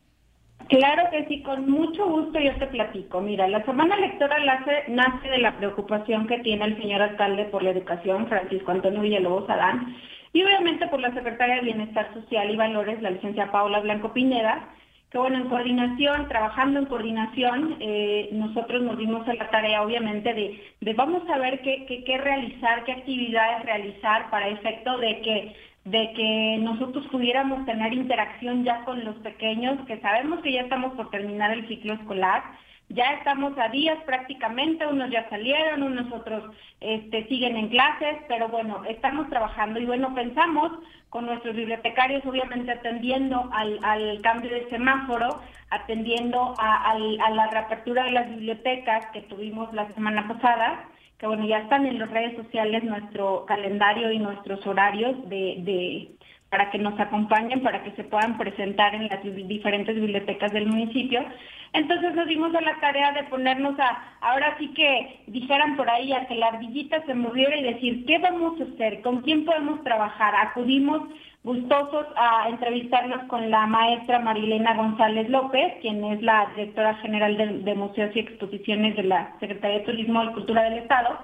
Claro 0.69 1.11
que 1.11 1.27
sí, 1.27 1.43
con 1.43 1.69
mucho 1.69 2.07
gusto 2.09 2.39
yo 2.39 2.55
te 2.57 2.69
platico. 2.69 3.21
Mira, 3.21 3.49
la 3.49 3.65
Semana 3.65 3.97
Lectora 3.97 4.39
nace, 4.45 4.85
nace 4.89 5.29
de 5.29 5.39
la 5.39 5.57
preocupación 5.57 6.29
que 6.29 6.39
tiene 6.39 6.65
el 6.65 6.81
señor 6.81 7.03
alcalde 7.03 7.47
por 7.47 7.65
la 7.65 7.71
educación, 7.71 8.29
Francisco 8.29 8.71
Antonio 8.71 9.01
Villalobos 9.01 9.51
Adán, 9.51 9.97
y 10.33 10.43
obviamente 10.43 10.87
por 10.87 11.01
la 11.01 11.13
secretaria 11.13 11.57
de 11.57 11.63
Bienestar 11.63 12.15
Social 12.15 12.49
y 12.49 12.57
Valores, 12.57 13.03
la 13.03 13.11
licencia 13.11 13.51
Paula 13.51 13.81
Blanco 13.81 14.13
Pineda, 14.13 14.69
que 15.13 15.19
bueno, 15.19 15.37
en 15.37 15.49
coordinación, 15.51 16.27
trabajando 16.29 16.81
en 16.81 16.87
coordinación, 16.87 17.77
eh, 17.81 18.31
nosotros 18.33 18.83
nos 18.83 18.97
dimos 18.97 19.29
a 19.29 19.35
la 19.35 19.51
tarea 19.51 19.83
obviamente 19.83 20.33
de, 20.33 20.95
vamos 20.95 21.29
a 21.29 21.39
ver 21.39 21.61
qué, 21.61 21.85
qué, 22.07 22.17
realizar, 22.17 22.83
qué 22.85 22.93
actividades 22.93 23.63
realizar 23.67 24.31
para 24.31 24.49
efecto 24.49 24.97
de 24.99 25.21
que 25.21 25.57
de 25.85 26.13
que 26.13 26.59
nosotros 26.61 27.05
pudiéramos 27.11 27.67
tener 27.67 27.93
interacción 27.93 28.63
ya 28.63 28.85
con 28.85 29.05
los 29.05 29.17
pequeños, 29.17 29.85
que 29.87 29.99
sabemos 29.99 30.41
que 30.41 30.53
ya 30.53 30.61
estamos 30.61 30.95
por 30.95 31.11
terminar 31.11 31.51
el 31.51 31.67
ciclo 31.67 31.95
escolar, 31.95 32.41
ya 32.89 33.15
estamos 33.15 33.57
a 33.59 33.69
días 33.69 33.99
prácticamente, 34.05 34.87
unos 34.87 35.11
ya 35.11 35.29
salieron, 35.31 35.83
unos 35.83 36.13
otros 36.13 36.55
este, 36.81 37.27
siguen 37.29 37.57
en 37.57 37.69
clases, 37.69 38.19
pero 38.29 38.49
bueno, 38.49 38.83
estamos 38.89 39.29
trabajando 39.31 39.81
y 39.81 39.87
bueno, 39.87 40.15
pensamos 40.15 40.73
con 41.09 41.27
nuestros 41.27 41.55
bibliotecarios, 41.55 42.25
obviamente 42.27 42.73
atendiendo 42.73 43.51
al, 43.53 44.21
cambio 44.23 44.51
de 44.51 44.69
semáforo, 44.69 45.41
atendiendo 45.71 46.55
a, 46.59 46.97
la 46.99 47.47
reapertura 47.49 48.05
de 48.05 48.13
las 48.13 48.29
bibliotecas 48.29 49.07
que 49.13 49.23
tuvimos 49.23 49.73
la 49.73 49.91
semana 49.93 50.29
pasada, 50.29 50.85
que 51.19 51.27
bueno, 51.27 51.47
ya 51.47 51.59
están 51.59 51.87
en 51.87 51.99
las 51.99 52.11
redes 52.11 52.37
sociales 52.37 52.83
nuestro 52.83 53.47
calendario 53.47 54.11
y 54.11 54.19
nuestros 54.19 54.67
horarios 54.67 55.17
de 55.29 56.17
para 56.53 56.71
que 56.71 56.77
nos 56.77 57.01
acompañen, 57.01 57.63
para 57.63 57.83
que 57.83 57.93
se 57.93 58.05
puedan 58.05 58.37
presentar 58.37 58.95
en 58.95 59.09
las 59.09 59.23
diferentes 59.23 59.95
bibliotecas 59.95 60.53
del 60.53 60.67
municipio. 60.67 61.25
Entonces 61.75 62.15
nos 62.15 62.27
dimos 62.27 62.55
a 62.55 62.61
la 62.61 62.79
tarea 62.81 63.13
de 63.13 63.25
ponernos 63.25 63.79
a, 63.81 64.03
ahora 64.21 64.55
sí 64.59 64.69
que 64.75 65.23
dijeran 65.27 65.77
por 65.77 65.89
ahí, 65.89 66.13
a 66.13 66.27
que 66.27 66.35
la 66.35 66.49
ardillita 66.49 67.03
se 67.07 67.15
moviera 67.15 67.57
y 67.57 67.63
decir, 67.63 68.05
¿qué 68.05 68.19
vamos 68.19 68.61
a 68.61 68.65
hacer? 68.65 69.01
¿Con 69.01 69.23
quién 69.23 69.47
podemos 69.47 69.83
trabajar? 69.83 70.35
Acudimos 70.37 71.09
gustosos 71.45 72.07
a 72.17 72.49
entrevistarnos 72.51 73.25
con 73.25 73.51
la 73.51 73.67
maestra 73.67 74.19
Marilena 74.19 74.75
González 74.75 75.29
López, 75.31 75.73
quien 75.81 76.05
es 76.05 76.23
la 76.23 76.47
directora 76.55 76.95
general 76.97 77.37
de, 77.37 77.47
de 77.61 77.75
Museos 77.75 78.15
y 78.15 78.21
Exposiciones 78.21 78.95
de 78.97 79.05
la 79.05 79.33
Secretaría 79.41 79.79
de 79.79 79.85
Turismo 79.85 80.23
y 80.25 80.33
Cultura 80.33 80.65
del 80.65 80.75
Estado. 80.75 81.19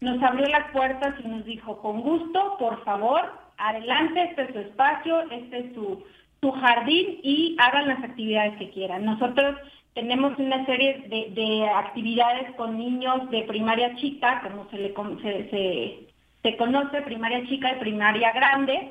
Nos 0.00 0.22
abrió 0.22 0.46
las 0.46 0.70
puertas 0.70 1.14
y 1.24 1.28
nos 1.28 1.46
dijo, 1.46 1.78
con 1.78 2.02
gusto, 2.02 2.56
por 2.58 2.84
favor, 2.84 3.22
adelante, 3.56 4.22
este 4.22 4.42
es 4.42 4.52
su 4.52 4.58
espacio, 4.58 5.22
este 5.30 5.58
es 5.60 5.74
su, 5.74 6.04
su 6.42 6.52
jardín 6.52 7.20
y 7.22 7.56
hagan 7.58 7.88
las 7.88 8.04
actividades 8.04 8.58
que 8.58 8.70
quieran. 8.70 9.04
Nosotros 9.04 9.56
tenemos 9.94 10.36
una 10.38 10.66
serie 10.66 11.04
de, 11.08 11.68
actividades 11.68 12.54
con 12.56 12.78
niños 12.78 13.30
de 13.30 13.42
primaria 13.42 13.94
chica, 13.96 14.42
como 14.42 14.68
se 14.70 14.78
le 14.78 14.94
se, 15.22 16.08
se, 16.42 16.56
conoce, 16.56 17.00
primaria 17.02 17.46
chica 17.46 17.72
y 17.72 17.80
primaria 17.80 18.32
grande. 18.32 18.88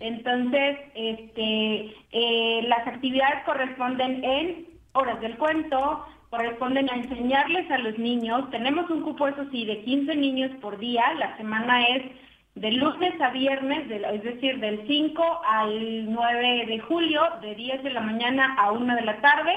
Entonces, 0.00 0.78
este, 0.94 1.94
eh, 2.10 2.64
las 2.66 2.86
actividades 2.86 3.44
corresponden 3.44 4.24
en 4.24 4.66
horas 4.92 5.20
del 5.20 5.36
cuento, 5.36 6.06
corresponden 6.30 6.88
a 6.90 6.96
enseñarles 6.96 7.70
a 7.70 7.78
los 7.78 7.98
niños. 7.98 8.50
Tenemos 8.50 8.90
un 8.90 9.02
cupo, 9.02 9.28
eso 9.28 9.44
sí, 9.52 9.66
de 9.66 9.82
15 9.82 10.16
niños 10.16 10.50
por 10.62 10.78
día. 10.78 11.04
La 11.18 11.36
semana 11.36 11.86
es 11.86 12.02
de 12.54 12.72
lunes 12.72 13.20
a 13.20 13.28
viernes, 13.28 13.90
es 13.90 14.22
decir, 14.22 14.58
del 14.58 14.86
5 14.86 15.40
al 15.46 16.10
9 16.10 16.64
de 16.66 16.78
julio, 16.80 17.20
de 17.42 17.54
10 17.54 17.82
de 17.82 17.90
la 17.90 18.00
mañana 18.00 18.56
a 18.58 18.72
1 18.72 18.96
de 18.96 19.02
la 19.02 19.20
tarde. 19.20 19.52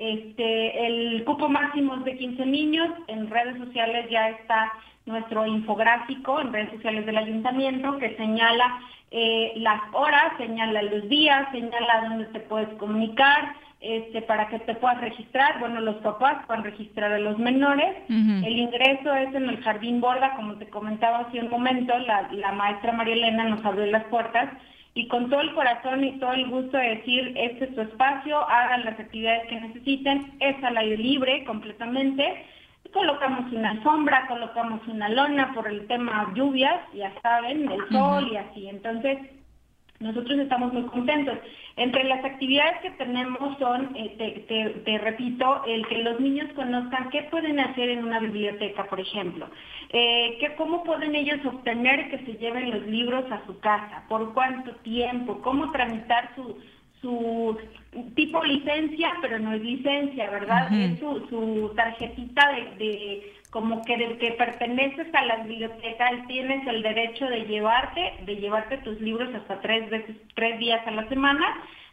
Este, 0.00 0.86
el 0.86 1.24
cupo 1.24 1.50
máximo 1.50 1.94
es 1.96 2.04
de 2.04 2.16
15 2.16 2.46
niños. 2.46 2.88
En 3.06 3.28
redes 3.28 3.58
sociales 3.58 4.08
ya 4.10 4.30
está 4.30 4.72
nuestro 5.04 5.46
infográfico 5.46 6.40
en 6.40 6.54
redes 6.54 6.70
sociales 6.70 7.04
del 7.04 7.18
ayuntamiento 7.18 7.98
que 7.98 8.16
señala 8.16 8.80
eh, 9.10 9.52
las 9.56 9.82
horas, 9.92 10.32
señala 10.38 10.80
los 10.80 11.06
días, 11.10 11.48
señala 11.52 12.08
dónde 12.08 12.24
te 12.26 12.40
puedes 12.40 12.70
comunicar, 12.78 13.52
este, 13.82 14.22
para 14.22 14.48
que 14.48 14.60
te 14.60 14.74
puedas 14.74 15.02
registrar. 15.02 15.60
Bueno, 15.60 15.82
los 15.82 15.96
papás 15.96 16.46
pueden 16.46 16.64
registrar 16.64 17.12
a 17.12 17.18
los 17.18 17.38
menores. 17.38 17.94
El 18.08 18.58
ingreso 18.58 19.12
es 19.14 19.34
en 19.34 19.50
el 19.50 19.62
Jardín 19.62 20.00
Borda, 20.00 20.34
como 20.34 20.54
te 20.54 20.66
comentaba 20.70 21.18
hace 21.18 21.40
un 21.40 21.50
momento, 21.50 21.98
la, 21.98 22.26
la 22.32 22.52
maestra 22.52 22.92
María 22.92 23.16
Elena 23.16 23.44
nos 23.44 23.62
abrió 23.66 23.84
las 23.84 24.04
puertas 24.04 24.48
y 24.94 25.06
con 25.08 25.30
todo 25.30 25.40
el 25.40 25.54
corazón 25.54 26.04
y 26.04 26.18
todo 26.18 26.32
el 26.32 26.48
gusto 26.48 26.76
de 26.76 26.96
decir, 26.96 27.32
este 27.36 27.64
es 27.64 27.74
tu 27.74 27.80
espacio, 27.80 28.48
hagan 28.48 28.84
las 28.84 28.98
actividades 28.98 29.46
que 29.48 29.60
necesiten, 29.60 30.32
es 30.40 30.62
al 30.64 30.76
aire 30.76 30.96
libre 30.96 31.44
completamente. 31.44 32.44
Colocamos 32.92 33.52
una 33.52 33.80
sombra, 33.84 34.26
colocamos 34.26 34.80
una 34.88 35.08
lona 35.08 35.54
por 35.54 35.68
el 35.68 35.86
tema 35.86 36.32
lluvias, 36.34 36.80
ya 36.92 37.12
saben, 37.22 37.70
el 37.70 37.88
sol 37.90 38.28
y 38.32 38.36
así. 38.36 38.68
Entonces, 38.68 39.18
nosotros 40.00 40.38
estamos 40.38 40.72
muy 40.72 40.82
contentos. 40.84 41.38
Entre 41.76 42.04
las 42.04 42.24
actividades 42.24 42.80
que 42.80 42.90
tenemos 42.92 43.58
son, 43.58 43.94
eh, 43.94 44.82
te, 44.84 44.98
repito, 44.98 45.62
el 45.66 45.86
que 45.86 45.98
los 45.98 46.18
niños 46.18 46.48
conozcan 46.54 47.10
qué 47.10 47.22
pueden 47.24 47.60
hacer 47.60 47.90
en 47.90 48.04
una 48.04 48.18
biblioteca, 48.18 48.84
por 48.84 48.98
ejemplo. 48.98 49.46
Eh, 49.90 50.38
que, 50.40 50.54
¿Cómo 50.56 50.84
pueden 50.84 51.14
ellos 51.14 51.44
obtener 51.44 52.10
que 52.10 52.18
se 52.24 52.38
lleven 52.38 52.70
los 52.70 52.86
libros 52.86 53.30
a 53.30 53.44
su 53.46 53.60
casa? 53.60 54.04
¿Por 54.08 54.32
cuánto 54.32 54.74
tiempo? 54.76 55.40
¿Cómo 55.42 55.70
tramitar 55.70 56.34
su, 56.34 56.56
su 57.02 57.58
tipo 58.14 58.42
licencia, 58.42 59.12
pero 59.20 59.38
no 59.38 59.52
es 59.52 59.60
licencia, 59.60 60.30
¿verdad? 60.30 60.72
Es 60.72 60.98
su, 60.98 61.26
su 61.28 61.72
tarjetita 61.76 62.50
de 62.78 63.39
como 63.50 63.82
que 63.84 63.96
del 63.96 64.18
que 64.18 64.32
perteneces 64.32 65.12
a 65.14 65.24
la 65.24 65.36
biblioteca 65.38 66.10
tienes 66.28 66.66
el 66.66 66.82
derecho 66.82 67.26
de 67.26 67.46
llevarte, 67.46 68.14
de 68.24 68.36
llevarte 68.36 68.78
tus 68.78 69.00
libros 69.00 69.34
hasta 69.34 69.60
tres 69.60 69.90
veces, 69.90 70.16
tres 70.34 70.58
días 70.58 70.86
a 70.86 70.92
la 70.92 71.08
semana, 71.08 71.44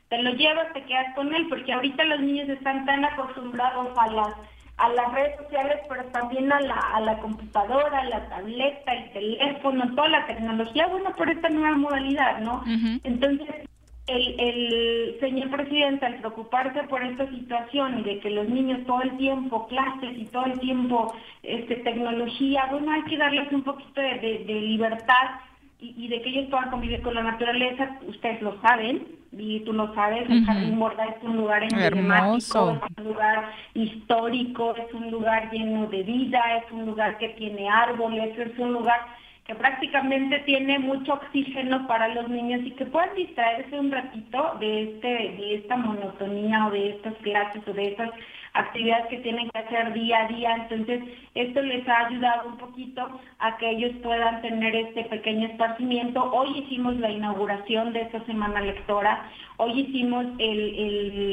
te 0.09 0.21
lo 0.21 0.31
llevas, 0.31 0.71
te 0.73 0.83
quedas 0.83 1.13
con 1.15 1.33
él, 1.33 1.47
porque 1.49 1.73
ahorita 1.73 2.03
los 2.05 2.19
niños 2.19 2.49
están 2.49 2.85
tan 2.85 3.03
acostumbrados 3.03 3.97
a 3.97 4.07
las 4.07 4.33
a 4.77 4.89
las 4.89 5.11
redes 5.11 5.35
sociales, 5.37 5.79
pero 5.89 6.03
también 6.05 6.51
a 6.51 6.59
la, 6.61 6.75
a 6.75 7.01
la 7.01 7.17
computadora, 7.17 7.99
a 7.99 8.05
la 8.05 8.29
tableta, 8.29 8.93
el 8.93 9.11
teléfono, 9.11 9.95
toda 9.95 10.07
la 10.07 10.27
tecnología, 10.27 10.85
bueno, 10.85 11.11
por 11.17 11.29
esta 11.29 11.49
nueva 11.49 11.75
modalidad, 11.75 12.39
¿no? 12.41 12.63
Entonces, 13.03 13.67
el, 14.07 14.39
el 14.39 15.19
señor 15.19 15.49
presidente, 15.49 16.05
al 16.05 16.15
preocuparse 16.15 16.83
por 16.83 17.03
esta 17.03 17.29
situación 17.29 17.99
y 17.99 18.03
de 18.03 18.19
que 18.19 18.29
los 18.29 18.47
niños 18.47 18.85
todo 18.85 19.01
el 19.01 19.17
tiempo, 19.17 19.67
clases 19.67 20.17
y 20.17 20.25
todo 20.25 20.45
el 20.45 20.59
tiempo 20.59 21.13
este, 21.43 21.75
tecnología, 21.77 22.67
bueno, 22.71 22.91
hay 22.91 23.03
que 23.03 23.17
darles 23.17 23.51
un 23.51 23.63
poquito 23.63 24.01
de, 24.01 24.45
libertad 24.47 25.41
y, 25.79 26.07
de 26.07 26.21
que 26.21 26.29
ellos 26.29 26.49
puedan 26.49 26.71
convivir 26.71 27.01
con 27.01 27.13
la 27.13 27.23
naturaleza, 27.23 27.99
ustedes 28.07 28.41
lo 28.41 28.59
saben, 28.61 29.05
y 29.31 29.59
tú 29.59 29.73
lo 29.73 29.93
sabes, 29.93 30.27
el 30.29 30.45
Jardín 30.45 30.81
es 30.81 31.23
un 31.23 31.37
lugar 31.37 31.63
emblemático, 31.63 32.79
es 32.89 32.97
un 32.97 33.03
lugar 33.03 33.51
histórico, 33.73 34.73
es 34.75 34.93
un 34.93 35.11
lugar 35.11 35.51
lleno 35.51 35.85
de 35.87 36.03
vida, 36.03 36.41
es 36.57 36.71
un 36.71 36.85
lugar 36.85 37.17
que 37.17 37.29
tiene 37.29 37.69
árboles, 37.69 38.37
es 38.39 38.57
un 38.57 38.73
lugar 38.73 39.05
que 39.47 39.55
prácticamente 39.55 40.39
tiene 40.39 40.77
mucho 40.77 41.13
oxígeno 41.13 41.87
para 41.87 42.09
los 42.09 42.27
niños 42.27 42.61
y 42.65 42.71
que 42.71 42.85
puedan 42.85 43.15
distraerse 43.15 43.79
un 43.79 43.91
ratito 43.91 44.57
de 44.59 44.83
este 44.83 45.07
de 45.07 45.55
esta 45.55 45.77
monotonía 45.77 46.67
o 46.67 46.71
de 46.71 46.89
estas 46.89 47.13
clases 47.23 47.65
o 47.65 47.73
de 47.73 47.87
estas 47.87 48.11
actividades 48.53 49.07
que 49.07 49.19
tienen 49.19 49.49
que 49.49 49.59
hacer 49.59 49.93
día 49.93 50.25
a 50.25 50.27
día. 50.27 50.55
Entonces, 50.55 51.01
esto 51.35 51.61
les 51.61 51.87
ha 51.87 52.07
ayudado 52.07 52.49
un 52.49 52.57
poquito 52.57 53.07
a 53.39 53.57
que 53.57 53.69
ellos 53.69 53.91
puedan 54.03 54.41
tener 54.41 54.75
este 54.75 55.05
pequeño 55.05 55.47
esparcimiento. 55.47 56.23
Hoy 56.33 56.57
hicimos 56.59 56.97
la 56.97 57.11
inauguración 57.11 57.93
de 57.93 58.01
esta 58.01 58.25
semana 58.25 58.59
lectora, 58.61 59.29
hoy 59.57 59.79
hicimos 59.81 60.25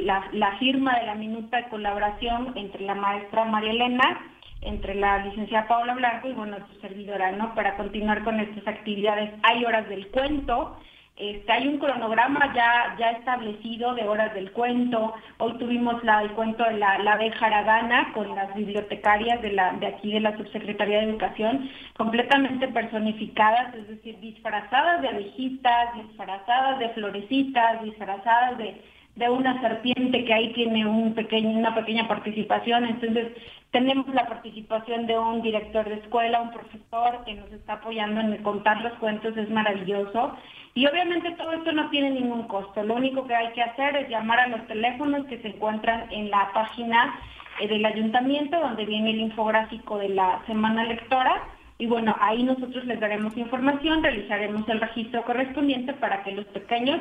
la, 0.04 0.28
la 0.32 0.52
firma 0.58 0.98
de 1.00 1.06
la 1.06 1.14
minuta 1.14 1.56
de 1.56 1.68
colaboración 1.68 2.52
entre 2.56 2.84
la 2.84 2.94
maestra 2.94 3.44
María 3.44 3.70
Elena 3.70 4.20
entre 4.64 4.94
la 4.94 5.18
licenciada 5.18 5.68
Paula 5.68 5.94
Blanco 5.94 6.28
y 6.28 6.32
bueno, 6.32 6.56
su 6.72 6.80
servidora, 6.80 7.32
¿no? 7.32 7.54
Para 7.54 7.76
continuar 7.76 8.24
con 8.24 8.40
estas 8.40 8.66
actividades. 8.66 9.30
Hay 9.42 9.64
horas 9.64 9.88
del 9.88 10.08
cuento, 10.08 10.76
este, 11.16 11.52
hay 11.52 11.68
un 11.68 11.78
cronograma 11.78 12.52
ya, 12.54 12.96
ya 12.98 13.12
establecido 13.12 13.94
de 13.94 14.02
horas 14.08 14.34
del 14.34 14.50
cuento. 14.50 15.14
Hoy 15.38 15.56
tuvimos 15.58 16.02
la, 16.02 16.22
el 16.22 16.32
cuento 16.32 16.64
de 16.64 16.78
la, 16.78 16.98
la 16.98 17.12
abeja 17.12 17.46
aragana 17.46 18.12
con 18.14 18.34
las 18.34 18.52
bibliotecarias 18.54 19.40
de, 19.40 19.52
la, 19.52 19.74
de 19.74 19.86
aquí 19.86 20.12
de 20.12 20.20
la 20.20 20.36
Subsecretaría 20.36 20.98
de 20.98 21.10
Educación, 21.10 21.70
completamente 21.96 22.66
personificadas, 22.66 23.74
es 23.76 23.86
decir, 23.86 24.18
disfrazadas 24.18 25.02
de 25.02 25.08
abejitas, 25.08 25.94
disfrazadas 25.94 26.80
de 26.80 26.88
florecitas, 26.90 27.82
disfrazadas 27.84 28.58
de, 28.58 28.82
de 29.16 29.30
una 29.30 29.60
serpiente 29.60 30.24
que 30.24 30.34
ahí 30.34 30.52
tiene 30.54 30.86
un 30.86 31.14
pequeño, 31.14 31.50
una 31.50 31.74
pequeña 31.74 32.08
participación. 32.08 32.84
Entonces, 32.84 33.28
tenemos 33.70 34.06
la 34.14 34.26
participación 34.28 35.06
de 35.06 35.18
un 35.18 35.42
director 35.42 35.88
de 35.88 35.96
escuela, 35.96 36.40
un 36.40 36.52
profesor 36.52 37.24
que 37.24 37.34
nos 37.34 37.50
está 37.52 37.74
apoyando 37.74 38.20
en 38.20 38.42
contar 38.42 38.80
los 38.80 38.92
cuentos, 38.94 39.36
es 39.36 39.50
maravilloso. 39.50 40.36
Y 40.74 40.86
obviamente 40.86 41.30
todo 41.32 41.52
esto 41.52 41.72
no 41.72 41.90
tiene 41.90 42.10
ningún 42.10 42.48
costo. 42.48 42.82
Lo 42.82 42.94
único 42.94 43.26
que 43.26 43.34
hay 43.34 43.52
que 43.52 43.62
hacer 43.62 43.96
es 43.96 44.08
llamar 44.08 44.40
a 44.40 44.48
los 44.48 44.66
teléfonos 44.66 45.26
que 45.26 45.38
se 45.38 45.48
encuentran 45.48 46.06
en 46.10 46.30
la 46.30 46.50
página 46.52 47.14
eh, 47.60 47.68
del 47.68 47.84
ayuntamiento, 47.84 48.58
donde 48.58 48.84
viene 48.84 49.10
el 49.10 49.20
infográfico 49.20 49.98
de 49.98 50.08
la 50.08 50.42
semana 50.46 50.84
lectora. 50.84 51.42
Y 51.78 51.86
bueno, 51.86 52.16
ahí 52.20 52.42
nosotros 52.42 52.84
les 52.84 52.98
daremos 52.98 53.36
información, 53.36 54.02
realizaremos 54.02 54.68
el 54.68 54.80
registro 54.80 55.24
correspondiente 55.24 55.92
para 55.94 56.22
que 56.22 56.32
los 56.32 56.44
pequeños 56.46 57.00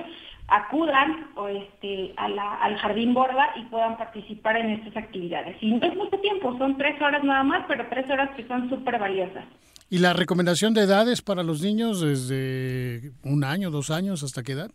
acudan 0.54 1.32
o 1.36 1.48
este, 1.48 2.14
al 2.18 2.78
jardín 2.78 3.14
borda 3.14 3.50
y 3.56 3.64
puedan 3.66 3.98
participar 3.98 4.58
en 4.58 4.70
estas 4.70 4.96
actividades. 4.98 5.58
Y 5.62 5.72
no 5.72 5.86
es 5.86 5.96
mucho 5.96 6.18
tiempo, 6.20 6.56
son 6.60 6.78
tres 6.78 7.02
horas 7.02 7.24
nada 7.24 7.44
más, 7.44 7.66
pero 7.68 7.88
tres 7.90 8.08
horas 8.10 8.30
que 8.36 8.48
son 8.48 8.70
súper 8.70 9.00
valiosas. 9.00 9.46
¿Y 9.90 9.98
la 9.98 10.14
recomendación 10.14 10.74
de 10.74 10.82
edades 10.82 11.22
para 11.22 11.42
los 11.44 11.62
niños 11.62 12.02
desde 12.02 13.12
un 13.24 13.44
año, 13.44 13.72
dos 13.72 13.90
años, 13.90 14.24
hasta 14.24 14.44
qué 14.44 14.52
edad? 14.52 14.70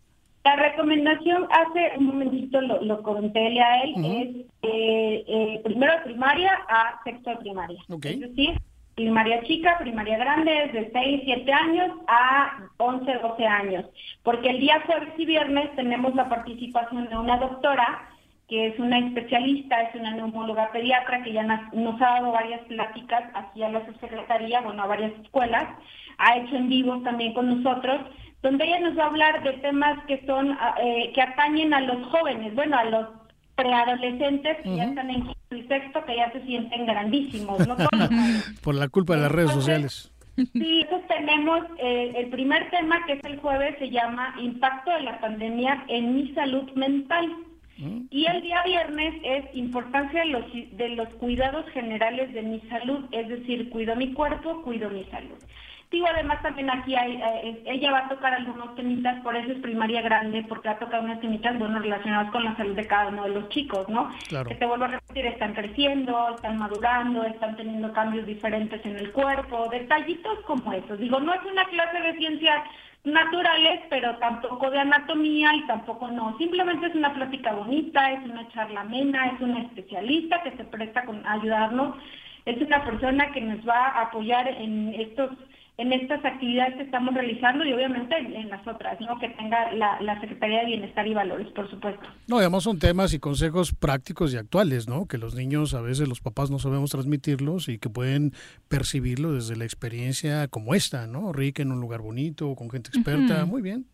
La 0.44 0.56
recomendación, 0.56 1.46
hace 1.50 1.98
un 1.98 2.06
momentito 2.06 2.60
lo, 2.60 2.82
lo 2.82 3.02
conté 3.02 3.60
a 3.60 3.82
él, 3.82 3.94
es 4.04 4.36
eh, 4.62 5.24
eh, 5.28 5.60
primero 5.62 5.92
de 5.92 6.00
primaria 6.04 6.52
a 6.68 7.00
sexto 7.04 7.30
de 7.30 7.36
primaria. 7.36 7.78
Es 7.88 8.20
decir, 8.20 8.58
primaria 8.98 9.40
chica, 9.44 9.78
primaria 9.78 10.18
grande, 10.18 10.64
es 10.64 10.72
de 10.72 10.90
6, 10.92 11.20
7 11.24 11.52
años 11.52 11.90
a 12.08 12.64
11, 12.78 13.12
12 13.22 13.46
años. 13.46 13.84
Porque 14.24 14.50
el 14.50 14.58
día 14.58 14.82
jueves 14.86 15.14
y 15.16 15.24
viernes 15.24 15.74
tenemos 15.76 16.16
la 16.16 16.28
participación 16.28 17.08
de 17.08 17.16
una 17.16 17.38
doctora 17.38 18.08
que 18.48 18.68
es 18.68 18.78
una 18.80 18.98
especialista, 18.98 19.82
es 19.82 19.94
una 19.94 20.14
neumóloga 20.14 20.72
pediatra 20.72 21.22
que 21.22 21.32
ya 21.32 21.44
nos 21.44 22.02
ha 22.02 22.14
dado 22.14 22.32
varias 22.32 22.62
pláticas 22.62 23.22
aquí 23.34 23.62
a 23.62 23.68
la 23.68 23.84
subsecretaría, 23.86 24.62
bueno, 24.62 24.82
a 24.82 24.86
varias 24.86 25.12
escuelas, 25.22 25.68
ha 26.16 26.36
hecho 26.38 26.56
en 26.56 26.68
vivo 26.68 27.00
también 27.02 27.34
con 27.34 27.62
nosotros, 27.62 28.00
donde 28.42 28.64
ella 28.64 28.80
nos 28.80 28.98
va 28.98 29.04
a 29.04 29.08
hablar 29.08 29.42
de 29.42 29.52
temas 29.58 30.02
que 30.06 30.24
son, 30.26 30.56
eh, 30.82 31.12
que 31.14 31.22
atañen 31.22 31.74
a 31.74 31.82
los 31.82 32.06
jóvenes, 32.08 32.54
bueno, 32.54 32.78
a 32.78 32.84
los 32.84 33.06
preadolescentes 33.58 34.56
que 34.62 34.76
ya 34.76 34.84
están 34.84 35.10
en 35.10 35.28
el 35.50 35.68
sexto, 35.68 36.04
que 36.04 36.16
ya 36.16 36.30
se 36.30 36.40
sienten 36.46 36.86
grandísimos, 36.86 37.66
¿no? 37.66 37.76
Por 38.62 38.76
la 38.76 38.88
culpa 38.88 39.16
de 39.16 39.22
las 39.22 39.32
redes 39.32 39.50
sociales. 39.50 40.12
Sí, 40.36 40.82
entonces 40.82 41.08
tenemos 41.08 41.64
eh, 41.78 42.12
el 42.14 42.30
primer 42.30 42.70
tema 42.70 43.04
que 43.06 43.14
es 43.14 43.24
el 43.24 43.40
jueves, 43.40 43.74
se 43.80 43.90
llama 43.90 44.36
Impacto 44.40 44.92
de 44.92 45.00
la 45.00 45.20
pandemia 45.20 45.84
en 45.88 46.14
mi 46.14 46.32
salud 46.32 46.70
mental. 46.74 47.28
Mm. 47.78 48.02
Y 48.10 48.26
el 48.26 48.42
día 48.42 48.62
viernes 48.62 49.14
es 49.24 49.44
importancia 49.54 50.20
de 50.20 50.26
los, 50.26 50.44
de 50.52 50.88
los 50.90 51.08
cuidados 51.14 51.68
generales 51.70 52.32
de 52.32 52.42
mi 52.42 52.60
salud, 52.68 53.06
es 53.10 53.28
decir, 53.28 53.68
cuido 53.70 53.96
mi 53.96 54.12
cuerpo, 54.12 54.62
cuido 54.62 54.88
mi 54.90 55.04
salud. 55.06 55.38
Digo, 55.90 56.06
además 56.06 56.42
también 56.42 56.68
aquí 56.68 56.94
hay, 56.94 57.16
eh, 57.16 57.62
ella 57.64 57.92
va 57.92 57.98
a 58.00 58.08
tocar 58.08 58.34
algunos 58.34 58.74
temitas, 58.74 59.22
por 59.22 59.34
eso 59.34 59.52
es 59.52 59.58
primaria 59.60 60.02
grande, 60.02 60.44
porque 60.46 60.68
va 60.68 60.74
a 60.74 60.78
tocar 60.78 61.00
unas 61.00 61.18
temitas, 61.20 61.58
bueno, 61.58 61.78
relacionadas 61.78 62.30
con 62.30 62.44
la 62.44 62.54
salud 62.56 62.76
de 62.76 62.86
cada 62.86 63.08
uno 63.08 63.24
de 63.24 63.30
los 63.30 63.48
chicos, 63.48 63.88
¿no? 63.88 64.10
Que 64.46 64.54
te 64.54 64.66
vuelvo 64.66 64.84
a 64.84 64.88
repetir, 64.88 65.24
están 65.24 65.54
creciendo, 65.54 66.34
están 66.34 66.58
madurando, 66.58 67.24
están 67.24 67.56
teniendo 67.56 67.90
cambios 67.94 68.26
diferentes 68.26 68.84
en 68.84 68.98
el 68.98 69.12
cuerpo, 69.12 69.68
detallitos 69.70 70.38
como 70.40 70.74
esos. 70.74 70.98
Digo, 70.98 71.20
no 71.20 71.32
es 71.32 71.40
una 71.50 71.64
clase 71.64 72.00
de 72.02 72.18
ciencias 72.18 72.64
naturales, 73.04 73.80
pero 73.88 74.14
tampoco 74.16 74.70
de 74.70 74.80
anatomía 74.80 75.54
y 75.54 75.66
tampoco 75.66 76.08
no. 76.08 76.36
Simplemente 76.36 76.88
es 76.88 76.94
una 76.94 77.14
plática 77.14 77.52
bonita, 77.52 78.12
es 78.12 78.24
una 78.24 78.46
charla 78.48 78.82
amena, 78.82 79.28
es 79.28 79.40
una 79.40 79.60
especialista 79.60 80.42
que 80.42 80.50
se 80.50 80.64
presta 80.64 81.06
con 81.06 81.26
ayudarnos. 81.26 81.96
Es 82.44 82.60
una 82.60 82.84
persona 82.84 83.30
que 83.32 83.40
nos 83.40 83.66
va 83.66 83.88
a 83.88 84.02
apoyar 84.02 84.48
en 84.48 84.94
estos 84.94 85.30
en 85.78 85.92
estas 85.92 86.24
actividades 86.24 86.74
que 86.74 86.82
estamos 86.82 87.14
realizando 87.14 87.64
y 87.64 87.72
obviamente 87.72 88.16
en, 88.18 88.48
las 88.48 88.66
otras, 88.66 89.00
¿no? 89.00 89.16
Que 89.20 89.28
tenga 89.28 89.72
la, 89.72 90.20
Secretaría 90.20 90.60
de 90.60 90.66
Bienestar 90.66 91.06
y 91.06 91.14
Valores, 91.14 91.46
por 91.52 91.70
supuesto. 91.70 92.02
No, 92.26 92.38
además 92.38 92.64
son 92.64 92.80
temas 92.80 93.14
y 93.14 93.20
consejos 93.20 93.72
prácticos 93.72 94.34
y 94.34 94.36
actuales, 94.36 94.88
¿no? 94.88 95.06
Que 95.06 95.18
los 95.18 95.36
niños 95.36 95.74
a 95.74 95.80
veces 95.80 96.08
los 96.08 96.20
papás 96.20 96.50
no 96.50 96.58
sabemos 96.58 96.90
transmitirlos 96.90 97.68
y 97.68 97.78
que 97.78 97.88
pueden 97.88 98.32
percibirlo 98.68 99.32
desde 99.32 99.54
la 99.54 99.64
experiencia 99.64 100.48
como 100.48 100.74
esta, 100.74 101.06
¿no? 101.06 101.32
Rica 101.32 101.62
en 101.62 101.70
un 101.70 101.80
lugar 101.80 102.00
bonito, 102.00 102.56
con 102.56 102.68
gente 102.70 102.90
experta, 102.92 103.44
muy 103.44 103.62
bien. 103.62 103.86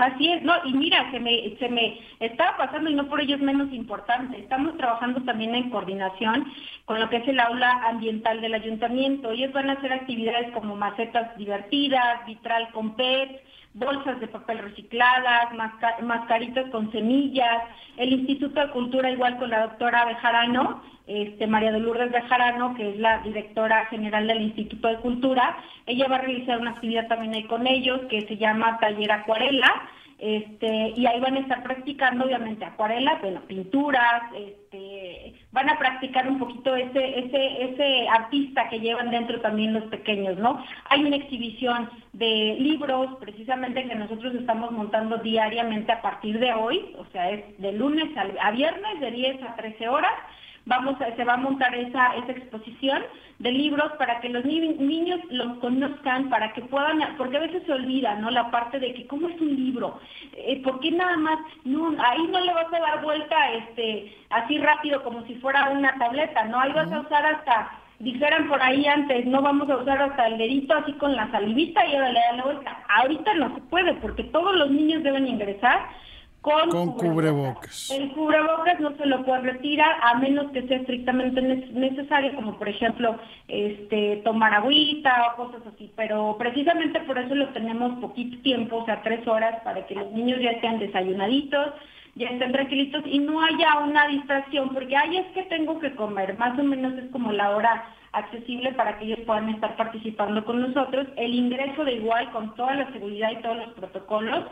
Así 0.00 0.32
es, 0.32 0.42
no, 0.42 0.54
y 0.64 0.72
mira, 0.72 1.10
se 1.10 1.20
me, 1.20 1.54
se 1.58 1.68
me 1.68 2.00
estaba 2.20 2.56
pasando 2.56 2.88
y 2.88 2.94
no 2.94 3.06
por 3.06 3.20
ello 3.20 3.36
es 3.36 3.42
menos 3.42 3.70
importante. 3.70 4.38
Estamos 4.38 4.74
trabajando 4.78 5.20
también 5.24 5.54
en 5.54 5.68
coordinación 5.68 6.50
con 6.86 6.98
lo 6.98 7.10
que 7.10 7.18
es 7.18 7.28
el 7.28 7.38
aula 7.38 7.82
ambiental 7.86 8.40
del 8.40 8.54
ayuntamiento. 8.54 9.30
Ellos 9.30 9.52
van 9.52 9.68
a 9.68 9.74
hacer 9.74 9.92
actividades 9.92 10.52
como 10.52 10.74
macetas 10.74 11.36
divertidas, 11.36 12.24
vitral 12.24 12.70
con 12.70 12.96
PET, 12.96 13.42
bolsas 13.74 14.18
de 14.20 14.28
papel 14.28 14.58
recicladas, 14.58 15.50
mascaritas 16.02 16.70
con 16.70 16.90
semillas, 16.90 17.62
el 17.96 18.12
Instituto 18.12 18.60
de 18.60 18.70
Cultura 18.70 19.10
igual 19.10 19.38
con 19.38 19.50
la 19.50 19.62
doctora 19.62 20.04
Bejarano, 20.06 20.82
este, 21.06 21.46
María 21.46 21.72
de 21.72 21.80
Lourdes 21.80 22.12
Bejarano, 22.12 22.74
que 22.74 22.90
es 22.90 22.98
la 22.98 23.18
directora 23.18 23.86
general 23.86 24.26
del 24.26 24.42
Instituto 24.42 24.88
de 24.88 24.96
Cultura. 24.98 25.56
Ella 25.86 26.08
va 26.08 26.16
a 26.16 26.20
realizar 26.20 26.60
una 26.60 26.70
actividad 26.72 27.08
también 27.08 27.34
ahí 27.34 27.44
con 27.44 27.66
ellos 27.66 28.00
que 28.08 28.26
se 28.26 28.36
llama 28.36 28.78
Taller 28.78 29.12
Acuarela. 29.12 29.88
Este, 30.20 30.92
y 30.96 31.06
ahí 31.06 31.18
van 31.18 31.36
a 31.36 31.40
estar 31.40 31.62
practicando 31.62 32.26
obviamente 32.26 32.62
acuarela, 32.62 33.18
bueno, 33.22 33.40
pinturas, 33.46 34.22
este, 34.36 35.32
van 35.50 35.70
a 35.70 35.78
practicar 35.78 36.28
un 36.28 36.38
poquito 36.38 36.76
ese, 36.76 37.20
ese, 37.20 37.62
ese 37.64 38.06
artista 38.06 38.68
que 38.68 38.80
llevan 38.80 39.10
dentro 39.10 39.40
también 39.40 39.72
los 39.72 39.84
pequeños, 39.84 40.36
¿no? 40.36 40.62
Hay 40.90 41.04
una 41.04 41.16
exhibición 41.16 41.88
de 42.12 42.54
libros 42.60 43.16
precisamente 43.18 43.88
que 43.88 43.94
nosotros 43.94 44.34
estamos 44.34 44.72
montando 44.72 45.16
diariamente 45.16 45.90
a 45.90 46.02
partir 46.02 46.38
de 46.38 46.52
hoy, 46.52 46.94
o 46.98 47.06
sea, 47.12 47.30
es 47.30 47.58
de 47.58 47.72
lunes 47.72 48.10
a 48.16 48.50
viernes 48.50 49.00
de 49.00 49.10
10 49.10 49.42
a 49.42 49.56
13 49.56 49.88
horas, 49.88 50.12
vamos 50.70 50.96
se 51.16 51.24
va 51.24 51.34
a 51.34 51.36
montar 51.36 51.74
esa, 51.74 52.14
esa 52.14 52.30
exposición 52.30 53.02
de 53.40 53.50
libros 53.50 53.90
para 53.98 54.20
que 54.20 54.28
los 54.28 54.44
niños 54.44 55.18
los 55.28 55.58
conozcan, 55.58 56.30
para 56.30 56.52
que 56.52 56.62
puedan, 56.62 57.00
porque 57.18 57.38
a 57.38 57.40
veces 57.40 57.64
se 57.66 57.72
olvida, 57.72 58.14
¿no? 58.14 58.30
La 58.30 58.50
parte 58.52 58.78
de 58.78 58.94
que 58.94 59.06
cómo 59.08 59.28
es 59.28 59.40
un 59.40 59.56
libro, 59.56 59.98
eh, 60.32 60.62
¿por 60.62 60.78
qué 60.78 60.92
nada 60.92 61.16
más? 61.16 61.38
No, 61.64 61.92
ahí 61.98 62.24
no 62.28 62.40
le 62.40 62.54
vas 62.54 62.72
a 62.72 62.78
dar 62.78 63.02
vuelta 63.02 63.52
este, 63.52 64.16
así 64.30 64.58
rápido 64.58 65.02
como 65.02 65.26
si 65.26 65.34
fuera 65.36 65.70
una 65.70 65.92
tableta, 65.98 66.44
¿no? 66.44 66.60
Ahí 66.60 66.72
vas 66.72 66.92
a 66.92 67.00
usar 67.00 67.26
hasta 67.26 67.72
dijeran 67.98 68.48
por 68.48 68.62
ahí 68.62 68.86
antes, 68.86 69.26
no 69.26 69.42
vamos 69.42 69.68
a 69.68 69.76
usar 69.76 70.00
hasta 70.00 70.26
el 70.28 70.38
dedito 70.38 70.74
así 70.74 70.92
con 70.94 71.14
la 71.14 71.30
salivita 71.32 71.84
y 71.84 71.94
ahora 71.94 72.12
le 72.12 72.20
da 72.20 72.32
la 72.36 72.44
vuelta. 72.44 72.84
Ahorita 72.88 73.34
no 73.34 73.54
se 73.54 73.60
puede 73.62 73.92
porque 73.94 74.24
todos 74.24 74.56
los 74.56 74.70
niños 74.70 75.02
deben 75.02 75.26
ingresar 75.26 75.80
con, 76.40 76.92
cubrebocas. 76.92 77.90
El 77.90 78.12
cubrebocas 78.12 78.80
no 78.80 78.96
se 78.96 79.06
lo 79.06 79.24
puede 79.24 79.42
retirar 79.42 79.96
a 80.02 80.14
menos 80.14 80.50
que 80.52 80.66
sea 80.66 80.78
estrictamente 80.78 81.42
necesario, 81.42 82.34
como 82.34 82.58
por 82.58 82.68
ejemplo 82.68 83.18
este 83.48 84.22
tomar 84.24 84.54
agüita 84.54 85.34
o 85.34 85.36
cosas 85.36 85.66
así. 85.66 85.92
Pero 85.96 86.36
precisamente 86.38 87.00
por 87.00 87.18
eso 87.18 87.34
lo 87.34 87.48
tenemos 87.50 87.98
poquito 88.00 88.40
tiempo, 88.42 88.76
o 88.76 88.84
sea, 88.86 89.02
tres 89.02 89.26
horas, 89.28 89.60
para 89.64 89.86
que 89.86 89.94
los 89.94 90.10
niños 90.12 90.40
ya 90.40 90.52
estén 90.52 90.78
desayunaditos, 90.78 91.74
ya 92.14 92.28
estén 92.28 92.52
tranquilitos 92.52 93.02
y 93.06 93.18
no 93.18 93.42
haya 93.42 93.78
una 93.84 94.06
distracción, 94.08 94.70
porque 94.70 94.96
ahí 94.96 95.18
es 95.18 95.26
que 95.28 95.42
tengo 95.44 95.78
que 95.78 95.94
comer, 95.94 96.38
más 96.38 96.58
o 96.58 96.62
menos 96.62 96.94
es 96.94 97.10
como 97.10 97.32
la 97.32 97.50
hora 97.50 97.84
accesible 98.12 98.72
para 98.72 98.98
que 98.98 99.04
ellos 99.04 99.20
puedan 99.26 99.48
estar 99.50 99.76
participando 99.76 100.44
con 100.44 100.60
nosotros. 100.60 101.06
El 101.16 101.34
ingreso 101.34 101.84
de 101.84 101.94
igual 101.94 102.30
con 102.32 102.54
toda 102.56 102.74
la 102.74 102.92
seguridad 102.92 103.30
y 103.30 103.42
todos 103.42 103.56
los 103.56 103.72
protocolos. 103.74 104.46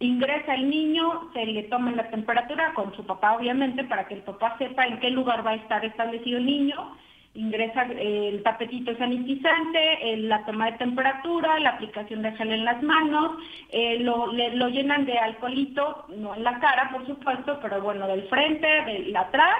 Ingresa 0.00 0.54
el 0.54 0.68
niño, 0.68 1.30
se 1.32 1.46
le 1.46 1.62
toma 1.64 1.92
la 1.92 2.08
temperatura 2.10 2.72
con 2.74 2.94
su 2.96 3.04
papá 3.06 3.36
obviamente 3.36 3.84
para 3.84 4.06
que 4.06 4.14
el 4.14 4.22
papá 4.22 4.56
sepa 4.58 4.86
en 4.86 4.98
qué 4.98 5.10
lugar 5.10 5.46
va 5.46 5.52
a 5.52 5.56
estar 5.56 5.84
establecido 5.84 6.38
el 6.38 6.46
niño. 6.46 6.96
Ingresa 7.36 7.82
el 7.82 8.44
tapetito 8.44 8.96
sanitizante, 8.96 10.16
la 10.18 10.44
toma 10.44 10.66
de 10.70 10.78
temperatura, 10.78 11.58
la 11.58 11.70
aplicación 11.70 12.22
de 12.22 12.30
gel 12.32 12.52
en 12.52 12.64
las 12.64 12.80
manos, 12.80 13.32
eh, 13.70 13.98
lo, 13.98 14.32
lo 14.32 14.68
llenan 14.68 15.04
de 15.04 15.18
alcoholito, 15.18 16.04
no 16.16 16.36
en 16.36 16.44
la 16.44 16.60
cara 16.60 16.90
por 16.92 17.04
supuesto, 17.06 17.58
pero 17.60 17.82
bueno, 17.82 18.06
del 18.06 18.22
frente, 18.28 18.68
del 18.84 19.16
atrás 19.16 19.56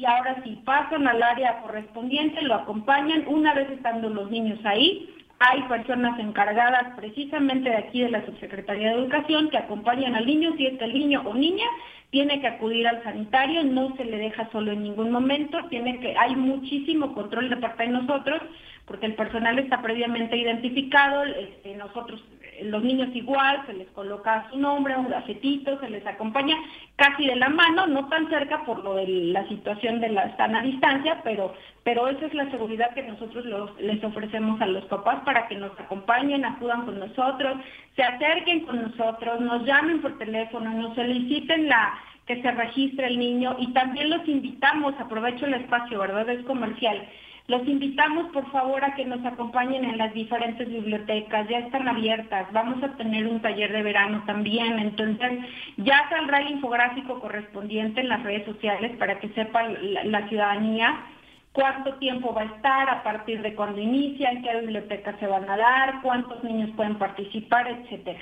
y 0.00 0.06
ahora 0.06 0.42
sí 0.44 0.58
pasan 0.64 1.06
al 1.06 1.22
área 1.22 1.60
correspondiente, 1.60 2.40
lo 2.40 2.54
acompañan, 2.54 3.24
una 3.26 3.52
vez 3.52 3.70
estando 3.70 4.08
los 4.08 4.30
niños 4.30 4.58
ahí, 4.64 5.14
hay 5.38 5.62
personas 5.64 6.18
encargadas 6.18 6.94
precisamente 6.96 7.68
de 7.68 7.76
aquí 7.76 8.00
de 8.00 8.10
la 8.10 8.24
Subsecretaría 8.24 8.88
de 8.88 8.94
Educación 8.94 9.50
que 9.50 9.58
acompañan 9.58 10.14
al 10.14 10.24
niño, 10.24 10.54
si 10.56 10.66
es 10.66 10.78
que 10.78 10.86
el 10.86 10.94
niño 10.94 11.22
o 11.26 11.34
niña 11.34 11.66
tiene 12.08 12.40
que 12.40 12.46
acudir 12.46 12.88
al 12.88 13.02
sanitario, 13.04 13.62
no 13.62 13.94
se 13.96 14.06
le 14.06 14.16
deja 14.16 14.50
solo 14.50 14.72
en 14.72 14.84
ningún 14.84 15.10
momento, 15.10 15.58
tiene 15.68 16.00
que, 16.00 16.16
hay 16.16 16.34
muchísimo 16.34 17.12
control 17.12 17.50
de 17.50 17.58
parte 17.58 17.82
de 17.82 17.90
nosotros, 17.90 18.40
porque 18.86 19.04
el 19.04 19.14
personal 19.14 19.58
está 19.58 19.82
previamente 19.82 20.34
identificado, 20.34 21.24
este, 21.24 21.76
nosotros 21.76 22.24
los 22.64 22.82
niños 22.82 23.08
igual, 23.14 23.62
se 23.66 23.72
les 23.72 23.88
coloca 23.90 24.48
su 24.50 24.58
nombre, 24.58 24.96
un 24.96 25.08
gacetito, 25.08 25.78
se 25.80 25.90
les 25.90 26.06
acompaña 26.06 26.56
casi 26.96 27.26
de 27.26 27.36
la 27.36 27.48
mano, 27.48 27.86
no 27.86 28.08
tan 28.08 28.28
cerca 28.28 28.64
por 28.64 28.84
lo 28.84 28.94
de 28.94 29.06
la 29.06 29.46
situación 29.48 30.00
de 30.00 30.10
la 30.10 30.36
sana 30.36 30.62
distancia, 30.62 31.20
pero, 31.24 31.54
pero 31.84 32.08
esa 32.08 32.26
es 32.26 32.34
la 32.34 32.50
seguridad 32.50 32.94
que 32.94 33.02
nosotros 33.02 33.44
les 33.78 34.02
ofrecemos 34.04 34.60
a 34.60 34.66
los 34.66 34.84
papás 34.84 35.22
para 35.24 35.48
que 35.48 35.56
nos 35.56 35.78
acompañen, 35.78 36.44
acudan 36.44 36.84
con 36.84 36.98
nosotros, 36.98 37.56
se 37.96 38.02
acerquen 38.02 38.60
con 38.66 38.82
nosotros, 38.82 39.40
nos 39.40 39.64
llamen 39.64 40.02
por 40.02 40.18
teléfono, 40.18 40.70
nos 40.70 40.94
soliciten 40.94 41.68
la 41.68 41.94
que 42.26 42.40
se 42.42 42.50
registre 42.52 43.06
el 43.08 43.18
niño 43.18 43.56
y 43.58 43.72
también 43.72 44.10
los 44.10 44.26
invitamos, 44.28 44.94
aprovecho 44.98 45.46
el 45.46 45.54
espacio, 45.54 45.98
¿verdad? 45.98 46.28
Es 46.28 46.44
comercial 46.44 47.08
los 47.46 47.66
invitamos, 47.66 48.30
por 48.32 48.50
favor, 48.52 48.84
a 48.84 48.94
que 48.94 49.04
nos 49.04 49.24
acompañen 49.24 49.84
en 49.84 49.98
las 49.98 50.14
diferentes 50.14 50.68
bibliotecas. 50.68 51.48
Ya 51.48 51.58
están 51.58 51.88
abiertas. 51.88 52.46
Vamos 52.52 52.82
a 52.82 52.96
tener 52.96 53.26
un 53.26 53.40
taller 53.40 53.72
de 53.72 53.82
verano 53.82 54.22
también. 54.26 54.78
Entonces, 54.78 55.40
ya 55.76 56.08
saldrá 56.08 56.38
el 56.38 56.50
infográfico 56.50 57.20
correspondiente 57.20 58.00
en 58.00 58.08
las 58.08 58.22
redes 58.22 58.44
sociales 58.44 58.96
para 58.98 59.18
que 59.18 59.30
sepa 59.30 59.62
la, 59.64 60.28
ciudadanía 60.28 61.06
cuánto 61.52 61.94
tiempo 61.94 62.32
va 62.32 62.42
a 62.42 62.56
estar, 62.56 62.88
a 62.88 63.02
partir 63.02 63.42
de 63.42 63.54
cuándo 63.54 63.80
inicia, 63.80 64.30
en 64.30 64.42
qué 64.42 64.60
biblioteca 64.60 65.18
se 65.18 65.26
van 65.26 65.50
a 65.50 65.56
dar, 65.56 66.02
cuántos 66.02 66.44
niños 66.44 66.70
pueden 66.76 66.96
participar, 66.96 67.66
etcétera. 67.66 68.20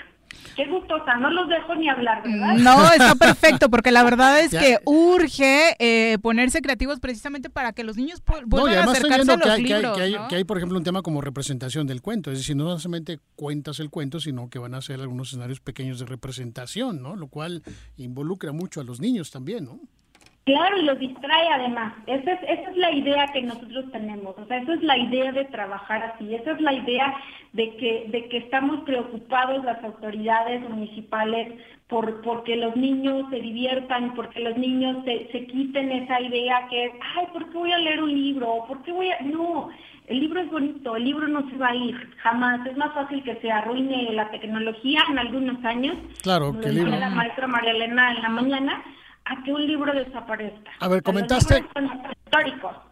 Qué 0.57 0.67
gustosa, 0.67 1.17
no 1.17 1.31
los 1.31 1.49
dejo 1.49 1.75
ni 1.75 1.89
hablar, 1.89 2.23
¿verdad? 2.23 2.55
No, 2.57 2.93
está 2.93 3.15
perfecto, 3.15 3.71
porque 3.71 3.91
la 3.91 4.03
verdad 4.03 4.41
es 4.41 4.51
que 4.59 4.79
urge 4.85 5.77
eh, 5.79 6.19
ponerse 6.19 6.61
creativos 6.61 7.01
precisamente 7.01 7.51
para 7.51 7.73
que 7.73 7.85
los 7.85 7.97
niños 7.97 8.23
vuelvan 8.47 8.89
a 8.89 8.93
acercarse 8.93 9.33
a 9.33 9.37
los 9.37 9.57
que 9.57 9.63
libros. 9.63 9.97
Que 9.97 10.03
hay, 10.03 10.17
que 10.29 10.37
hay, 10.37 10.45
por 10.45 10.57
ejemplo, 10.57 10.79
un 10.79 10.85
tema 10.85 11.03
como 11.03 11.21
representación 11.21 11.87
del 11.87 12.03
cuento, 12.03 12.31
es 12.31 12.39
decir, 12.39 12.57
no 12.57 12.79
solamente 12.79 13.21
cuentas 13.37 13.81
el 13.81 13.91
cuento, 13.91 14.21
sino 14.21 14.49
que 14.51 14.59
van 14.59 14.75
a 14.75 14.81
ser 14.81 15.01
algunos 15.01 15.29
escenarios 15.29 15.61
pequeños 15.61 15.99
de 15.99 16.07
representación, 16.07 17.03
¿no? 17.03 17.17
Lo 17.17 17.29
cual 17.29 17.63
involucra 17.97 18.53
mucho 18.53 18.81
a 18.81 18.85
los 18.85 19.01
niños 19.01 19.31
también, 19.31 19.65
¿no? 19.65 19.81
Claro, 20.49 20.79
y 20.79 20.83
los 20.85 20.99
distrae 20.99 21.47
además. 21.53 21.93
Esa 22.07 22.33
es, 22.33 22.41
esa 22.45 22.71
es 22.71 22.77
la 22.79 22.91
idea 22.91 23.27
que 23.35 23.43
nosotros 23.43 23.85
tenemos. 23.93 24.35
O 24.39 24.47
sea, 24.47 24.57
esa 24.57 24.73
es 24.73 24.83
la 24.83 24.97
idea 24.97 25.31
de 25.31 25.45
trabajar 25.45 26.03
así. 26.03 26.35
Esa 26.35 26.53
es 26.53 26.61
la 26.63 26.73
idea 26.73 27.15
de 27.53 27.77
que, 27.77 28.07
de 28.09 28.31
que 28.31 28.39
estamos 28.39 28.81
preocupados 28.85 29.63
las 29.63 29.85
autoridades 29.85 30.67
municipales 30.71 31.53
por 31.87 32.23
porque 32.23 32.57
los 32.57 32.75
niños 32.77 33.27
se 33.29 33.41
diviertan, 33.41 34.15
porque 34.15 34.41
los 34.41 34.57
niños 34.57 35.05
se, 35.05 35.29
se 35.33 35.47
quiten 35.49 35.93
esa 35.93 36.19
idea 36.19 36.67
que 36.71 36.87
es, 36.87 36.93
ay, 37.17 37.27
¿por 37.35 37.51
qué 37.51 37.59
voy 37.59 37.73
a 37.73 37.79
leer 37.79 38.03
un 38.03 38.15
libro? 38.15 38.65
¿Por 38.67 38.83
qué 38.85 38.93
voy 38.93 39.11
a...? 39.11 39.21
No, 39.21 39.69
el 40.07 40.21
libro 40.21 40.41
es 40.41 40.51
bonito, 40.51 40.97
el 40.97 41.05
libro 41.05 41.29
no 41.29 41.47
se 41.51 41.57
va 41.59 41.69
a 41.69 41.75
ir, 41.75 41.95
jamás. 42.23 42.67
Es 42.67 42.77
más 42.79 42.95
fácil 42.95 43.23
que 43.23 43.37
se 43.37 43.53
arruine 43.53 44.13
la 44.13 44.31
tecnología 44.31 45.03
en 45.11 45.19
algunos 45.19 45.63
años. 45.63 45.97
Claro, 46.23 46.59
que 46.59 46.69
el 46.69 46.77
libro... 46.77 46.91
la 46.93 47.11
maestra 47.11 47.47
María 47.47 47.73
Elena 47.73 48.13
en 48.13 48.23
la 48.23 48.29
mañana, 48.31 48.83
a 49.29 49.43
que 49.45 49.53
un 49.53 49.67
libro 49.67 49.93
desaparezca. 49.93 50.71
A 50.81 50.89
ver, 50.89 51.03
comentaste, 51.03 51.65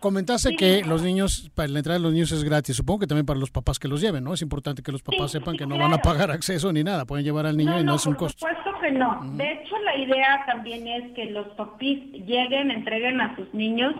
comentaste 0.01 0.55
que 0.55 0.83
los 0.85 1.03
niños, 1.03 1.51
para 1.55 1.69
la 1.69 1.79
entrada 1.79 1.99
de 1.99 2.03
los 2.03 2.13
niños 2.13 2.31
es 2.33 2.45
gratis. 2.45 2.77
Supongo 2.77 3.01
que 3.01 3.07
también 3.07 3.27
para 3.27 3.41
los 3.41 3.51
papás 3.51 3.79
que 3.79 3.89
los 3.89 4.01
lleven, 4.01 4.23
¿no? 4.23 4.35
Es 4.35 4.43
importante 4.43 4.83
que 4.83 4.93
los 4.93 5.03
papás 5.03 5.31
sepan 5.31 5.57
que 5.57 5.67
no 5.67 5.79
van 5.79 5.95
a 5.95 5.99
pagar 5.99 6.31
acceso 6.31 6.73
ni 6.73 6.85
nada. 6.85 7.07
Pueden 7.07 7.25
llevar 7.25 7.47
al 7.47 7.57
niño 7.57 7.81
y 7.81 7.85
no, 7.85 7.97
es 7.97 8.07
un 8.07 8.15
costo. 8.15 8.47
Por 8.47 8.55
supuesto 8.55 8.81
que 8.81 8.93
no. 8.93 9.21
De 9.33 9.53
hecho, 9.53 9.79
la 9.79 9.97
idea 9.97 10.45
también 10.47 10.87
es 10.87 11.13
que 11.15 11.27
los 11.27 11.49
papis 11.49 12.13
lleguen, 12.27 12.71
entreguen 12.71 13.21
a 13.21 13.35
sus 13.37 13.53
niños 13.55 13.95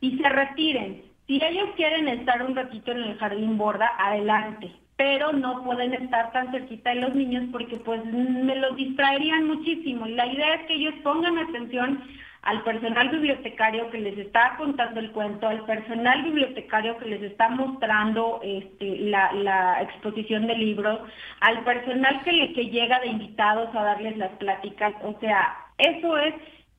y 0.00 0.16
se 0.18 0.28
retiren. 0.28 1.02
Si 1.26 1.36
ellos 1.44 1.68
quieren 1.76 2.08
estar 2.08 2.42
un 2.42 2.54
ratito 2.54 2.92
en 2.92 2.98
el 2.98 3.18
jardín 3.18 3.58
borda, 3.58 3.90
adelante 3.98 4.72
pero 4.96 5.32
no 5.32 5.62
pueden 5.62 5.92
estar 5.94 6.32
tan 6.32 6.50
cerquita 6.50 6.90
de 6.90 7.00
los 7.00 7.14
niños 7.14 7.44
porque 7.52 7.76
pues 7.76 8.04
me 8.04 8.56
los 8.56 8.76
distraerían 8.76 9.46
muchísimo. 9.46 10.06
Y 10.06 10.14
la 10.14 10.26
idea 10.26 10.54
es 10.54 10.66
que 10.66 10.74
ellos 10.74 10.94
pongan 11.02 11.38
atención 11.38 12.02
al 12.46 12.62
personal 12.62 13.08
bibliotecario 13.08 13.90
que 13.90 13.98
les 13.98 14.16
está 14.16 14.54
contando 14.56 15.00
el 15.00 15.10
cuento, 15.10 15.48
al 15.48 15.64
personal 15.64 16.22
bibliotecario 16.22 16.96
que 16.96 17.06
les 17.06 17.22
está 17.22 17.48
mostrando 17.48 18.40
este, 18.42 18.98
la, 19.00 19.82
exposición 19.82 20.46
de 20.46 20.54
libros, 20.54 21.00
al 21.40 21.64
personal 21.64 22.22
que, 22.22 22.52
que 22.54 22.70
llega 22.70 23.00
de 23.00 23.08
invitados 23.08 23.68
a 23.74 23.82
darles 23.82 24.16
las 24.16 24.30
pláticas. 24.34 24.94
O 25.02 25.18
sea, 25.18 25.56
eso 25.76 26.16
es, 26.18 26.34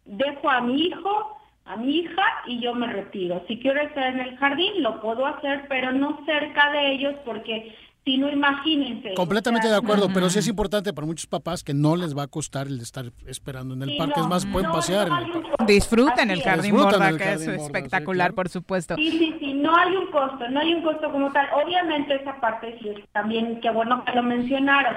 dejo 0.05 0.49
a 0.49 0.61
mi 0.61 0.87
hijo, 0.87 1.37
a 1.65 1.75
mi 1.75 1.97
hija 1.97 2.23
y 2.45 2.61
yo 2.61 2.73
me 2.73 2.87
retiro. 2.87 3.43
Si 3.49 3.59
quiero 3.59 3.81
estar 3.81 4.07
en 4.07 4.21
el 4.21 4.37
jardín, 4.37 4.81
lo 4.81 5.01
puedo 5.01 5.25
hacer, 5.25 5.65
pero 5.67 5.91
no 5.91 6.23
cerca 6.25 6.71
de 6.71 6.93
ellos 6.93 7.13
porque 7.25 7.75
si 8.07 8.17
no, 8.17 8.31
imagínense. 8.31 9.13
Completamente 9.15 9.67
de 9.67 9.75
acuerdo, 9.75 10.07
pero 10.13 10.29
sí 10.29 10.39
es 10.39 10.47
importante 10.47 10.93
para 10.93 11.05
muchos 11.05 11.27
papás 11.27 11.61
que 11.61 11.73
no 11.73 11.97
les 11.97 12.17
va 12.17 12.23
a 12.23 12.27
costar 12.27 12.67
el 12.67 12.79
estar 12.79 13.07
esperando 13.27 13.73
en 13.73 13.81
el 13.81 13.97
parque. 13.97 14.21
es 14.21 14.27
más, 14.27 14.45
pueden 14.45 14.71
pasear. 14.71 15.09
Disfruten 15.67 16.31
el 16.31 16.41
jardín 16.41 16.77
borda, 16.77 17.17
que 17.17 17.33
es 17.33 17.45
espectacular, 17.45 18.33
por 18.33 18.47
supuesto. 18.47 18.95
Sí, 18.95 19.11
sí, 19.11 19.35
sí, 19.39 19.53
no 19.55 19.75
hay 19.75 19.93
un 19.93 20.09
costo, 20.09 20.47
no 20.49 20.61
hay 20.61 20.73
un 20.73 20.83
costo 20.83 21.11
como 21.11 21.33
tal. 21.33 21.49
Obviamente 21.61 22.15
esa 22.15 22.39
parte 22.39 22.77
sí 22.79 22.87
es 22.87 23.09
también, 23.11 23.59
qué 23.59 23.71
bueno 23.71 24.05
que 24.05 24.13
lo 24.13 24.23
mencionaron. 24.23 24.95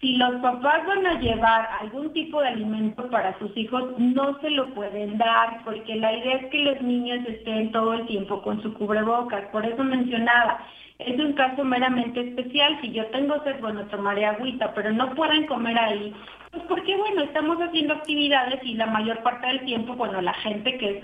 Si 0.00 0.16
los 0.16 0.36
papás 0.40 0.86
van 0.86 1.06
a 1.06 1.20
llevar 1.20 1.68
algún 1.80 2.10
tipo 2.14 2.40
de 2.40 2.48
alimento 2.48 3.10
para 3.10 3.38
sus 3.38 3.54
hijos, 3.54 3.98
no 3.98 4.38
se 4.40 4.48
lo 4.48 4.72
pueden 4.72 5.18
dar, 5.18 5.62
porque 5.62 5.94
la 5.96 6.14
idea 6.14 6.36
es 6.36 6.50
que 6.50 6.58
los 6.58 6.80
niños 6.80 7.18
estén 7.28 7.70
todo 7.70 7.92
el 7.92 8.06
tiempo 8.06 8.40
con 8.40 8.62
su 8.62 8.72
cubrebocas. 8.72 9.44
Por 9.48 9.66
eso 9.66 9.84
mencionaba, 9.84 10.58
es 10.98 11.18
un 11.18 11.34
caso 11.34 11.64
meramente 11.64 12.20
especial. 12.20 12.78
Si 12.80 12.92
yo 12.92 13.06
tengo 13.06 13.42
sed, 13.44 13.60
bueno, 13.60 13.84
tomaré 13.86 14.24
agüita, 14.24 14.72
pero 14.74 14.92
no 14.92 15.14
pueden 15.14 15.46
comer 15.46 15.78
ahí. 15.78 16.14
Pues 16.50 16.62
porque, 16.68 16.96
bueno, 16.96 17.22
estamos 17.22 17.58
haciendo 17.58 17.94
actividades 17.94 18.60
y 18.64 18.74
la 18.74 18.86
mayor 18.86 19.22
parte 19.22 19.46
del 19.46 19.64
tiempo, 19.64 19.94
bueno, 19.94 20.20
la 20.22 20.34
gente 20.34 20.78
que 20.78 21.00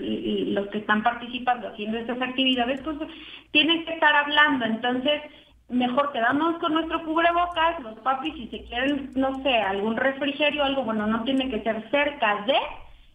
los 0.47 0.67
que 0.69 0.79
están 0.79 1.03
participando 1.03 1.67
haciendo 1.67 1.97
estas 1.97 2.21
actividades, 2.21 2.81
pues 2.81 2.97
tienen 3.51 3.85
que 3.85 3.93
estar 3.93 4.15
hablando. 4.15 4.65
Entonces, 4.65 5.21
mejor 5.69 6.11
quedamos 6.11 6.57
con 6.57 6.73
nuestro 6.73 7.03
cubrebocas, 7.03 7.79
los 7.81 7.99
papis, 7.99 8.33
si 8.33 8.47
se 8.47 8.63
quieren, 8.65 9.11
no 9.15 9.41
sé, 9.43 9.55
algún 9.57 9.95
refrigerio 9.95 10.63
algo, 10.63 10.83
bueno, 10.83 11.07
no 11.07 11.23
tiene 11.23 11.49
que 11.49 11.61
ser 11.61 11.87
cerca 11.91 12.43
de 12.45 12.55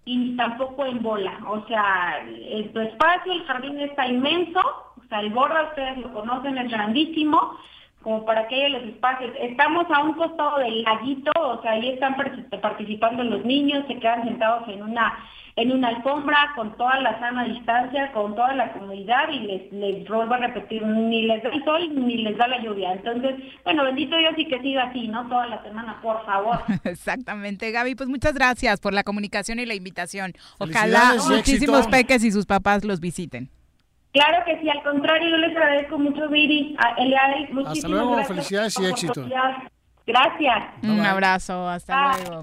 y 0.05 0.37
tampoco 0.37 0.87
en 0.87 1.03
bola. 1.03 1.39
O 1.49 1.67
sea, 1.67 2.25
tu 2.73 2.81
espacio, 2.81 3.33
el 3.33 3.45
jardín 3.45 3.79
está 3.81 4.07
inmenso, 4.07 4.61
o 5.09 5.11
sea, 5.11 5.21
el 5.21 5.31
borra 5.31 5.71
ustedes 5.71 5.97
lo 5.97 6.13
conocen, 6.13 6.59
es 6.59 6.71
grandísimo, 6.71 7.57
como 8.03 8.27
para 8.27 8.47
que 8.47 8.57
haya 8.57 8.79
los 8.79 8.83
espacios. 8.91 9.33
Estamos 9.41 9.87
a 9.91 10.03
un 10.03 10.13
costado 10.13 10.59
del 10.59 10.83
laguito, 10.83 11.33
o 11.35 11.63
sea, 11.63 11.73
ahí 11.73 11.89
están 11.89 12.15
participando 12.61 13.25
los 13.25 13.43
niños, 13.43 13.87
se 13.89 13.99
quedan 13.99 14.25
sentados 14.25 14.69
en 14.69 14.83
una 14.83 15.19
en 15.57 15.73
una 15.73 15.89
alfombra 15.89 16.53
con 16.55 16.77
toda 16.77 17.01
la 17.01 17.19
sana 17.19 17.43
distancia, 17.43 18.13
con 18.13 18.37
toda 18.37 18.55
la 18.55 18.73
comodidad 18.73 19.29
y 19.33 19.41
les, 19.41 19.73
les 19.73 20.09
vuelvo 20.09 20.35
a 20.35 20.37
repetir, 20.37 20.87
ni 20.87 21.23
les 21.23 21.43
da 21.43 21.49
el 21.49 21.65
sol 21.65 22.07
ni 22.07 22.19
les 22.19 22.37
da 22.37 22.47
la 22.47 22.63
lluvia. 22.63 22.93
Entonces, 22.93 23.35
bueno, 23.65 23.83
bendito 23.83 24.17
Dios 24.17 24.35
y 24.37 24.47
que 24.47 24.61
siga 24.61 24.85
así, 24.85 25.09
¿no? 25.09 25.29
Toda 25.29 25.49
la 25.49 25.61
semana, 25.65 26.01
por 26.01 26.25
favor. 26.25 26.61
Exactamente, 26.85 27.73
Gaby, 27.73 27.97
pues 27.97 28.09
muchas 28.09 28.35
gracias 28.35 28.79
por 28.79 28.95
la 28.95 29.03
comunicación 29.03 29.59
y 29.59 29.67
la 29.67 29.75
invitación. 29.75 30.33
Ojalá 30.59 31.15
muchísimos 31.29 31.89
peques 31.89 32.23
y 32.23 32.31
sus 32.31 32.47
papás 32.47 32.85
los 32.85 33.01
visiten. 33.01 33.51
Claro 34.13 34.45
que 34.47 34.59
sí, 34.61 34.69
al 34.69 34.83
contrario, 34.83 35.29
yo 35.29 35.37
les 35.37 35.57
agradezco 35.57 35.99
mucho, 35.99 36.29
Viri, 36.29 36.75
a 36.79 37.01
Eliade, 37.03 37.41
muchísimas 37.53 37.73
Hasta 37.77 37.89
luego, 37.89 38.11
gracias 38.13 38.29
felicidades 38.29 38.79
y 38.81 38.87
éxito. 38.87 39.29
Gracias. 40.07 40.65
Un 40.83 41.01
abrazo, 41.01 41.69
hasta 41.69 42.17
luego. 42.17 42.43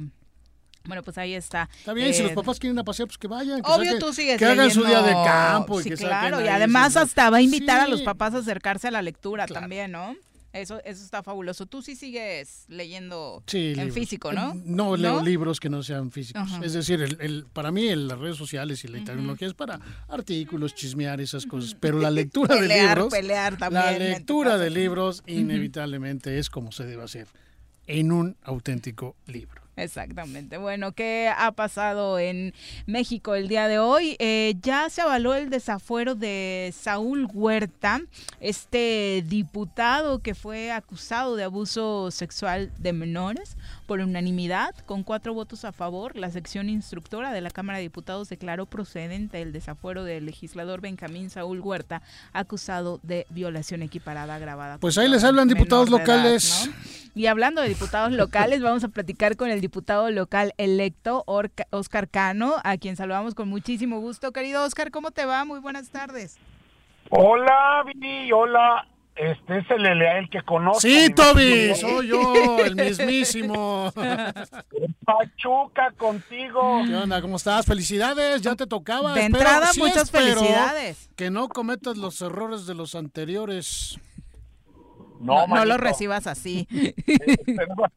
Bueno, 0.86 1.02
pues 1.02 1.18
ahí 1.18 1.34
está. 1.34 1.68
Está 1.78 1.94
bien, 1.94 2.14
si 2.14 2.22
los 2.22 2.32
eh, 2.32 2.36
papás 2.36 2.60
quieren 2.60 2.78
a 2.78 2.84
pasear, 2.84 3.08
pues 3.08 3.18
que 3.18 3.28
vayan. 3.28 3.62
Que 3.62 3.72
obvio, 3.72 3.98
tú 3.98 4.14
sigues 4.14 4.38
Que 4.38 4.46
hagan 4.46 4.70
su 4.70 4.84
día 4.84 5.02
de 5.02 5.14
campo. 5.14 5.82
Sí, 5.82 5.90
y 5.90 5.92
que 5.92 5.98
claro, 5.98 6.42
y 6.42 6.48
además 6.48 6.96
hasta 6.96 7.30
va 7.30 7.38
a 7.38 7.42
invitar 7.42 7.82
a 7.82 7.88
los 7.88 8.04
papás 8.04 8.36
a 8.36 8.38
acercarse 8.38 8.88
a 8.88 8.92
la 8.92 9.02
lectura 9.02 9.48
también, 9.48 9.92
¿no? 9.92 10.16
Eso, 10.56 10.82
eso 10.86 11.03
está 11.03 11.22
fabuloso. 11.22 11.65
Tú 11.65 11.82
sí 11.82 11.95
sigues 11.98 12.65
leyendo 12.69 13.44
en 13.52 13.91
físico, 13.91 14.32
¿no? 14.32 14.53
No, 14.64 14.95
leo 14.95 15.22
libros 15.22 15.60
que 15.60 15.69
no 15.69 15.84
sean 15.84 16.11
físicos. 16.11 16.49
Es 16.64 16.72
decir, 16.72 17.02
el, 17.02 17.45
para 17.52 17.72
mí 17.72 17.94
las 17.95 18.18
redes 18.18 18.38
sociales 18.38 18.84
y 18.86 18.88
la 18.88 19.03
tecnología 19.03 19.48
es 19.49 19.53
para 19.53 19.80
artículos, 20.07 20.73
chismear 20.73 21.19
esas 21.19 21.45
cosas. 21.45 21.76
Pero 21.77 21.99
la 21.99 22.10
lectura 22.10 22.56
de 22.56 22.68
libros, 22.69 23.11
pelear 23.11 23.57
también, 23.57 23.84
la 23.84 23.91
lectura 23.91 24.57
de 24.57 24.69
libros 24.69 25.23
inevitablemente 25.27 26.40
es 26.40 26.49
como 26.49 26.72
se 26.72 26.86
debe 26.86 27.03
hacer 27.03 27.27
en 27.88 28.14
un 28.14 28.38
auténtico 28.44 29.18
libro. 29.27 29.65
Exactamente. 29.78 30.58
Bueno, 30.58 30.94
¿qué 30.94 31.30
ha 31.36 31.52
pasado 31.52 32.18
en 32.18 32.54
México 32.86 33.36
el 33.36 33.48
día 33.48 33.68
de 33.68 33.78
hoy? 33.78 34.16
Eh, 34.20 34.56
ya 34.62 34.90
se 34.90 35.02
avaló 35.02 35.36
el 35.36 35.50
desafuero 35.50 36.16
de 36.16 36.74
Saúl 36.74 37.28
Huerta, 37.34 38.02
este 38.40 39.24
diputado 39.28 40.20
que 40.20 40.34
fue 40.34 40.72
acusado 40.72 41.36
de 41.36 41.44
abuso 41.44 42.10
sexual 42.12 42.72
de 42.78 42.94
menores 42.94 43.58
por 43.86 43.99
unanimidad, 43.99 44.76
con 44.86 45.03
cuatro 45.03 45.34
votos 45.34 45.66
a 45.66 45.72
favor. 45.72 46.16
La 46.16 46.30
sección 46.30 46.70
instructora 46.70 47.32
de 47.32 47.41
la 47.41 47.49
Cámara 47.49 47.78
de 47.78 47.84
Diputados 47.84 48.30
declaró 48.30 48.66
procedente 48.66 49.41
el 49.41 49.53
desafuero 49.53 50.03
del 50.03 50.26
legislador 50.26 50.82
Benjamín 50.82 51.30
Saúl 51.30 51.62
Huerta, 51.62 52.02
acusado 52.34 52.99
de 53.03 53.26
violación 53.30 53.82
equiparada 53.82 54.36
agravada. 54.36 54.78
Pues 54.80 54.98
ahí 54.98 55.07
les 55.07 55.24
hablan 55.24 55.48
diputados 55.48 55.90
locales. 55.90 56.70
Y 57.14 57.28
hablando 57.28 57.62
de 57.62 57.70
diputados 57.70 58.12
locales, 58.12 58.62
vamos 58.62 58.84
a 58.84 58.90
platicar 58.90 59.38
con 59.38 59.49
el 59.49 59.62
diputado 59.62 60.12
local 60.12 60.53
electo, 60.57 61.24
Oscar 61.70 62.10
Cano, 62.10 62.56
a 62.64 62.78
quien 62.78 62.98
saludamos 62.98 63.36
con 63.36 63.48
muchísimo 63.48 64.02
gusto. 64.02 64.34
Querido 64.34 64.66
Oscar, 64.66 64.91
¿cómo 64.91 65.12
te 65.12 65.26
va? 65.26 65.45
Muy 65.45 65.60
buenas 65.60 65.90
tardes. 65.90 66.38
Hola, 67.10 67.84
Vini, 67.86 68.32
hola. 68.34 68.86
Este 69.16 69.60
es 69.60 69.72
el 69.72 69.86
el 69.86 70.30
que 70.30 70.42
conozco. 70.42 70.82
Sí, 70.82 71.10
Toby, 71.16 71.74
soy 71.76 72.10
yo, 72.10 72.60
el 72.60 72.76
mismísimo. 72.76 73.90
Pachuca 75.06 75.92
contigo. 75.98 76.82
¿Qué 76.86 76.96
onda? 76.96 77.22
¿Cómo 77.22 77.38
estás? 77.38 77.66
Felicidades, 77.66 78.42
ya 78.42 78.56
te 78.56 78.68
tocaba. 78.68 79.14
De 79.14 79.24
entrada, 79.24 79.70
muchas 79.78 80.12
felicidades. 80.12 81.10
Que 81.16 81.32
no 81.32 81.48
cometas 81.48 81.96
los 81.96 82.22
errores 82.22 82.68
de 82.68 82.76
los 82.76 82.94
anteriores. 82.94 83.98
No, 85.22 85.48
no, 85.48 85.64
lo 85.64 85.78
recibas 85.78 86.28
así. 86.28 86.68
no, 86.72 87.90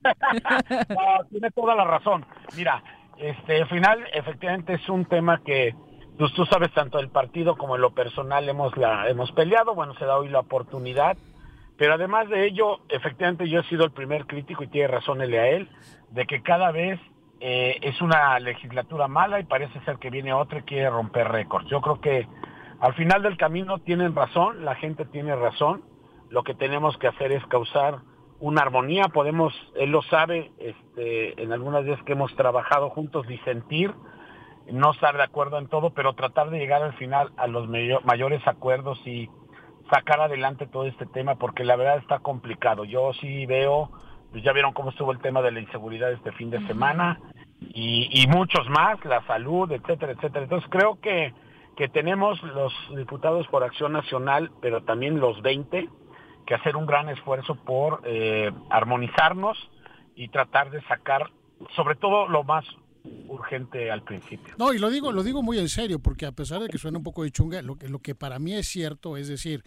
tiene 1.31 1.51
toda 1.51 1.74
la 1.74 1.85
razón. 1.85 2.24
Mira, 2.57 2.81
este, 3.19 3.62
al 3.62 3.69
final, 3.69 4.05
efectivamente, 4.15 4.74
es 4.74 4.89
un 4.89 5.05
tema 5.05 5.43
que 5.45 5.74
pues, 6.19 6.32
tú 6.35 6.45
sabes, 6.47 6.73
tanto 6.73 6.99
el 6.99 7.09
partido 7.09 7.57
como 7.57 7.77
en 7.77 7.82
lo 7.82 7.90
personal 7.90 8.49
hemos, 8.49 8.77
la, 8.77 9.09
hemos 9.09 9.32
peleado. 9.32 9.74
Bueno, 9.74 9.95
se 9.95 10.05
da 10.05 10.19
hoy 10.19 10.28
la 10.28 10.40
oportunidad. 10.40 11.16
Pero 11.77 11.95
además 11.95 12.28
de 12.28 12.47
ello, 12.47 12.81
efectivamente, 12.89 13.49
yo 13.49 13.61
he 13.61 13.65
sido 13.65 13.85
el 13.85 13.93
primer 13.93 14.27
crítico, 14.27 14.65
y 14.65 14.69
tiene 14.69 14.89
razón 14.89 15.23
él 15.23 15.32
a 15.35 15.49
él, 15.49 15.69
de 16.11 16.27
que 16.27 16.43
cada 16.43 16.73
vez 16.73 16.99
eh, 17.40 17.78
es 17.82 18.01
una 18.01 18.39
legislatura 18.40 19.07
mala 19.07 19.39
y 19.39 19.45
parece 19.45 19.81
ser 19.85 19.99
que 19.99 20.11
viene 20.11 20.32
otra 20.32 20.59
y 20.59 20.62
quiere 20.62 20.90
romper 20.90 21.28
récords. 21.28 21.69
Yo 21.70 21.81
creo 21.81 22.01
que 22.01 22.27
al 22.81 22.95
final 22.95 23.23
del 23.23 23.36
camino 23.36 23.78
tienen 23.78 24.15
razón, 24.15 24.65
la 24.65 24.74
gente 24.74 25.05
tiene 25.05 25.36
razón 25.36 25.85
lo 26.31 26.43
que 26.43 26.55
tenemos 26.55 26.97
que 26.99 27.09
hacer 27.09 27.32
es 27.32 27.45
causar 27.47 28.01
una 28.40 28.62
armonía, 28.62 29.09
podemos, 29.09 29.53
él 29.74 29.90
lo 29.90 30.03
sabe, 30.03 30.53
este, 30.59 31.43
en 31.43 31.53
algunas 31.53 31.85
veces 31.85 32.05
que 32.05 32.12
hemos 32.12 32.35
trabajado 32.36 32.90
juntos, 32.90 33.27
disentir, 33.27 33.93
no 34.73 34.93
estar 34.93 35.16
de 35.16 35.23
acuerdo 35.23 35.59
en 35.59 35.69
todo, 35.69 35.90
pero 35.90 36.15
tratar 36.15 36.51
de 36.51 36.59
llegar 36.59 36.82
al 36.82 36.95
final 36.95 37.32
a 37.36 37.47
los 37.47 37.69
mayores 38.05 38.47
acuerdos 38.47 38.99
y 39.07 39.28
sacar 39.90 40.20
adelante 40.20 40.66
todo 40.66 40.86
este 40.86 41.07
tema, 41.07 41.36
porque 41.36 41.65
la 41.65 41.77
verdad 41.77 41.99
está 41.99 42.19
complicado. 42.19 42.85
Yo 42.85 43.12
sí 43.15 43.47
veo, 43.47 43.90
pues 44.31 44.43
ya 44.43 44.53
vieron 44.53 44.73
cómo 44.73 44.90
estuvo 44.90 45.12
el 45.12 45.20
tema 45.20 45.43
de 45.43 45.53
la 45.53 45.61
inseguridad 45.61 46.12
este 46.12 46.32
fin 46.32 46.51
de 46.51 46.65
semana 46.66 47.20
y, 47.61 48.09
y 48.12 48.27
muchos 48.27 48.69
más, 48.69 49.03
la 49.05 49.24
salud, 49.27 49.70
etcétera, 49.73 50.12
etcétera. 50.12 50.45
Entonces 50.45 50.69
creo 50.70 51.01
que, 51.01 51.32
que 51.77 51.89
tenemos 51.89 52.43
los 52.43 52.73
diputados 52.97 53.47
por 53.49 53.65
Acción 53.65 53.93
Nacional, 53.93 54.51
pero 54.61 54.82
también 54.82 55.20
los 55.20 55.40
20, 55.43 55.89
que 56.47 56.55
hacer 56.55 56.77
un 56.77 56.86
gran 56.86 57.09
esfuerzo 57.09 57.55
por 57.55 58.03
eh, 58.05 58.51
armonizarnos 58.70 59.57
y 60.15 60.28
tratar 60.28 60.70
de 60.70 60.82
sacar, 60.82 61.31
sobre 61.77 61.95
todo 61.95 62.27
lo 62.28 62.43
más 62.43 62.65
urgente 63.28 63.90
al 63.90 64.02
principio. 64.02 64.55
No, 64.59 64.72
y 64.72 64.78
lo 64.78 64.90
digo, 64.90 65.12
lo 65.12 65.22
digo 65.22 65.43
muy 65.43 65.59
en 65.59 65.68
serio, 65.68 65.98
porque 65.98 66.26
a 66.26 66.32
pesar 66.32 66.60
de 66.60 66.68
que 66.68 66.78
suena 66.78 66.98
un 66.98 67.05
poco 67.05 67.22
de 67.22 67.30
chunga, 67.30 67.62
lo 67.62 67.76
que, 67.76 67.89
lo 67.89 68.01
que 68.01 68.14
para 68.14 68.39
mí 68.39 68.55
es 68.55 68.68
cierto 68.68 69.16
es 69.16 69.28
decir, 69.28 69.64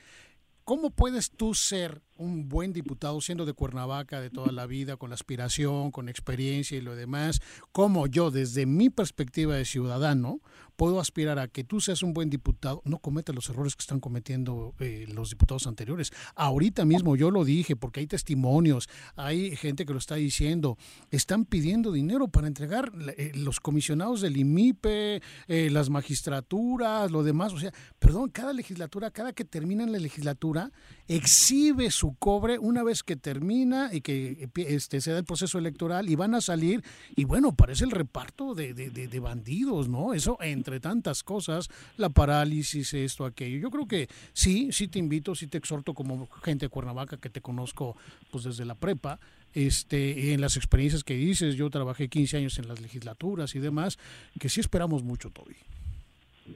¿cómo 0.63 0.91
puedes 0.91 1.31
tú 1.31 1.53
ser 1.53 2.01
un 2.21 2.47
buen 2.47 2.73
diputado 2.73 3.19
siendo 3.21 3.45
de 3.45 3.53
Cuernavaca 3.53 4.21
de 4.21 4.29
toda 4.29 4.51
la 4.51 4.65
vida, 4.65 4.97
con 4.97 5.13
aspiración, 5.13 5.91
con 5.91 6.09
experiencia 6.09 6.77
y 6.77 6.81
lo 6.81 6.95
demás? 6.95 7.41
como 7.71 8.07
yo, 8.07 8.31
desde 8.31 8.65
mi 8.65 8.89
perspectiva 8.89 9.55
de 9.55 9.65
ciudadano, 9.65 10.41
puedo 10.75 10.99
aspirar 10.99 11.37
a 11.37 11.47
que 11.47 11.63
tú 11.63 11.79
seas 11.79 12.01
un 12.01 12.13
buen 12.13 12.29
diputado, 12.29 12.81
no 12.85 12.97
cometa 12.97 13.33
los 13.33 13.49
errores 13.49 13.75
que 13.75 13.81
están 13.81 13.99
cometiendo 13.99 14.73
eh, 14.79 15.05
los 15.13 15.29
diputados 15.29 15.67
anteriores. 15.67 16.11
Ahorita 16.35 16.85
mismo 16.85 17.15
yo 17.15 17.29
lo 17.29 17.45
dije 17.45 17.75
porque 17.75 17.99
hay 17.99 18.07
testimonios, 18.07 18.89
hay 19.15 19.55
gente 19.55 19.85
que 19.85 19.93
lo 19.93 19.99
está 19.99 20.15
diciendo, 20.15 20.77
están 21.11 21.45
pidiendo 21.45 21.91
dinero 21.91 22.29
para 22.29 22.47
entregar 22.47 22.91
eh, 23.17 23.31
los 23.35 23.59
comisionados 23.59 24.21
del 24.21 24.37
IMIPE, 24.37 25.21
eh, 25.47 25.69
las 25.69 25.89
magistraturas, 25.89 27.11
lo 27.11 27.23
demás. 27.23 27.53
O 27.53 27.59
sea, 27.59 27.71
perdón, 27.99 28.29
cada 28.29 28.51
legislatura, 28.51 29.11
cada 29.11 29.33
que 29.33 29.45
termina 29.45 29.85
la 29.85 29.99
legislatura, 29.99 30.71
exhibe 31.15 31.91
su 31.91 32.15
cobre 32.17 32.57
una 32.57 32.83
vez 32.83 33.03
que 33.03 33.15
termina 33.15 33.89
y 33.91 34.01
que 34.01 34.49
este, 34.55 35.01
se 35.01 35.11
da 35.11 35.17
el 35.19 35.25
proceso 35.25 35.57
electoral 35.57 36.09
y 36.09 36.15
van 36.15 36.35
a 36.35 36.41
salir 36.41 36.83
y 37.15 37.25
bueno, 37.25 37.53
parece 37.53 37.83
el 37.83 37.91
reparto 37.91 38.55
de, 38.55 38.73
de, 38.73 38.89
de 38.89 39.19
bandidos, 39.19 39.89
¿no? 39.89 40.13
Eso 40.13 40.37
entre 40.41 40.79
tantas 40.79 41.23
cosas, 41.23 41.69
la 41.97 42.09
parálisis, 42.09 42.93
esto, 42.93 43.25
aquello. 43.25 43.59
Yo 43.59 43.69
creo 43.69 43.87
que 43.87 44.07
sí, 44.33 44.71
sí 44.71 44.87
te 44.87 44.99
invito, 44.99 45.35
sí 45.35 45.47
te 45.47 45.57
exhorto 45.57 45.93
como 45.93 46.27
gente 46.43 46.65
de 46.65 46.69
Cuernavaca 46.69 47.17
que 47.17 47.29
te 47.29 47.41
conozco 47.41 47.95
pues 48.31 48.45
desde 48.45 48.65
la 48.65 48.75
prepa, 48.75 49.19
este, 49.53 50.33
en 50.33 50.41
las 50.41 50.55
experiencias 50.55 51.03
que 51.03 51.15
dices, 51.15 51.55
yo 51.55 51.69
trabajé 51.69 52.07
15 52.07 52.37
años 52.37 52.57
en 52.57 52.67
las 52.67 52.79
legislaturas 52.79 53.53
y 53.55 53.59
demás, 53.59 53.99
que 54.39 54.49
sí 54.49 54.61
esperamos 54.61 55.03
mucho, 55.03 55.29
Toby. 55.29 55.55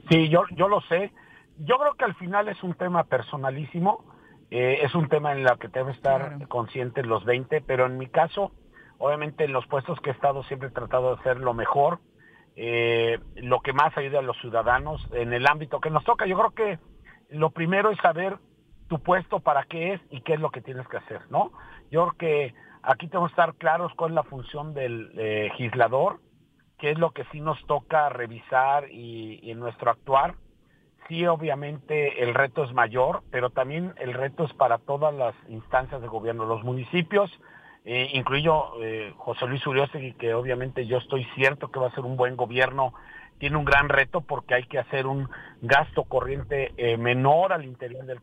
Sí, 0.08 0.28
yo, 0.28 0.44
yo 0.56 0.68
lo 0.68 0.80
sé. 0.82 1.12
Yo 1.58 1.78
creo 1.78 1.94
que 1.94 2.04
al 2.04 2.14
final 2.16 2.48
es 2.48 2.62
un 2.62 2.74
tema 2.74 3.04
personalísimo, 3.04 4.04
eh, 4.50 4.78
es 4.82 4.94
un 4.94 5.08
tema 5.08 5.32
en 5.32 5.38
el 5.38 5.58
que 5.58 5.68
debe 5.68 5.92
estar 5.92 6.46
conscientes 6.48 7.06
los 7.06 7.24
20, 7.24 7.62
pero 7.62 7.86
en 7.86 7.98
mi 7.98 8.06
caso, 8.06 8.52
obviamente 8.98 9.44
en 9.44 9.52
los 9.52 9.66
puestos 9.66 10.00
que 10.00 10.10
he 10.10 10.12
estado 10.12 10.42
siempre 10.44 10.68
he 10.68 10.72
tratado 10.72 11.14
de 11.14 11.20
hacer 11.20 11.38
lo 11.38 11.52
mejor, 11.52 11.98
eh, 12.54 13.18
lo 13.36 13.60
que 13.60 13.72
más 13.72 13.96
ayuda 13.96 14.20
a 14.20 14.22
los 14.22 14.38
ciudadanos 14.40 15.06
en 15.12 15.32
el 15.32 15.46
ámbito 15.46 15.80
que 15.80 15.90
nos 15.90 16.04
toca. 16.04 16.26
Yo 16.26 16.38
creo 16.38 16.50
que 16.52 16.78
lo 17.30 17.50
primero 17.50 17.90
es 17.90 17.98
saber 17.98 18.38
tu 18.88 19.00
puesto 19.00 19.40
para 19.40 19.64
qué 19.64 19.94
es 19.94 20.00
y 20.10 20.20
qué 20.20 20.34
es 20.34 20.40
lo 20.40 20.50
que 20.50 20.62
tienes 20.62 20.86
que 20.88 20.98
hacer, 20.98 21.20
¿no? 21.28 21.52
Yo 21.90 22.06
creo 22.06 22.16
que 22.18 22.54
aquí 22.82 23.08
tenemos 23.08 23.30
que 23.30 23.40
estar 23.40 23.54
claros 23.56 23.92
cuál 23.96 24.12
es 24.12 24.14
la 24.14 24.22
función 24.22 24.74
del 24.74 25.10
eh, 25.18 25.48
legislador, 25.50 26.20
qué 26.78 26.92
es 26.92 26.98
lo 26.98 27.10
que 27.10 27.24
sí 27.32 27.40
nos 27.40 27.60
toca 27.66 28.08
revisar 28.10 28.90
y, 28.90 29.40
y 29.42 29.50
en 29.50 29.58
nuestro 29.58 29.90
actuar. 29.90 30.36
Sí, 31.08 31.24
obviamente 31.26 32.22
el 32.22 32.34
reto 32.34 32.64
es 32.64 32.72
mayor, 32.72 33.22
pero 33.30 33.50
también 33.50 33.94
el 33.98 34.12
reto 34.12 34.44
es 34.44 34.52
para 34.54 34.78
todas 34.78 35.14
las 35.14 35.34
instancias 35.48 36.02
de 36.02 36.08
gobierno. 36.08 36.46
Los 36.46 36.64
municipios 36.64 37.30
eh, 37.84 38.10
incluyo 38.14 38.82
eh, 38.82 39.14
José 39.16 39.46
Luis 39.46 39.64
Uriostegui, 39.64 40.14
que 40.14 40.34
obviamente 40.34 40.86
yo 40.86 40.98
estoy 40.98 41.24
cierto 41.36 41.70
que 41.70 41.78
va 41.78 41.86
a 41.86 41.94
ser 41.94 42.04
un 42.04 42.16
buen 42.16 42.34
gobierno, 42.36 42.92
tiene 43.38 43.56
un 43.56 43.64
gran 43.64 43.88
reto 43.88 44.22
porque 44.22 44.54
hay 44.54 44.64
que 44.64 44.80
hacer 44.80 45.06
un 45.06 45.28
gasto 45.60 46.02
corriente 46.02 46.72
eh, 46.76 46.96
menor 46.96 47.52
al 47.52 47.64
interior 47.64 48.04
del, 48.04 48.20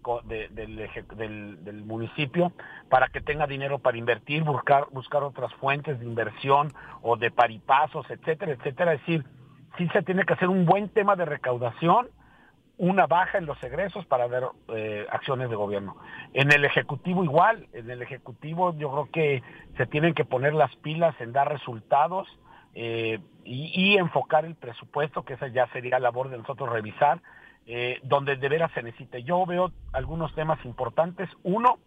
del, 0.54 1.64
del, 1.64 1.84
municipio 1.86 2.52
para 2.90 3.08
que 3.08 3.22
tenga 3.22 3.48
dinero 3.48 3.80
para 3.80 3.98
invertir, 3.98 4.44
buscar, 4.44 4.88
buscar 4.92 5.24
otras 5.24 5.54
fuentes 5.54 5.98
de 5.98 6.06
inversión 6.06 6.74
o 7.02 7.16
de 7.16 7.32
paripasos, 7.32 8.06
etcétera, 8.10 8.52
etcétera. 8.52 8.94
Es 8.96 9.00
decir, 9.02 9.24
sí 9.78 9.88
se 9.94 10.02
tiene 10.02 10.26
que 10.26 10.34
hacer 10.34 10.50
un 10.50 10.66
buen 10.66 10.90
tema 10.90 11.16
de 11.16 11.24
recaudación, 11.24 12.10
una 12.78 13.06
baja 13.06 13.38
en 13.38 13.46
los 13.46 13.62
egresos 13.64 14.06
para 14.08 14.28
ver 14.28 14.44
eh, 14.70 15.06
acciones 15.12 15.50
de 15.50 15.56
gobierno. 15.56 15.96
En 16.34 16.52
el 16.52 16.66
Ejecutivo 16.66 17.24
igual, 17.24 17.68
en 17.74 17.90
el 17.90 18.02
Ejecutivo 18.02 18.76
yo 18.78 18.92
creo 18.92 19.10
que 19.12 19.44
se 19.78 19.86
tienen 19.86 20.14
que 20.14 20.26
poner 20.26 20.54
las 20.54 20.76
pilas 20.78 21.16
en 21.22 21.34
dar 21.34 21.50
resultados 21.50 22.28
eh, 22.74 23.20
y, 23.46 23.98
enfocar 23.98 24.46
el 24.46 24.56
presupuesto, 24.56 25.24
que 25.24 25.34
esa 25.34 25.48
ya 25.48 25.68
sería 25.68 26.00
labor 26.00 26.30
de 26.30 26.38
nosotros 26.38 26.70
revisar, 26.70 27.22
eh, 27.68 28.00
donde 28.04 28.38
de 28.38 28.50
veras 28.50 28.72
se 28.72 28.82
necesite. 28.82 29.24
Yo 29.24 29.46
veo 29.46 29.72
algunos 29.92 30.34
temas 30.34 30.64
importantes. 30.66 31.30
Uno, 31.44 31.78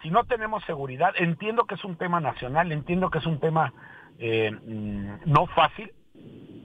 si 0.00 0.10
no 0.10 0.24
tenemos 0.24 0.64
seguridad, 0.64 1.12
entiendo 1.16 1.64
que 1.64 1.74
es 1.74 1.84
un 1.84 1.96
tema 1.96 2.20
nacional, 2.20 2.72
entiendo 2.72 3.10
que 3.10 3.18
es 3.18 3.26
un 3.26 3.40
tema 3.40 3.74
mm, 4.18 5.14
no 5.26 5.46
fácil, 5.48 5.92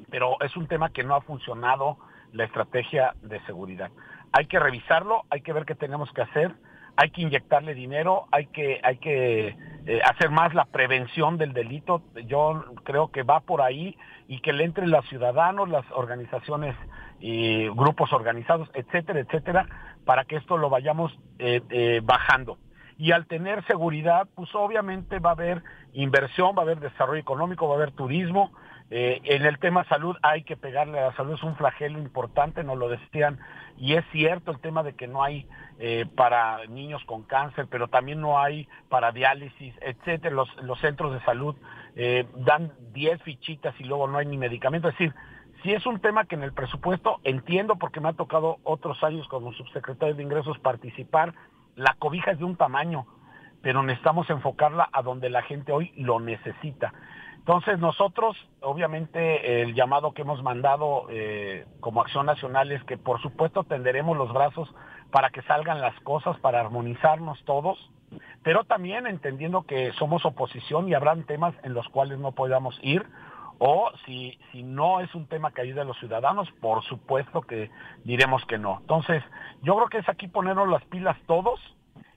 pero 0.10 0.40
es 0.40 0.56
un 0.56 0.68
tema 0.68 0.92
que 0.92 1.04
no 1.04 1.16
ha 1.16 1.22
funcionado 1.22 1.98
la 2.34 2.46
estrategia 2.46 3.14
de 3.22 3.40
seguridad. 3.46 3.92
Hay 4.32 4.48
que 4.48 4.60
revisarlo, 4.60 5.24
hay 5.30 5.42
que 5.42 5.54
ver 5.54 5.66
qué 5.66 5.76
tenemos 5.76 6.12
que 6.12 6.22
hacer, 6.22 6.54
hay 6.98 7.12
que 7.12 7.22
inyectarle 7.22 7.76
dinero, 7.76 8.26
hay 8.32 8.48
que, 8.48 8.82
hay 8.84 8.98
que 8.98 9.56
eh, 9.86 10.02
hacer 10.04 10.32
más 10.32 10.54
la 10.56 10.66
prevención 10.66 11.38
del 11.38 11.54
delito. 11.54 12.02
Yo 12.26 12.66
creo 12.84 13.12
que 13.12 13.24
va 13.24 13.40
por 13.42 13.62
ahí 13.62 13.96
y 14.28 14.42
que 14.42 14.52
le 14.52 14.64
entren 14.64 14.90
los 14.90 15.08
ciudadanos, 15.08 15.70
las 15.70 15.86
organizaciones 15.92 16.76
y 17.20 17.70
grupos 17.70 18.12
organizados, 18.14 18.70
etcétera, 18.74 19.20
etcétera, 19.20 19.68
para 20.06 20.26
que 20.26 20.38
esto 20.38 20.58
lo 20.58 20.70
vayamos 20.70 21.18
eh, 21.38 21.62
eh, 21.70 22.02
bajando. 22.04 22.58
Y 22.98 23.12
al 23.12 23.28
tener 23.28 23.64
seguridad, 23.68 24.28
pues 24.34 24.50
obviamente 24.56 25.20
va 25.20 25.30
a 25.30 25.34
haber 25.34 25.62
inversión, 25.94 26.56
va 26.58 26.62
a 26.62 26.66
haber 26.66 26.80
desarrollo 26.80 27.22
económico, 27.22 27.68
va 27.68 27.76
a 27.76 27.78
haber 27.78 27.92
turismo, 27.92 28.52
eh, 28.90 29.20
en 29.26 29.46
el 29.46 29.60
tema 29.60 29.84
salud 29.86 30.16
hay 30.22 30.44
que 30.44 30.56
pegarle 30.56 31.00
a 31.00 31.08
la 31.08 31.16
salud, 31.16 31.34
es 31.34 31.44
un 31.44 31.56
flagelo 31.58 32.00
importante, 32.00 32.64
nos 32.64 32.78
lo 32.78 32.88
decían, 32.88 33.40
y 33.78 33.96
es 33.96 34.06
cierto 34.12 34.52
el 34.52 34.60
tema 34.60 34.82
de 34.82 34.94
que 34.94 35.08
no 35.08 35.24
hay 35.24 35.48
eh, 35.80 36.06
para 36.16 36.66
niños 36.68 37.04
con 37.06 37.24
cáncer, 37.24 37.68
pero 37.70 37.90
también 37.90 38.22
no 38.22 38.40
hay 38.40 38.68
para 38.90 39.12
diálisis, 39.12 39.76
etcétera. 39.82 40.34
Los, 40.34 40.80
centros 40.80 41.14
de 41.14 41.20
salud 41.22 41.56
eh, 41.96 42.26
dan 42.38 42.72
10 42.94 43.22
fichitas 43.24 43.76
y 43.80 43.84
luego 43.84 44.08
no 44.08 44.18
hay 44.20 44.26
ni 44.26 44.38
medicamento. 44.38 44.88
Es 44.88 44.98
decir, 44.98 45.14
si 45.64 45.74
es 45.74 45.86
un 45.86 46.00
tema 46.00 46.26
que 46.26 46.36
en 46.36 46.44
el 46.44 46.54
presupuesto 46.54 47.20
entiendo 47.24 47.76
porque 47.76 48.00
me 48.00 48.10
ha 48.10 48.14
tocado 48.14 48.58
otros 48.64 49.04
años 49.04 49.28
como 49.28 49.54
subsecretario 49.54 50.16
de 50.16 50.24
Ingresos 50.24 50.58
participar, 50.60 51.34
la 51.76 51.94
cobija 52.00 52.32
es 52.32 52.40
de 52.40 52.46
un 52.46 52.56
tamaño, 52.56 53.06
pero 53.62 53.84
necesitamos 53.84 54.30
enfocarla 54.30 54.90
a 54.92 55.02
donde 55.02 55.30
la 55.30 55.42
gente 55.42 55.72
hoy 55.72 55.92
lo 55.98 56.20
necesita. 56.20 56.94
Entonces 57.48 57.80
nosotros, 57.80 58.36
obviamente, 58.60 59.62
el 59.62 59.74
llamado 59.74 60.12
que 60.12 60.24
hemos 60.24 60.44
mandado 60.44 61.08
eh, 61.10 61.66
como 61.80 62.02
acción 62.02 62.26
nacional 62.26 62.74
es 62.74 62.84
que 62.84 62.98
por 62.98 63.22
supuesto 63.22 63.64
tenderemos 63.64 64.18
los 64.18 64.34
brazos 64.34 64.68
para 65.12 65.30
que 65.30 65.42
salgan 65.44 65.80
las 65.80 65.98
cosas, 66.02 66.38
para 66.42 66.60
armonizarnos 66.60 67.42
todos, 67.46 67.80
pero 68.44 68.66
también 68.66 69.08
entendiendo 69.08 69.62
que 69.62 69.94
somos 69.94 70.26
oposición 70.26 70.90
y 70.90 70.94
habrán 70.94 71.24
temas 71.24 71.56
en 71.64 71.74
los 71.74 71.88
cuales 71.88 72.20
no 72.20 72.34
podamos 72.34 72.78
ir, 72.82 73.06
o 73.60 73.92
si, 74.06 74.38
si 74.52 74.62
no 74.64 75.00
es 75.00 75.16
un 75.16 75.26
tema 75.28 75.52
que 75.52 75.62
ayude 75.62 75.80
a 75.80 75.86
los 75.86 75.98
ciudadanos, 76.00 76.52
por 76.60 76.84
supuesto 76.84 77.44
que 77.44 77.72
diremos 78.04 78.44
que 78.48 78.58
no. 78.58 78.80
Entonces, 78.82 79.24
yo 79.62 79.74
creo 79.78 79.88
que 79.88 80.00
es 80.00 80.10
aquí 80.10 80.28
ponernos 80.28 80.68
las 80.68 80.84
pilas 80.88 81.16
todos. 81.28 81.62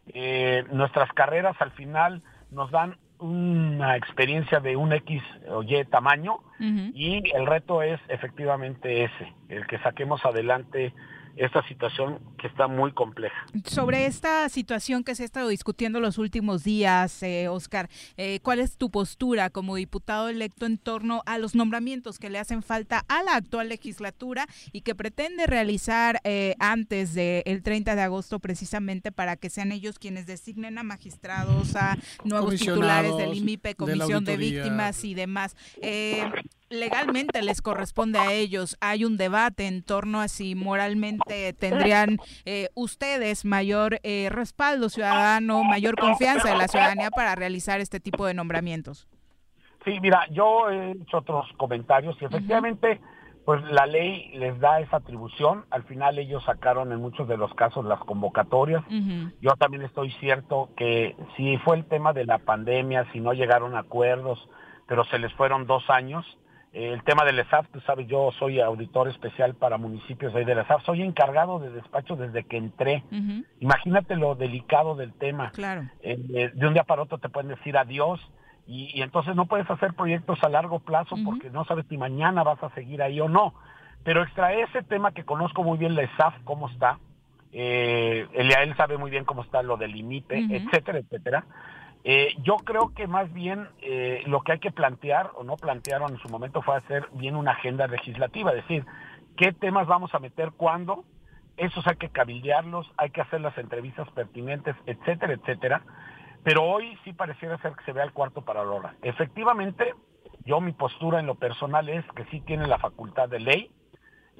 Eh, 0.09 0.65
nuestras 0.73 1.13
carreras 1.13 1.55
al 1.61 1.71
final 1.71 2.21
nos 2.51 2.73
dan 2.73 2.97
una 3.21 3.97
experiencia 3.97 4.61
de 4.61 4.77
un 4.77 4.93
X 4.93 5.23
o 5.49 5.63
Y 5.63 5.85
tamaño 5.85 6.41
y 6.59 7.23
el 7.35 7.47
reto 7.47 7.83
es 7.83 8.01
efectivamente 8.09 9.05
ese, 9.05 9.33
el 9.49 9.67
que 9.67 9.79
saquemos 9.79 10.25
adelante 10.25 10.93
esta 11.37 11.67
situación 11.69 12.19
que 12.39 12.47
está 12.47 12.67
muy 12.67 12.93
compleja. 12.93 13.47
Sobre 13.65 14.07
esta 14.07 14.49
situación 14.49 15.05
que 15.05 15.15
se 15.15 15.23
ha 15.23 15.27
estado 15.27 15.49
discutiendo 15.49 16.01
los 16.01 16.19
últimos 16.19 16.65
días, 16.65 17.23
eh, 17.23 17.49
Oscar, 17.49 17.89
eh, 18.17 18.41
¿cuál 18.43 18.61
es 18.61 18.77
tu 18.77 18.91
postura 18.91 19.51
como 19.51 19.77
diputado 19.77 20.29
electo 20.29 20.67
en 20.67 20.79
torno 20.79 21.23
a 21.27 21.39
los 21.39 21.55
nombramientos 21.55 22.19
que 22.19 22.31
le 22.31 22.39
hacen 22.39 22.63
falta 22.63 23.05
a 23.09 23.23
la 23.23 23.35
actual 23.37 23.69
legislatura 23.69 24.47
y 24.73 24.83
que 24.83 24.95
pretende 24.95 25.47
realizar 25.47 26.21
eh, 26.25 26.55
antes 26.59 27.15
del 27.15 27.63
30 27.63 27.95
de 27.95 28.03
agosto 28.03 28.39
precisamente 28.39 29.13
para 29.13 29.37
que 29.37 29.51
sean 29.51 29.73
ellos 29.73 29.99
quienes 29.99 30.27
designen 30.27 30.79
a 30.79 30.83
magistrados, 30.83 31.77
a 31.77 31.97
nuevos 32.25 32.57
titulares 32.57 33.17
del 33.17 33.35
IMIPE, 33.35 33.75
Comisión 33.75 34.25
de, 34.25 34.37
Víctimas 34.37 35.05
y 35.05 35.15
demás? 35.15 35.57
Eh, 35.83 36.25
legalmente 36.71 37.43
les 37.43 37.61
corresponde 37.61 38.19
a 38.19 38.33
ellos. 38.33 38.77
Hay 38.81 39.05
un 39.05 39.17
debate 39.17 39.67
en 39.67 39.83
torno 39.83 40.21
a 40.21 40.29
si 40.29 40.55
moralmente 40.55 41.20
tendrían 41.59 42.19
eh, 42.45 42.69
ustedes 42.75 43.45
mayor 43.45 44.01
eh, 44.03 44.29
respaldo 44.31 44.89
ciudadano, 44.89 45.65
mayor 45.65 45.97
confianza 45.97 46.49
de 46.49 46.57
la 46.57 46.69
ciudadanía 46.69 47.11
para 47.11 47.35
realizar 47.35 47.81
este 47.81 48.01
tipo 48.01 48.27
de 48.27 48.35
nombramientos. 48.35 49.09
Sí, 49.85 49.99
mira, 50.01 50.27
yo 50.31 50.69
he 50.69 50.93
hecho 50.93 51.19
otros 51.19 51.47
comentarios 51.57 52.17
y 52.21 52.27
efectivamente, 52.27 53.01
pues 53.47 53.63
la 53.65 53.87
ley 53.87 54.31
les 54.35 54.59
da 54.61 54.81
esa 54.81 54.99
atribución. 54.99 55.65
Al 55.71 55.85
final 55.85 56.19
ellos 56.19 56.45
sacaron 56.45 56.93
en 56.93 57.01
muchos 57.01 57.27
de 57.29 57.39
los 57.39 57.53
casos 57.55 57.85
las 57.87 58.01
convocatorias. 58.01 58.85
Yo 59.41 59.53
también 59.59 59.83
estoy 59.83 60.11
cierto 60.21 60.71
que 60.77 61.17
si 61.37 61.57
fue 61.59 61.77
el 61.77 61.87
tema 61.87 62.13
de 62.13 62.27
la 62.27 62.39
pandemia, 62.39 63.11
si 63.13 63.21
no 63.21 63.33
llegaron 63.33 63.75
a 63.75 63.81
acuerdos, 63.81 64.39
pero 64.87 65.05
se 65.05 65.19
les 65.19 65.33
fueron 65.35 65.67
dos 65.67 65.89
años, 65.89 66.27
el 66.73 67.03
tema 67.03 67.25
del 67.25 67.39
ESAF, 67.41 67.67
tú 67.73 67.81
sabes, 67.81 68.07
yo 68.07 68.31
soy 68.39 68.61
auditor 68.61 69.09
especial 69.09 69.55
para 69.55 69.77
municipios 69.77 70.33
de 70.33 70.45
del 70.45 70.59
ESAF, 70.59 70.85
soy 70.85 71.03
encargado 71.03 71.59
de 71.59 71.71
despacho 71.71 72.15
desde 72.15 72.45
que 72.45 72.59
entré. 72.59 73.03
Imagínate 73.59 74.15
lo 74.15 74.37
delicado 74.37 74.95
del 74.95 75.13
tema. 75.13 75.51
Claro. 75.51 75.89
Eh, 76.03 76.53
de 76.55 76.67
un 76.67 76.75
día 76.75 76.85
para 76.85 77.03
otro 77.03 77.19
te 77.19 77.29
pueden 77.29 77.49
decir 77.49 77.77
adiós 77.77 78.21
y, 78.67 79.03
entonces 79.03 79.35
no 79.35 79.47
puedes 79.47 79.69
hacer 79.69 79.95
proyectos 79.95 80.39
a 80.45 80.49
largo 80.49 80.79
plazo 80.79 81.17
porque 81.25 81.51
no 81.51 81.65
sabes 81.65 81.87
si 81.89 81.97
mañana 81.97 82.45
vas 82.45 82.63
a 82.63 82.71
seguir 82.71 83.03
ahí 83.03 83.21
o 83.21 83.29
no. 83.29 83.53
Pero 84.05 84.23
extrae 84.23 84.63
ese 84.63 84.83
tema 84.83 85.11
que 85.11 85.25
conozco 85.25 85.65
muy 85.65 85.77
bien, 85.77 85.97
la 85.97 86.03
ESAF, 86.03 86.35
cómo 86.45 86.69
está. 86.69 87.01
Eh, 87.53 88.29
él 88.33 88.77
sabe 88.77 88.97
muy 88.97 89.11
bien 89.11 89.25
cómo 89.25 89.43
está 89.43 89.61
lo 89.63 89.77
del 89.77 89.97
IMIPE, 89.97 90.47
etcétera, 90.51 90.99
etcétera. 90.99 91.45
Eh, 92.05 92.35
yo 92.43 92.57
creo 92.57 92.93
que 92.95 93.07
más 93.07 93.33
bien 93.33 93.69
eh, 93.83 94.23
lo 94.27 94.41
que 94.43 94.53
hay 94.53 94.59
que 94.59 94.71
plantear, 94.71 95.31
o 95.35 95.45
no 95.45 95.57
plantearon 95.57 96.13
en 96.13 96.19
su 96.19 96.29
momento, 96.29 96.63
fue 96.63 96.77
hacer 96.77 97.09
bien 97.13 97.37
una 97.37 97.53
agenda 97.53 97.87
legislativa, 97.87 98.51
es 98.51 98.57
decir, 98.57 98.87
qué 99.37 99.53
temas 99.53 99.87
vamos 99.87 100.15
a 100.15 100.19
meter 100.19 100.53
cuándo, 100.57 101.05
esos 101.57 101.87
hay 101.87 101.97
que 101.97 102.09
cabildearlos, 102.09 102.91
hay 102.97 103.11
que 103.11 103.21
hacer 103.21 103.41
las 103.43 103.57
entrevistas 103.59 104.11
pertinentes, 104.13 104.75
etcétera, 104.87 105.35
etcétera. 105.35 105.83
Pero 106.43 106.65
hoy 106.65 106.97
sí 107.05 107.13
pareciera 107.13 107.59
ser 107.59 107.73
que 107.73 107.85
se 107.85 107.93
vea 107.93 108.05
el 108.05 108.13
cuarto 108.13 108.41
para 108.43 108.65
la 108.65 108.71
hora. 108.71 108.95
Efectivamente, 109.03 109.95
yo 110.47 110.63
mi 110.63 110.73
postura 110.73 111.21
en 111.21 111.27
lo 111.27 111.35
personal 111.35 111.91
es 111.91 112.05
que 112.17 112.25
sí 112.27 112.41
tiene 112.41 112.67
la 112.67 112.79
facultad 112.79 113.29
de 113.29 113.41
ley. 113.41 113.71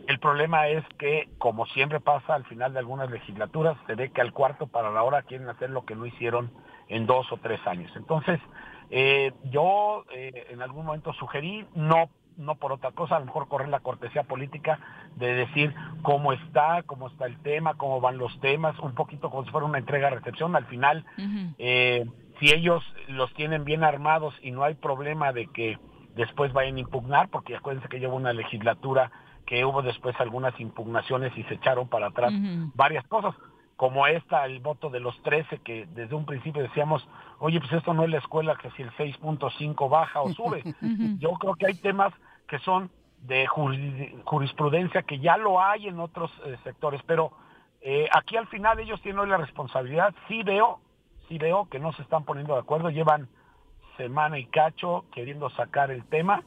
El 0.09 0.19
problema 0.19 0.69
es 0.69 0.83
que, 0.99 1.29
como 1.37 1.67
siempre 1.67 2.01
pasa 2.01 2.35
al 2.35 2.47
final 2.47 2.73
de 2.73 2.79
algunas 2.79 3.11
legislaturas, 3.11 3.77
se 3.87 3.97
ve 3.97 4.11
que 4.11 4.23
al 4.23 4.33
cuarto 4.33 4.67
para 4.67 4.91
la 4.91 5.03
hora 5.03 5.23
quieren 5.23 5.51
hacer 5.51 5.69
lo 5.69 5.85
que 5.85 5.95
no 5.95 6.07
hicieron 6.07 6.51
en 6.91 7.07
dos 7.07 7.31
o 7.33 7.39
tres 7.39 7.65
años. 7.67 7.91
Entonces, 7.97 8.39
eh, 8.91 9.33
yo 9.45 10.05
eh, 10.13 10.49
en 10.51 10.61
algún 10.61 10.85
momento 10.85 11.13
sugerí, 11.15 11.65
no 11.75 12.11
no 12.37 12.55
por 12.55 12.73
otra 12.73 12.93
cosa, 12.93 13.17
a 13.17 13.21
lo 13.21 13.27
mejor 13.27 13.49
correr 13.49 13.69
la 13.69 13.81
cortesía 13.81 14.25
política 14.25 14.81
de 15.17 15.35
decir 15.35 15.75
cómo 16.03 16.33
está, 16.33 16.83
cómo 16.85 17.09
está 17.09 17.27
el 17.27 17.39
tema, 17.43 17.75
cómo 17.75 18.01
van 18.01 18.19
los 18.19 18.39
temas, 18.41 18.79
un 18.79 18.95
poquito 18.95 19.31
como 19.31 19.45
si 19.45 19.51
fuera 19.51 19.67
una 19.67 19.79
entrega-recepción. 19.79 20.57
Al 20.57 20.65
final, 20.67 21.05
eh, 21.59 22.07
si 22.39 22.53
ellos 22.53 22.83
los 23.09 23.33
tienen 23.35 23.65
bien 23.65 23.85
armados 23.85 24.35
y 24.43 24.53
no 24.53 24.65
hay 24.65 24.75
problema 24.75 25.33
de 25.33 25.49
que 25.49 25.79
después 26.15 26.53
vayan 26.55 26.77
a 26.77 26.81
impugnar, 26.81 27.29
porque 27.29 27.57
acuérdense 27.57 27.89
que 27.89 28.01
lleva 28.01 28.15
una 28.15 28.33
legislatura 28.33 29.11
que 29.45 29.65
hubo 29.65 29.83
después 29.83 30.19
algunas 30.19 30.59
impugnaciones 30.61 31.37
y 31.37 31.43
se 31.45 31.55
echaron 31.55 31.89
para 31.89 32.07
atrás 32.07 32.33
varias 32.75 33.07
cosas 33.07 33.35
como 33.81 34.07
esta, 34.07 34.45
el 34.45 34.61
voto 34.61 34.91
de 34.91 35.01
los 35.01 35.19
13, 35.23 35.61
que 35.61 35.89
desde 35.95 36.15
un 36.15 36.27
principio 36.27 36.63
decíamos, 36.63 37.09
oye, 37.39 37.59
pues 37.61 37.73
esto 37.73 37.95
no 37.95 38.05
es 38.05 38.11
la 38.11 38.19
escuela 38.19 38.59
que 38.61 38.71
si 38.73 38.83
el 38.83 38.91
6.5 38.91 39.89
baja 39.89 40.21
o 40.21 40.31
sube. 40.35 40.63
Yo 41.19 41.31
creo 41.31 41.55
que 41.55 41.65
hay 41.65 41.75
temas 41.77 42.13
que 42.47 42.59
son 42.59 42.91
de 43.23 43.47
jurisprudencia 43.47 45.01
que 45.05 45.19
ya 45.19 45.39
lo 45.39 45.63
hay 45.63 45.89
en 45.89 45.99
otros 45.99 46.31
eh, 46.45 46.59
sectores, 46.63 47.01
pero 47.07 47.33
eh, 47.81 48.07
aquí 48.13 48.37
al 48.37 48.49
final 48.49 48.79
ellos 48.81 49.01
tienen 49.01 49.21
hoy 49.21 49.31
la 49.31 49.39
responsabilidad. 49.39 50.15
Sí 50.29 50.43
veo, 50.43 50.81
sí 51.27 51.39
veo 51.39 51.67
que 51.71 51.79
no 51.79 51.95
se 51.95 52.03
están 52.03 52.25
poniendo 52.25 52.53
de 52.53 52.61
acuerdo, 52.61 52.91
llevan 52.91 53.31
semana 53.97 54.39
y 54.39 54.45
cacho 54.45 55.07
queriendo 55.11 55.49
sacar 55.49 55.91
el 55.91 56.05
tema 56.05 56.45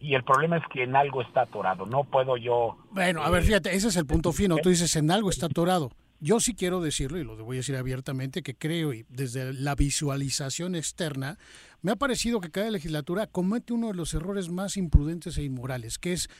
y 0.00 0.16
el 0.16 0.24
problema 0.24 0.56
es 0.56 0.64
que 0.72 0.82
en 0.82 0.96
algo 0.96 1.22
está 1.22 1.42
atorado. 1.42 1.86
No 1.86 2.02
puedo 2.02 2.36
yo. 2.36 2.76
Bueno, 2.90 3.22
a 3.22 3.30
ver, 3.30 3.44
eh, 3.44 3.46
fíjate, 3.46 3.72
ese 3.72 3.86
es 3.86 3.96
el 3.96 4.04
punto 4.04 4.32
fino. 4.32 4.56
Tú 4.56 4.68
dices 4.68 4.96
en 4.96 5.12
algo 5.12 5.30
está 5.30 5.46
atorado. 5.46 5.92
Yo 6.24 6.38
sí 6.38 6.54
quiero 6.54 6.80
decirlo, 6.80 7.18
y 7.18 7.24
lo 7.24 7.34
voy 7.44 7.56
a 7.56 7.58
decir 7.58 7.74
abiertamente, 7.74 8.44
que 8.44 8.54
creo, 8.54 8.94
y 8.94 9.04
desde 9.08 9.52
la 9.52 9.74
visualización 9.74 10.76
externa, 10.76 11.36
me 11.82 11.92
ha 11.92 11.96
parecido 11.96 12.40
que 12.40 12.50
cada 12.50 12.70
legislatura 12.70 13.26
comete 13.26 13.72
uno 13.72 13.88
de 13.88 13.94
los 13.94 14.14
errores 14.14 14.48
más 14.48 14.76
imprudentes 14.76 15.36
e 15.36 15.42
inmorales, 15.42 15.98
que 15.98 16.12
es 16.12 16.30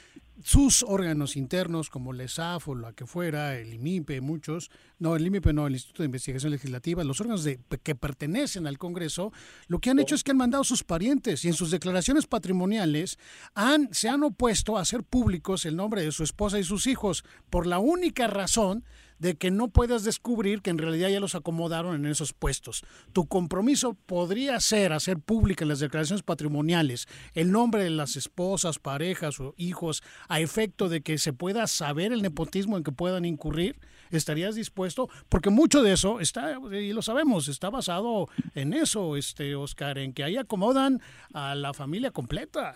sus 0.42 0.82
órganos 0.82 1.36
internos, 1.36 1.90
como 1.90 2.12
el 2.12 2.20
ESAF 2.20 2.68
o 2.68 2.74
la 2.74 2.92
que 2.92 3.06
fuera, 3.06 3.58
el 3.58 3.74
IMIPE, 3.74 4.20
muchos, 4.20 4.70
no, 4.98 5.14
el 5.14 5.26
IMIPE 5.26 5.52
no, 5.52 5.66
el 5.66 5.74
Instituto 5.74 6.02
de 6.02 6.06
Investigación 6.06 6.52
Legislativa, 6.52 7.04
los 7.04 7.20
órganos 7.20 7.44
de, 7.44 7.60
que 7.82 7.94
pertenecen 7.94 8.66
al 8.66 8.78
Congreso, 8.78 9.32
lo 9.66 9.78
que 9.78 9.90
han 9.90 9.98
hecho 9.98 10.14
es 10.14 10.24
que 10.24 10.30
han 10.30 10.36
mandado 10.36 10.62
a 10.62 10.64
sus 10.64 10.84
parientes 10.84 11.44
y 11.44 11.48
en 11.48 11.54
sus 11.54 11.70
declaraciones 11.70 12.26
patrimoniales 12.26 13.18
han, 13.54 13.92
se 13.92 14.08
han 14.08 14.22
opuesto 14.22 14.78
a 14.78 14.82
hacer 14.82 15.02
públicos 15.02 15.66
el 15.66 15.76
nombre 15.76 16.02
de 16.02 16.12
su 16.12 16.22
esposa 16.24 16.58
y 16.58 16.64
sus 16.64 16.86
hijos, 16.86 17.24
por 17.50 17.66
la 17.66 17.78
única 17.78 18.26
razón 18.26 18.84
de 19.22 19.36
que 19.36 19.52
no 19.52 19.68
puedas 19.68 20.02
descubrir 20.02 20.62
que 20.62 20.70
en 20.70 20.78
realidad 20.78 21.08
ya 21.08 21.20
los 21.20 21.36
acomodaron 21.36 21.94
en 21.94 22.10
esos 22.10 22.32
puestos. 22.32 22.82
Tu 23.12 23.28
compromiso 23.28 23.94
podría 23.94 24.58
ser 24.58 24.92
hacer 24.92 25.20
pública 25.32 25.64
en 25.64 25.70
las 25.70 25.80
declaraciones 25.80 26.22
patrimoniales 26.22 27.08
el 27.32 27.50
nombre 27.50 27.82
de 27.82 27.88
las 27.88 28.16
esposas, 28.16 28.78
parejas 28.78 29.40
o 29.40 29.54
hijos 29.56 30.02
a 30.28 30.40
efecto 30.40 30.90
de 30.90 31.00
que 31.00 31.16
se 31.16 31.32
pueda 31.32 31.66
saber 31.66 32.12
el 32.12 32.20
nepotismo 32.20 32.76
en 32.76 32.84
que 32.84 32.92
puedan 32.92 33.24
incurrir. 33.24 33.80
¿Estarías 34.10 34.54
dispuesto? 34.54 35.08
Porque 35.30 35.48
mucho 35.48 35.82
de 35.82 35.94
eso 35.94 36.20
está, 36.20 36.58
y 36.70 36.92
lo 36.92 37.00
sabemos, 37.00 37.48
está 37.48 37.70
basado 37.70 38.28
en 38.54 38.74
eso, 38.74 39.16
este 39.16 39.56
Oscar, 39.56 39.96
en 39.96 40.12
que 40.12 40.22
ahí 40.22 40.36
acomodan 40.36 41.00
a 41.32 41.54
la 41.54 41.72
familia 41.72 42.10
completa. 42.10 42.74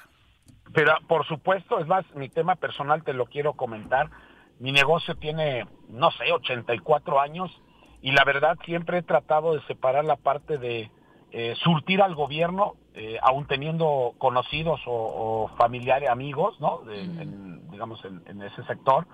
Pero 0.73 0.95
por 1.07 1.27
supuesto, 1.27 1.79
es 1.79 1.87
más, 1.87 2.07
mi 2.15 2.31
tema 2.31 2.55
personal 2.55 3.05
te 3.05 3.13
lo 3.13 3.27
quiero 3.27 3.53
comentar 3.53 4.09
mi 4.59 4.73
negocio 4.73 5.15
tiene, 5.17 5.67
no 5.89 6.11
sé, 6.13 6.33
84 6.33 7.21
años 7.21 7.51
y 8.01 8.13
la 8.13 8.25
verdad 8.25 8.57
siempre 8.65 8.99
he 8.99 9.03
tratado 9.03 9.55
de 9.55 9.63
separar 9.67 10.05
la 10.05 10.17
parte 10.17 10.57
de 10.57 10.91
eh, 11.39 11.55
surtir 11.57 12.01
al 12.01 12.15
gobierno, 12.15 12.77
eh, 12.95 13.19
aún 13.21 13.47
teniendo 13.47 14.15
conocidos 14.17 14.81
o, 14.87 15.51
familiares, 15.59 16.09
amigos, 16.09 16.59
¿no? 16.61 16.81
digamos, 17.71 18.03
en, 18.07 18.41
ese 18.41 18.65
sector, 18.65 19.07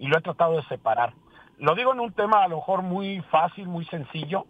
y 0.00 0.08
lo 0.08 0.18
he 0.18 0.20
tratado 0.20 0.56
de 0.56 0.64
separar. 0.64 1.14
Lo 1.56 1.76
digo 1.76 1.92
en 1.92 2.00
un 2.00 2.12
tema 2.12 2.42
a 2.42 2.48
lo 2.48 2.56
mejor 2.56 2.82
muy 2.82 3.20
fácil, 3.30 3.68
muy 3.68 3.84
sencillo, 3.84 4.46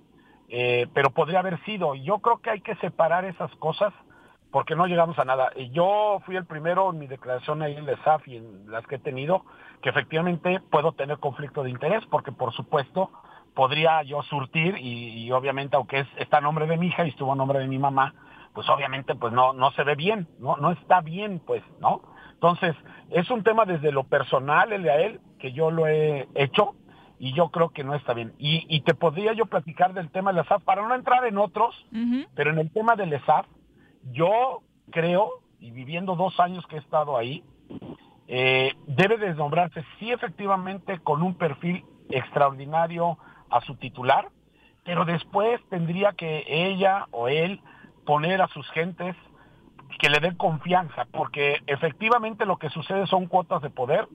eh, 0.49 0.87
pero 0.95 1.11
podría 1.11 1.41
haber 1.41 1.63
sido. 1.67 1.95
Yo 1.97 2.21
creo 2.21 2.39
que 2.39 2.49
hay 2.49 2.61
que 2.63 2.77
separar 2.77 3.27
esas 3.27 3.55
cosas 3.57 3.93
porque 4.51 4.75
no 4.75 4.87
llegamos 4.87 5.19
a 5.19 5.27
nada. 5.27 5.51
Yo 5.73 6.23
fui 6.25 6.35
el 6.35 6.47
primero 6.47 6.89
en 6.93 6.99
mi 6.99 7.09
declaración 7.09 7.61
ahí 7.61 7.77
en 7.77 7.87
el 7.87 8.03
SAF 8.05 8.27
y 8.27 8.39
en 8.39 8.71
las 8.71 8.87
que 8.87 8.95
he 8.95 9.01
tenido, 9.01 9.45
que 9.83 9.91
efectivamente 9.91 10.63
puedo 10.71 10.93
tener 10.93 11.19
conflicto 11.19 11.63
de 11.63 11.69
interés, 11.69 12.07
porque 12.07 12.33
por 12.33 12.55
supuesto 12.55 13.11
podría 13.59 14.05
yo 14.05 14.23
surtir 14.23 14.77
y, 14.79 15.33
obviamente 15.33 15.75
aunque 15.75 15.99
es, 15.99 16.07
está 16.17 16.39
a 16.39 16.41
nombre 16.41 16.69
de 16.69 16.77
mi 16.77 16.87
hija 16.87 17.05
y 17.05 17.09
estuvo 17.09 17.33
a 17.33 17.35
nombre 17.35 17.59
de 17.59 17.67
mi 17.67 17.77
mamá, 17.77 18.15
pues 18.55 18.69
obviamente 18.69 19.17
pues 19.17 19.33
no, 19.33 19.53
no 19.53 19.73
se 19.73 19.83
ve 19.83 19.97
bien, 19.97 20.29
no, 20.39 20.57
no 20.59 20.71
está 20.71 21.01
bien 21.01 21.43
pues, 21.45 21.65
¿no? 21.81 22.03
Entonces, 22.35 22.77
es 23.11 23.29
un 23.33 23.43
tema 23.43 23.65
desde 23.65 23.91
lo 23.91 24.05
personal, 24.05 24.73
el 24.73 24.85
de 24.85 24.91
a 24.93 25.01
él, 25.01 25.21
que 25.41 25.51
yo 25.51 25.73
lo 25.73 25.89
he 25.89 26.29
hecho 26.37 26.77
y 27.19 27.35
yo 27.35 27.49
creo 27.49 27.71
que 27.71 27.83
no 27.83 27.97
está 27.97 28.15
bien. 28.15 28.33
Y, 28.39 28.81
te 28.83 28.95
podría 28.95 29.33
yo 29.33 29.47
platicar 29.47 29.93
del 29.93 30.13
tema 30.13 30.33
del 30.33 30.47
SAF, 30.47 30.63
para 30.63 30.87
no 30.87 30.95
entrar 30.95 31.27
en 31.27 31.37
otros, 31.37 31.75
pero 32.37 32.51
en 32.53 32.61
el 32.61 32.71
tema 32.71 32.95
del 32.95 33.13
ESAF, 33.13 33.47
yo 34.13 34.63
creo, 34.93 35.33
y 35.59 35.73
viviendo 35.73 36.15
dos 36.15 36.39
años 36.39 36.65
que 36.69 36.77
he 36.77 36.79
estado 36.79 37.17
ahí, 37.17 37.43
eh, 38.29 38.73
debe 38.87 39.17
desnombrarse 39.17 39.85
sí 39.99 40.13
efectivamente 40.13 41.01
con 41.01 41.25
un 41.25 41.35
perfil 41.35 41.85
extraordinario 42.09 43.19
a 43.51 43.61
su 43.63 43.77
titular, 43.77 44.29
pero 44.85 45.05
después 45.05 45.61
tendría 45.69 46.13
que 46.13 46.45
ella 46.47 47.07
o 47.11 47.29
él 47.29 47.61
poner 48.05 48.41
a 48.41 48.49
sus 48.49 48.69
gentes 48.71 49.17
que 49.99 50.09
le 50.09 50.21
den 50.21 50.37
confianza, 50.37 51.07
porque 51.13 51.61
efectivamente 51.67 52.47
lo 52.47 52.57
que 52.57 52.71
sucede 52.71 53.07
son 53.07 53.27
cuotas 53.27 53.63
de 53.63 53.71
poder. 53.71 54.09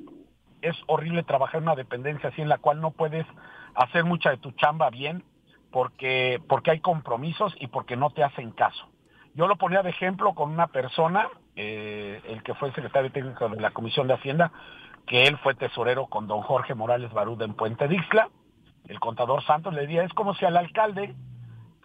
Es 0.61 0.75
horrible 0.87 1.23
trabajar 1.23 1.57
en 1.57 1.63
una 1.63 1.75
dependencia 1.75 2.29
así 2.29 2.41
en 2.41 2.49
la 2.49 2.57
cual 2.57 2.79
no 2.79 2.91
puedes 2.91 3.25
hacer 3.75 4.05
mucha 4.05 4.29
de 4.29 4.37
tu 4.37 4.51
chamba 4.51 4.89
bien 4.89 5.23
porque, 5.71 6.39
porque 6.47 6.71
hay 6.71 6.79
compromisos 6.79 7.53
y 7.59 7.67
porque 7.67 7.97
no 7.97 8.11
te 8.11 8.23
hacen 8.23 8.51
caso. 8.51 8.87
Yo 9.33 9.47
lo 9.47 9.57
ponía 9.57 9.81
de 9.81 9.89
ejemplo 9.89 10.35
con 10.35 10.51
una 10.51 10.67
persona, 10.67 11.27
eh, 11.55 12.21
el 12.27 12.43
que 12.43 12.53
fue 12.53 12.71
secretario 12.71 13.11
técnico 13.11 13.49
de 13.49 13.59
la 13.59 13.71
Comisión 13.71 14.07
de 14.07 14.13
Hacienda, 14.13 14.51
que 15.07 15.23
él 15.23 15.37
fue 15.39 15.55
tesorero 15.55 16.05
con 16.05 16.27
don 16.27 16.41
Jorge 16.41 16.75
Morales 16.75 17.11
Barud 17.11 17.41
en 17.41 17.55
Puente 17.55 17.87
Dixla. 17.87 18.29
El 18.87 18.99
contador 18.99 19.43
Santos 19.43 19.73
le 19.73 19.81
decía, 19.81 20.03
es 20.03 20.13
como 20.13 20.33
si 20.35 20.45
al 20.45 20.57
alcalde 20.57 21.15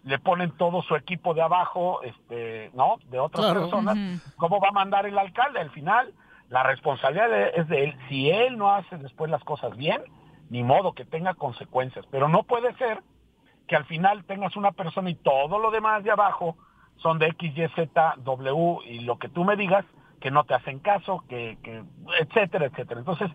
le 0.04 0.18
ponen 0.18 0.50
todo 0.52 0.82
su 0.82 0.96
equipo 0.96 1.34
de 1.34 1.42
abajo, 1.42 2.02
este, 2.02 2.70
¿no? 2.74 2.96
De 3.10 3.18
otras 3.18 3.52
personas. 3.52 3.96
¿Cómo 4.36 4.60
va 4.60 4.68
a 4.68 4.72
mandar 4.72 5.06
el 5.06 5.18
alcalde? 5.18 5.60
Al 5.60 5.70
final, 5.70 6.12
la 6.48 6.62
responsabilidad 6.62 7.30
es 7.54 7.68
de 7.68 7.84
él. 7.84 7.96
Si 8.08 8.30
él 8.30 8.56
no 8.56 8.70
hace 8.70 8.96
después 8.96 9.30
las 9.30 9.44
cosas 9.44 9.76
bien, 9.76 10.02
ni 10.50 10.62
modo 10.62 10.92
que 10.92 11.04
tenga 11.04 11.34
consecuencias. 11.34 12.06
Pero 12.10 12.28
no 12.28 12.44
puede 12.44 12.74
ser 12.76 13.02
que 13.66 13.76
al 13.76 13.84
final 13.84 14.24
tengas 14.24 14.56
una 14.56 14.72
persona 14.72 15.10
y 15.10 15.14
todo 15.14 15.58
lo 15.58 15.70
demás 15.70 16.02
de 16.02 16.10
abajo 16.10 16.56
son 16.96 17.18
de 17.18 17.26
X, 17.26 17.52
Y, 17.56 17.68
Z, 17.68 18.14
W 18.18 18.78
y 18.86 19.00
lo 19.00 19.18
que 19.18 19.28
tú 19.28 19.44
me 19.44 19.56
digas, 19.56 19.84
que 20.20 20.30
no 20.30 20.44
te 20.44 20.54
hacen 20.54 20.80
caso, 20.80 21.22
que, 21.28 21.58
que 21.62 21.84
etcétera, 22.18 22.66
etcétera. 22.66 23.00
Entonces, 23.00 23.30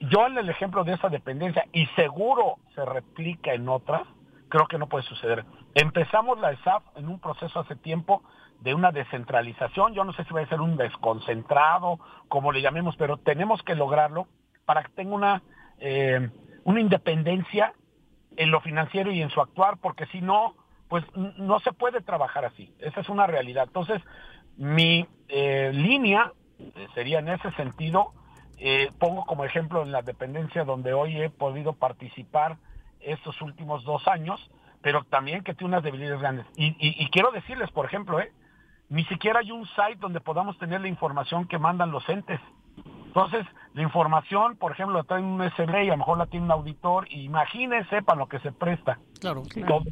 yo 0.00 0.26
en 0.26 0.38
el 0.38 0.48
ejemplo 0.48 0.84
de 0.84 0.94
esa 0.94 1.08
dependencia, 1.08 1.66
y 1.72 1.86
seguro 1.96 2.56
se 2.74 2.84
replica 2.84 3.54
en 3.54 3.68
otras, 3.68 4.02
creo 4.48 4.66
que 4.66 4.78
no 4.78 4.88
puede 4.88 5.04
suceder. 5.04 5.44
Empezamos 5.74 6.38
la 6.38 6.52
ESAF 6.52 6.82
en 6.96 7.08
un 7.08 7.20
proceso 7.20 7.60
hace 7.60 7.76
tiempo 7.76 8.22
de 8.60 8.74
una 8.74 8.92
descentralización, 8.92 9.94
yo 9.94 10.04
no 10.04 10.12
sé 10.12 10.24
si 10.24 10.32
va 10.32 10.40
a 10.40 10.48
ser 10.48 10.60
un 10.60 10.76
desconcentrado, 10.76 11.98
como 12.28 12.52
le 12.52 12.62
llamemos, 12.62 12.96
pero 12.96 13.18
tenemos 13.18 13.62
que 13.62 13.74
lograrlo 13.74 14.26
para 14.64 14.82
que 14.82 14.90
tenga 14.90 15.14
una, 15.14 15.42
eh, 15.78 16.30
una 16.64 16.80
independencia 16.80 17.72
en 18.36 18.50
lo 18.50 18.60
financiero 18.60 19.10
y 19.12 19.22
en 19.22 19.30
su 19.30 19.40
actuar, 19.40 19.78
porque 19.78 20.06
si 20.06 20.20
no, 20.20 20.54
pues 20.88 21.04
no 21.14 21.58
se 21.60 21.72
puede 21.72 22.00
trabajar 22.00 22.44
así. 22.44 22.72
Esa 22.78 23.00
es 23.00 23.08
una 23.08 23.26
realidad. 23.26 23.64
Entonces, 23.66 24.00
mi 24.56 25.06
eh, 25.28 25.70
línea 25.72 26.32
eh, 26.58 26.86
sería 26.94 27.18
en 27.18 27.28
ese 27.28 27.50
sentido, 27.52 28.12
eh, 28.58 28.90
pongo 28.98 29.24
como 29.24 29.44
ejemplo 29.44 29.82
en 29.82 29.92
la 29.92 30.02
dependencia 30.02 30.64
donde 30.64 30.92
hoy 30.92 31.20
he 31.20 31.30
podido 31.30 31.74
participar 31.74 32.56
estos 33.00 33.40
últimos 33.42 33.84
dos 33.84 34.06
años, 34.08 34.40
pero 34.82 35.04
también 35.04 35.42
que 35.42 35.54
tiene 35.54 35.74
unas 35.74 35.84
debilidades 35.84 36.20
grandes. 36.20 36.46
Y, 36.56 37.08
quiero 37.10 37.30
decirles, 37.30 37.70
por 37.70 37.86
ejemplo, 37.86 38.18
ni 38.88 39.04
siquiera 39.04 39.40
hay 39.40 39.52
un 39.52 39.66
site 39.66 39.96
donde 39.98 40.20
podamos 40.20 40.58
tener 40.58 40.80
la 40.80 40.88
información 40.88 41.46
que 41.46 41.58
mandan 41.58 41.90
los 41.90 42.08
entes. 42.08 42.40
Entonces, 43.06 43.46
la 43.74 43.82
información, 43.82 44.56
por 44.56 44.72
ejemplo, 44.72 45.00
está 45.00 45.18
en 45.18 45.24
un 45.24 45.42
SB 45.50 45.84
y 45.84 45.88
a 45.88 45.92
lo 45.92 45.98
mejor 45.98 46.18
la 46.18 46.26
tiene 46.26 46.46
un 46.46 46.52
auditor, 46.52 47.06
imagínense 47.10 48.02
para 48.02 48.18
lo 48.18 48.28
que 48.28 48.38
se 48.40 48.52
presta. 48.52 48.98
Claro, 49.20 49.42
claro 49.52 49.82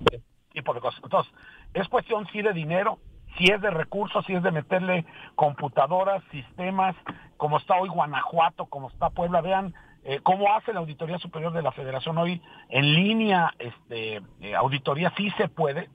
tipo 0.55 0.73
de 0.73 0.81
cosas. 0.81 1.01
Entonces, 1.03 1.33
es 1.75 1.87
cuestión 1.89 2.27
sí 2.33 2.41
de 2.41 2.55
dinero, 2.55 2.99
si 3.37 3.51
es 3.51 3.61
de 3.61 3.71
recursos, 3.71 4.25
si 4.27 4.35
es 4.35 4.43
de 4.43 4.51
meterle 4.51 5.05
computadoras, 5.35 6.23
sistemas, 6.31 6.95
como 7.37 7.59
está 7.59 7.77
hoy 7.77 7.89
Guanajuato, 7.89 8.67
como 8.67 8.89
está 8.89 9.11
Puebla, 9.11 9.41
vean 9.41 9.75
eh, 10.05 10.21
cómo 10.23 10.53
hace 10.55 10.73
la 10.73 10.81
Auditoría 10.81 11.19
Superior 11.19 11.53
de 11.53 11.63
la 11.63 11.73
Federación 11.73 12.19
hoy 12.19 12.41
en 12.69 12.95
línea, 12.95 13.53
este, 13.59 14.23
eh, 14.41 14.55
auditoría 14.55 15.13
sí 15.17 15.31
se 15.39 15.49
puede, 15.49 15.89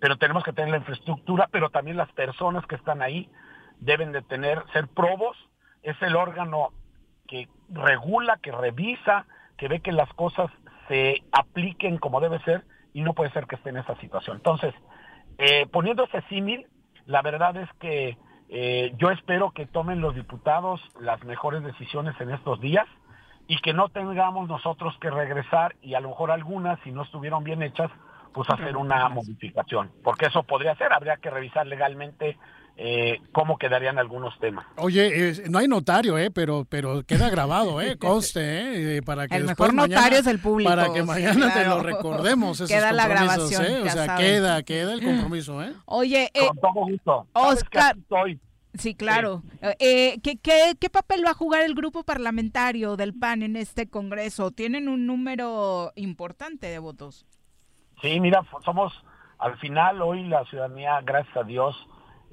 pero 0.00 0.16
tenemos 0.16 0.42
que 0.42 0.52
tener 0.52 0.70
la 0.70 0.78
infraestructura, 0.78 1.48
pero 1.52 1.70
también 1.70 1.96
las 1.96 2.10
personas 2.12 2.66
que 2.66 2.76
están 2.76 3.02
ahí 3.02 3.28
deben 3.78 4.12
de 4.12 4.22
tener, 4.22 4.62
ser 4.72 4.88
probos, 4.88 5.36
es 5.82 6.00
el 6.02 6.16
órgano 6.16 6.70
que 7.28 7.48
regula, 7.68 8.38
que 8.42 8.50
revisa, 8.50 9.26
que 9.56 9.68
ve 9.68 9.80
que 9.80 9.92
las 9.92 10.12
cosas 10.14 10.50
se 10.88 11.22
apliquen 11.32 11.98
como 11.98 12.20
debe 12.20 12.40
ser 12.40 12.64
y 12.92 13.02
no 13.02 13.14
puede 13.14 13.30
ser 13.30 13.46
que 13.46 13.56
esté 13.56 13.70
en 13.70 13.76
esa 13.76 13.94
situación. 13.96 14.38
Entonces, 14.38 14.74
eh, 15.38 15.66
poniendo 15.70 16.06
símil, 16.28 16.66
la 17.10 17.22
verdad 17.22 17.56
es 17.56 17.68
que 17.80 18.16
eh, 18.48 18.94
yo 18.96 19.10
espero 19.10 19.50
que 19.50 19.66
tomen 19.66 20.00
los 20.00 20.14
diputados 20.14 20.80
las 21.00 21.22
mejores 21.24 21.64
decisiones 21.64 22.14
en 22.20 22.30
estos 22.30 22.60
días 22.60 22.86
y 23.48 23.60
que 23.60 23.72
no 23.72 23.88
tengamos 23.88 24.48
nosotros 24.48 24.96
que 25.00 25.10
regresar 25.10 25.74
y 25.82 25.94
a 25.94 26.00
lo 26.00 26.10
mejor 26.10 26.30
algunas, 26.30 26.78
si 26.84 26.92
no 26.92 27.02
estuvieron 27.02 27.42
bien 27.42 27.64
hechas, 27.64 27.90
pues 28.32 28.48
hacer 28.48 28.76
una 28.76 29.08
modificación, 29.08 29.90
porque 30.04 30.26
eso 30.26 30.44
podría 30.44 30.76
ser, 30.76 30.92
habría 30.92 31.16
que 31.16 31.30
revisar 31.30 31.66
legalmente 31.66 32.38
eh, 32.76 33.18
cómo 33.32 33.58
quedarían 33.58 33.98
algunos 33.98 34.38
temas. 34.38 34.66
Oye, 34.76 35.34
no 35.48 35.58
hay 35.58 35.68
notario, 35.68 36.16
eh, 36.18 36.30
pero 36.30 36.66
pero 36.68 37.02
queda 37.04 37.28
grabado, 37.30 37.80
eh, 37.80 37.96
conste, 37.96 38.96
eh, 38.96 39.02
para 39.02 39.28
que 39.28 39.36
el 39.36 39.44
mejor 39.44 39.74
notario 39.74 40.18
es 40.18 40.26
el 40.26 40.38
público. 40.38 40.70
Para 40.70 40.92
que 40.92 41.02
mañana 41.02 41.52
te 41.52 41.64
lo 41.64 41.82
recordemos. 41.82 42.58
Esos 42.60 42.70
queda 42.70 42.92
la 42.92 43.08
grabación, 43.08 43.64
eh, 43.64 43.82
o 43.82 43.88
sea, 43.88 44.16
queda 44.16 44.62
queda 44.62 44.94
el 44.94 45.02
compromiso, 45.02 45.62
eh. 45.62 45.72
Oye, 45.86 46.30
con 46.34 46.56
todo 46.58 46.72
gusto. 46.72 47.26
Oscar. 47.32 47.96
Sí, 48.74 48.94
claro. 48.94 49.42
Eh, 49.80 50.20
¿qué, 50.22 50.36
qué, 50.36 50.76
qué 50.78 50.88
papel 50.88 51.24
va 51.26 51.30
a 51.30 51.34
jugar 51.34 51.62
el 51.62 51.74
grupo 51.74 52.04
parlamentario 52.04 52.96
del 52.96 53.12
PAN 53.14 53.42
en 53.42 53.56
este 53.56 53.88
Congreso? 53.88 54.52
Tienen 54.52 54.88
un 54.88 55.06
número 55.06 55.90
importante 55.96 56.68
de 56.68 56.78
votos. 56.78 57.26
Sí, 58.00 58.20
mira, 58.20 58.44
somos 58.64 58.92
al 59.38 59.58
final 59.58 60.00
hoy 60.02 60.22
la 60.28 60.44
ciudadanía, 60.44 61.00
gracias 61.02 61.36
a 61.36 61.42
Dios, 61.42 61.74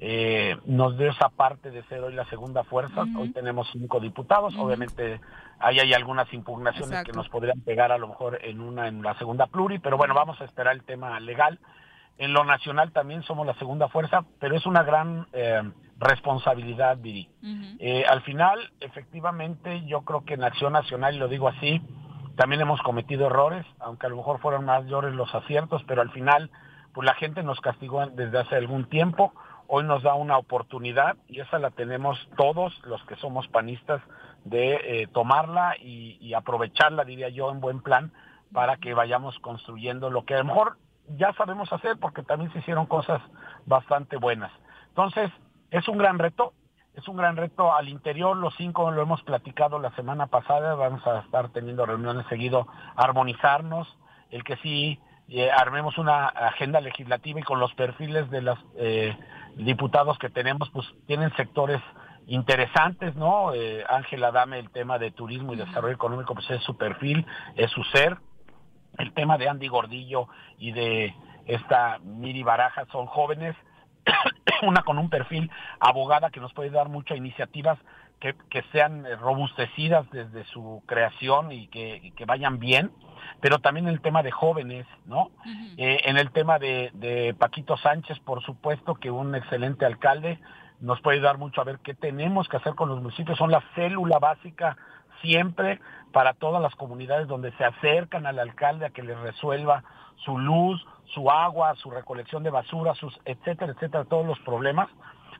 eh, 0.00 0.56
nos 0.66 0.96
dio 0.96 1.10
esa 1.10 1.28
parte 1.28 1.70
de 1.70 1.82
ser 1.84 2.02
hoy 2.02 2.14
la 2.14 2.24
segunda 2.26 2.62
fuerza. 2.62 3.04
Hoy 3.16 3.30
tenemos 3.30 3.68
cinco 3.72 3.98
diputados. 3.98 4.54
Obviamente 4.56 5.20
ahí 5.58 5.80
hay 5.80 5.92
algunas 5.92 6.32
impugnaciones 6.32 7.02
que 7.04 7.12
nos 7.12 7.28
podrían 7.28 7.60
pegar 7.62 7.90
a 7.90 7.98
lo 7.98 8.06
mejor 8.06 8.38
en 8.42 8.60
una 8.60 8.86
en 8.86 9.02
la 9.02 9.18
segunda 9.18 9.46
pluri, 9.46 9.80
pero 9.80 9.96
bueno, 9.96 10.14
vamos 10.14 10.40
a 10.40 10.44
esperar 10.44 10.74
el 10.74 10.84
tema 10.84 11.18
legal. 11.18 11.58
En 12.16 12.32
lo 12.32 12.44
nacional 12.44 12.92
también 12.92 13.22
somos 13.22 13.46
la 13.46 13.54
segunda 13.54 13.88
fuerza, 13.88 14.24
pero 14.40 14.56
es 14.56 14.66
una 14.66 14.82
gran 14.82 15.26
eh, 15.32 15.62
responsabilidad, 15.98 16.98
Viri. 16.98 17.28
Eh, 17.78 18.04
al 18.08 18.22
final, 18.22 18.72
efectivamente, 18.80 19.84
yo 19.86 20.02
creo 20.02 20.24
que 20.24 20.34
en 20.34 20.44
Acción 20.44 20.72
Nacional, 20.72 21.14
y 21.14 21.18
lo 21.18 21.28
digo 21.28 21.48
así, 21.48 21.80
también 22.36 22.60
hemos 22.60 22.80
cometido 22.82 23.26
errores, 23.26 23.66
aunque 23.80 24.06
a 24.06 24.10
lo 24.10 24.16
mejor 24.16 24.40
fueron 24.40 24.64
mayores 24.64 25.14
los 25.14 25.32
aciertos, 25.34 25.82
pero 25.86 26.02
al 26.02 26.10
final, 26.10 26.50
pues 26.92 27.04
la 27.04 27.14
gente 27.14 27.42
nos 27.42 27.60
castigó 27.60 28.04
desde 28.06 28.38
hace 28.38 28.56
algún 28.56 28.88
tiempo 28.88 29.32
hoy 29.68 29.84
nos 29.84 30.02
da 30.02 30.14
una 30.14 30.38
oportunidad 30.38 31.16
y 31.28 31.40
esa 31.40 31.58
la 31.58 31.70
tenemos 31.70 32.18
todos 32.36 32.76
los 32.84 33.02
que 33.04 33.16
somos 33.16 33.46
panistas 33.48 34.00
de 34.44 34.74
eh, 34.82 35.06
tomarla 35.12 35.76
y, 35.78 36.32
aprovecharla, 36.34 37.04
diría 37.04 37.28
yo, 37.28 37.50
en 37.50 37.60
buen 37.60 37.80
plan 37.80 38.12
para 38.52 38.78
que 38.78 38.94
vayamos 38.94 39.38
construyendo 39.40 40.10
lo 40.10 40.24
que 40.24 40.34
a 40.34 40.38
lo 40.38 40.44
mejor 40.44 40.78
ya 41.16 41.32
sabemos 41.34 41.70
hacer 41.72 41.98
porque 42.00 42.22
también 42.22 42.50
se 42.52 42.60
hicieron 42.60 42.86
cosas 42.86 43.20
bastante 43.66 44.16
buenas. 44.16 44.50
Entonces, 44.88 45.30
es 45.70 45.86
un 45.86 45.98
gran 45.98 46.18
reto, 46.18 46.54
es 46.94 47.06
un 47.06 47.16
gran 47.16 47.36
reto 47.36 47.74
al 47.74 47.90
interior, 47.90 48.36
los 48.36 48.54
cinco 48.56 48.90
lo 48.90 49.02
hemos 49.02 49.22
platicado 49.22 49.78
la 49.78 49.94
semana 49.96 50.28
pasada, 50.28 50.74
vamos 50.74 51.06
a 51.06 51.20
estar 51.20 51.50
teniendo 51.50 51.84
reuniones 51.84 52.26
seguido, 52.28 52.66
armonizarnos, 52.96 53.86
el 54.30 54.44
que 54.44 54.56
sí 54.56 54.98
eh, 55.30 55.50
armemos 55.50 55.98
una 55.98 56.26
agenda 56.26 56.80
legislativa 56.80 57.40
y 57.40 57.42
con 57.42 57.60
los 57.60 57.74
perfiles 57.74 58.30
de 58.30 58.40
los 58.40 58.58
eh, 58.76 59.16
diputados 59.56 60.18
que 60.18 60.30
tenemos, 60.30 60.70
pues 60.70 60.86
tienen 61.06 61.34
sectores 61.36 61.82
interesantes, 62.26 63.14
¿no? 63.14 63.52
Eh, 63.52 63.84
Ángela 63.88 64.30
Dame, 64.30 64.58
el 64.58 64.70
tema 64.70 64.98
de 64.98 65.10
turismo 65.10 65.52
y 65.52 65.56
desarrollo 65.56 65.94
económico, 65.94 66.34
pues 66.34 66.48
es 66.50 66.62
su 66.62 66.76
perfil, 66.76 67.26
es 67.56 67.70
su 67.70 67.82
ser. 67.84 68.16
El 68.96 69.12
tema 69.12 69.36
de 69.36 69.48
Andy 69.48 69.68
Gordillo 69.68 70.28
y 70.58 70.72
de 70.72 71.14
esta 71.46 71.98
Miri 72.02 72.42
Baraja 72.42 72.86
son 72.90 73.06
jóvenes, 73.06 73.54
una 74.62 74.82
con 74.82 74.98
un 74.98 75.10
perfil 75.10 75.50
abogada 75.78 76.30
que 76.30 76.40
nos 76.40 76.52
puede 76.54 76.70
dar 76.70 76.88
muchas 76.88 77.18
iniciativas 77.18 77.78
que, 78.20 78.34
que 78.50 78.62
sean 78.72 79.04
robustecidas 79.20 80.08
desde 80.10 80.44
su 80.46 80.82
creación 80.86 81.52
y 81.52 81.68
que, 81.68 82.12
que 82.16 82.24
vayan 82.24 82.58
bien 82.58 82.90
pero 83.40 83.58
también 83.58 83.86
en 83.86 83.94
el 83.94 84.00
tema 84.00 84.22
de 84.22 84.30
jóvenes, 84.30 84.86
¿no? 85.06 85.30
Eh, 85.76 86.00
en 86.04 86.16
el 86.16 86.30
tema 86.30 86.58
de, 86.58 86.90
de 86.94 87.34
Paquito 87.38 87.76
Sánchez, 87.76 88.18
por 88.20 88.42
supuesto 88.42 88.94
que 88.94 89.10
un 89.10 89.34
excelente 89.34 89.84
alcalde 89.84 90.40
nos 90.80 91.00
puede 91.00 91.20
dar 91.20 91.38
mucho 91.38 91.60
a 91.60 91.64
ver 91.64 91.78
qué 91.80 91.94
tenemos 91.94 92.48
que 92.48 92.56
hacer 92.56 92.74
con 92.74 92.88
los 92.88 93.00
municipios, 93.00 93.38
son 93.38 93.50
la 93.50 93.62
célula 93.74 94.18
básica 94.18 94.76
siempre 95.20 95.80
para 96.12 96.34
todas 96.34 96.62
las 96.62 96.74
comunidades 96.76 97.26
donde 97.26 97.52
se 97.52 97.64
acercan 97.64 98.26
al 98.26 98.38
alcalde 98.38 98.86
a 98.86 98.90
que 98.90 99.02
les 99.02 99.18
resuelva 99.18 99.82
su 100.24 100.38
luz, 100.38 100.84
su 101.06 101.30
agua, 101.30 101.74
su 101.76 101.90
recolección 101.90 102.42
de 102.42 102.50
basura, 102.50 102.94
sus 102.94 103.18
etcétera, 103.24 103.72
etcétera, 103.72 104.04
todos 104.04 104.26
los 104.26 104.38
problemas, 104.40 104.88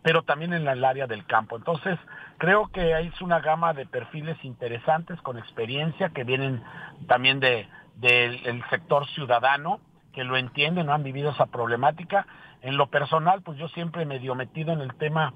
pero 0.03 0.23
también 0.23 0.53
en 0.53 0.67
el 0.67 0.85
área 0.85 1.07
del 1.07 1.27
campo. 1.27 1.57
Entonces, 1.57 1.99
creo 2.39 2.69
que 2.69 2.95
hay 2.95 3.13
una 3.21 3.41
gama 3.41 3.73
de 3.75 3.87
perfiles 3.87 4.37
interesantes 4.45 5.21
con 5.23 5.39
experiencia 5.39 6.11
que 6.11 6.25
vienen 6.25 6.63
también 7.07 7.41
de, 7.41 7.69
del 7.97 8.63
sector 8.71 9.07
ciudadano 9.09 9.81
que 10.13 10.25
lo 10.25 10.37
entienden, 10.37 10.87
no 10.87 10.95
han 10.95 11.03
vivido 11.03 11.31
esa 11.31 11.47
problemática. 11.47 12.27
En 12.63 12.77
lo 12.77 12.89
personal, 12.89 13.43
pues 13.43 13.59
yo 13.59 13.69
siempre 13.69 14.05
me 14.05 14.19
dio 14.19 14.35
metido 14.35 14.73
en 14.73 14.81
el 14.81 14.95
tema 14.95 15.35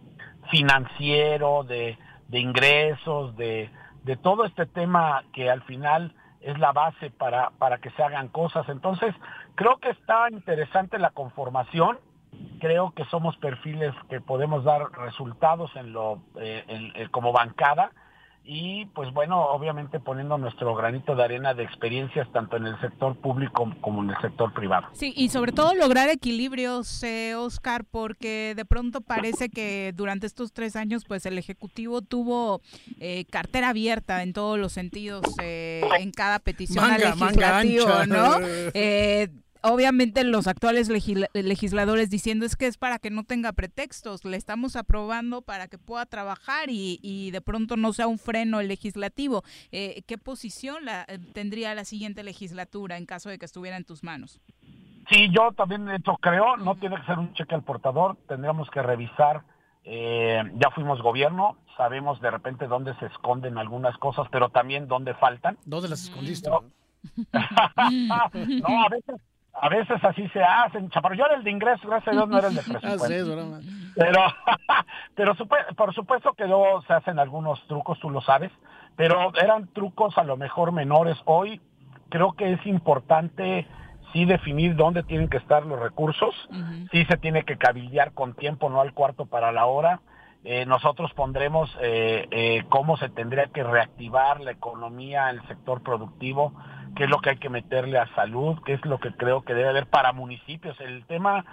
financiero, 0.51 1.63
de, 1.63 1.97
de 2.29 2.41
ingresos, 2.41 3.37
de, 3.37 3.71
de 4.03 4.17
todo 4.17 4.45
este 4.45 4.67
tema 4.67 5.23
que 5.33 5.51
al 5.51 5.63
final 5.63 6.15
es 6.41 6.59
la 6.59 6.73
base 6.73 7.11
para, 7.11 7.51
para 7.51 7.79
que 7.79 7.91
se 7.91 8.03
hagan 8.03 8.29
cosas. 8.29 8.69
Entonces, 8.69 9.15
creo 9.55 9.77
que 9.79 9.91
está 9.91 10.29
interesante 10.31 10.99
la 10.99 11.11
conformación, 11.11 11.99
creo 12.61 12.93
que 12.95 13.05
somos 13.07 13.37
perfiles 13.37 13.95
que 14.09 14.21
podemos 14.21 14.65
dar 14.65 14.91
resultados 14.93 15.71
en 15.77 15.93
lo, 15.93 16.23
eh, 16.37 16.65
en, 16.69 17.09
como 17.09 17.33
bancada 17.33 17.91
y 18.45 18.87
pues 18.87 19.13
bueno, 19.13 19.41
obviamente 19.41 20.01
poniendo 20.01 20.37
nuestro 20.37 20.75
granito 20.75 21.15
de 21.15 21.23
arena 21.23 21.55
de 21.55 21.63
experiencias 21.63 22.27
tanto 22.33 22.57
en 22.57 22.67
el 22.67 22.81
sector 22.81 23.17
público 23.17 23.73
como 23.81 24.03
en 24.03 24.11
el 24.11 24.21
sector 24.21 24.53
privado. 24.53 24.89
Sí, 24.95 25.13
y 25.17 25.29
sobre 25.29 25.53
todo 25.53 25.75
lograr 25.75 26.09
equilibrios, 26.09 27.05
eh, 27.05 27.37
Oscar, 27.37 27.85
porque 27.85 28.55
de 28.57 28.65
pronto 28.65 29.01
parece 29.01 29.49
que 29.49 29.93
durante 29.95 30.27
estos 30.27 30.53
tres 30.53 30.75
años 30.75 31.05
pues 31.07 31.25
el 31.25 31.39
Ejecutivo 31.39 32.03
tuvo 32.03 32.61
eh, 32.99 33.27
cartera 33.31 33.69
abierta 33.69 34.23
en 34.25 34.33
todos 34.33 34.59
los 34.59 34.73
sentidos 34.73 35.23
eh, 35.41 35.83
en 36.01 36.11
cada 36.11 36.41
petición 36.41 36.91
legislativa, 36.99 38.07
¿no? 38.07 38.39
Obviamente 39.65 40.25
los 40.25 40.49
actuales 40.49 40.89
legisladores 40.89 42.11
diciendo 42.11 42.45
es 42.45 42.57
que 42.57 42.67
es 42.67 42.79
para 42.79 42.99
que 42.99 43.11
no 43.11 43.23
tenga 43.23 43.53
pretextos, 43.53 44.25
le 44.25 44.37
estamos 44.37 44.75
aprobando 44.75 45.41
para 45.43 45.69
que 45.69 45.79
pueda 45.79 46.05
trabajar 46.05 46.69
y, 46.69 47.31
de 47.31 47.41
pronto 47.41 47.77
no 47.77 47.93
sea 47.93 48.09
un 48.09 48.19
freno 48.19 48.61
legislativo. 48.61 49.43
Eh, 49.71 50.03
¿Qué 50.09 50.19
posición 50.19 50.85
la, 50.85 51.05
eh, 51.09 51.19
tendría 51.33 51.75
la 51.77 51.85
siguiente 51.85 52.25
legislatura 52.25 52.97
en 52.97 53.07
caso 53.07 53.29
de 53.29 53.39
que 53.39 53.45
estuviera 53.45 53.77
en 53.77 53.85
tus 53.85 54.03
manos? 54.03 54.41
Sí, 55.09 55.31
yo 55.31 55.53
también 55.53 55.89
esto 55.91 56.19
creo, 56.21 56.57
no 56.57 56.75
tiene 56.75 56.97
que 56.97 57.07
ser 57.07 57.21
un 57.21 57.33
cheque 57.35 57.55
al 57.55 57.63
portador, 57.63 58.17
tendríamos 58.27 58.69
que 58.71 58.83
revisar, 58.83 59.43
eh, 59.85 60.43
ya 60.55 60.71
fuimos 60.71 61.01
gobierno, 61.03 61.57
sabemos 61.77 62.21
de 62.21 62.33
repente 62.33 62.67
dónde 62.67 62.97
se 62.97 63.07
esconden 63.07 63.59
algunas 63.59 63.97
cosas, 63.99 64.27
pero 64.33 64.49
también 64.49 64.89
dónde 64.89 65.15
faltan. 65.15 65.57
¿Dónde 65.65 65.89
las 65.89 66.03
escondiste? 66.03 66.51
no 67.33 68.85
a 68.85 68.89
veces 68.89 69.21
a 69.55 69.69
veces 69.69 70.03
así 70.03 70.29
se 70.29 70.43
hacen. 70.43 70.89
Chaparro, 70.91 71.15
yo 71.15 71.27
era 71.27 71.37
el 71.37 71.45
de 71.45 71.51
ingreso, 71.51 71.87
gracias 71.89 72.09
a 72.09 72.13
Dios 72.13 72.29
no 72.29 72.39
era 72.39 72.49
el 72.49 72.55
de 72.55 72.63
presupuesto. 72.81 73.07
pero, 73.97 74.21
pero 75.15 75.35
por 75.77 75.95
supuesto 75.95 76.33
que 76.35 76.47
luego 76.47 76.83
se 76.83 76.93
hacen 76.95 77.19
algunos 77.19 77.65
trucos, 77.67 77.99
tú 78.01 78.11
lo 78.11 78.21
sabes, 78.21 78.51
pero 78.97 79.33
eran 79.37 79.69
trucos 79.69 80.17
a 80.19 80.25
lo 80.25 80.37
mejor 80.37 80.73
menores. 80.73 81.19
Hoy 81.25 81.61
creo 82.09 82.33
que 82.33 82.53
es 82.53 82.67
importante 82.67 83.67
sí 84.13 84.25
definir 84.25 84.77
dónde 84.77 85.03
tienen 85.03 85.29
que 85.29 85.39
estar 85.39 85.65
los 85.65 85.81
recursos, 85.81 86.35
sí 86.91 87.05
se 87.07 87.17
tiene 87.17 87.45
que 87.45 87.57
cabildear 87.57 88.13
con 88.13 88.35
tiempo, 88.35 88.69
no 88.69 88.81
al 88.81 88.93
cuarto 88.93 89.27
para 89.27 89.53
la 89.53 89.67
hora. 89.67 90.01
Eh, 90.45 90.67
nosotros 90.67 91.13
pondremos 91.15 91.71
eh, 91.81 92.27
eh, 92.31 92.65
cómo 92.69 92.97
se 92.97 93.09
tendría 93.09 93.47
que 93.47 93.63
reactivar 93.63 94.41
la 94.41 94.51
economía, 94.51 95.31
el 95.31 95.41
sector 95.47 95.83
productivo, 95.83 96.53
qué 96.97 97.05
es 97.05 97.11
lo 97.11 97.21
que 97.21 97.31
hay 97.31 97.37
que 97.37 97.49
meterle 97.49 97.99
a 97.99 98.13
salud, 98.15 98.59
qué 98.65 98.75
es 98.75 98.85
lo 98.85 98.99
que 98.99 99.13
creo 99.13 99.43
que 99.43 99.55
debe 99.55 99.69
haber 99.69 99.87
para 99.87 100.13
municipios. 100.13 100.79
El 100.81 101.07
tema 101.07 101.45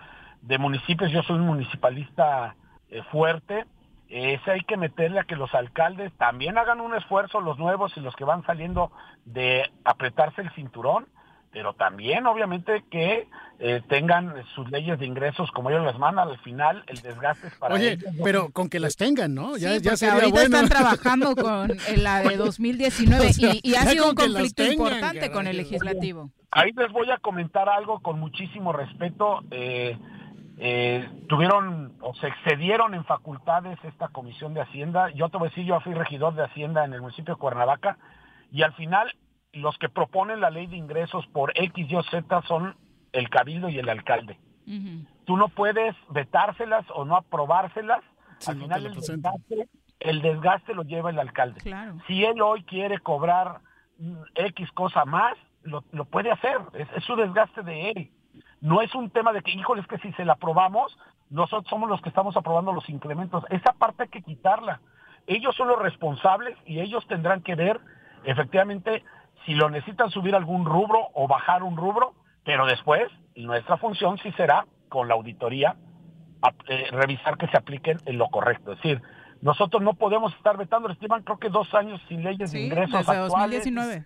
de 0.41 0.57
municipios, 0.57 1.11
yo 1.11 1.21
soy 1.23 1.35
un 1.35 1.45
municipalista 1.45 2.55
eh, 2.89 3.03
fuerte, 3.11 3.65
ese 4.07 4.51
hay 4.51 4.61
que 4.61 4.75
meterle 4.75 5.19
a 5.19 5.25
que 5.25 5.35
los 5.35 5.53
alcaldes 5.53 6.11
también 6.17 6.57
hagan 6.57 6.81
un 6.81 6.95
esfuerzo, 6.95 7.41
los 7.41 7.59
nuevos 7.59 7.95
y 7.95 7.99
los 7.99 8.15
que 8.15 8.23
van 8.23 8.43
saliendo, 8.43 8.91
de 9.25 9.69
apretarse 9.85 10.41
el 10.41 10.49
cinturón 10.53 11.05
pero 11.51 11.73
también 11.73 12.27
obviamente 12.27 12.83
que 12.91 13.27
eh, 13.59 13.81
tengan 13.89 14.33
sus 14.55 14.69
leyes 14.69 14.99
de 14.99 15.05
ingresos 15.05 15.49
como 15.51 15.69
ellos 15.69 15.83
las 15.83 15.97
mandan, 15.97 16.29
al 16.29 16.39
final 16.39 16.83
el 16.87 17.01
desgaste 17.01 17.47
es 17.47 17.55
para 17.55 17.75
Oye, 17.75 17.97
pero 18.23 18.51
con 18.51 18.69
que 18.69 18.79
las 18.79 18.95
tengan, 18.95 19.33
¿no? 19.33 19.57
Ya, 19.57 19.77
ya 19.77 19.97
sería 19.97 20.15
ahorita 20.15 20.43
están 20.43 20.69
trabajando 20.69 21.35
con 21.35 21.71
la 21.97 22.21
de 22.21 22.37
2019 22.37 23.31
y, 23.63 23.75
ha 23.75 23.85
sido 23.85 24.09
un 24.09 24.15
conflicto 24.15 24.63
importante 24.63 25.31
con 25.31 25.47
el 25.47 25.57
legislativo. 25.57 26.31
Ahí 26.51 26.71
les 26.71 26.91
voy 26.91 27.09
a 27.11 27.17
comentar 27.17 27.69
algo 27.69 27.99
con 27.99 28.19
muchísimo 28.19 28.71
respeto. 28.73 29.43
Eh, 29.51 29.97
eh, 30.61 31.09
tuvieron 31.27 31.93
o 32.01 32.13
se 32.15 32.27
excedieron 32.27 32.93
en 32.93 33.05
facultades 33.05 33.77
esta 33.83 34.09
comisión 34.09 34.53
de 34.53 34.61
Hacienda. 34.61 35.09
Yo 35.11 35.29
te 35.29 35.37
voy 35.37 35.47
a 35.47 35.49
decir, 35.49 35.65
yo 35.65 35.79
fui 35.79 35.93
regidor 35.93 36.35
de 36.35 36.43
Hacienda 36.43 36.85
en 36.85 36.93
el 36.93 37.01
municipio 37.01 37.35
de 37.35 37.39
Cuernavaca 37.39 37.97
y 38.51 38.63
al 38.63 38.73
final 38.73 39.13
los 39.53 39.77
que 39.77 39.89
proponen 39.89 40.41
la 40.41 40.49
ley 40.49 40.67
de 40.67 40.77
ingresos 40.77 41.25
por 41.27 41.51
X, 41.55 41.89
Y 41.89 41.95
o 41.95 42.03
Z 42.03 42.41
son 42.47 42.75
el 43.11 43.29
cabildo 43.29 43.69
y 43.69 43.79
el 43.79 43.89
alcalde. 43.89 44.37
Tú 45.25 45.35
no 45.35 45.49
puedes 45.49 45.95
vetárselas 46.09 46.85
o 46.93 47.03
no 47.03 47.15
aprobárselas. 47.15 48.01
Al 48.45 48.59
final 48.59 48.85
el 48.85 48.93
desgaste, 48.93 49.69
el 49.99 50.21
desgaste, 50.21 50.73
lo 50.75 50.83
lleva 50.83 51.09
el 51.09 51.19
alcalde. 51.19 51.59
Si 52.07 52.23
él 52.23 52.41
hoy 52.41 52.63
quiere 52.63 52.99
cobrar 52.99 53.61
X 54.35 54.71
cosa 54.73 55.05
más, 55.05 55.35
lo, 55.63 55.81
puede 56.05 56.31
hacer. 56.31 56.57
Es, 56.73 57.03
su 57.03 57.15
desgaste 57.15 57.63
de 57.63 57.91
él. 57.91 58.11
No 58.61 58.81
es 58.81 58.93
un 58.93 59.09
tema 59.09 59.33
de 59.33 59.41
que, 59.41 59.51
híjole, 59.51 59.81
es 59.81 59.87
que 59.87 59.97
si 59.97 60.11
se 60.13 60.25
la 60.25 60.33
aprobamos, 60.33 60.97
nosotros 61.29 61.69
somos 61.69 61.89
los 61.89 62.01
que 62.01 62.09
estamos 62.09 62.37
aprobando 62.37 62.71
los 62.71 62.87
incrementos. 62.89 63.43
Esa 63.49 63.73
parte 63.73 64.03
hay 64.03 64.09
que 64.09 64.21
quitarla. 64.21 64.81
Ellos 65.27 65.55
son 65.55 65.67
los 65.67 65.79
responsables 65.79 66.57
y 66.65 66.79
ellos 66.79 67.05
tendrán 67.07 67.41
que 67.41 67.55
ver 67.55 67.79
efectivamente 68.23 69.03
si 69.49 69.55
lo 69.55 69.67
necesitan 69.67 70.11
subir 70.11 70.35
algún 70.35 70.63
rubro 70.63 71.07
o 71.15 71.27
bajar 71.27 71.63
un 71.63 71.75
rubro, 71.75 72.13
pero 72.45 72.67
después 72.67 73.09
nuestra 73.35 73.77
función 73.77 74.19
sí 74.19 74.31
será 74.33 74.67
con 74.89 75.07
la 75.07 75.15
auditoría 75.15 75.75
eh, 76.67 76.87
revisar 76.91 77.35
que 77.35 77.47
se 77.47 77.57
apliquen 77.57 77.97
en 78.05 78.19
lo 78.19 78.29
correcto. 78.29 78.73
Es 78.73 78.77
decir, 78.77 79.01
nosotros 79.41 79.81
no 79.81 79.95
podemos 79.95 80.35
estar 80.35 80.55
vetando, 80.55 80.87
estiman 80.91 81.23
creo 81.23 81.39
que 81.39 81.49
dos 81.49 81.73
años 81.73 81.99
sin 82.07 82.23
leyes 82.23 82.51
de 82.51 82.61
ingresos 82.61 83.07
desde 83.07 83.21
2019. 83.21 84.05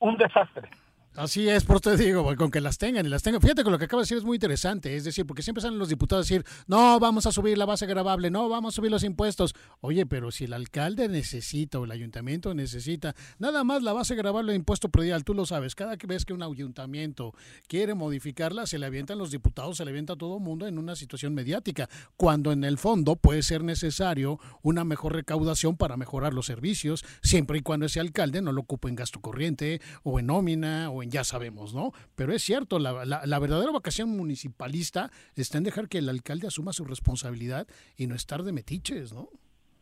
un 0.00 0.16
desastre. 0.16 0.68
Así 1.14 1.46
es, 1.46 1.64
por 1.64 1.78
te 1.80 1.94
digo, 1.98 2.24
con 2.36 2.50
que 2.50 2.62
las 2.62 2.78
tengan 2.78 3.04
y 3.04 3.10
las 3.10 3.22
tengan. 3.22 3.42
Fíjate 3.42 3.62
que 3.62 3.70
lo 3.70 3.78
que 3.78 3.84
acaba 3.84 4.00
de 4.00 4.04
decir 4.04 4.16
es 4.16 4.24
muy 4.24 4.36
interesante, 4.36 4.96
es 4.96 5.04
decir, 5.04 5.26
porque 5.26 5.42
siempre 5.42 5.60
salen 5.60 5.78
los 5.78 5.90
diputados 5.90 6.24
a 6.24 6.26
decir, 6.26 6.46
no, 6.66 6.98
vamos 6.98 7.26
a 7.26 7.32
subir 7.32 7.58
la 7.58 7.66
base 7.66 7.84
grabable, 7.84 8.30
no, 8.30 8.48
vamos 8.48 8.72
a 8.72 8.76
subir 8.76 8.90
los 8.90 9.04
impuestos. 9.04 9.54
Oye, 9.82 10.06
pero 10.06 10.30
si 10.30 10.44
el 10.44 10.54
alcalde 10.54 11.08
necesita 11.08 11.78
o 11.78 11.84
el 11.84 11.90
ayuntamiento 11.90 12.54
necesita, 12.54 13.14
nada 13.38 13.62
más 13.62 13.82
la 13.82 13.92
base 13.92 14.14
grabable 14.14 14.52
de 14.52 14.56
impuesto 14.56 14.88
predial, 14.88 15.22
tú 15.22 15.34
lo 15.34 15.44
sabes, 15.44 15.74
cada 15.74 15.96
vez 15.96 16.24
que 16.24 16.32
un 16.32 16.42
ayuntamiento 16.42 17.34
quiere 17.68 17.92
modificarla, 17.92 18.64
se 18.66 18.78
le 18.78 18.86
avientan 18.86 19.18
los 19.18 19.30
diputados, 19.30 19.76
se 19.76 19.84
le 19.84 19.90
avienta 19.90 20.14
a 20.14 20.16
todo 20.16 20.38
el 20.38 20.42
mundo 20.42 20.66
en 20.66 20.78
una 20.78 20.96
situación 20.96 21.34
mediática, 21.34 21.90
cuando 22.16 22.52
en 22.52 22.64
el 22.64 22.78
fondo 22.78 23.16
puede 23.16 23.42
ser 23.42 23.64
necesario 23.64 24.40
una 24.62 24.84
mejor 24.84 25.12
recaudación 25.12 25.76
para 25.76 25.98
mejorar 25.98 26.32
los 26.32 26.46
servicios, 26.46 27.04
siempre 27.22 27.58
y 27.58 27.60
cuando 27.60 27.84
ese 27.84 28.00
alcalde 28.00 28.40
no 28.40 28.50
lo 28.52 28.62
ocupe 28.62 28.88
en 28.88 28.94
gasto 28.94 29.20
corriente 29.20 29.82
o 30.04 30.18
en 30.18 30.28
nómina 30.28 30.88
o 30.90 31.01
ya 31.10 31.24
sabemos, 31.24 31.74
¿no? 31.74 31.92
Pero 32.14 32.32
es 32.32 32.42
cierto, 32.42 32.78
la, 32.78 33.04
la, 33.04 33.38
verdadera 33.38 33.70
vocación 33.70 34.16
municipalista 34.16 35.10
está 35.36 35.58
en 35.58 35.64
dejar 35.64 35.88
que 35.88 35.98
el 35.98 36.08
alcalde 36.08 36.46
asuma 36.46 36.72
su 36.72 36.84
responsabilidad 36.84 37.66
y 37.96 38.06
no 38.06 38.14
estar 38.14 38.42
de 38.42 38.52
metiches, 38.52 39.12
¿no? 39.12 39.28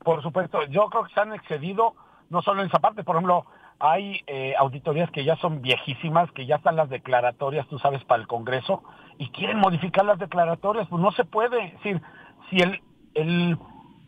Por 0.05 0.23
supuesto, 0.23 0.65
yo 0.67 0.89
creo 0.89 1.05
que 1.05 1.15
se 1.15 1.21
han 1.21 1.35
excedido 1.35 1.95
no 2.31 2.43
solo 2.43 2.63
en 2.63 2.69
esa 2.69 2.79
parte, 2.79 3.05
por 3.05 3.17
ejemplo, 3.17 3.45
hay 3.81 4.21
eh, 4.27 4.55
auditorías 4.59 5.11
que 5.11 5.25
ya 5.25 5.37
son 5.37 5.61
viejísimas, 5.63 6.31
que 6.33 6.47
ya 6.47 6.57
están 6.57 6.77
las 6.77 6.89
declaratorias, 6.89 7.67
tú 7.69 7.79
sabes, 7.79 8.03
para 8.05 8.23
el 8.23 8.29
Congreso, 8.29 8.83
y 9.19 9.29
quieren 9.31 9.59
modificar 9.59 10.05
las 10.05 10.19
declaratorias, 10.19 10.87
pues 10.89 11.03
no 11.03 11.11
se 11.13 11.25
puede. 11.25 11.67
Es 11.67 11.73
decir, 11.75 12.03
si 12.49 12.59
el, 12.59 12.81
el 13.15 13.59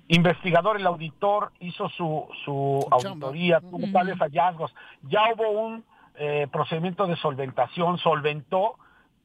investigador, 0.08 0.76
el 0.78 0.86
auditor 0.86 1.52
hizo 1.58 1.88
su, 1.90 2.28
su 2.44 2.86
auditoría, 2.90 3.60
tuvo 3.60 3.90
tales 3.92 4.18
hallazgos, 4.18 4.72
ya 5.02 5.22
hubo 5.34 5.50
un 5.50 5.84
eh, 6.16 6.46
procedimiento 6.52 7.06
de 7.06 7.16
solventación, 7.16 7.98
solventó, 7.98 8.76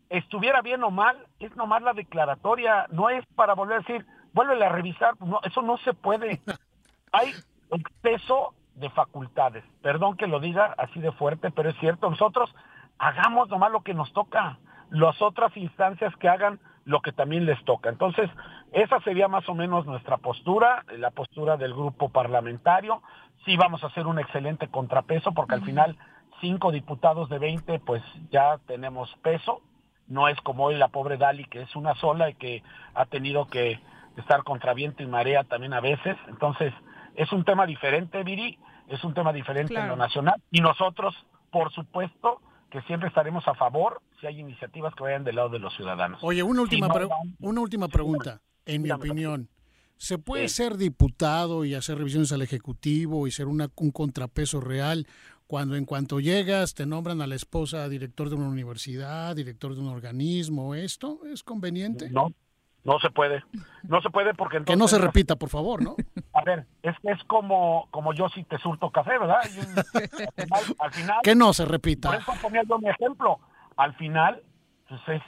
estuviera 0.10 0.62
bien 0.62 0.84
o 0.84 0.92
mal, 0.92 1.18
es 1.40 1.56
nomás 1.56 1.82
la 1.82 1.94
declaratoria, 1.94 2.88
no 2.92 3.10
es 3.10 3.26
para 3.36 3.56
volver 3.56 3.78
a 3.78 3.80
decir, 3.80 4.06
vuelve 4.34 4.64
a 4.64 4.70
revisar, 4.70 5.16
no, 5.20 5.40
eso 5.44 5.62
no 5.62 5.78
se 5.80 5.94
puede. 5.94 6.42
Hay 7.12 7.34
exceso 7.72 8.54
de 8.76 8.90
facultades. 8.90 9.64
Perdón 9.82 10.18
que 10.18 10.28
lo 10.28 10.40
diga 10.40 10.74
así 10.78 11.00
de 11.00 11.12
fuerte, 11.12 11.52
pero 11.52 11.70
es 11.70 11.78
cierto, 11.80 12.10
nosotros 12.10 12.54
hagamos 13.00 13.50
nomás 13.50 13.72
lo 13.72 13.82
que 13.82 13.94
nos 13.94 14.12
toca, 14.14 14.60
las 14.90 15.22
otras 15.22 15.56
instancias 15.58 16.16
que 16.18 16.30
hagan 16.30 16.60
lo 16.86 17.02
que 17.02 17.12
también 17.12 17.46
les 17.46 17.62
toca. 17.66 17.90
Entonces, 17.90 18.30
esa 18.72 19.02
sería 19.02 19.28
más 19.28 19.48
o 19.50 19.54
menos 19.54 19.86
nuestra 19.86 20.18
postura, 20.18 20.86
la 20.98 21.12
postura 21.12 21.58
del 21.58 21.74
grupo 21.74 22.10
parlamentario. 22.10 23.02
Sí 23.46 23.58
vamos 23.58 23.84
a 23.84 23.88
hacer 23.88 24.08
un 24.08 24.20
excelente 24.20 24.70
contrapeso 24.70 25.34
porque 25.34 25.56
al 25.56 25.64
final 25.64 25.98
cinco 26.42 26.72
diputados 26.72 27.30
de 27.30 27.40
20, 27.40 27.80
pues 27.80 28.04
ya 28.32 28.60
tenemos 28.68 29.10
peso. 29.22 29.62
No 30.08 30.28
es 30.28 30.40
como 30.42 30.66
hoy 30.66 30.76
la 30.76 30.88
pobre 30.88 31.18
Dali, 31.18 31.46
que 31.46 31.62
es 31.62 31.76
una 31.76 31.96
sola 31.96 32.30
y 32.30 32.36
que 32.36 32.64
ha 32.94 33.06
tenido 33.06 33.48
que 33.48 33.80
estar 34.18 34.44
contra 34.44 34.74
viento 34.74 35.04
y 35.04 35.08
marea 35.08 35.44
también 35.44 35.74
a 35.74 35.82
veces. 35.82 36.18
Entonces, 36.28 36.74
es 37.16 37.32
un 37.32 37.44
tema 37.44 37.66
diferente, 37.66 38.24
Viri, 38.24 38.58
es 38.88 39.04
un 39.04 39.14
tema 39.14 39.34
diferente 39.34 39.76
en 39.76 39.88
lo 39.88 39.96
nacional. 39.96 40.42
Y 40.52 40.62
nosotros, 40.62 41.16
por 41.52 41.72
supuesto, 41.74 42.42
que 42.70 42.82
siempre 42.84 43.10
estaremos 43.10 43.48
a 43.48 43.54
favor 43.56 44.02
si 44.20 44.28
hay 44.28 44.40
iniciativas 44.40 44.94
que 44.96 45.04
vayan 45.04 45.24
del 45.24 45.36
lado 45.36 45.50
de 45.50 45.60
los 45.60 45.76
ciudadanos. 45.76 46.20
Oye, 46.24 46.44
una 46.44 46.62
última, 46.62 46.88
una 47.40 47.62
última 47.62 47.88
pregunta, 47.88 48.42
en 48.66 48.82
mi 48.82 48.92
opinión. 48.92 49.50
¿Se 49.98 50.18
puede 50.18 50.48
ser 50.48 50.78
diputado 50.78 51.66
y 51.66 51.74
hacer 51.74 51.98
revisiones 51.98 52.32
al 52.32 52.42
Ejecutivo 52.42 53.28
y 53.28 53.32
ser 53.32 53.48
una, 53.48 53.70
un 53.76 53.92
contrapeso 53.92 54.62
real 54.62 55.08
cuando 55.48 55.76
en 55.76 55.86
cuanto 55.86 56.20
llegas 56.20 56.74
te 56.74 56.86
nombran 56.86 57.22
a 57.22 57.28
la 57.28 57.36
esposa 57.36 57.88
director 57.90 58.30
de 58.30 58.36
una 58.36 58.50
universidad, 58.50 59.36
director 59.36 59.74
de 59.74 59.82
un 59.82 59.88
organismo, 59.88 60.76
¿esto 60.76 61.22
es 61.26 61.42
conveniente? 61.42 62.10
No, 62.12 62.32
no 62.84 63.00
se 63.00 63.10
puede. 63.10 63.44
No 63.84 64.02
se 64.02 64.10
puede 64.10 64.34
porque 64.34 64.58
entonces... 64.58 64.76
Que 64.76 64.80
no 64.80 64.88
se 64.88 64.98
repita, 64.98 65.36
por 65.36 65.50
favor, 65.50 65.82
¿no? 65.82 65.96
A 66.34 66.44
ver, 66.44 66.66
es, 66.84 66.96
es 67.04 67.24
como, 67.24 67.88
como 67.92 68.14
yo 68.14 68.30
si 68.30 68.44
te 68.44 68.58
surto 68.60 68.92
café, 68.92 69.18
¿verdad? 69.18 69.40
al, 70.80 70.92
final, 70.94 71.18
Que 71.24 71.36
no 71.36 71.54
se 71.54 71.66
repita. 71.66 72.10
Por 72.10 72.20
eso 72.20 72.34
ponía 72.42 72.64
yo 72.64 72.78
mi 72.80 72.90
ejemplo. 72.90 73.40
Al 73.78 73.96
final, 73.96 74.44
pues 74.88 75.02
es, 75.08 75.22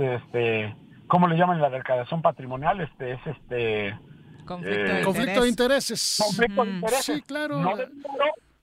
este, 0.00 0.76
¿cómo 1.10 1.26
le 1.26 1.36
llaman 1.36 1.60
la 1.60 1.68
declaración 1.68 2.22
patrimonial? 2.22 2.80
Este, 2.80 3.12
es 3.12 3.26
este... 3.26 3.98
Conflicto, 4.46 5.42
de, 5.42 5.48
intereses. 5.48 6.18
Conflicto 6.24 6.64
de 6.64 6.70
intereses. 6.70 7.04
Sí, 7.04 7.22
claro. 7.22 7.58
No 7.58 7.76
de 7.76 7.88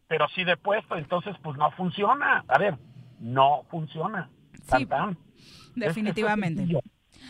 pero 0.07 0.27
sí 0.29 0.43
de 0.43 0.57
puesto, 0.57 0.95
entonces 0.95 1.35
pues 1.43 1.57
no 1.57 1.69
funciona. 1.71 2.43
A 2.47 2.57
ver, 2.57 2.77
no 3.19 3.63
funciona. 3.69 4.29
Sí, 4.53 4.87
definitivamente. 5.75 6.65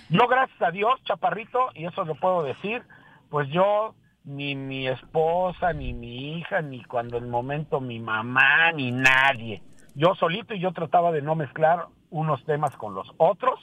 yo 0.10 0.28
gracias 0.28 0.62
a 0.62 0.72
Dios, 0.72 1.00
chaparrito, 1.04 1.70
y 1.74 1.86
eso 1.86 2.06
lo 2.06 2.16
puedo 2.16 2.44
decir, 2.44 2.84
pues 3.30 3.50
yo 3.50 3.96
ni 4.24 4.56
mi 4.56 4.88
esposa, 4.88 5.74
ni 5.74 5.94
mi 5.94 6.38
hija, 6.38 6.62
ni 6.62 6.84
cuando 6.84 7.18
en 7.18 7.30
momento 7.30 7.80
mi 7.80 8.00
mamá, 8.00 8.72
ni 8.74 8.92
nadie. 8.92 9.62
Yo 9.96 10.14
solito 10.16 10.54
y 10.54 10.60
yo 10.60 10.72
trataba 10.74 11.12
de 11.12 11.22
no 11.22 11.36
mezclar 11.36 11.88
unos 12.10 12.44
temas 12.46 12.76
con 12.78 12.94
los 12.94 13.08
otros 13.18 13.60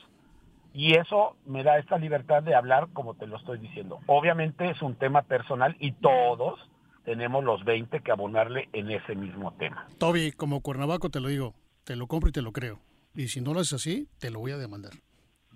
y 0.74 0.96
eso 0.96 1.36
me 1.46 1.62
da 1.62 1.78
esta 1.78 1.96
libertad 1.96 2.42
de 2.42 2.54
hablar 2.54 2.88
como 2.92 3.14
te 3.14 3.26
lo 3.26 3.36
estoy 3.36 3.58
diciendo. 3.58 4.00
Obviamente 4.06 4.68
es 4.68 4.82
un 4.82 4.96
tema 4.96 5.22
personal 5.22 5.76
y 5.78 5.92
todos 5.92 6.58
tenemos 7.04 7.44
los 7.44 7.64
20 7.64 8.00
que 8.00 8.10
abonarle 8.10 8.68
en 8.72 8.90
ese 8.90 9.14
mismo 9.14 9.52
tema. 9.52 9.86
Toby, 9.98 10.32
como 10.32 10.60
Cuernavaco 10.60 11.10
te 11.10 11.20
lo 11.20 11.28
digo, 11.28 11.54
te 11.84 11.94
lo 11.94 12.08
compro 12.08 12.28
y 12.28 12.32
te 12.32 12.42
lo 12.42 12.52
creo. 12.52 12.80
Y 13.14 13.28
si 13.28 13.40
no 13.40 13.54
lo 13.54 13.60
haces 13.60 13.74
así, 13.74 14.08
te 14.18 14.30
lo 14.30 14.40
voy 14.40 14.50
a 14.50 14.58
demandar. 14.58 14.92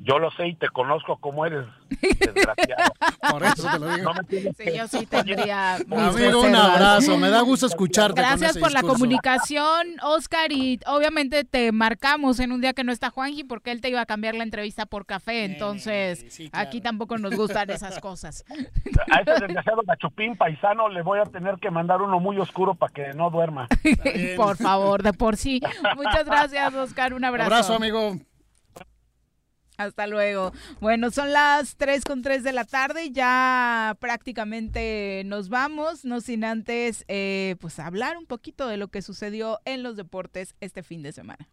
Yo 0.00 0.18
lo 0.20 0.30
sé 0.30 0.46
y 0.46 0.54
te 0.54 0.68
conozco 0.68 1.16
como 1.16 1.44
eres, 1.44 1.66
desgraciado. 1.90 2.92
Por 3.30 3.42
eso 3.42 3.68
te 3.68 3.78
lo 3.80 3.96
digo. 3.96 4.12
sí, 4.56 4.64
yo 4.76 4.86
sí 4.86 5.06
tendría 5.06 5.74
Amigo, 5.90 6.42
un 6.42 6.54
abrazo. 6.54 7.18
Me 7.18 7.30
da 7.30 7.40
gusto 7.40 7.66
escucharte. 7.66 8.20
Gracias 8.20 8.58
por 8.58 8.72
la 8.72 8.82
comunicación, 8.82 9.96
Oscar. 10.02 10.52
Y 10.52 10.78
obviamente 10.86 11.44
te 11.44 11.72
marcamos 11.72 12.38
en 12.38 12.52
un 12.52 12.60
día 12.60 12.74
que 12.74 12.84
no 12.84 12.92
está 12.92 13.10
Juanji 13.10 13.42
porque 13.44 13.72
él 13.72 13.80
te 13.80 13.88
iba 13.88 14.00
a 14.00 14.06
cambiar 14.06 14.36
la 14.36 14.44
entrevista 14.44 14.86
por 14.86 15.04
café. 15.04 15.44
Entonces, 15.44 16.24
aquí 16.52 16.80
tampoco 16.80 17.18
nos 17.18 17.34
gustan 17.34 17.68
esas 17.70 17.98
cosas. 17.98 18.44
A 19.10 19.20
ese 19.20 19.32
desgraciado 19.32 19.82
gachupín 19.84 20.36
paisano 20.36 20.88
le 20.88 21.02
voy 21.02 21.18
a 21.18 21.24
tener 21.24 21.56
que 21.56 21.70
mandar 21.70 22.02
uno 22.02 22.20
muy 22.20 22.38
oscuro 22.38 22.74
para 22.74 22.92
que 22.92 23.12
no 23.14 23.30
duerma. 23.30 23.66
por 24.36 24.56
favor, 24.56 25.02
de 25.02 25.12
por 25.12 25.36
sí. 25.36 25.60
Muchas 25.96 26.24
gracias, 26.24 26.72
Oscar. 26.74 27.14
Un 27.14 27.24
abrazo. 27.24 27.46
Abrazo, 27.46 27.74
amigo. 27.74 28.16
Hasta 29.78 30.08
luego. 30.08 30.52
Bueno, 30.80 31.12
son 31.12 31.32
las 31.32 31.76
3 31.76 32.04
con 32.04 32.20
3 32.20 32.42
de 32.42 32.52
la 32.52 32.64
tarde, 32.64 33.12
ya 33.12 33.96
prácticamente 34.00 35.22
nos 35.24 35.48
vamos, 35.48 36.04
no 36.04 36.20
sin 36.20 36.44
antes 36.44 37.04
eh, 37.06 37.54
pues 37.60 37.78
hablar 37.78 38.16
un 38.18 38.26
poquito 38.26 38.66
de 38.66 38.76
lo 38.76 38.88
que 38.88 39.02
sucedió 39.02 39.60
en 39.64 39.84
los 39.84 39.94
deportes 39.94 40.56
este 40.60 40.82
fin 40.82 41.04
de 41.04 41.12
semana. 41.12 41.48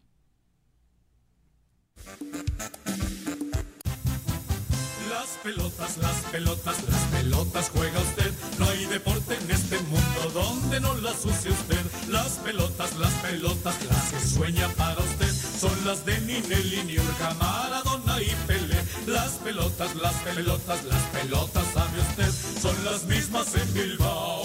Las 5.08 5.38
pelotas, 5.44 5.96
las 5.98 6.20
pelotas, 6.32 6.88
las 6.88 7.04
pelotas 7.04 7.70
juega 7.70 8.00
usted. 8.00 8.32
No 8.58 8.68
hay 8.68 8.86
deporte 8.86 9.34
en 9.34 9.50
este 9.50 9.78
mundo 9.82 10.30
donde 10.34 10.80
no 10.80 10.94
las 10.96 11.24
use 11.24 11.50
usted. 11.50 11.80
Las 12.08 12.38
pelotas, 12.38 12.96
las 12.98 13.12
pelotas, 13.22 13.84
las 13.84 14.12
que 14.12 14.20
sueña 14.20 14.68
para 14.70 14.98
usted. 14.98 15.25
Son 15.58 15.72
las 15.86 16.04
de 16.04 16.20
Ninelli, 16.20 16.82
Niurka, 16.84 17.32
Maradona 17.34 18.20
y 18.20 18.34
Pelé. 18.46 18.76
Las 19.06 19.32
pelotas, 19.32 19.94
las 19.96 20.14
pelotas, 20.16 20.84
las 20.84 21.02
pelotas, 21.04 21.64
sabe 21.72 22.00
usted, 22.00 22.60
son 22.60 22.84
las 22.84 23.04
mismas 23.04 23.54
en 23.54 23.72
Bilbao. 23.72 24.42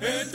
En 0.00 0.30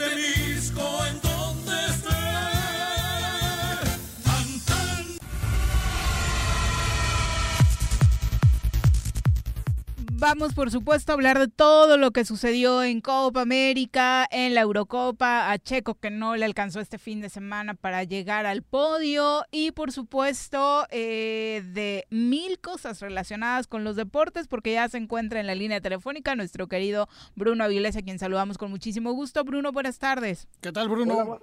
vamos, 10.20 10.54
por 10.54 10.70
supuesto, 10.70 11.10
a 11.10 11.14
hablar 11.14 11.38
de 11.38 11.48
todo 11.48 11.96
lo 11.96 12.10
que 12.10 12.26
sucedió 12.26 12.82
en 12.82 13.00
Copa 13.00 13.40
América, 13.40 14.26
en 14.30 14.54
la 14.54 14.60
Eurocopa, 14.60 15.50
a 15.50 15.58
Checo 15.58 15.94
que 15.94 16.10
no 16.10 16.36
le 16.36 16.44
alcanzó 16.44 16.78
este 16.78 16.98
fin 16.98 17.22
de 17.22 17.30
semana 17.30 17.72
para 17.74 18.04
llegar 18.04 18.44
al 18.44 18.62
podio 18.62 19.44
y, 19.50 19.72
por 19.72 19.92
supuesto, 19.92 20.84
eh, 20.90 21.62
de 21.72 22.04
mil 22.10 22.60
cosas 22.60 23.00
relacionadas 23.00 23.66
con 23.66 23.82
los 23.82 23.96
deportes, 23.96 24.46
porque 24.46 24.74
ya 24.74 24.88
se 24.88 24.98
encuentra 24.98 25.40
en 25.40 25.46
la 25.46 25.54
línea 25.54 25.80
telefónica 25.80 26.36
nuestro 26.36 26.68
querido 26.68 27.08
Bruno 27.34 27.64
Avilés, 27.64 27.96
a 27.96 28.02
quien 28.02 28.18
saludamos 28.18 28.58
con 28.58 28.70
muchísimo 28.70 29.12
gusto. 29.12 29.42
Bruno, 29.42 29.72
buenas 29.72 29.98
tardes. 29.98 30.48
¿Qué 30.60 30.70
tal, 30.70 30.90
Bruno? 30.90 31.40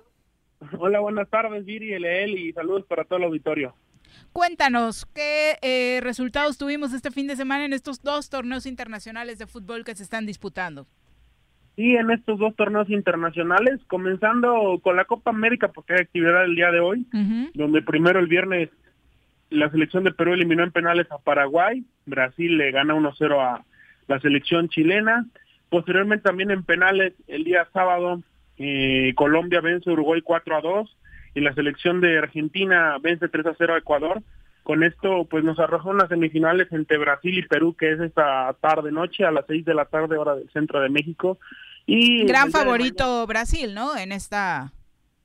Hola, 0.77 0.99
buenas 0.99 1.29
tardes, 1.29 1.65
Viri, 1.65 1.93
Eleel, 1.93 2.37
y 2.37 2.53
saludos 2.53 2.85
para 2.85 3.05
todo 3.05 3.17
el 3.17 3.25
auditorio. 3.25 3.75
Cuéntanos, 4.37 5.07
¿qué 5.15 5.57
eh, 5.63 5.99
resultados 6.03 6.59
tuvimos 6.59 6.93
este 6.93 7.09
fin 7.09 7.25
de 7.25 7.35
semana 7.35 7.65
en 7.65 7.73
estos 7.73 8.03
dos 8.03 8.29
torneos 8.29 8.67
internacionales 8.67 9.39
de 9.39 9.47
fútbol 9.47 9.83
que 9.83 9.95
se 9.95 10.03
están 10.03 10.27
disputando? 10.27 10.85
Sí, 11.75 11.95
en 11.95 12.11
estos 12.11 12.37
dos 12.37 12.55
torneos 12.55 12.87
internacionales, 12.91 13.79
comenzando 13.87 14.79
con 14.83 14.95
la 14.95 15.05
Copa 15.05 15.31
América, 15.31 15.69
porque 15.69 15.93
hay 15.93 16.01
actividad 16.01 16.43
el 16.43 16.55
día 16.55 16.69
de 16.69 16.79
hoy, 16.79 17.07
donde 17.55 17.81
primero 17.81 18.19
el 18.19 18.27
viernes 18.27 18.69
la 19.49 19.71
selección 19.71 20.03
de 20.03 20.13
Perú 20.13 20.33
eliminó 20.33 20.61
en 20.61 20.71
penales 20.71 21.11
a 21.11 21.17
Paraguay, 21.17 21.83
Brasil 22.05 22.59
le 22.59 22.69
gana 22.69 22.93
1-0 22.93 23.41
a 23.41 23.65
la 24.07 24.19
selección 24.19 24.69
chilena, 24.69 25.25
posteriormente 25.69 26.25
también 26.25 26.51
en 26.51 26.61
penales 26.61 27.15
el 27.25 27.43
día 27.43 27.67
sábado 27.73 28.21
eh, 28.59 29.13
Colombia 29.15 29.61
vence 29.61 29.89
a 29.89 29.93
Uruguay 29.93 30.21
4-2, 30.21 30.89
y 31.37 31.41
la 31.41 31.53
selección 31.53 32.01
de 32.01 32.17
Argentina 32.17 32.97
vence 32.99 33.29
3 33.29 33.45
a 33.45 33.55
0 33.55 33.75
a 33.75 33.77
Ecuador. 33.77 34.23
Con 34.63 34.83
esto, 34.83 35.25
pues 35.29 35.43
nos 35.43 35.59
arrojó 35.59 35.91
unas 35.91 36.09
semifinales 36.09 36.67
entre 36.71 36.97
Brasil 36.97 37.37
y 37.37 37.47
Perú, 37.47 37.75
que 37.77 37.91
es 37.91 37.99
esta 37.99 38.53
tarde 38.59 38.91
noche 38.91 39.23
a 39.23 39.31
las 39.31 39.45
6 39.47 39.63
de 39.63 39.75
la 39.75 39.85
tarde, 39.85 40.17
hora 40.17 40.35
del 40.35 40.49
centro 40.49 40.81
de 40.81 40.89
México. 40.89 41.37
Y 41.85 42.25
Gran 42.25 42.51
favorito 42.51 43.25
Brasil, 43.27 43.75
¿no? 43.75 43.95
En 43.95 44.11
esta 44.11 44.73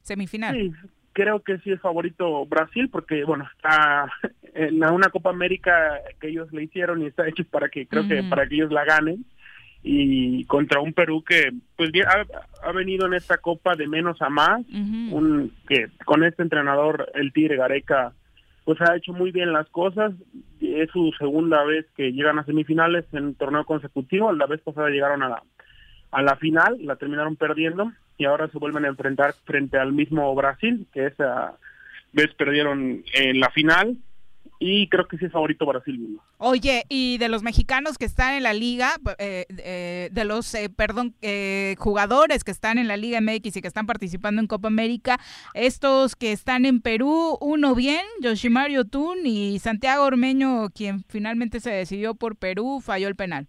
semifinal. 0.02 0.54
Sí, 0.54 0.72
creo 1.14 1.40
que 1.40 1.58
sí 1.60 1.72
es 1.72 1.80
favorito 1.80 2.44
Brasil, 2.44 2.90
porque, 2.90 3.24
bueno, 3.24 3.48
está 3.56 4.12
en 4.54 4.84
una 4.84 5.08
Copa 5.08 5.30
América 5.30 5.98
que 6.20 6.28
ellos 6.28 6.52
le 6.52 6.64
hicieron 6.64 7.02
y 7.02 7.06
está 7.06 7.26
hecho 7.26 7.42
para 7.44 7.70
que, 7.70 7.86
creo 7.86 8.06
que 8.06 8.22
para 8.24 8.46
que 8.46 8.56
ellos 8.56 8.70
la 8.70 8.84
ganen 8.84 9.24
y 9.82 10.44
contra 10.44 10.80
un 10.80 10.92
Perú 10.92 11.24
que 11.24 11.52
pues 11.76 11.90
ha, 12.06 12.68
ha, 12.68 12.72
venido 12.72 13.06
en 13.06 13.14
esta 13.14 13.38
copa 13.38 13.74
de 13.74 13.88
menos 13.88 14.22
a 14.22 14.28
más. 14.28 14.62
Un 14.70 15.52
que 15.68 15.88
con 16.04 16.24
este 16.24 16.42
entrenador 16.42 17.10
el 17.14 17.32
Tigre 17.32 17.56
Gareca 17.56 18.12
pues 18.64 18.80
ha 18.80 18.94
hecho 18.96 19.12
muy 19.12 19.32
bien 19.32 19.52
las 19.52 19.68
cosas. 19.70 20.12
Es 20.60 20.90
su 20.90 21.12
segunda 21.18 21.64
vez 21.64 21.86
que 21.96 22.12
llegan 22.12 22.38
a 22.38 22.44
semifinales 22.44 23.04
en 23.12 23.24
un 23.24 23.34
torneo 23.34 23.64
consecutivo. 23.64 24.32
La 24.32 24.46
vez 24.46 24.60
pasada 24.60 24.88
llegaron 24.88 25.22
a 25.22 25.28
la 25.28 25.42
a 26.12 26.22
la 26.22 26.36
final 26.36 26.76
la 26.82 26.96
terminaron 26.96 27.36
perdiendo 27.36 27.90
y 28.18 28.26
ahora 28.26 28.46
se 28.48 28.58
vuelven 28.58 28.84
a 28.84 28.88
enfrentar 28.88 29.34
frente 29.44 29.78
al 29.78 29.92
mismo 29.92 30.32
Brasil 30.34 30.86
que 30.92 31.06
esa 31.06 31.54
vez 32.12 32.32
perdieron 32.34 33.02
en 33.14 33.40
la 33.40 33.50
final 33.50 33.96
y 34.64 34.86
creo 34.86 35.08
que 35.08 35.18
sí 35.18 35.24
es 35.24 35.32
favorito 35.32 35.66
Brasil 35.66 36.20
Oye, 36.38 36.84
y 36.88 37.18
de 37.18 37.28
los 37.28 37.42
mexicanos 37.42 37.98
que 37.98 38.04
están 38.04 38.34
en 38.34 38.44
la 38.44 38.52
liga, 38.52 38.92
eh, 39.18 39.44
eh, 39.58 40.08
de 40.12 40.24
los, 40.24 40.54
eh, 40.54 40.70
perdón, 40.70 41.16
jugadores 41.78 42.44
que 42.44 42.52
están 42.52 42.78
en 42.78 42.86
la 42.86 42.96
Liga 42.96 43.20
MX 43.20 43.56
y 43.56 43.60
que 43.60 43.66
están 43.66 43.86
participando 43.86 44.40
en 44.40 44.46
Copa 44.46 44.68
América, 44.68 45.18
estos 45.54 46.14
que 46.14 46.30
están 46.30 46.64
en 46.64 46.80
Perú, 46.80 47.38
uno 47.40 47.74
bien, 47.74 48.04
Yoshimario 48.20 48.84
Tun 48.84 49.26
y 49.26 49.58
Santiago 49.58 50.04
Ormeño, 50.04 50.68
quien 50.70 51.02
finalmente 51.08 51.58
se 51.58 51.70
decidió 51.70 52.14
por 52.14 52.36
Perú, 52.36 52.80
falló 52.80 53.08
el 53.08 53.16
penal. 53.16 53.48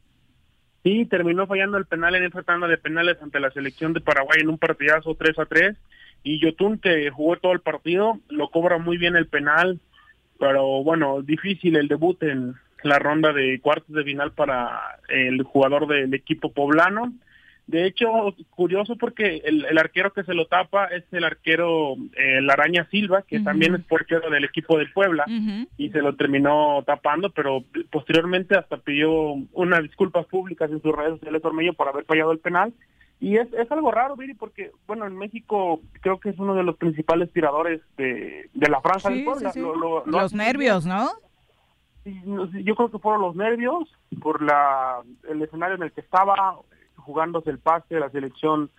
Sí, 0.83 1.05
terminó 1.05 1.45
fallando 1.45 1.77
el 1.77 1.85
penal 1.85 2.15
en 2.15 2.23
esa 2.23 2.41
tanda 2.41 2.67
de 2.67 2.79
penales 2.79 3.17
ante 3.21 3.39
la 3.39 3.51
selección 3.51 3.93
de 3.93 4.01
Paraguay 4.01 4.39
en 4.41 4.49
un 4.49 4.57
partidazo 4.57 5.13
3 5.13 5.37
a 5.37 5.45
3 5.45 5.77
y 6.23 6.39
Yotun 6.41 6.79
que 6.79 7.11
jugó 7.11 7.37
todo 7.37 7.51
el 7.51 7.59
partido, 7.59 8.19
lo 8.29 8.49
cobra 8.49 8.79
muy 8.79 8.97
bien 8.97 9.15
el 9.15 9.27
penal, 9.27 9.79
pero 10.43 10.83
bueno, 10.83 11.21
difícil 11.21 11.77
el 11.77 11.87
debut 11.87 12.21
en 12.21 12.55
la 12.83 12.99
ronda 12.99 13.31
de 13.31 13.61
cuartos 13.61 13.95
de 13.95 14.03
final 14.03 14.33
para 14.33 14.99
el 15.07 15.41
jugador 15.43 15.87
del 15.87 16.13
equipo 16.13 16.51
poblano. 16.51 17.13
De 17.65 17.85
hecho, 17.85 18.35
curioso 18.49 18.97
porque 18.97 19.41
el, 19.45 19.77
arquero 19.77 20.11
que 20.11 20.25
se 20.25 20.33
lo 20.33 20.47
tapa 20.47 20.87
es 20.87 21.05
el 21.13 21.23
arquero 21.23 21.95
eh, 22.17 22.45
Araña 22.51 22.85
Silva, 22.91 23.21
que 23.21 23.39
también 23.39 23.73
es 23.75 23.83
portero 23.83 24.29
del 24.29 24.43
equipo 24.43 24.77
del 24.77 24.91
Puebla, 24.91 25.23
y 25.77 25.89
se 25.91 26.01
lo 26.01 26.13
terminó 26.17 26.83
tapando, 26.85 27.29
pero 27.29 27.63
posteriormente 27.89 28.57
hasta 28.57 28.75
pidió 28.75 29.11
unas 29.53 29.81
disculpas 29.81 30.25
públicas 30.25 30.69
en 30.69 30.81
sus 30.81 30.93
redes 30.93 31.19
sociales 31.19 31.45
Ormeño 31.45 31.71
por 31.71 31.87
haber 31.87 32.03
fallado 32.03 32.33
el 32.33 32.39
penal, 32.39 32.73
y 33.23 33.37
es, 33.37 33.47
es 33.53 33.71
algo 33.71 33.89
raro, 33.89 34.17
Viri, 34.17 34.33
porque, 34.33 34.71
bueno, 34.85 35.07
en 35.07 35.15
México 35.15 35.79
creo 36.01 36.19
que 36.19 36.27
es 36.27 36.37
uno 36.39 36.55
de 36.55 36.63
los 36.63 36.75
principales 36.75 37.31
tiradores 37.31 37.79
de, 37.95 38.49
de 38.53 38.69
la 38.69 38.81
Francia 38.81 39.09
del 39.09 39.23
los 40.05 40.33
nervios, 40.33 40.85
¿no? 40.85 41.09
Yo 42.03 42.75
creo 42.75 42.91
que 42.91 42.99
fueron 42.99 43.21
los 43.21 43.33
nervios 43.37 43.87
por 44.21 44.41
la 44.41 45.01
el 45.29 45.41
escenario 45.41 45.77
en 45.77 45.83
el 45.83 45.93
que 45.93 46.01
estaba 46.01 46.57
jugándose 46.97 47.49
el 47.49 47.59
pase 47.59 47.95
de 47.95 48.01
la 48.01 48.09
selección 48.09 48.69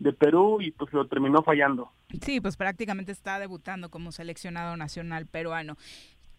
de 0.00 0.12
Perú 0.12 0.60
y 0.60 0.70
pues 0.72 0.92
lo 0.92 1.06
terminó 1.06 1.42
fallando. 1.42 1.90
Sí, 2.20 2.42
pues 2.42 2.58
prácticamente 2.58 3.10
está 3.10 3.38
debutando 3.38 3.88
como 3.88 4.12
seleccionado 4.12 4.76
nacional 4.76 5.24
peruano. 5.24 5.78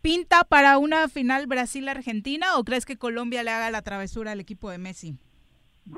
¿Pinta 0.03 0.43
para 0.43 0.77
una 0.77 1.07
final 1.07 1.47
Brasil-Argentina 1.47 2.59
o 2.59 2.63
crees 2.63 2.85
que 2.85 2.95
Colombia 2.95 3.41
le 3.41 3.49
haga 3.49 3.71
la 3.71 3.81
travesura 3.81 4.33
al 4.33 4.39
equipo 4.39 4.69
de 4.69 4.77
Messi? 4.77 5.17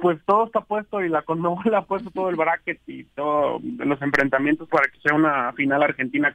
Pues 0.01 0.19
todo 0.25 0.45
está 0.45 0.61
puesto 0.61 1.01
y 1.01 1.09
la 1.09 1.21
Conmebol 1.21 1.73
ha 1.75 1.83
puesto 1.83 2.11
todo 2.11 2.29
el 2.29 2.35
bracket 2.35 2.79
y 2.87 3.03
todos 3.03 3.61
los 3.63 4.01
enfrentamientos 4.01 4.67
para 4.69 4.87
que 4.89 4.99
sea 4.99 5.15
una 5.15 5.53
final 5.53 5.83
Argentina 5.83 6.33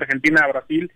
Argentina 0.00 0.46
Brasil. 0.48 0.90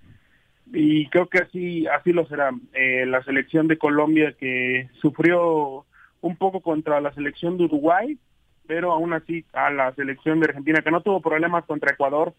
Y 0.72 1.08
creo 1.08 1.28
que 1.28 1.38
así 1.38 1.86
así 1.86 2.12
lo 2.12 2.26
será. 2.26 2.50
Eh, 2.74 3.06
la 3.06 3.22
selección 3.22 3.68
de 3.68 3.78
Colombia 3.78 4.34
que 4.38 4.88
sufrió 5.00 5.86
un 6.20 6.36
poco 6.36 6.60
contra 6.60 7.00
la 7.00 7.12
selección 7.12 7.56
de 7.56 7.64
Uruguay 7.64 8.18
pero 8.66 8.92
aún 8.92 9.14
así 9.14 9.46
a 9.54 9.70
la 9.70 9.94
selección 9.94 10.40
de 10.40 10.46
Argentina 10.46 10.82
que 10.82 10.90
no 10.90 11.00
tuvo 11.00 11.22
problemas 11.22 11.64
contra 11.64 11.92
Ecuador 11.92 12.34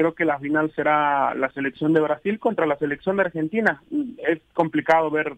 creo 0.00 0.14
que 0.14 0.24
la 0.24 0.38
final 0.38 0.72
será 0.74 1.34
la 1.34 1.50
selección 1.50 1.92
de 1.92 2.00
Brasil 2.00 2.38
contra 2.38 2.64
la 2.64 2.78
selección 2.78 3.16
de 3.16 3.22
Argentina. 3.22 3.82
Es 4.26 4.40
complicado 4.54 5.10
ver 5.10 5.34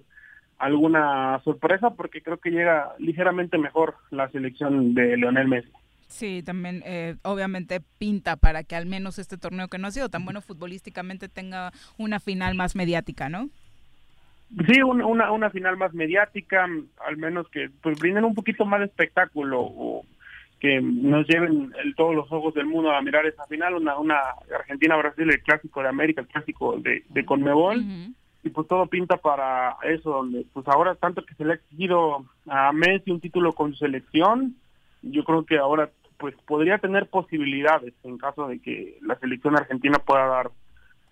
alguna 0.62 1.40
sorpresa 1.42 1.90
porque 1.90 2.22
creo 2.22 2.38
que 2.38 2.50
llega 2.50 2.92
ligeramente 2.98 3.58
mejor 3.58 3.96
la 4.10 4.28
selección 4.30 4.94
de 4.94 5.16
Leonel 5.16 5.48
Messi. 5.48 5.68
Sí, 6.06 6.42
también 6.44 6.82
eh, 6.86 7.16
obviamente 7.22 7.80
pinta 7.98 8.36
para 8.36 8.62
que 8.62 8.76
al 8.76 8.86
menos 8.86 9.18
este 9.18 9.38
torneo 9.38 9.66
que 9.66 9.78
no 9.78 9.88
ha 9.88 9.90
sido 9.90 10.08
tan 10.08 10.24
bueno 10.24 10.40
futbolísticamente 10.40 11.28
tenga 11.28 11.72
una 11.98 12.20
final 12.20 12.54
más 12.54 12.76
mediática, 12.76 13.28
¿no? 13.28 13.48
Sí, 14.68 14.82
una, 14.82 15.32
una 15.32 15.50
final 15.50 15.76
más 15.78 15.94
mediática, 15.94 16.68
al 17.06 17.16
menos 17.16 17.48
que 17.48 17.70
pues 17.82 17.98
brinden 17.98 18.24
un 18.24 18.34
poquito 18.34 18.64
más 18.64 18.80
de 18.80 18.86
espectáculo 18.86 19.62
o 19.62 20.04
que 20.60 20.80
nos 20.80 21.26
lleven 21.26 21.72
todos 21.96 22.14
los 22.14 22.30
ojos 22.30 22.54
del 22.54 22.66
mundo 22.66 22.92
a 22.92 23.02
mirar 23.02 23.26
esa 23.26 23.46
final, 23.46 23.74
una, 23.74 23.98
una 23.98 24.20
Argentina-Brasil, 24.54 25.28
el 25.28 25.42
clásico 25.42 25.82
de 25.82 25.88
América, 25.88 26.20
el 26.20 26.28
clásico 26.28 26.78
de, 26.78 27.02
de 27.08 27.24
Conmebol 27.24 27.82
y 28.44 28.50
pues 28.50 28.66
todo 28.66 28.86
pinta 28.86 29.16
para 29.16 29.76
eso, 29.84 30.10
donde 30.10 30.44
pues 30.52 30.66
ahora 30.68 30.94
tanto 30.94 31.24
que 31.24 31.34
se 31.34 31.44
le 31.44 31.52
ha 31.52 31.56
exigido 31.56 32.24
a 32.48 32.72
Messi 32.72 33.10
un 33.10 33.20
título 33.20 33.52
con 33.52 33.72
su 33.72 33.78
selección, 33.78 34.56
yo 35.02 35.24
creo 35.24 35.44
que 35.44 35.58
ahora 35.58 35.90
pues 36.18 36.34
podría 36.46 36.78
tener 36.78 37.08
posibilidades 37.08 37.94
en 38.04 38.18
caso 38.18 38.46
de 38.46 38.60
que 38.60 38.98
la 39.02 39.16
selección 39.16 39.56
argentina 39.56 39.98
pueda 39.98 40.26
dar 40.26 40.50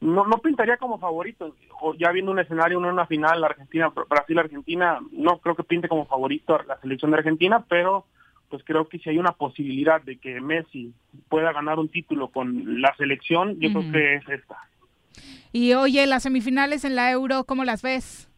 no 0.00 0.24
no 0.24 0.38
pintaría 0.38 0.76
como 0.76 0.98
favorito 0.98 1.54
o 1.80 1.94
ya 1.94 2.12
viendo 2.12 2.30
un 2.30 2.38
escenario 2.38 2.78
en 2.78 2.84
una 2.84 3.06
final 3.06 3.42
Argentina 3.42 3.92
Brasil 4.08 4.38
Argentina 4.38 5.00
no 5.10 5.38
creo 5.38 5.56
que 5.56 5.64
pinte 5.64 5.88
como 5.88 6.06
favorito 6.06 6.54
a 6.54 6.62
la 6.62 6.80
selección 6.80 7.10
de 7.10 7.18
Argentina 7.18 7.64
pero 7.68 8.06
pues 8.48 8.62
creo 8.64 8.88
que 8.88 8.98
si 8.98 9.10
hay 9.10 9.18
una 9.18 9.32
posibilidad 9.32 10.00
de 10.00 10.16
que 10.16 10.40
Messi 10.40 10.94
pueda 11.28 11.52
ganar 11.52 11.80
un 11.80 11.88
título 11.88 12.28
con 12.28 12.80
la 12.80 12.94
selección 12.94 13.58
yo 13.58 13.70
creo 13.72 13.92
que 13.92 14.14
es 14.14 14.28
esta 14.28 14.58
y 15.52 15.74
oye, 15.74 16.06
las 16.06 16.22
semifinales 16.22 16.84
en 16.84 16.94
la 16.94 17.10
Euro, 17.10 17.44
¿cómo 17.44 17.64
las 17.64 17.82
ves? 17.82 18.30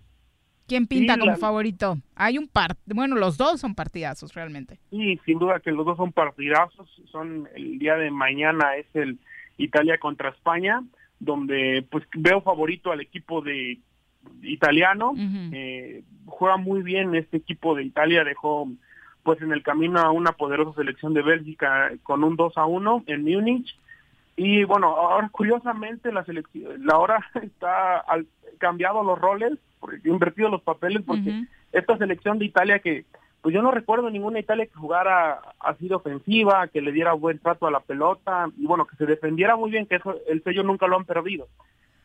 ¿Quién 0.67 0.87
pinta 0.87 1.19
como 1.19 1.37
favorito? 1.37 1.99
Hay 2.15 2.39
un 2.39 2.49
par, 2.49 2.77
bueno, 2.87 3.17
los 3.17 3.37
dos 3.37 3.61
son 3.61 3.75
partidazos 3.75 4.33
realmente. 4.35 4.79
Sí, 4.91 5.21
sin 5.27 5.39
duda 5.39 5.61
que 5.61 5.73
los 5.73 5.85
dos 5.85 5.97
son 5.97 6.13
partidazos. 6.13 6.89
Son 7.11 7.49
el 7.55 7.79
día 7.79 7.97
de 7.97 8.11
mañana 8.11 8.77
es 8.77 8.87
el 8.95 9.19
Italia 9.59 9.99
contra 9.99 10.31
España, 10.31 10.83
donde 11.19 11.87
pues 11.91 12.05
veo 12.15 12.41
favorito 12.41 12.91
al 12.91 13.01
equipo 13.01 13.43
de 13.43 13.81
italiano. 14.43 15.13
eh, 15.53 16.05
juega 16.27 16.57
muy 16.57 16.83
bien 16.83 17.15
este 17.15 17.37
equipo 17.37 17.75
de 17.75 17.85
Italia, 17.85 18.25
dejó 18.25 18.69
pues 19.23 19.41
en 19.41 19.53
el 19.53 19.63
camino 19.63 20.01
a 20.01 20.11
una 20.11 20.33
poderosa 20.33 20.75
selección 20.75 21.15
de 21.15 21.23
Bélgica 21.23 21.93
con 22.03 22.25
un 22.25 22.37
2 22.37 22.57
a 22.57 22.67
1 22.67 23.05
en 23.07 23.23
Múnich 23.23 23.77
y 24.37 24.65
bueno, 24.65 24.89
ahora 24.89 25.29
curiosamente 25.31 26.13
la 26.13 26.25
selección, 26.25 26.87
la 26.87 26.99
hora 26.99 27.25
está 27.43 27.99
al, 27.99 28.27
cambiado 28.59 29.03
los 29.03 29.19
roles, 29.19 29.59
invertido 30.05 30.49
los 30.49 30.63
papeles, 30.63 31.03
porque 31.07 31.45
esta 31.73 31.99
selección 31.99 32.39
de 32.39 32.47
Italia 32.47 32.79
que 32.79 33.05
pues 33.43 33.53
yo 33.53 33.61
no 33.61 33.73
recuerdo 33.73 34.09
ninguna 34.09 34.39
Italia 34.39 34.67
que 34.67 34.75
jugara 34.75 35.41
así 35.59 35.89
de 35.89 35.97
ofensiva, 35.97 36.69
que 36.69 36.81
le 36.81 36.93
diera 36.93 37.13
buen 37.13 37.41
trato 37.41 37.67
a 37.67 37.73
la 37.73 37.81
pelota 37.81 38.49
y 38.57 38.67
bueno, 38.67 38.87
que 38.87 38.95
se 38.95 39.05
defendiera 39.05 39.57
muy 39.57 39.71
bien, 39.71 39.87
que 39.87 39.97
eso 39.97 40.15
el 40.29 40.45
sello 40.45 40.63
nunca 40.63 40.87
lo 40.87 40.97
han 40.97 41.05
perdido. 41.05 41.49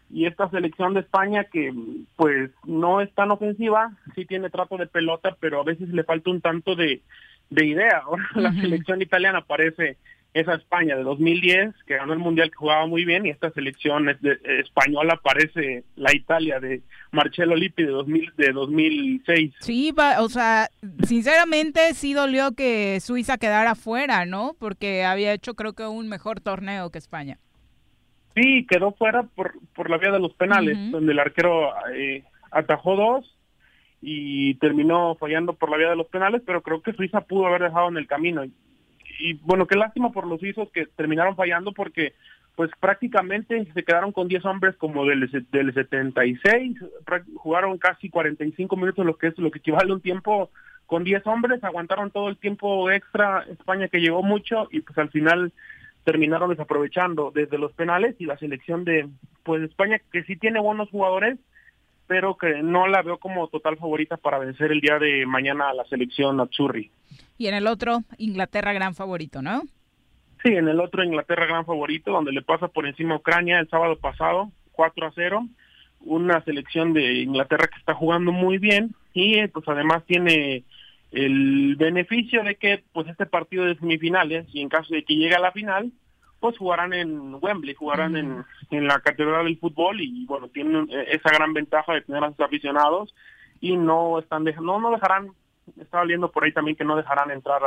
Y 0.09 0.25
esta 0.25 0.49
selección 0.49 0.95
de 0.95 1.01
España 1.01 1.43
que 1.43 1.71
pues 2.15 2.49
no 2.65 3.01
es 3.01 3.13
tan 3.13 3.29
ofensiva, 3.29 3.91
sí 4.15 4.25
tiene 4.25 4.49
trato 4.49 4.77
de 4.77 4.87
pelota, 4.87 5.37
pero 5.39 5.61
a 5.61 5.63
veces 5.63 5.89
le 5.89 6.03
falta 6.03 6.31
un 6.31 6.41
tanto 6.41 6.75
de, 6.75 7.03
de 7.51 7.65
idea. 7.67 8.01
Ahora 8.03 8.23
la 8.35 8.51
selección 8.53 9.03
italiana 9.03 9.41
parece 9.41 9.97
esa 10.39 10.55
España 10.55 10.95
de 10.95 11.03
2010 11.03 11.73
que 11.85 11.97
ganó 11.97 12.13
el 12.13 12.19
mundial 12.19 12.49
que 12.49 12.57
jugaba 12.57 12.85
muy 12.85 13.05
bien 13.05 13.25
y 13.25 13.29
esta 13.29 13.51
selección 13.51 14.05
de, 14.05 14.39
española 14.59 15.19
parece 15.23 15.83
la 15.95 16.13
Italia 16.15 16.59
de 16.59 16.81
Marcelo 17.11 17.55
Lippi 17.55 17.83
de 17.83 17.91
2000 17.91 18.33
de 18.37 18.51
2006. 18.51 19.55
Sí, 19.59 19.93
o 20.19 20.29
sea, 20.29 20.69
sinceramente 21.03 21.93
sí 21.93 22.13
dolió 22.13 22.53
que 22.53 22.99
Suiza 22.99 23.37
quedara 23.37 23.75
fuera, 23.75 24.25
¿no? 24.25 24.55
Porque 24.59 25.03
había 25.03 25.33
hecho 25.33 25.55
creo 25.55 25.73
que 25.73 25.83
un 25.83 26.07
mejor 26.07 26.39
torneo 26.39 26.91
que 26.91 26.99
España. 26.99 27.39
Sí, 28.35 28.67
quedó 28.69 28.91
fuera 28.93 29.23
por 29.23 29.53
por 29.75 29.89
la 29.89 29.97
vía 29.97 30.11
de 30.11 30.19
los 30.19 30.33
penales, 30.33 30.77
donde 30.91 31.13
el 31.13 31.19
arquero 31.19 31.73
eh, 31.93 32.23
atajó 32.51 32.95
dos 32.95 33.37
y 34.01 34.55
terminó 34.55 35.15
fallando 35.15 35.53
por 35.53 35.71
la 35.71 35.77
vía 35.77 35.89
de 35.89 35.95
los 35.95 36.07
penales, 36.07 36.41
pero 36.45 36.61
creo 36.61 36.81
que 36.81 36.93
Suiza 36.93 37.21
pudo 37.21 37.47
haber 37.47 37.63
dejado 37.63 37.89
en 37.89 37.97
el 37.97 38.07
camino 38.07 38.43
y 39.19 39.33
bueno, 39.35 39.67
qué 39.67 39.75
lástima 39.75 40.11
por 40.11 40.27
los 40.27 40.39
suizos 40.39 40.69
que 40.71 40.85
terminaron 40.85 41.35
fallando 41.35 41.71
porque 41.71 42.13
pues 42.55 42.71
prácticamente 42.79 43.67
se 43.71 43.83
quedaron 43.83 44.11
con 44.11 44.27
10 44.27 44.43
hombres 44.45 44.75
como 44.77 45.05
del, 45.05 45.29
del 45.51 45.73
76, 45.73 46.77
jugaron 47.35 47.77
casi 47.77 48.09
45 48.09 48.75
minutos, 48.75 49.05
lo 49.05 49.15
que 49.15 49.27
es 49.27 49.37
lo 49.37 49.51
que 49.51 49.59
equivale 49.59 49.91
a 49.91 49.95
un 49.95 50.01
tiempo 50.01 50.49
con 50.87 51.03
10 51.03 51.27
hombres, 51.27 51.63
aguantaron 51.63 52.09
todo 52.09 52.29
el 52.29 52.37
tiempo 52.37 52.89
extra 52.89 53.45
España 53.51 53.89
que 53.89 53.99
llegó 53.99 54.23
mucho 54.23 54.69
y 54.71 54.81
pues 54.81 54.97
al 54.97 55.09
final 55.11 55.53
terminaron 56.03 56.49
desaprovechando 56.49 57.31
desde 57.35 57.59
los 57.59 57.73
penales 57.73 58.15
y 58.17 58.25
la 58.25 58.37
selección 58.37 58.85
de 58.85 59.07
pues 59.43 59.61
España 59.61 60.01
que 60.11 60.23
sí 60.23 60.35
tiene 60.35 60.59
buenos 60.59 60.89
jugadores, 60.89 61.37
pero 62.07 62.37
que 62.37 62.63
no 62.63 62.87
la 62.87 63.01
veo 63.01 63.17
como 63.17 63.47
total 63.47 63.77
favorita 63.77 64.17
para 64.17 64.39
vencer 64.39 64.71
el 64.71 64.81
día 64.81 64.97
de 64.97 65.25
mañana 65.25 65.69
a 65.69 65.73
la 65.73 65.85
selección 65.85 66.39
Azzurri. 66.39 66.89
Y 67.37 67.47
en 67.47 67.53
el 67.53 67.67
otro, 67.67 68.03
Inglaterra 68.17 68.73
gran 68.73 68.95
favorito, 68.95 69.41
¿no? 69.41 69.61
Sí, 70.43 70.53
en 70.53 70.67
el 70.67 70.79
otro 70.79 71.03
Inglaterra 71.03 71.45
gran 71.45 71.65
favorito, 71.65 72.11
donde 72.11 72.31
le 72.31 72.41
pasa 72.41 72.67
por 72.67 72.87
encima 72.87 73.15
a 73.15 73.17
Ucrania 73.17 73.59
el 73.59 73.69
sábado 73.69 73.97
pasado, 73.97 74.51
4 74.71 75.07
a 75.07 75.11
0. 75.13 75.47
Una 76.01 76.43
selección 76.43 76.93
de 76.93 77.21
Inglaterra 77.21 77.67
que 77.67 77.79
está 77.79 77.93
jugando 77.93 78.31
muy 78.31 78.57
bien 78.57 78.95
y 79.13 79.45
pues 79.47 79.67
además 79.67 80.03
tiene 80.05 80.63
el 81.11 81.75
beneficio 81.75 82.43
de 82.43 82.55
que 82.55 82.83
pues 82.93 83.07
este 83.07 83.25
partido 83.25 83.65
de 83.65 83.75
semifinales 83.75 84.45
y 84.53 84.61
en 84.61 84.69
caso 84.69 84.93
de 84.93 85.03
que 85.03 85.15
llegue 85.15 85.35
a 85.35 85.39
la 85.39 85.51
final, 85.51 85.91
pues 86.39 86.57
jugarán 86.57 86.93
en 86.93 87.35
Wembley, 87.41 87.73
jugarán 87.73 88.15
en, 88.15 88.45
en 88.71 88.87
la 88.87 88.99
Catedral 88.99 89.45
del 89.45 89.57
Fútbol 89.57 90.01
y 90.01 90.25
bueno, 90.25 90.47
tienen 90.49 90.87
esa 91.07 91.29
gran 91.31 91.53
ventaja 91.53 91.93
de 91.93 92.01
tener 92.01 92.23
a 92.23 92.31
sus 92.31 92.39
aficionados 92.41 93.13
y 93.59 93.75
no 93.75 94.19
están 94.19 94.43
no 94.61 94.79
no 94.79 94.91
dejarán 94.91 95.31
estaba 95.79 96.05
viendo 96.05 96.31
por 96.31 96.43
ahí 96.43 96.51
también 96.51 96.77
que 96.77 96.85
no 96.85 96.95
dejarán 96.95 97.31
entrar 97.31 97.61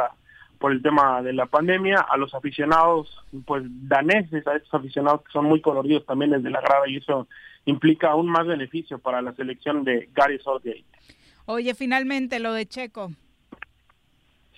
por 0.58 0.72
el 0.72 0.82
tema 0.82 1.22
de 1.22 1.32
la 1.32 1.46
pandemia 1.46 2.00
a 2.00 2.16
los 2.16 2.34
aficionados 2.34 3.24
pues 3.46 3.64
daneses, 3.66 4.46
a 4.46 4.56
estos 4.56 4.74
aficionados 4.74 5.22
que 5.22 5.32
son 5.32 5.46
muy 5.46 5.60
coloridos 5.60 6.06
también 6.06 6.30
desde 6.30 6.50
la 6.50 6.60
grada 6.60 6.88
y 6.88 6.96
eso 6.96 7.26
implica 7.64 8.10
aún 8.10 8.28
más 8.28 8.46
beneficio 8.46 8.98
para 8.98 9.22
la 9.22 9.32
selección 9.34 9.84
de 9.84 10.08
Gary 10.14 10.38
Southgate. 10.38 10.84
Oye, 11.46 11.74
finalmente 11.74 12.38
lo 12.40 12.52
de 12.52 12.66
Checo. 12.66 13.10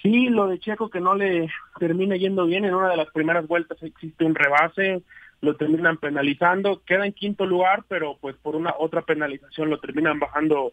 Sí, 0.02 0.28
lo 0.28 0.48
de 0.48 0.58
Checo 0.58 0.90
que 0.90 1.00
no 1.00 1.14
le 1.14 1.48
termina 1.78 2.16
yendo 2.16 2.44
bien, 2.46 2.64
en 2.64 2.74
una 2.74 2.88
de 2.88 2.96
las 2.96 3.10
primeras 3.10 3.46
vueltas 3.46 3.80
existe 3.82 4.24
un 4.24 4.34
rebase, 4.34 5.02
lo 5.40 5.56
terminan 5.56 5.96
penalizando, 5.96 6.82
queda 6.84 7.06
en 7.06 7.12
quinto 7.12 7.46
lugar, 7.46 7.84
pero 7.88 8.16
pues 8.20 8.36
por 8.36 8.56
una 8.56 8.74
otra 8.76 9.02
penalización 9.02 9.70
lo 9.70 9.78
terminan 9.78 10.18
bajando 10.18 10.72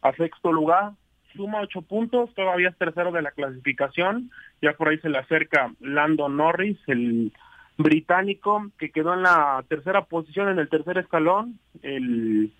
a 0.00 0.12
sexto 0.14 0.50
lugar, 0.50 0.92
suma 1.36 1.60
ocho 1.60 1.82
puntos, 1.82 2.32
todavía 2.34 2.70
es 2.70 2.78
tercero 2.78 3.12
de 3.12 3.22
la 3.22 3.32
clasificación, 3.32 4.30
ya 4.62 4.72
por 4.72 4.88
ahí 4.88 4.98
se 4.98 5.10
le 5.10 5.18
acerca 5.18 5.72
Lando 5.80 6.30
Norris, 6.30 6.78
el 6.86 7.32
británico, 7.76 8.70
que 8.78 8.90
quedó 8.90 9.14
en 9.14 9.22
la 9.22 9.62
tercera 9.68 10.06
posición, 10.06 10.48
en 10.48 10.58
el 10.58 10.68
tercer 10.68 10.98
escalón, 10.98 11.58
el 11.82 12.52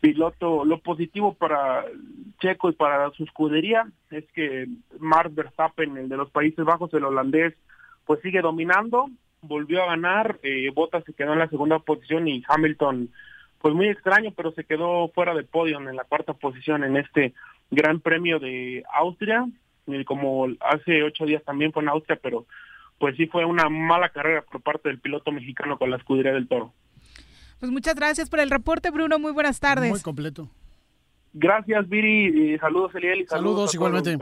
piloto, 0.00 0.64
lo 0.64 0.78
positivo 0.80 1.34
para 1.34 1.84
Checo 2.40 2.70
y 2.70 2.72
para 2.72 3.10
su 3.10 3.24
escudería 3.24 3.86
es 4.10 4.24
que 4.32 4.66
Max 4.98 5.34
Verstappen, 5.34 5.96
el 5.96 6.08
de 6.08 6.16
los 6.16 6.30
Países 6.30 6.64
Bajos, 6.64 6.92
el 6.94 7.04
holandés, 7.04 7.54
pues 8.04 8.20
sigue 8.20 8.40
dominando, 8.40 9.08
volvió 9.42 9.82
a 9.82 9.86
ganar, 9.86 10.38
eh, 10.42 10.70
Bottas 10.74 11.04
se 11.04 11.14
quedó 11.14 11.32
en 11.32 11.40
la 11.40 11.48
segunda 11.48 11.78
posición 11.78 12.28
y 12.28 12.42
Hamilton, 12.48 13.10
pues 13.60 13.74
muy 13.74 13.88
extraño, 13.88 14.32
pero 14.36 14.52
se 14.52 14.64
quedó 14.64 15.08
fuera 15.08 15.34
de 15.34 15.44
podio 15.44 15.78
en 15.78 15.96
la 15.96 16.04
cuarta 16.04 16.34
posición 16.34 16.84
en 16.84 16.96
este 16.96 17.34
Gran 17.70 18.00
Premio 18.00 18.38
de 18.38 18.84
Austria, 18.92 19.46
como 20.04 20.48
hace 20.60 21.02
ocho 21.02 21.24
días 21.26 21.42
también 21.44 21.72
fue 21.72 21.82
en 21.82 21.88
Austria, 21.88 22.18
pero 22.20 22.46
pues 22.98 23.16
sí 23.16 23.26
fue 23.26 23.44
una 23.44 23.68
mala 23.68 24.08
carrera 24.08 24.42
por 24.42 24.60
parte 24.60 24.88
del 24.88 25.00
piloto 25.00 25.32
mexicano 25.32 25.78
con 25.78 25.90
la 25.90 25.96
escudería 25.96 26.32
del 26.32 26.48
Toro. 26.48 26.72
Pues 27.58 27.72
muchas 27.72 27.94
gracias 27.94 28.28
por 28.28 28.40
el 28.40 28.50
reporte, 28.50 28.90
Bruno. 28.90 29.18
Muy 29.18 29.32
buenas 29.32 29.60
tardes. 29.60 29.90
Muy 29.90 30.00
completo. 30.00 30.50
Gracias, 31.32 31.88
Viri. 31.88 32.54
Y 32.54 32.58
saludos, 32.58 32.94
Eliel. 32.94 33.20
Y 33.20 33.26
saludos, 33.26 33.74
igualmente. 33.74 34.18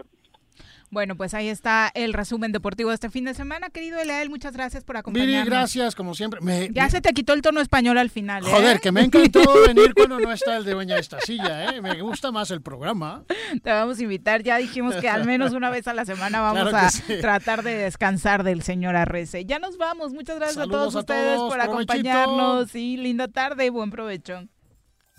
Bueno, 0.95 1.17
pues 1.17 1.35
ahí 1.35 1.49
está 1.49 1.91
el 1.93 2.13
resumen 2.13 2.53
deportivo 2.53 2.91
de 2.91 2.95
este 2.95 3.11
fin 3.11 3.25
de 3.25 3.35
semana. 3.35 3.69
Querido 3.69 3.99
Eliel, 3.99 4.31
muchas 4.31 4.53
gracias 4.53 4.85
por 4.85 4.97
acompañarnos. 4.97 5.45
Viri, 5.45 5.51
gracias, 5.51 5.97
como 5.97 6.15
siempre. 6.15 6.41
ya 6.73 6.89
se 6.89 7.01
te 7.01 7.13
quitó 7.13 7.33
el 7.33 7.43
tono 7.43 7.61
español 7.61 7.99
al 7.99 8.11
final. 8.11 8.47
¿eh? 8.47 8.49
Joder, 8.49 8.79
que 8.79 8.93
me 8.93 9.03
encantó 9.03 9.43
venir 9.67 9.93
cuando 9.93 10.21
no 10.21 10.31
está 10.31 10.57
el 10.57 10.65
de 10.65 10.73
dueña 10.73 10.95
de 10.95 11.01
esta 11.01 11.21
silla. 11.21 11.65
¿eh? 11.65 11.81
Me 11.83 12.01
gusta 12.01 12.31
más 12.31 12.53
el 12.53 12.63
programa. 12.63 13.25
Te 13.65 13.71
vamos 13.71 13.99
a 13.99 14.03
invitar. 14.05 14.45
Ya 14.45 14.57
dijimos 14.59 14.95
que 14.95 15.09
al 15.09 15.25
menos 15.27 15.53
una 15.53 15.69
vez 15.69 15.89
a 15.89 15.95
la 15.95 16.05
semana 16.05 16.41
vamos 16.41 16.73
a 16.73 16.91
tratar 17.21 17.65
de 17.65 17.75
descansar 17.75 18.45
del 18.45 18.63
señor 18.63 18.95
Arrece. 18.95 19.45
Ya 19.47 19.59
nos 19.59 19.77
vamos. 19.77 20.13
Muchas 20.13 20.37
gracias 20.37 20.65
a 20.65 20.71
todos 20.71 20.95
ustedes 20.95 21.39
por 21.41 21.61
acompañarnos. 21.61 22.73
Y 22.77 22.99
linda 22.99 23.27
tarde 23.27 23.67
y 23.67 23.69
buen 23.69 23.91
provecho. 23.91 24.45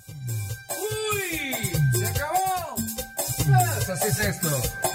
¡Uy! 0.07 1.37
¡Se 1.99 2.07
acabó! 2.07 2.75
Pues 3.35 3.89
así 3.89 4.07
es 4.07 4.19
esto. 4.21 4.94